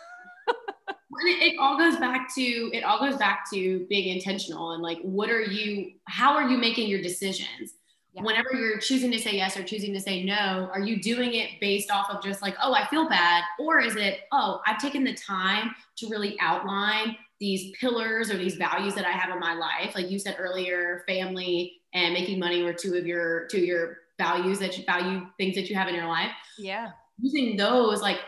It 1.23 1.59
all 1.59 1.77
goes 1.77 1.97
back 1.97 2.33
to 2.35 2.41
it 2.41 2.83
all 2.83 2.99
goes 2.99 3.17
back 3.17 3.43
to 3.53 3.85
being 3.89 4.15
intentional 4.15 4.71
and 4.71 4.81
like 4.81 4.99
what 5.01 5.29
are 5.29 5.41
you 5.41 5.91
how 6.05 6.33
are 6.33 6.49
you 6.49 6.57
making 6.57 6.87
your 6.87 7.01
decisions 7.01 7.75
yeah. 8.13 8.23
whenever 8.23 8.53
you're 8.53 8.79
choosing 8.79 9.11
to 9.11 9.19
say 9.19 9.35
yes 9.35 9.57
or 9.57 9.63
choosing 9.63 9.93
to 9.93 9.99
say 9.99 10.23
no, 10.23 10.69
are 10.73 10.81
you 10.81 11.01
doing 11.01 11.33
it 11.33 11.59
based 11.59 11.89
off 11.89 12.09
of 12.09 12.23
just 12.23 12.41
like, 12.41 12.55
oh, 12.61 12.73
I 12.73 12.85
feel 12.87 13.07
bad? 13.07 13.43
Or 13.59 13.79
is 13.79 13.95
it, 13.95 14.21
oh, 14.31 14.61
I've 14.65 14.81
taken 14.81 15.03
the 15.03 15.13
time 15.13 15.73
to 15.97 16.09
really 16.09 16.37
outline 16.39 17.15
these 17.39 17.71
pillars 17.79 18.29
or 18.29 18.37
these 18.37 18.55
values 18.55 18.95
that 18.95 19.05
I 19.05 19.11
have 19.11 19.33
in 19.33 19.39
my 19.39 19.53
life? 19.53 19.95
Like 19.95 20.09
you 20.09 20.19
said 20.19 20.35
earlier, 20.39 21.03
family 21.07 21.81
and 21.93 22.13
making 22.13 22.39
money 22.39 22.63
were 22.63 22.73
two 22.73 22.95
of 22.95 23.05
your 23.05 23.47
two 23.47 23.57
of 23.57 23.63
your 23.63 23.97
values 24.17 24.59
that 24.59 24.77
you 24.77 24.85
value 24.85 25.25
things 25.37 25.55
that 25.55 25.69
you 25.69 25.75
have 25.75 25.87
in 25.87 25.95
your 25.95 26.07
life. 26.07 26.31
Yeah. 26.57 26.91
Using 27.21 27.57
those 27.57 28.01
like 28.01 28.19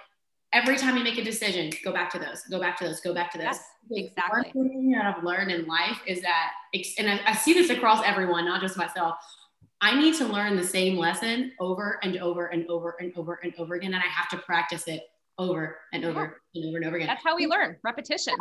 every 0.54 0.78
time 0.78 0.98
you 0.98 1.04
make 1.04 1.18
a 1.18 1.24
decision, 1.24 1.72
go 1.84 1.92
back 1.92 2.12
to 2.12 2.20
those, 2.20 2.44
go 2.44 2.60
back 2.60 2.78
to 2.78 2.86
those, 2.86 3.02
go 3.02 3.14
back 3.14 3.32
to 3.32 3.38
those. 3.38 3.46
Yes, 3.46 3.64
exactly. 3.92 4.52
One 4.54 4.70
thing 4.70 4.92
that 4.92 5.06
I've 5.06 5.24
learned 5.24 5.52
in 5.52 5.66
life 5.66 6.00
is 6.06 6.22
that, 6.22 6.52
and 6.98 7.10
I, 7.10 7.20
I 7.26 7.34
see 7.34 7.54
this 7.54 7.70
across 7.70 8.04
everyone, 8.06 8.46
not 8.46 8.62
just 8.62 8.78
myself, 8.78 9.16
I 9.84 10.00
need 10.00 10.16
to 10.16 10.26
learn 10.26 10.56
the 10.56 10.64
same 10.64 10.98
lesson 10.98 11.52
over 11.60 12.00
and 12.04 12.18
over 12.18 12.46
and 12.48 12.66
over 12.70 12.96
and 13.02 13.12
over 13.18 13.42
and 13.44 13.54
over 13.58 13.76
again. 13.76 13.94
And 13.94 14.02
I 14.02 14.08
have 14.08 14.30
to 14.30 14.38
practice 14.38 14.88
it 14.88 15.04
over 15.38 15.76
and 15.92 16.06
over 16.06 16.42
and 16.56 16.66
over 16.66 16.78
and 16.78 16.86
over 16.86 16.96
again. 16.96 17.08
That's 17.08 17.24
how 17.24 17.36
we 17.36 17.48
learn 17.48 17.76
repetition. 17.84 18.34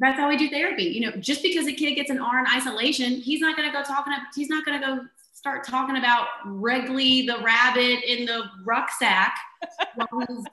That's 0.00 0.18
how 0.18 0.28
we 0.28 0.36
do 0.36 0.50
therapy. 0.50 0.82
You 0.82 1.02
know, 1.02 1.12
just 1.18 1.44
because 1.44 1.68
a 1.68 1.72
kid 1.72 1.94
gets 1.94 2.10
an 2.10 2.18
R 2.18 2.40
in 2.40 2.46
isolation, 2.52 3.12
he's 3.12 3.40
not 3.40 3.56
going 3.56 3.70
to 3.70 3.72
go 3.72 3.84
talking, 3.84 4.12
he's 4.34 4.48
not 4.48 4.66
going 4.66 4.80
to 4.80 4.84
go 4.84 5.00
start 5.32 5.64
talking 5.64 5.98
about 5.98 6.26
Wrigley 6.44 7.24
the 7.28 7.38
rabbit 7.44 8.02
in 8.04 8.26
the 8.26 8.42
rucksack 8.66 9.36
while 9.94 10.26
he's 10.28 10.44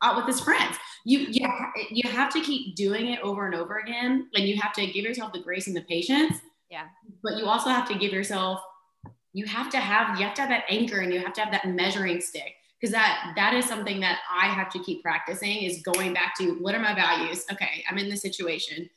out 0.00 0.14
with 0.14 0.26
his 0.26 0.40
friends. 0.40 0.76
You, 1.06 1.26
you, 1.28 1.48
you 1.90 2.08
have 2.08 2.32
to 2.34 2.40
keep 2.40 2.76
doing 2.76 3.08
it 3.08 3.20
over 3.22 3.46
and 3.46 3.54
over 3.56 3.78
again. 3.78 4.28
And 4.36 4.44
you 4.44 4.60
have 4.60 4.72
to 4.74 4.86
give 4.86 5.04
yourself 5.04 5.32
the 5.32 5.40
grace 5.40 5.66
and 5.66 5.74
the 5.74 5.82
patience. 5.82 6.36
Yeah. 6.70 6.84
But 7.24 7.36
you 7.36 7.46
also 7.46 7.70
have 7.70 7.88
to 7.88 7.98
give 7.98 8.12
yourself 8.12 8.60
you 9.38 9.46
have 9.46 9.70
to 9.70 9.78
have 9.78 10.18
you 10.18 10.26
have 10.26 10.34
to 10.34 10.40
have 10.40 10.50
that 10.50 10.64
anchor 10.68 10.98
and 10.98 11.12
you 11.12 11.20
have 11.20 11.32
to 11.32 11.40
have 11.40 11.52
that 11.52 11.68
measuring 11.68 12.20
stick 12.20 12.54
because 12.80 12.92
that 12.92 13.32
that 13.36 13.54
is 13.54 13.64
something 13.64 14.00
that 14.00 14.18
I 14.30 14.46
have 14.46 14.68
to 14.70 14.80
keep 14.80 15.00
practicing 15.00 15.62
is 15.62 15.80
going 15.82 16.12
back 16.12 16.36
to 16.38 16.56
what 16.60 16.74
are 16.74 16.80
my 16.80 16.94
values? 16.94 17.44
Okay, 17.52 17.84
I'm 17.88 17.98
in 17.98 18.08
this 18.08 18.20
situation. 18.20 18.90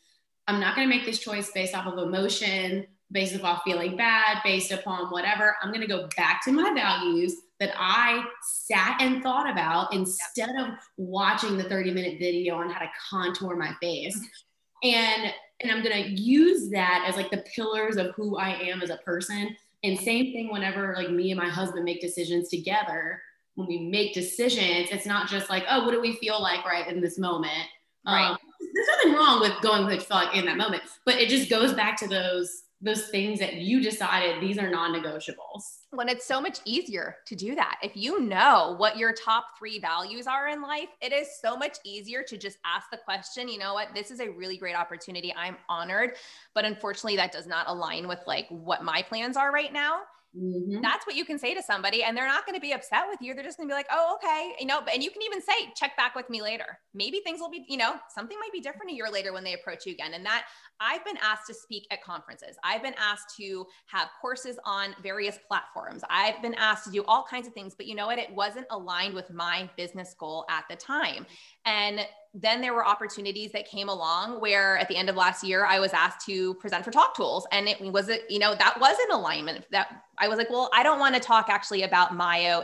I'm 0.47 0.59
not 0.59 0.75
going 0.75 0.89
to 0.89 0.95
make 0.95 1.05
this 1.05 1.19
choice 1.19 1.51
based 1.51 1.75
off 1.75 1.85
of 1.85 1.99
emotion, 1.99 2.87
based 3.11 3.39
off 3.43 3.61
feeling 3.63 3.95
bad, 3.95 4.39
based 4.43 4.71
upon 4.71 5.11
whatever. 5.11 5.55
I'm 5.61 5.69
going 5.69 5.81
to 5.81 5.87
go 5.87 6.09
back 6.17 6.43
to 6.45 6.51
my 6.51 6.73
values 6.73 7.35
that 7.59 7.71
I 7.77 8.23
sat 8.41 8.97
and 8.99 9.21
thought 9.21 9.47
about 9.47 9.93
instead 9.93 10.49
of 10.57 10.69
watching 10.97 11.55
the 11.55 11.65
30 11.65 11.91
minute 11.91 12.17
video 12.17 12.55
on 12.55 12.71
how 12.71 12.79
to 12.79 12.89
contour 13.09 13.55
my 13.55 13.73
face. 13.79 14.17
Mm-hmm. 14.17 14.89
And 14.89 15.33
and 15.61 15.71
I'm 15.71 15.83
going 15.83 16.03
to 16.03 16.09
use 16.09 16.69
that 16.71 17.05
as 17.07 17.15
like 17.15 17.29
the 17.29 17.45
pillars 17.55 17.97
of 17.97 18.15
who 18.15 18.37
I 18.37 18.49
am 18.49 18.81
as 18.81 18.89
a 18.89 18.97
person. 18.97 19.55
And 19.83 19.97
same 19.99 20.31
thing 20.31 20.51
whenever 20.51 20.93
like 20.95 21.09
me 21.09 21.31
and 21.31 21.39
my 21.39 21.49
husband 21.49 21.83
make 21.85 22.01
decisions 22.01 22.49
together, 22.49 23.21
when 23.55 23.67
we 23.67 23.89
make 23.89 24.13
decisions, 24.13 24.89
it's 24.91 25.05
not 25.05 25.27
just 25.27 25.49
like, 25.49 25.65
oh, 25.69 25.83
what 25.83 25.91
do 25.91 26.01
we 26.01 26.15
feel 26.17 26.41
like 26.41 26.65
right 26.65 26.87
in 26.87 27.01
this 27.01 27.17
moment? 27.17 27.67
Right. 28.05 28.29
Um, 28.29 28.37
there's 28.73 28.87
nothing 28.97 29.13
wrong 29.13 29.39
with 29.41 29.53
going 29.61 29.85
with 29.85 29.93
what 29.93 29.99
you 29.99 30.05
feel 30.05 30.17
like 30.17 30.35
in 30.35 30.45
that 30.45 30.57
moment, 30.57 30.83
but 31.05 31.15
it 31.15 31.29
just 31.29 31.49
goes 31.49 31.73
back 31.73 31.97
to 31.97 32.07
those 32.07 32.63
those 32.81 33.07
things 33.07 33.39
that 33.39 33.55
you 33.55 33.81
decided 33.81 34.41
these 34.41 34.57
are 34.57 34.69
non-negotiables. 34.69 35.81
When 35.91 36.09
it's 36.09 36.25
so 36.25 36.41
much 36.41 36.59
easier 36.65 37.17
to 37.27 37.35
do 37.35 37.53
that. 37.55 37.77
If 37.83 37.91
you 37.95 38.21
know 38.21 38.75
what 38.77 38.97
your 38.97 39.13
top 39.13 39.45
three 39.57 39.79
values 39.79 40.25
are 40.25 40.47
in 40.47 40.61
life 40.61 40.89
it 41.01 41.13
is 41.13 41.27
so 41.41 41.55
much 41.55 41.77
easier 41.85 42.23
to 42.23 42.37
just 42.37 42.57
ask 42.65 42.89
the 42.89 42.97
question 42.97 43.47
you 43.47 43.59
know 43.59 43.73
what? 43.73 43.89
This 43.93 44.11
is 44.11 44.19
a 44.19 44.29
really 44.29 44.57
great 44.57 44.75
opportunity. 44.75 45.33
I'm 45.35 45.57
honored. 45.69 46.11
But 46.55 46.65
unfortunately 46.65 47.17
that 47.17 47.31
does 47.31 47.47
not 47.47 47.67
align 47.67 48.07
with 48.07 48.19
like 48.25 48.47
what 48.49 48.83
my 48.83 49.01
plans 49.01 49.37
are 49.37 49.51
right 49.51 49.71
now 49.71 50.01
Mm-hmm. 50.37 50.81
That's 50.81 51.05
what 51.05 51.17
you 51.17 51.25
can 51.25 51.37
say 51.37 51.53
to 51.53 51.61
somebody, 51.61 52.03
and 52.03 52.15
they're 52.15 52.27
not 52.27 52.45
going 52.45 52.55
to 52.55 52.61
be 52.61 52.71
upset 52.71 53.03
with 53.09 53.19
you. 53.21 53.33
They're 53.33 53.43
just 53.43 53.57
going 53.57 53.67
to 53.67 53.71
be 53.71 53.75
like, 53.75 53.87
"Oh, 53.91 54.15
okay," 54.15 54.55
you 54.59 54.65
know. 54.65 54.81
And 54.91 55.03
you 55.03 55.11
can 55.11 55.21
even 55.23 55.41
say, 55.41 55.73
"Check 55.75 55.97
back 55.97 56.15
with 56.15 56.29
me 56.29 56.41
later." 56.41 56.79
Maybe 56.93 57.19
things 57.19 57.41
will 57.41 57.49
be, 57.49 57.65
you 57.67 57.75
know, 57.75 57.95
something 58.15 58.37
might 58.39 58.53
be 58.53 58.61
different 58.61 58.91
a 58.91 58.95
year 58.95 59.09
later 59.11 59.33
when 59.33 59.43
they 59.43 59.53
approach 59.53 59.85
you 59.85 59.91
again. 59.91 60.13
And 60.13 60.25
that 60.25 60.45
I've 60.79 61.03
been 61.03 61.17
asked 61.21 61.47
to 61.47 61.53
speak 61.53 61.85
at 61.91 62.01
conferences. 62.01 62.55
I've 62.63 62.81
been 62.81 62.95
asked 62.97 63.35
to 63.37 63.65
have 63.87 64.07
courses 64.21 64.57
on 64.65 64.95
various 65.03 65.37
platforms. 65.49 66.01
I've 66.09 66.41
been 66.41 66.55
asked 66.55 66.85
to 66.85 66.91
do 66.91 67.03
all 67.07 67.25
kinds 67.29 67.45
of 67.45 67.53
things, 67.53 67.75
but 67.75 67.85
you 67.85 67.95
know 67.95 68.07
what? 68.07 68.17
It 68.17 68.33
wasn't 68.33 68.67
aligned 68.71 69.13
with 69.13 69.29
my 69.31 69.69
business 69.75 70.15
goal 70.17 70.45
at 70.49 70.63
the 70.69 70.77
time. 70.77 71.25
And 71.65 71.99
then 72.33 72.61
there 72.61 72.73
were 72.73 72.85
opportunities 72.85 73.51
that 73.51 73.67
came 73.67 73.89
along 73.89 74.39
where 74.39 74.77
at 74.77 74.87
the 74.87 74.95
end 74.95 75.09
of 75.09 75.15
last 75.15 75.43
year 75.43 75.65
I 75.65 75.79
was 75.79 75.91
asked 75.91 76.25
to 76.27 76.53
present 76.55 76.85
for 76.85 76.91
TalkTools. 76.91 77.43
And 77.51 77.67
it 77.67 77.81
was 77.81 78.09
a, 78.09 78.19
you 78.29 78.39
know 78.39 78.55
that 78.55 78.79
was 78.79 78.95
an 79.09 79.15
alignment 79.17 79.65
that 79.71 80.03
I 80.17 80.27
was 80.27 80.37
like 80.37 80.49
well 80.49 80.69
I 80.73 80.83
don't 80.83 80.99
want 80.99 81.15
to 81.15 81.21
talk 81.21 81.49
actually 81.49 81.83
about 81.83 82.11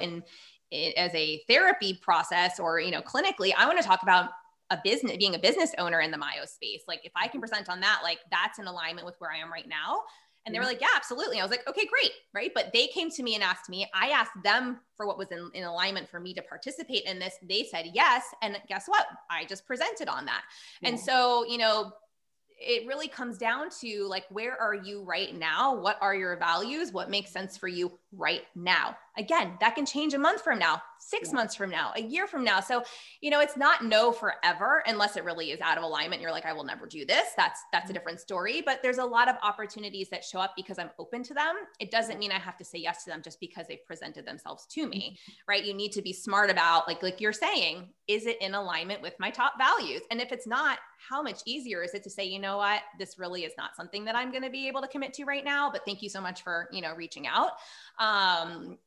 in, 0.02 0.24
in 0.72 0.94
as 0.96 1.14
a 1.14 1.42
therapy 1.50 2.00
process 2.02 2.60
or 2.60 2.80
you 2.80 2.92
know 2.92 3.02
clinically. 3.02 3.52
I 3.58 3.68
want 3.68 3.80
to 3.80 3.86
talk 3.86 4.04
about 4.04 4.30
a 4.70 4.80
business 4.84 5.18
being 5.18 5.36
a 5.36 5.40
business 5.40 5.74
owner 5.78 6.00
in 6.02 6.12
the 6.12 6.18
myo 6.18 6.46
space. 6.46 6.84
Like 6.88 7.02
if 7.06 7.12
I 7.16 7.28
can 7.28 7.42
present 7.42 7.70
on 7.70 7.82
that 7.82 8.02
like 8.04 8.20
that's 8.32 8.60
in 8.60 8.68
alignment 8.68 9.06
with 9.06 9.16
where 9.20 9.32
I 9.32 9.38
am 9.38 9.52
right 9.52 9.68
now 9.68 10.04
and 10.48 10.56
they 10.56 10.60
were 10.60 10.64
mm-hmm. 10.64 10.72
like, 10.76 10.82
yeah, 10.82 10.88
absolutely. 10.96 11.40
I 11.40 11.44
was 11.44 11.52
like, 11.52 11.68
okay, 11.68 11.86
great. 11.86 12.12
Right. 12.34 12.52
But 12.56 12.72
they 12.74 12.88
came 12.88 13.12
to 13.12 13.22
me 13.22 13.36
and 13.36 13.44
asked 13.44 13.70
me, 13.70 13.86
I 13.94 14.12
asked 14.12 14.42
them 14.46 14.80
for 14.96 15.06
what 15.06 15.18
was 15.18 15.28
in, 15.30 15.52
in 15.54 15.66
alignment 15.66 16.10
for 16.10 16.22
me 16.22 16.34
to 16.36 16.42
participate 16.42 17.04
in 17.04 17.20
this. 17.20 17.36
They 17.44 17.66
said 17.70 17.88
yes. 17.94 18.24
And 18.42 18.58
guess 18.70 18.88
what? 18.88 19.06
I 19.30 19.44
just 19.44 19.68
presented 19.68 20.08
on 20.08 20.26
that. 20.26 20.44
Yeah. 20.82 20.90
And 20.90 21.00
so, 21.00 21.46
you 21.46 21.58
know, 21.58 21.92
it 22.60 22.88
really 22.88 23.10
comes 23.10 23.38
down 23.38 23.70
to 23.82 24.06
like 24.08 24.24
where 24.30 24.60
are 24.60 24.74
you 24.74 25.04
right 25.04 25.36
now 25.36 25.76
what 25.76 25.96
are 26.02 26.16
your 26.16 26.36
values 26.38 26.92
what 26.92 27.08
makes 27.08 27.30
sense 27.30 27.56
for 27.56 27.68
you 27.68 27.92
right 28.14 28.44
now. 28.56 28.96
Again 29.18 29.54
that 29.62 29.76
can 29.76 29.86
change 29.86 30.14
a 30.14 30.20
month 30.20 30.44
from 30.44 30.60
now 30.60 30.82
six 31.00 31.30
yeah. 31.30 31.36
months 31.36 31.56
from 31.56 31.70
now 31.70 31.92
a 31.96 32.02
year 32.02 32.28
from 32.28 32.44
now. 32.44 32.60
So 32.60 32.84
you 33.22 33.30
know 33.30 33.40
it's 33.40 33.58
not 33.58 33.84
no 33.84 34.12
forever 34.12 34.84
unless 34.86 35.18
it 35.18 35.24
really 35.24 35.52
is 35.52 35.60
out 35.60 35.78
of 35.78 35.84
alignment. 35.84 36.22
You're 36.22 36.32
like 36.32 36.46
i 36.46 36.54
will 36.54 36.64
never 36.64 36.86
do 36.86 37.06
this. 37.06 37.30
That's 37.36 37.60
that's 37.72 37.86
a 37.86 37.88
mm-hmm. 37.88 37.94
different 37.94 38.20
story 38.20 38.62
but 38.62 38.80
there's 38.84 39.00
a 39.00 39.06
lot 39.06 39.28
of 39.28 39.36
opportunities 39.44 40.10
that 40.10 40.24
show 40.24 40.40
up 40.40 40.54
because 40.56 40.80
i'm 40.80 40.92
open 41.00 41.24
to 41.24 41.34
them. 41.34 41.56
It 41.80 41.92
doesn't 41.92 42.20
mean 42.20 42.32
i 42.32 42.40
have 42.40 42.58
to 42.58 42.66
say 42.66 42.80
yes 42.80 43.04
to 43.04 43.10
them 43.10 43.22
just 43.24 43.40
because 43.40 43.68
they've 43.68 43.86
presented 43.86 44.26
themselves 44.26 44.66
to 44.68 44.88
me 44.88 45.18
mm-hmm. 45.18 45.32
right? 45.48 45.66
You 45.66 45.74
need 45.74 45.92
to 45.94 46.02
be 46.02 46.14
smart 46.14 46.50
about 46.50 46.88
like 46.88 47.04
like 47.04 47.20
you're 47.20 47.34
saying 47.34 47.90
is 48.08 48.26
it 48.26 48.42
in 48.42 48.56
alignment 48.56 49.02
with 49.02 49.16
my 49.20 49.30
top 49.30 49.54
values? 49.58 50.02
And 50.12 50.22
if 50.22 50.32
it's 50.32 50.48
not 50.48 50.80
how 51.10 51.22
much 51.22 51.42
easier 51.46 51.84
is 51.84 51.94
it 51.94 52.04
to 52.04 52.10
say 52.10 52.24
you 52.24 52.40
know 52.40 52.58
what? 52.58 52.82
This 52.98 53.20
really 53.20 53.44
is 53.44 53.54
not 53.58 53.76
something 53.76 54.06
that 54.06 54.16
i'm 54.16 54.32
going 54.32 54.44
to 54.44 54.50
be 54.50 54.68
able 54.68 54.82
to 54.82 54.88
commit 54.88 55.14
to 55.14 55.26
right 55.26 55.44
now 55.44 55.70
but 55.72 55.86
thank 55.86 56.02
you 56.02 56.10
so 56.10 56.22
much 56.22 56.44
for 56.44 56.68
you 56.72 56.82
know 56.82 56.94
reaching 56.96 57.28
out 57.28 57.52
um, 58.00 58.78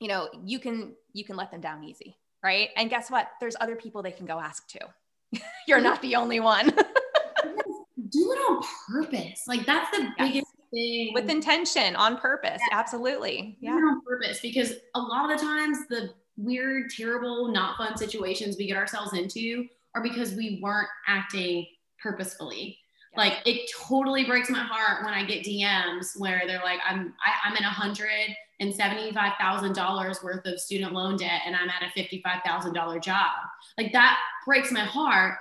you 0.00 0.08
know, 0.08 0.28
you 0.44 0.58
can 0.58 0.94
you 1.12 1.24
can 1.24 1.36
let 1.36 1.50
them 1.50 1.60
down 1.60 1.84
easy, 1.84 2.16
right? 2.42 2.70
And 2.76 2.90
guess 2.90 3.10
what? 3.10 3.28
There's 3.40 3.56
other 3.60 3.76
people 3.76 4.02
they 4.02 4.12
can 4.12 4.26
go 4.26 4.38
ask 4.38 4.66
to. 4.68 5.40
You're 5.68 5.80
not 5.80 6.00
the 6.02 6.16
only 6.16 6.40
one. 6.40 6.70
Do 8.10 8.32
it 8.32 8.38
on 8.50 8.62
purpose. 8.88 9.42
Like 9.46 9.66
that's 9.66 9.90
the 9.96 10.02
yes. 10.02 10.14
biggest 10.18 10.52
thing. 10.70 11.12
With 11.14 11.28
intention, 11.30 11.96
on 11.96 12.18
purpose. 12.18 12.60
Yeah. 12.70 12.78
Absolutely. 12.78 13.56
Yeah. 13.60 13.72
on 13.72 14.02
purpose 14.06 14.40
because 14.40 14.74
a 14.94 15.00
lot 15.00 15.30
of 15.30 15.38
the 15.38 15.44
times 15.44 15.78
the 15.88 16.10
weird, 16.36 16.90
terrible, 16.90 17.48
not 17.48 17.76
fun 17.76 17.96
situations 17.96 18.56
we 18.56 18.66
get 18.66 18.76
ourselves 18.76 19.12
into 19.14 19.66
are 19.94 20.02
because 20.02 20.34
we 20.34 20.58
weren't 20.62 20.88
acting 21.06 21.66
purposefully. 22.00 22.78
Like 23.16 23.34
it 23.46 23.70
totally 23.88 24.24
breaks 24.24 24.50
my 24.50 24.64
heart 24.64 25.04
when 25.04 25.14
I 25.14 25.24
get 25.24 25.44
DMs 25.44 26.18
where 26.18 26.42
they're 26.46 26.62
like, 26.64 26.80
I'm 26.84 27.14
I, 27.24 27.48
I'm 27.48 27.56
in 27.56 27.62
a 27.62 27.70
hundred 27.70 28.34
and 28.60 28.74
seventy-five 28.74 29.32
thousand 29.38 29.74
dollars 29.74 30.20
worth 30.22 30.44
of 30.46 30.60
student 30.60 30.92
loan 30.92 31.16
debt 31.16 31.42
and 31.46 31.56
I'm 31.56 31.68
at 31.68 31.82
a 31.82 31.90
fifty-five 31.92 32.42
thousand 32.44 32.74
dollar 32.74 32.98
job. 32.98 33.32
Like 33.78 33.92
that 33.92 34.18
breaks 34.46 34.70
my 34.70 34.84
heart. 34.84 35.38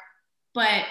But 0.54 0.86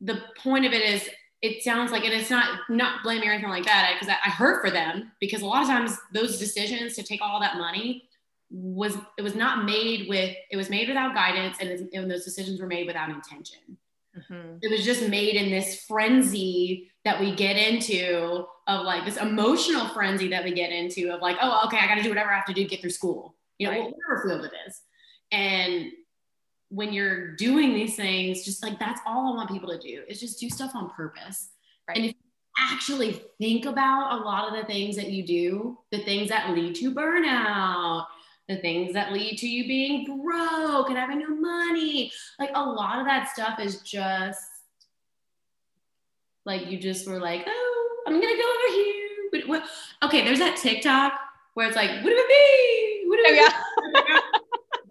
the 0.00 0.22
point 0.38 0.66
of 0.66 0.72
it 0.72 0.82
is 0.82 1.08
it 1.42 1.62
sounds 1.62 1.92
like 1.92 2.04
and 2.04 2.14
it's 2.14 2.30
not 2.30 2.60
not 2.68 3.02
blaming 3.02 3.28
or 3.28 3.32
anything 3.32 3.50
like 3.50 3.64
that 3.64 3.94
because 3.94 4.08
I, 4.08 4.28
I 4.28 4.30
hurt 4.30 4.64
for 4.64 4.70
them 4.70 5.12
because 5.20 5.42
a 5.42 5.46
lot 5.46 5.62
of 5.62 5.68
times 5.68 5.98
those 6.12 6.38
decisions 6.38 6.94
to 6.96 7.02
take 7.02 7.20
all 7.22 7.40
that 7.40 7.56
money 7.56 8.08
was 8.50 8.96
it 9.18 9.22
was 9.22 9.34
not 9.34 9.64
made 9.64 10.08
with 10.08 10.34
it 10.50 10.56
was 10.56 10.70
made 10.70 10.88
without 10.88 11.14
guidance 11.14 11.56
and, 11.60 11.88
and 11.92 12.10
those 12.10 12.24
decisions 12.24 12.60
were 12.60 12.66
made 12.66 12.86
without 12.86 13.10
intention 13.10 13.76
Mm-hmm. 14.16 14.58
It 14.62 14.70
was 14.70 14.84
just 14.84 15.08
made 15.08 15.34
in 15.34 15.50
this 15.50 15.84
frenzy 15.84 16.90
that 17.04 17.20
we 17.20 17.34
get 17.34 17.56
into 17.56 18.46
of 18.66 18.84
like 18.84 19.04
this 19.04 19.16
emotional 19.16 19.88
frenzy 19.88 20.28
that 20.28 20.44
we 20.44 20.52
get 20.52 20.72
into 20.72 21.10
of 21.10 21.20
like, 21.20 21.36
oh, 21.40 21.62
okay, 21.66 21.78
I 21.78 21.86
got 21.86 21.96
to 21.96 22.02
do 22.02 22.08
whatever 22.08 22.30
I 22.30 22.36
have 22.36 22.46
to 22.46 22.54
do 22.54 22.62
to 22.62 22.68
get 22.68 22.80
through 22.80 22.90
school, 22.90 23.36
you 23.58 23.66
know, 23.66 23.72
right. 23.72 23.92
whatever 23.92 24.28
field 24.28 24.44
it 24.44 24.52
is. 24.66 24.80
And 25.30 25.90
when 26.70 26.92
you're 26.92 27.36
doing 27.36 27.74
these 27.74 27.96
things, 27.96 28.44
just 28.44 28.62
like 28.62 28.78
that's 28.78 29.00
all 29.06 29.32
I 29.32 29.36
want 29.36 29.50
people 29.50 29.68
to 29.68 29.78
do 29.78 30.02
is 30.08 30.20
just 30.20 30.40
do 30.40 30.48
stuff 30.48 30.74
on 30.74 30.90
purpose. 30.90 31.50
Right. 31.86 31.98
And 31.98 32.06
if 32.06 32.12
you 32.12 32.72
actually 32.72 33.22
think 33.38 33.66
about 33.66 34.20
a 34.20 34.24
lot 34.24 34.48
of 34.48 34.58
the 34.58 34.66
things 34.66 34.96
that 34.96 35.10
you 35.10 35.26
do, 35.26 35.78
the 35.92 36.02
things 36.04 36.30
that 36.30 36.50
lead 36.50 36.74
to 36.76 36.94
burnout, 36.94 38.06
the 38.48 38.56
things 38.56 38.92
that 38.92 39.12
lead 39.12 39.38
to 39.38 39.48
you 39.48 39.66
being 39.66 40.04
broke 40.04 40.88
and 40.88 40.98
having 40.98 41.20
no 41.20 41.28
money. 41.28 42.12
Like 42.38 42.50
a 42.54 42.62
lot 42.62 42.98
of 42.98 43.06
that 43.06 43.30
stuff 43.30 43.58
is 43.58 43.80
just 43.80 44.40
like 46.44 46.66
you 46.66 46.78
just 46.78 47.08
were 47.08 47.20
like, 47.20 47.44
oh, 47.46 47.73
I'm 48.06 48.20
gonna 48.20 48.36
go 48.36 48.54
over 48.56 48.74
here. 48.74 49.08
But 49.32 49.48
what? 49.48 49.64
Okay, 50.02 50.24
there's 50.24 50.38
that 50.38 50.56
TikTok 50.56 51.12
where 51.54 51.66
it's 51.66 51.76
like, 51.76 51.90
what 52.02 52.10
do 52.10 52.16
it 52.16 52.28
be? 52.28 53.08
What 53.08 53.16
do 53.16 53.22
it 53.26 53.30
oh, 53.30 53.34
yeah. 53.34 54.20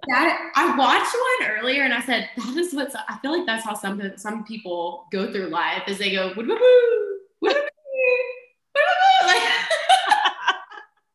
that 0.07 0.51
I 0.55 0.75
watched 0.75 1.15
one 1.39 1.57
earlier 1.57 1.83
and 1.83 1.93
I 1.93 2.01
said, 2.01 2.29
that 2.37 2.57
is 2.57 2.73
what 2.73 2.93
I 3.07 3.17
feel 3.19 3.37
like 3.37 3.45
that's 3.45 3.63
how 3.63 3.73
some 3.73 4.01
some 4.17 4.43
people 4.43 5.05
go 5.11 5.31
through 5.31 5.47
life 5.47 5.83
is 5.87 5.97
they 5.97 6.11
go, 6.11 6.33
what 6.33 6.45
do 6.45 7.19
what 7.39 7.53
do 7.53 7.61
like, 9.23 9.41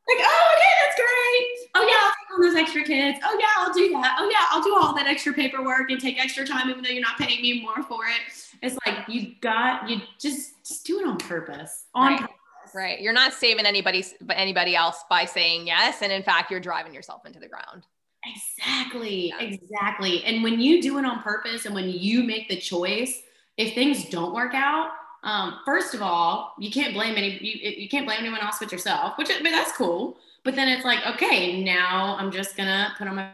like, 0.09 0.21
oh, 0.21 0.55
okay, 0.55 0.73
that's 0.83 0.97
great. 0.97 1.69
Oh 1.75 1.87
yeah, 1.87 2.35
on 2.35 2.38
those 2.49 2.61
extra 2.61 2.83
kids. 2.83 3.19
Oh 3.25 3.37
yeah, 3.39 3.47
I'll 3.59 3.73
do 3.73 3.91
that. 3.91 4.17
Oh 4.19 4.29
yeah, 4.31 4.47
I'll 4.51 4.63
do 4.63 4.77
all 4.77 4.95
that 4.95 5.07
extra 5.07 5.33
paperwork 5.33 5.91
and 5.91 6.01
take 6.01 6.23
extra 6.23 6.47
time 6.47 6.69
even 6.71 6.83
though 6.83 6.91
you're 6.91 7.03
not 7.03 7.19
paying 7.19 7.43
me 7.43 7.63
more 7.63 7.83
for 7.83 8.05
it. 8.07 8.33
It's 8.63 8.77
like 8.87 9.09
you 9.09 9.35
got 9.41 9.89
you 9.89 10.01
just 10.19 10.65
just 10.67 10.87
do 10.87 11.01
it 11.01 11.07
on 11.07 11.19
purpose. 11.19 11.85
On 11.95 12.13
right. 12.13 12.21
purpose. 12.21 12.35
Right. 12.75 13.01
You're 13.01 13.13
not 13.13 13.33
saving 13.33 13.67
anybody 13.67 14.05
but 14.21 14.37
anybody 14.37 14.77
else 14.77 15.05
by 15.09 15.25
saying 15.25 15.67
yes. 15.67 16.03
And 16.03 16.13
in 16.13 16.23
fact, 16.23 16.51
you're 16.51 16.61
driving 16.61 16.95
yourself 16.95 17.25
into 17.27 17.39
the 17.39 17.49
ground. 17.49 17.85
Exactly. 18.27 19.29
Yeah. 19.29 19.41
Exactly. 19.41 20.25
And 20.25 20.43
when 20.43 20.61
you 20.61 20.83
do 20.83 20.99
it 20.99 21.05
on 21.05 21.23
purpose 21.23 21.67
and 21.67 21.75
when 21.75 21.89
you 21.89 22.23
make 22.23 22.49
the 22.49 22.57
choice, 22.57 23.23
if 23.57 23.75
things 23.75 24.09
don't 24.09 24.35
work 24.35 24.55
out, 24.55 24.91
um, 25.23 25.61
first 25.65 25.95
of 25.95 26.03
all, 26.03 26.55
you 26.59 26.71
can't 26.71 26.95
blame 26.95 27.17
any 27.17 27.39
you, 27.43 27.71
you 27.83 27.89
can't 27.89 28.07
blame 28.07 28.21
anyone 28.21 28.41
else 28.41 28.59
but 28.61 28.71
yourself, 28.71 29.19
which 29.19 29.31
I 29.31 29.41
mean, 29.41 29.53
that's 29.53 29.73
cool. 29.73 30.19
But 30.45 30.55
then 30.55 30.69
it's 30.69 30.85
like, 30.85 31.07
okay, 31.15 31.63
now 31.63 32.17
I'm 32.19 32.31
just 32.31 32.57
gonna 32.57 32.95
put 32.97 33.09
on 33.09 33.17
my 33.17 33.31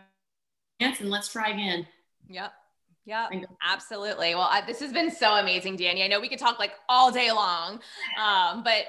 pants 0.81 1.01
and 1.01 1.11
let's 1.11 1.29
try 1.29 1.51
again. 1.51 1.87
Yep. 2.29 2.53
Yeah, 3.07 3.29
absolutely. 3.63 4.35
Well, 4.35 4.49
I, 4.51 4.63
this 4.67 4.81
has 4.81 4.91
been 4.91 5.11
so 5.11 5.35
amazing, 5.35 5.77
Danni. 5.77 6.03
I 6.03 6.09
know 6.09 6.21
we 6.21 6.29
could 6.29 6.39
talk 6.39 6.59
like 6.59 6.73
all 6.89 7.13
day 7.13 7.31
long, 7.31 7.81
um, 8.19 8.63
but 8.65 8.87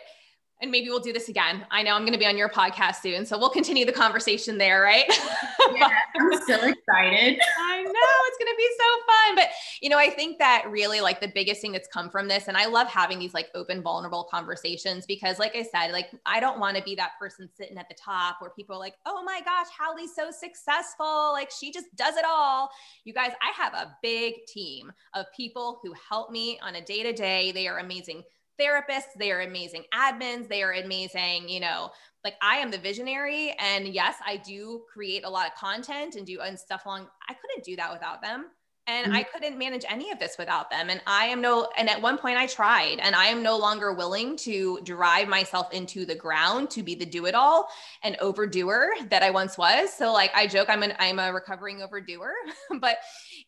and 0.62 0.72
maybe 0.72 0.90
we'll 0.90 1.02
do 1.02 1.12
this 1.12 1.28
again. 1.28 1.66
I 1.70 1.84
know 1.84 1.94
I'm 1.96 2.04
going 2.04 2.14
to 2.14 2.20
be 2.20 2.26
on 2.26 2.38
your 2.38 2.48
podcast 2.48 2.98
soon, 3.02 3.26
so 3.26 3.38
we'll 3.38 3.50
continue 3.50 3.86
the 3.86 3.92
conversation 3.92 4.58
there, 4.58 4.82
right? 4.82 5.04
yeah, 5.76 5.90
I'm 6.16 6.32
so 6.48 6.54
excited. 6.54 7.40
I 7.60 7.84
know 7.84 8.16
it's 8.28 8.38
going 8.38 8.52
to 8.52 8.58
be 8.58 8.70
so 8.78 8.86
fun. 9.06 9.36
But, 9.36 9.50
you 9.82 9.90
know, 9.90 9.98
I 9.98 10.10
think 10.10 10.40
that 10.40 10.66
really 10.70 11.02
like 11.02 11.20
the 11.20 11.28
biggest 11.28 11.62
thing 11.62 11.74
that's 11.74 11.90
come 11.90 12.10
from 12.10 12.30
this, 12.30 12.48
and 12.48 12.56
I 12.56 12.68
love 12.68 12.88
having 12.88 13.20
these 13.20 13.34
like 13.34 13.50
open, 13.54 13.82
vulnerable 13.82 14.28
conversations 14.32 15.06
because, 15.06 15.40
like 15.40 15.58
I 15.58 15.64
said, 15.64 15.92
like 15.92 16.10
I 16.26 16.40
don't 16.40 16.60
want 16.60 16.78
to 16.78 16.84
be 16.84 16.96
that 16.96 17.12
person 17.20 17.50
sitting 17.54 17.78
at 17.78 17.90
the 17.90 17.96
top 17.96 18.38
where 18.40 18.52
people 18.52 18.78
are 18.78 18.80
like, 18.80 18.96
oh 19.06 19.24
my 19.24 19.42
gosh, 19.44 19.68
Hallie's 19.78 20.16
so 20.16 20.32
successful. 20.32 21.34
Like 21.34 21.52
she 21.52 21.72
just 21.72 21.94
does 21.98 22.16
it 22.16 22.26
all. 22.26 22.70
You 23.04 23.14
guys, 23.14 23.32
I 23.42 23.52
have 23.62 23.74
a 23.74 23.96
big 24.02 24.46
team 24.48 24.94
of 25.14 25.26
people 25.36 25.80
who 25.84 25.94
help 26.10 26.32
me 26.32 26.60
on 26.64 26.76
a 26.76 26.82
day 26.82 27.04
to 27.04 27.12
day. 27.12 27.52
They 27.52 27.68
are 27.68 27.80
amazing 27.80 28.24
therapists, 28.60 29.14
they 29.18 29.32
are 29.32 29.42
amazing 29.42 29.84
admins, 29.94 30.48
they 30.48 30.64
are 30.64 30.74
amazing, 30.74 31.50
you 31.50 31.60
know, 31.60 31.92
like 32.24 32.36
I 32.42 32.58
am 32.58 32.72
the 32.72 32.78
visionary 32.78 33.56
and 33.60 33.88
yes, 33.88 34.16
I 34.26 34.38
do 34.38 34.84
create 34.92 35.24
a 35.24 35.30
lot 35.30 35.48
of 35.48 35.56
content 35.56 36.16
and 36.16 36.26
do 36.26 36.40
and 36.42 36.58
stuff 36.58 36.86
along. 36.86 37.08
I 37.30 37.34
couldn't 37.34 37.64
do 37.64 37.76
that 37.76 37.94
without 37.94 38.22
them. 38.22 38.48
And 38.88 39.08
mm-hmm. 39.08 39.16
I 39.16 39.24
couldn't 39.24 39.58
manage 39.58 39.84
any 39.90 40.12
of 40.12 40.20
this 40.20 40.36
without 40.38 40.70
them. 40.70 40.90
And 40.90 41.02
I 41.08 41.26
am 41.26 41.42
no, 41.42 41.70
and 41.76 41.90
at 41.90 42.02
one 42.02 42.20
point 42.20 42.38
I 42.38 42.46
tried, 42.46 43.00
and 43.00 43.16
I 43.16 43.26
am 43.26 43.42
no 43.42 43.58
longer 43.58 43.94
willing 43.94 44.38
to 44.38 44.80
drive 44.84 45.28
myself 45.28 45.74
into 45.74 46.06
the 46.06 46.14
ground 46.14 46.70
to 46.72 46.84
be 46.84 46.94
the 46.94 47.06
do 47.06 47.26
it 47.26 47.34
all 47.34 47.68
and 48.04 48.16
overdoer 48.20 48.90
that 49.10 49.24
I 49.24 49.32
once 49.32 49.58
was. 49.58 49.92
So, 49.92 50.14
like, 50.14 50.32
I 50.36 50.46
joke 50.46 50.70
I'm 50.70 50.84
an, 50.84 50.94
I'm 51.00 51.18
a 51.18 51.34
recovering 51.34 51.82
overdoer, 51.82 52.34
but 52.80 52.98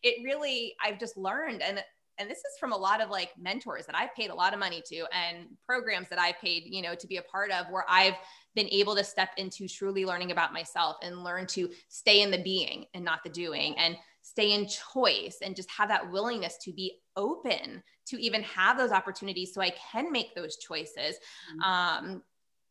it 0.02 0.24
really, 0.24 0.74
I've 0.84 0.98
just 0.98 1.16
learned. 1.16 1.62
And 1.62 1.84
and 2.18 2.28
this 2.28 2.38
is 2.38 2.58
from 2.58 2.72
a 2.72 2.76
lot 2.76 3.00
of 3.00 3.10
like 3.10 3.30
mentors 3.38 3.86
that 3.86 3.96
I've 3.96 4.14
paid 4.14 4.30
a 4.30 4.34
lot 4.34 4.52
of 4.52 4.58
money 4.58 4.82
to 4.86 5.04
and 5.12 5.46
programs 5.66 6.08
that 6.10 6.18
I've 6.18 6.38
paid, 6.38 6.64
you 6.66 6.82
know, 6.82 6.94
to 6.94 7.06
be 7.06 7.18
a 7.18 7.22
part 7.22 7.50
of 7.50 7.66
where 7.70 7.84
I've 7.88 8.14
been 8.54 8.68
able 8.70 8.96
to 8.96 9.04
step 9.04 9.30
into 9.36 9.68
truly 9.68 10.04
learning 10.04 10.32
about 10.32 10.52
myself 10.52 10.96
and 11.02 11.24
learn 11.24 11.46
to 11.48 11.70
stay 11.88 12.22
in 12.22 12.30
the 12.30 12.42
being 12.42 12.86
and 12.94 13.04
not 13.04 13.20
the 13.22 13.30
doing 13.30 13.76
and 13.78 13.96
stay 14.22 14.52
in 14.52 14.66
choice 14.66 15.38
and 15.42 15.56
just 15.56 15.70
have 15.70 15.88
that 15.88 16.10
willingness 16.10 16.58
to 16.58 16.72
be 16.72 17.00
open 17.16 17.82
to 18.06 18.20
even 18.20 18.42
have 18.42 18.76
those 18.76 18.90
opportunities 18.90 19.54
so 19.54 19.60
I 19.60 19.72
can 19.92 20.10
make 20.12 20.34
those 20.34 20.56
choices. 20.56 21.16
Mm-hmm. 21.52 21.60
Um, 21.62 22.22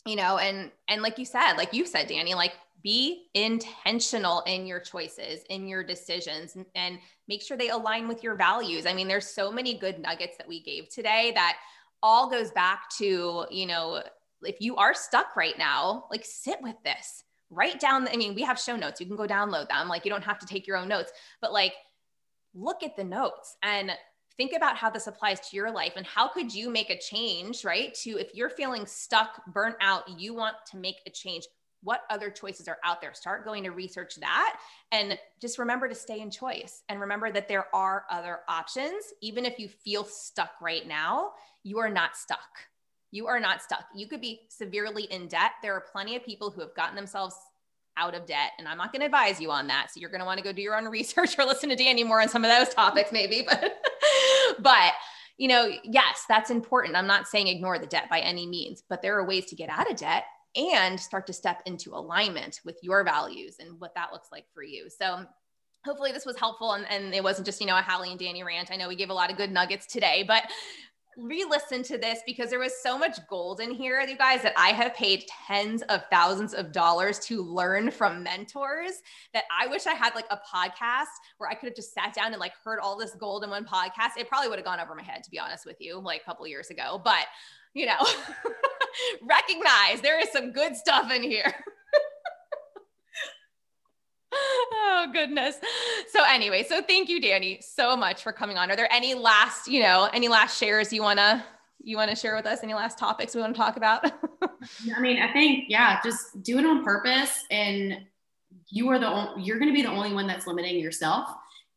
you 0.06 0.16
know, 0.16 0.38
and 0.38 0.72
and 0.88 1.02
like 1.02 1.18
you 1.18 1.26
said, 1.26 1.54
like 1.54 1.74
you 1.74 1.86
said, 1.86 2.08
Danni, 2.10 2.36
like 2.36 2.54
be 2.84 3.28
intentional 3.34 4.42
in 4.42 4.66
your 4.66 4.80
choices, 4.80 5.44
in 5.50 5.68
your 5.68 5.84
decisions, 5.84 6.56
and 6.76 7.00
make 7.28 7.42
sure 7.42 7.58
they 7.58 7.70
align 7.70 8.08
with 8.08 8.24
your 8.24 8.36
values. 8.36 8.86
I 8.86 8.94
mean, 8.94 9.08
there's 9.08 9.28
so 9.28 9.52
many 9.52 9.78
good 9.78 10.00
nuggets 10.00 10.38
that 10.38 10.48
we 10.48 10.62
gave 10.62 10.90
today 10.90 11.32
that 11.36 11.58
all 12.04 12.30
goes 12.30 12.52
back 12.52 12.90
to, 12.98 13.46
you 13.50 13.66
know, 13.66 14.04
if 14.44 14.62
you 14.62 14.76
are 14.76 14.94
stuck 14.94 15.36
right 15.36 15.58
now, 15.58 16.06
like 16.12 16.24
sit 16.24 16.60
with 16.62 16.76
this, 16.84 17.24
write 17.50 17.80
down. 17.80 18.08
I 18.08 18.16
mean, 18.16 18.36
we 18.36 18.44
have 18.44 18.60
show 18.60 18.76
notes, 18.76 19.02
you 19.02 19.08
can 19.08 19.16
go 19.16 19.28
download 19.28 19.70
them. 19.70 19.88
Like, 19.88 20.06
you 20.06 20.12
don't 20.12 20.24
have 20.24 20.40
to 20.40 20.46
take 20.46 20.68
your 20.68 20.78
own 20.78 20.88
notes, 20.88 21.12
but 21.42 21.52
like, 21.52 21.74
look 22.54 22.84
at 22.84 22.96
the 22.96 23.04
notes 23.04 23.58
and 23.64 23.92
think 24.38 24.54
about 24.56 24.78
how 24.78 24.90
this 24.90 25.08
applies 25.08 25.40
to 25.50 25.56
your 25.56 25.72
life 25.72 25.94
and 25.96 26.06
how 26.06 26.28
could 26.28 26.54
you 26.54 26.70
make 26.70 26.90
a 26.90 26.98
change 26.98 27.66
right? 27.66 27.94
To 27.96 28.18
if 28.18 28.34
you're 28.34 28.50
feeling 28.50 28.86
stuck 28.86 29.46
burnt 29.48 29.76
out 29.82 30.04
you 30.20 30.34
want 30.34 30.56
to 30.72 30.78
make 30.78 30.98
a 31.06 31.10
change 31.10 31.46
what 31.84 32.02
other 32.10 32.30
choices 32.30 32.68
are 32.68 32.80
out 32.84 33.02
there? 33.02 33.14
Start 33.14 33.46
going 33.46 33.64
to 33.64 33.70
research 33.70 34.16
that 34.16 34.60
and 34.92 35.18
just 35.40 35.60
remember 35.60 35.88
to 35.88 35.96
stay 35.96 36.22
in 36.22 36.32
choice 36.32 36.82
and 36.90 37.00
remember 37.00 37.32
that 37.32 37.48
there 37.48 37.74
are 37.74 38.06
other 38.10 38.40
options. 38.50 39.14
Even 39.22 39.46
if 39.46 39.60
you 39.60 39.68
feel 39.68 40.04
stuck 40.04 40.52
right 40.62 40.88
now 40.88 41.32
you 41.64 41.80
are 41.80 41.90
not 41.90 42.16
stuck. 42.16 42.40
You 43.12 43.28
are 43.28 43.40
not 43.40 43.62
stuck. 43.62 43.86
You 43.94 44.08
could 44.08 44.22
be 44.22 44.42
severely 44.50 45.04
in 45.04 45.28
debt. 45.28 45.52
There 45.62 45.74
are 45.74 45.84
plenty 45.92 46.16
of 46.16 46.24
people 46.24 46.50
who 46.50 46.62
have 46.62 46.74
gotten 46.76 46.96
themselves 46.96 47.36
out 47.98 48.14
of 48.14 48.28
debt 48.28 48.52
and 48.60 48.68
i'm 48.68 48.78
not 48.78 48.92
going 48.92 49.00
to 49.00 49.08
advise 49.08 49.42
you 49.42 49.50
on 49.52 49.68
that. 49.68 49.88
So 49.92 50.00
you're 50.00 50.12
going 50.12 50.20
to 50.20 50.26
want 50.26 50.38
to 50.38 50.44
go 50.44 50.52
do 50.52 50.62
your 50.62 50.78
own 50.78 50.86
research 50.90 51.38
or 51.38 51.46
listen 51.46 51.70
to 51.70 51.76
danni 51.76 52.06
more 52.06 52.22
on 52.22 52.30
some 52.30 52.46
of 52.46 52.52
those 52.52 52.74
topics 52.74 53.12
maybe 53.12 53.44
but 53.48 53.82
but 54.62 54.94
you 55.38 55.48
know 55.48 55.72
yes 55.84 56.24
that's 56.28 56.50
important 56.50 56.96
i'm 56.96 57.08
not 57.08 57.28
saying 57.28 57.48
ignore 57.48 57.78
the 57.78 57.86
debt 57.86 58.10
by 58.10 58.20
any 58.20 58.48
means 58.48 58.84
but 58.90 59.02
there 59.02 59.18
are 59.18 59.26
ways 59.26 59.46
to 59.46 59.56
get 59.56 59.70
out 59.70 59.90
of 59.90 59.98
debt 59.98 60.24
and 60.58 61.00
start 61.00 61.28
to 61.28 61.34
step 61.34 61.62
into 61.66 61.94
alignment 61.94 62.62
with 62.66 62.78
your 62.82 63.04
values 63.04 63.58
and 63.60 63.80
what 63.80 63.94
that 63.96 64.12
looks 64.12 64.30
like 64.32 64.46
for 64.54 64.64
you. 64.64 64.90
So 64.90 65.26
hopefully 65.86 66.12
this 66.12 66.26
was 66.26 66.38
helpful 66.38 66.74
and, 66.74 66.86
and 66.90 67.14
it 67.14 67.24
wasn't 67.24 67.46
just, 67.46 67.62
you 67.62 67.68
know, 67.68 67.78
a 67.78 67.82
Hallie 67.82 68.12
and 68.12 68.20
Danni 68.20 68.44
rant. 68.44 68.72
I 68.72 68.76
know 68.76 68.88
we 68.88 68.96
gave 68.96 69.12
a 69.12 69.14
lot 69.14 69.32
of 69.32 69.38
good 69.38 69.52
nuggets 69.52 69.86
today, 69.86 70.26
but 70.28 70.44
re-listen 71.18 71.84
to 71.84 71.98
this 71.98 72.20
because 72.26 72.50
there 72.50 72.60
was 72.60 72.74
so 72.82 72.98
much 72.98 73.18
gold 73.28 73.60
in 73.60 73.72
here, 73.72 74.00
you 74.02 74.16
guys, 74.16 74.42
that 74.44 74.54
I 74.56 74.70
have 74.70 74.94
paid 74.94 75.26
tens 75.48 75.82
of 75.84 76.04
thousands 76.12 76.54
of 76.54 76.72
dollars 76.72 77.20
to 77.22 77.42
learn 77.44 77.90
from 77.92 78.24
mentors 78.24 79.02
that 79.34 79.46
I 79.52 79.68
wish 79.68 79.88
I 79.88 79.94
had 79.94 80.14
like 80.16 80.28
a 80.30 80.38
podcast 80.38 81.06
where 81.38 81.50
I 81.50 81.56
could 81.56 81.68
have 81.68 81.76
just 81.76 81.94
sat 81.94 82.14
down 82.14 82.34
and 82.34 82.40
like 82.40 82.54
heard 82.64 82.80
all 82.80 82.98
this 82.98 83.16
gold 83.16 83.44
in 83.44 83.50
one 83.50 83.66
podcast. 83.66 84.18
It 84.18 84.30
probably 84.30 84.50
would 84.50 84.60
have 84.60 84.66
gone 84.66 84.80
over 84.80 84.94
my 84.96 85.04
head, 85.04 85.24
to 85.24 85.32
be 85.32 85.40
honest 85.40 85.66
with 85.66 85.78
you, 85.80 86.00
like 86.00 86.22
a 86.22 86.26
couple 86.26 86.48
years 86.48 86.70
ago. 86.70 87.02
But 87.04 87.26
you 87.74 87.86
know, 87.86 88.06
recognize 89.22 90.02
there 90.02 90.20
is 90.20 90.32
some 90.32 90.52
good 90.52 90.76
stuff 90.76 91.12
in 91.12 91.24
here. 91.24 91.54
oh 94.72 95.10
goodness. 95.12 95.58
So 96.12 96.24
anyway, 96.28 96.64
so 96.64 96.82
thank 96.82 97.10
you 97.10 97.22
Danni 97.22 97.64
so 97.64 97.96
much 97.96 98.24
for 98.24 98.32
coming 98.32 98.58
on. 98.58 98.72
Are 98.72 98.76
there 98.76 98.92
any 98.92 99.14
last, 99.14 99.68
you 99.68 99.82
know, 99.82 100.10
any 100.14 100.28
last 100.28 100.58
shares 100.58 100.92
you 100.92 101.02
want 101.02 101.20
to 101.20 101.44
you 101.84 101.96
want 101.96 102.10
to 102.10 102.16
share 102.16 102.36
with 102.36 102.46
us 102.46 102.60
any 102.64 102.74
last 102.74 102.98
topics 102.98 103.34
we 103.36 103.42
want 103.42 103.56
to 103.56 103.58
talk 103.58 103.78
about? 103.78 104.04
I 104.96 105.00
mean, 105.00 105.22
I 105.22 105.32
think 105.32 105.66
yeah, 105.68 106.00
just 106.04 106.42
do 106.44 106.58
it 106.60 106.66
on 106.66 106.84
purpose 106.84 107.46
and 107.52 108.00
you 108.70 108.90
are 108.90 109.00
the 109.00 109.08
only, 109.08 109.44
you're 109.44 109.60
going 109.60 109.72
to 109.72 109.76
be 109.76 109.84
the 109.84 109.90
only 109.90 110.14
one 110.14 110.28
that's 110.28 110.48
limiting 110.48 110.80
yourself 110.80 111.30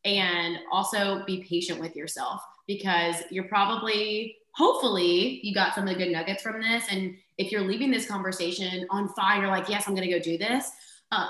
and 0.03 0.57
also 0.71 1.23
be 1.25 1.43
patient 1.43 1.79
with 1.79 1.95
yourself 1.95 2.41
because 2.67 3.15
you're 3.29 3.45
probably 3.45 4.37
hopefully 4.53 5.39
you 5.43 5.53
got 5.53 5.73
some 5.73 5.87
of 5.87 5.89
the 5.89 5.95
good 5.95 6.11
nuggets 6.11 6.41
from 6.41 6.61
this. 6.61 6.85
And 6.89 7.15
if 7.37 7.51
you're 7.51 7.61
leaving 7.61 7.91
this 7.91 8.05
conversation 8.05 8.85
on 8.89 9.09
fire, 9.09 9.47
like, 9.47 9.69
yes, 9.69 9.87
I'm 9.87 9.95
going 9.95 10.07
to 10.07 10.13
go 10.13 10.21
do 10.21 10.37
this. 10.37 10.71
Uh, 11.11 11.27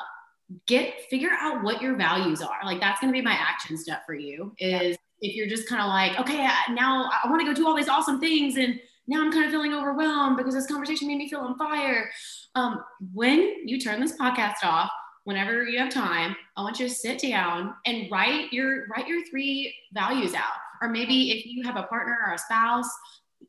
get 0.68 0.94
figure 1.10 1.32
out 1.40 1.64
what 1.64 1.82
your 1.82 1.96
values 1.96 2.42
are. 2.42 2.58
Like 2.66 2.80
that's 2.80 3.00
going 3.00 3.12
to 3.12 3.18
be 3.18 3.24
my 3.24 3.34
action 3.34 3.78
step 3.78 4.04
for 4.06 4.14
you. 4.14 4.54
Is 4.60 4.98
yeah. 5.20 5.30
if 5.30 5.36
you're 5.36 5.48
just 5.48 5.68
kind 5.68 5.82
of 5.82 5.88
like, 5.88 6.20
okay, 6.20 6.48
now 6.70 7.10
I 7.24 7.30
want 7.30 7.42
to 7.42 7.48
go 7.48 7.54
do 7.54 7.68
all 7.68 7.76
these 7.76 7.90
awesome 7.90 8.20
things, 8.20 8.58
and 8.58 8.80
now 9.08 9.24
I'm 9.24 9.32
kind 9.32 9.46
of 9.46 9.52
feeling 9.52 9.74
overwhelmed 9.74 10.38
because 10.38 10.54
this 10.54 10.68
conversation 10.68 11.08
made 11.08 11.18
me 11.18 11.30
feel 11.30 11.40
on 11.40 11.58
fire. 11.58 12.10
Um, 12.56 12.84
when 13.14 13.68
you 13.68 13.80
turn 13.80 14.00
this 14.00 14.18
podcast 14.18 14.64
off, 14.64 14.90
whenever 15.24 15.64
you 15.64 15.80
have 15.80 15.94
time, 15.94 16.36
I 16.58 16.62
want 16.62 16.80
you 16.80 16.88
to 16.88 16.94
sit 16.94 17.20
down 17.20 17.74
and 17.86 18.10
write 18.12 18.52
your 18.52 18.88
write 18.88 19.08
your 19.08 19.26
three 19.26 19.74
values 19.94 20.34
out 20.34 20.60
or 20.82 20.90
maybe 20.90 21.32
if 21.32 21.46
you 21.46 21.64
have 21.64 21.78
a 21.78 21.84
partner 21.84 22.18
or 22.28 22.34
a 22.34 22.38
spouse 22.38 22.90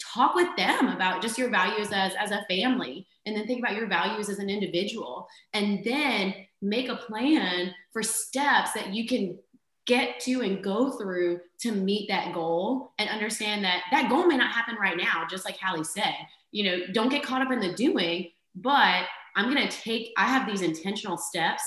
talk 0.01 0.35
with 0.35 0.48
them 0.56 0.89
about 0.89 1.23
just 1.23 1.39
your 1.39 1.51
values 1.51 1.89
as 1.93 2.12
as 2.19 2.31
a 2.31 2.44
family 2.48 3.06
and 3.27 3.36
then 3.36 3.47
think 3.47 3.60
about 3.60 3.77
your 3.77 3.86
values 3.86 4.28
as 4.28 4.39
an 4.39 4.51
individual 4.51 5.28
and 5.52 5.85
then 5.85 6.35
make 6.60 6.89
a 6.89 6.97
plan 6.97 7.73
for 7.93 8.02
steps 8.02 8.73
that 8.73 8.94
you 8.94 9.06
can 9.06 9.39
get 9.86 10.20
to 10.20 10.43
and 10.43 10.62
go 10.62 10.93
through 10.93 11.40
to 11.60 11.73
meet 11.73 12.09
that 12.09 12.32
goal 12.32 12.93
and 12.98 13.09
understand 13.10 13.64
that 13.64 13.82
that 13.90 14.09
goal 14.09 14.27
may 14.27 14.36
not 14.36 14.52
happen 14.52 14.77
right 14.81 14.97
now 14.97 15.27
just 15.28 15.44
like 15.44 15.59
hallie 15.59 15.85
said 15.85 16.14
you 16.52 16.64
know 16.64 16.86
don't 16.93 17.09
get 17.09 17.23
caught 17.23 17.43
up 17.43 17.52
in 17.52 17.60
the 17.60 17.74
doing 17.74 18.31
but 18.55 19.05
i'm 19.36 19.52
going 19.52 19.69
to 19.69 19.77
take 19.77 20.12
i 20.16 20.24
have 20.24 20.47
these 20.47 20.62
intentional 20.62 21.16
steps 21.16 21.62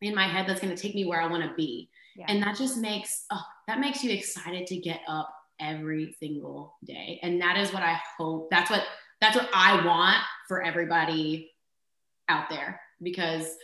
in 0.00 0.14
my 0.14 0.26
head 0.26 0.46
that's 0.48 0.60
going 0.60 0.74
to 0.74 0.80
take 0.80 0.94
me 0.94 1.04
where 1.04 1.20
i 1.20 1.26
want 1.26 1.42
to 1.42 1.52
be 1.54 1.88
yeah. 2.16 2.26
and 2.28 2.42
that 2.42 2.56
just 2.56 2.78
makes 2.78 3.24
oh, 3.32 3.42
that 3.66 3.80
makes 3.80 4.04
you 4.04 4.12
excited 4.12 4.66
to 4.66 4.76
get 4.76 5.00
up 5.08 5.32
every 5.60 6.16
single 6.18 6.76
day. 6.84 7.18
And 7.22 7.40
that 7.40 7.56
is 7.56 7.72
what 7.72 7.82
I 7.82 7.98
hope 8.18 8.50
that's 8.50 8.70
what 8.70 8.84
that's 9.20 9.36
what 9.36 9.48
I 9.54 9.84
want 9.86 10.18
for 10.48 10.62
everybody 10.62 11.52
out 12.28 12.50
there 12.50 12.80
because 13.02 13.56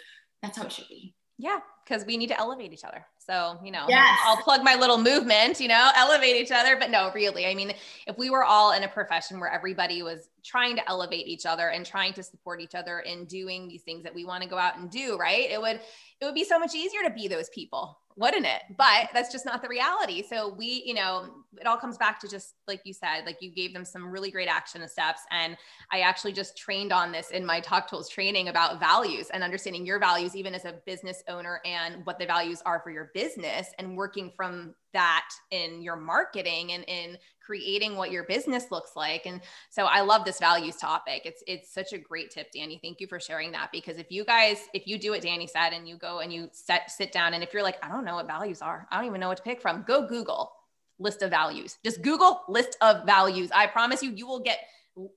that's 0.42 0.56
how 0.56 0.64
it 0.64 0.72
should 0.72 0.88
be. 0.88 1.14
Yeah, 1.36 1.60
because 1.84 2.04
we 2.04 2.16
need 2.16 2.28
to 2.28 2.38
elevate 2.38 2.72
each 2.72 2.84
other. 2.84 3.04
So, 3.18 3.58
you 3.62 3.70
know, 3.70 3.84
yes. 3.88 4.18
I'll 4.24 4.38
plug 4.38 4.64
my 4.64 4.74
little 4.74 4.98
movement, 4.98 5.60
you 5.60 5.68
know, 5.68 5.90
elevate 5.96 6.36
each 6.36 6.50
other. 6.50 6.76
But 6.76 6.90
no, 6.90 7.12
really, 7.14 7.46
I 7.46 7.54
mean, 7.54 7.72
if 8.06 8.16
we 8.18 8.30
were 8.30 8.42
all 8.42 8.72
in 8.72 8.82
a 8.82 8.88
profession 8.88 9.38
where 9.38 9.50
everybody 9.50 10.02
was 10.02 10.28
trying 10.44 10.76
to 10.76 10.88
elevate 10.88 11.26
each 11.26 11.46
other 11.46 11.68
and 11.68 11.84
trying 11.84 12.12
to 12.14 12.22
support 12.22 12.60
each 12.60 12.74
other 12.74 13.00
in 13.00 13.24
doing 13.26 13.68
these 13.68 13.82
things 13.82 14.02
that 14.04 14.14
we 14.14 14.24
want 14.24 14.42
to 14.42 14.48
go 14.48 14.58
out 14.58 14.78
and 14.78 14.90
do, 14.90 15.16
right? 15.16 15.50
It 15.50 15.60
would 15.60 15.80
it 16.20 16.24
would 16.24 16.34
be 16.34 16.44
so 16.44 16.58
much 16.58 16.74
easier 16.74 17.02
to 17.04 17.10
be 17.10 17.28
those 17.28 17.48
people 17.50 17.98
wouldn't 18.18 18.46
it? 18.46 18.62
But 18.76 19.10
that's 19.14 19.30
just 19.30 19.46
not 19.46 19.62
the 19.62 19.68
reality. 19.68 20.24
So 20.28 20.52
we, 20.52 20.82
you 20.84 20.92
know, 20.92 21.30
it 21.60 21.66
all 21.66 21.76
comes 21.76 21.96
back 21.96 22.18
to 22.20 22.28
just 22.28 22.54
like 22.66 22.80
you 22.84 22.92
said, 22.92 23.24
like 23.24 23.38
you 23.40 23.50
gave 23.50 23.72
them 23.72 23.84
some 23.84 24.10
really 24.10 24.32
great 24.32 24.48
action 24.48 24.86
steps. 24.88 25.20
And 25.30 25.56
I 25.92 26.00
actually 26.00 26.32
just 26.32 26.58
trained 26.58 26.92
on 26.92 27.12
this 27.12 27.30
in 27.30 27.46
my 27.46 27.60
TalkTools 27.60 28.10
training 28.10 28.48
about 28.48 28.80
values 28.80 29.30
and 29.32 29.44
understanding 29.44 29.86
your 29.86 30.00
values, 30.00 30.34
even 30.34 30.52
as 30.52 30.64
a 30.64 30.74
business 30.84 31.22
owner 31.28 31.60
and 31.64 32.04
what 32.04 32.18
the 32.18 32.26
values 32.26 32.60
are 32.66 32.80
for 32.80 32.90
your 32.90 33.12
business 33.14 33.68
and 33.78 33.96
working 33.96 34.32
from 34.36 34.74
that 34.92 35.28
in 35.50 35.82
your 35.82 35.96
marketing 35.96 36.72
and 36.72 36.84
in 36.84 37.18
creating 37.44 37.96
what 37.96 38.10
your 38.10 38.24
business 38.24 38.66
looks 38.70 38.90
like. 38.94 39.24
And 39.24 39.40
so 39.70 39.86
I 39.86 40.00
love 40.00 40.24
this 40.24 40.38
values 40.38 40.76
topic. 40.76 41.22
It's 41.24 41.42
it's 41.46 41.72
such 41.72 41.92
a 41.92 41.98
great 41.98 42.30
tip, 42.30 42.48
Danni. 42.54 42.80
Thank 42.80 43.00
you 43.00 43.06
for 43.06 43.18
sharing 43.18 43.52
that 43.52 43.70
because 43.72 43.96
if 43.96 44.10
you 44.10 44.24
guys, 44.24 44.58
if 44.74 44.86
you 44.86 44.98
do 44.98 45.12
what 45.12 45.22
Danni 45.22 45.48
said 45.48 45.70
and 45.72 45.88
you 45.88 45.96
go 45.96 46.20
and 46.20 46.32
you 46.32 46.48
set 46.52 46.90
sit 46.90 47.10
down 47.12 47.34
and 47.34 47.42
if 47.42 47.54
you're 47.54 47.62
like, 47.62 47.82
I 47.82 47.88
don't 47.88 48.04
know 48.04 48.16
what 48.16 48.26
values 48.26 48.60
are, 48.60 48.86
I 48.90 48.96
don't 48.96 49.06
even 49.06 49.20
know 49.20 49.28
what 49.28 49.38
to 49.38 49.42
pick 49.42 49.62
from, 49.62 49.84
go 49.86 50.06
Google 50.06 50.52
list 50.98 51.22
of 51.22 51.30
values. 51.30 51.78
Just 51.84 52.02
Google 52.02 52.42
list 52.48 52.76
of 52.80 53.06
values. 53.06 53.50
I 53.54 53.66
promise 53.66 54.02
you, 54.02 54.10
you 54.10 54.26
will 54.26 54.40
get 54.40 54.58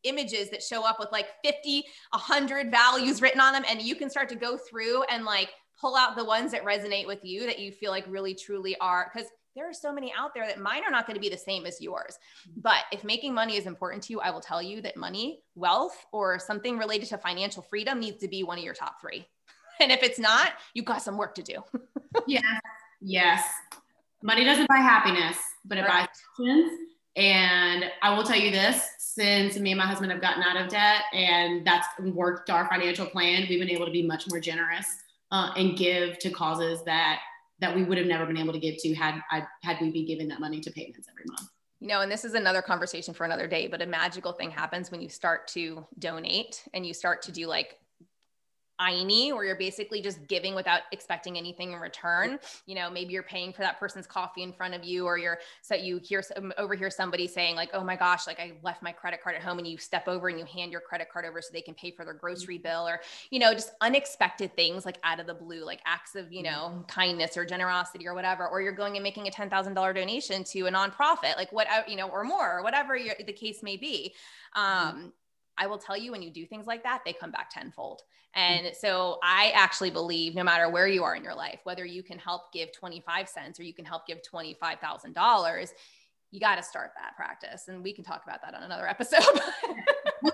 images 0.03 0.49
that 0.51 0.61
show 0.61 0.85
up 0.85 0.99
with 0.99 1.11
like 1.11 1.27
50, 1.43 1.83
100 2.11 2.71
values 2.71 3.21
written 3.21 3.41
on 3.41 3.53
them. 3.53 3.63
And 3.67 3.81
you 3.81 3.95
can 3.95 4.09
start 4.09 4.29
to 4.29 4.35
go 4.35 4.57
through 4.57 5.03
and 5.03 5.25
like 5.25 5.49
pull 5.79 5.95
out 5.95 6.15
the 6.15 6.23
ones 6.25 6.51
that 6.51 6.63
resonate 6.63 7.07
with 7.07 7.19
you 7.23 7.45
that 7.47 7.59
you 7.59 7.71
feel 7.71 7.91
like 7.91 8.05
really 8.07 8.35
truly 8.35 8.77
are. 8.79 9.11
Because 9.13 9.29
there 9.55 9.69
are 9.69 9.73
so 9.73 9.91
many 9.91 10.13
out 10.17 10.33
there 10.33 10.47
that 10.47 10.59
mine 10.59 10.83
are 10.85 10.91
not 10.91 11.05
going 11.05 11.15
to 11.15 11.21
be 11.21 11.29
the 11.29 11.37
same 11.37 11.65
as 11.65 11.81
yours. 11.81 12.17
But 12.57 12.83
if 12.91 13.03
making 13.03 13.33
money 13.33 13.57
is 13.57 13.65
important 13.65 14.03
to 14.03 14.13
you, 14.13 14.19
I 14.21 14.31
will 14.31 14.39
tell 14.39 14.61
you 14.61 14.81
that 14.81 14.95
money, 14.95 15.41
wealth, 15.55 16.05
or 16.11 16.39
something 16.39 16.77
related 16.77 17.09
to 17.09 17.17
financial 17.17 17.61
freedom 17.61 17.99
needs 17.99 18.19
to 18.19 18.27
be 18.27 18.43
one 18.43 18.57
of 18.57 18.63
your 18.63 18.73
top 18.73 19.01
three. 19.01 19.27
And 19.79 19.91
if 19.91 20.03
it's 20.03 20.19
not, 20.19 20.51
you've 20.75 20.85
got 20.85 21.01
some 21.01 21.17
work 21.17 21.33
to 21.33 21.41
do. 21.41 21.55
yes. 22.27 22.43
Yes. 23.01 23.43
Money 24.21 24.43
doesn't 24.43 24.67
buy 24.67 24.77
happiness, 24.77 25.37
but 25.65 25.79
it 25.79 25.81
right. 25.81 26.07
buys 26.07 26.07
options. 26.39 26.71
And 27.15 27.85
I 28.03 28.15
will 28.15 28.23
tell 28.23 28.37
you 28.37 28.51
this 28.51 28.87
since 28.99 29.57
me 29.57 29.71
and 29.71 29.79
my 29.79 29.87
husband 29.87 30.11
have 30.11 30.21
gotten 30.21 30.43
out 30.43 30.55
of 30.55 30.69
debt 30.69 31.01
and 31.13 31.65
that's 31.65 31.87
worked 31.99 32.51
our 32.51 32.69
financial 32.69 33.07
plan, 33.07 33.47
we've 33.49 33.59
been 33.59 33.71
able 33.71 33.87
to 33.87 33.91
be 33.91 34.03
much 34.03 34.29
more 34.29 34.39
generous 34.39 34.85
uh, 35.31 35.51
and 35.57 35.77
give 35.77 36.19
to 36.19 36.29
causes 36.29 36.83
that 36.83 37.21
that 37.61 37.75
we 37.75 37.83
would 37.83 37.97
have 37.97 38.07
never 38.07 38.25
been 38.25 38.37
able 38.37 38.53
to 38.53 38.59
give 38.59 38.75
to 38.77 38.93
had 38.93 39.21
I 39.31 39.43
had 39.63 39.77
we 39.79 39.91
be 39.91 40.05
giving 40.05 40.27
that 40.29 40.39
money 40.39 40.59
to 40.59 40.71
payments 40.71 41.07
every 41.09 41.23
month. 41.27 41.49
You 41.79 41.87
know, 41.87 42.01
and 42.01 42.11
this 42.11 42.25
is 42.25 42.35
another 42.35 42.61
conversation 42.61 43.13
for 43.13 43.25
another 43.25 43.47
day, 43.47 43.67
but 43.67 43.81
a 43.81 43.87
magical 43.87 44.33
thing 44.33 44.51
happens 44.51 44.91
when 44.91 45.01
you 45.01 45.09
start 45.09 45.47
to 45.49 45.85
donate 45.97 46.63
and 46.75 46.85
you 46.85 46.93
start 46.93 47.23
to 47.23 47.31
do 47.31 47.47
like 47.47 47.77
tiny 48.81 49.31
where 49.31 49.43
you're 49.43 49.55
basically 49.55 50.01
just 50.01 50.27
giving 50.27 50.55
without 50.55 50.81
expecting 50.91 51.37
anything 51.37 51.71
in 51.71 51.79
return 51.79 52.39
you 52.65 52.75
know 52.75 52.89
maybe 52.89 53.13
you're 53.13 53.23
paying 53.23 53.53
for 53.53 53.61
that 53.61 53.79
person's 53.79 54.07
coffee 54.07 54.43
in 54.43 54.51
front 54.51 54.73
of 54.73 54.83
you 54.83 55.05
or 55.05 55.17
you're 55.17 55.37
so 55.61 55.75
you 55.75 55.99
hear 56.03 56.21
some 56.21 56.51
overhear 56.57 56.89
somebody 56.89 57.27
saying 57.27 57.55
like 57.55 57.69
oh 57.73 57.83
my 57.83 57.95
gosh 57.95 58.25
like 58.25 58.39
i 58.39 58.53
left 58.63 58.81
my 58.81 58.91
credit 58.91 59.21
card 59.21 59.35
at 59.35 59.41
home 59.41 59.59
and 59.59 59.67
you 59.67 59.77
step 59.77 60.07
over 60.07 60.29
and 60.29 60.39
you 60.39 60.45
hand 60.45 60.71
your 60.71 60.81
credit 60.81 61.07
card 61.11 61.25
over 61.25 61.41
so 61.41 61.49
they 61.53 61.61
can 61.61 61.75
pay 61.75 61.91
for 61.91 62.05
their 62.05 62.13
grocery 62.13 62.55
mm-hmm. 62.55 62.63
bill 62.63 62.87
or 62.87 62.99
you 63.29 63.39
know 63.39 63.53
just 63.53 63.71
unexpected 63.81 64.55
things 64.55 64.85
like 64.85 64.97
out 65.03 65.19
of 65.19 65.27
the 65.27 65.33
blue 65.33 65.63
like 65.63 65.81
acts 65.85 66.15
of 66.15 66.31
you 66.31 66.43
know 66.43 66.71
mm-hmm. 66.71 66.81
kindness 66.83 67.37
or 67.37 67.45
generosity 67.45 68.07
or 68.07 68.13
whatever 68.15 68.47
or 68.47 68.61
you're 68.61 68.71
going 68.71 68.95
and 68.95 69.03
making 69.03 69.27
a 69.27 69.31
$10000 69.31 69.95
donation 69.95 70.43
to 70.43 70.61
a 70.61 70.71
nonprofit 70.71 71.35
like 71.37 71.51
what 71.51 71.67
you 71.87 71.95
know 71.95 72.07
or 72.07 72.23
more 72.23 72.57
or 72.57 72.63
whatever 72.63 72.97
the 73.25 73.33
case 73.33 73.61
may 73.61 73.77
be 73.77 74.13
mm-hmm. 74.55 74.87
um, 74.87 75.13
I 75.61 75.67
will 75.67 75.77
tell 75.77 75.95
you 75.95 76.11
when 76.11 76.23
you 76.23 76.31
do 76.31 76.43
things 76.47 76.65
like 76.65 76.81
that, 76.83 77.03
they 77.05 77.13
come 77.13 77.29
back 77.29 77.51
tenfold. 77.51 78.01
And 78.33 78.65
mm-hmm. 78.65 78.75
so 78.79 79.19
I 79.23 79.51
actually 79.53 79.91
believe 79.91 80.33
no 80.33 80.43
matter 80.43 80.69
where 80.69 80.87
you 80.87 81.03
are 81.03 81.15
in 81.15 81.23
your 81.23 81.35
life, 81.35 81.59
whether 81.65 81.85
you 81.85 82.01
can 82.01 82.17
help 82.17 82.51
give 82.51 82.71
25 82.71 83.29
cents 83.29 83.59
or 83.59 83.63
you 83.63 83.73
can 83.73 83.85
help 83.85 84.07
give 84.07 84.21
$25,000, 84.23 85.69
you 86.31 86.39
got 86.39 86.55
to 86.55 86.63
start 86.63 86.93
that 86.95 87.15
practice. 87.15 87.67
And 87.67 87.83
we 87.83 87.93
can 87.93 88.03
talk 88.03 88.23
about 88.23 88.41
that 88.41 88.55
on 88.55 88.63
another 88.63 88.87
episode. 88.89 89.21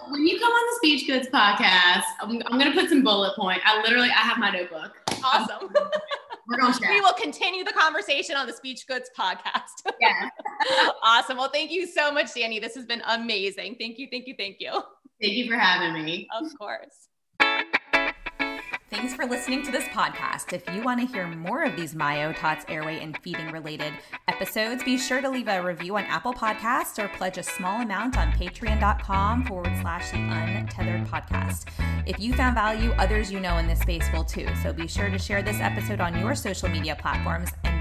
when 0.08 0.26
you 0.26 0.40
come 0.40 0.50
on 0.50 0.68
the 0.72 0.76
Speech 0.78 1.08
Goods 1.08 1.28
podcast, 1.28 2.06
I'm, 2.22 2.42
I'm 2.46 2.58
going 2.58 2.72
to 2.72 2.80
put 2.80 2.90
some 2.90 3.04
bullet 3.04 3.36
point. 3.36 3.60
I 3.66 3.82
literally, 3.82 4.10
I 4.10 4.22
have 4.22 4.38
my 4.38 4.50
notebook. 4.50 4.96
Awesome. 5.26 5.74
We're 6.48 6.58
going 6.58 6.72
to 6.72 6.88
We 6.90 7.02
will 7.02 7.14
continue 7.14 7.66
the 7.66 7.74
conversation 7.74 8.38
on 8.38 8.48
the 8.48 8.54
Speech 8.54 8.88
Goods 8.88 9.10
podcast. 9.18 9.92
Yeah. 10.00 10.30
awesome. 11.04 11.38
Well, 11.38 11.50
thank 11.50 11.72
you 11.72 11.86
so 11.86 12.10
much, 12.12 12.28
Danni. 12.28 12.62
This 12.62 12.76
has 12.76 12.86
been 12.86 13.02
amazing. 13.06 13.76
Thank 13.78 14.00
you. 14.00 14.08
Thank 14.10 14.28
you. 14.28 14.36
Thank 14.38 14.58
you. 14.62 14.82
Thank 15.22 15.34
you 15.34 15.50
for 15.50 15.58
having 15.58 16.04
me. 16.04 16.28
Of 16.40 16.48
course. 16.58 17.08
Thanks 18.90 19.14
for 19.14 19.26
listening 19.26 19.64
to 19.64 19.72
this 19.72 19.84
podcast. 19.90 20.54
If 20.54 20.64
you 20.74 20.82
want 20.82 21.02
to 21.02 21.06
hear 21.06 21.28
more 21.28 21.64
of 21.64 21.76
these 21.76 21.94
Myo, 21.94 22.32
Tots, 22.32 22.64
Airway, 22.70 23.00
and 23.02 23.18
feeding 23.22 23.52
related 23.52 23.94
episodes, 24.30 24.82
be 24.82 24.98
sure 24.98 25.20
to 25.20 25.30
leave 25.30 25.50
a 25.50 25.62
review 25.62 25.98
on 25.98 26.06
Apple 26.06 26.34
Podcasts 26.34 26.98
or 26.98 27.10
pledge 27.10 27.38
a 27.38 27.44
small 27.44 27.82
amount 27.82 28.18
on 28.18 28.32
patreon.com 28.32 29.46
forward 29.46 29.74
slash 29.82 30.12
the 30.12 30.18
untethered 30.18 31.06
podcast. 31.06 31.66
If 32.08 32.18
you 32.18 32.34
found 32.34 32.56
value, 32.56 32.92
others 32.92 33.30
you 33.30 33.42
know 33.42 33.58
in 33.58 33.68
this 33.68 33.82
space 33.82 34.06
will 34.14 34.24
too. 34.24 34.48
So 34.64 34.72
be 34.72 34.88
sure 34.88 35.10
to 35.10 35.20
share 35.20 35.42
this 35.42 35.60
episode 35.60 36.00
on 36.00 36.18
your 36.18 36.34
social 36.34 36.70
media 36.70 36.96
platforms 36.96 37.50
and 37.66 37.77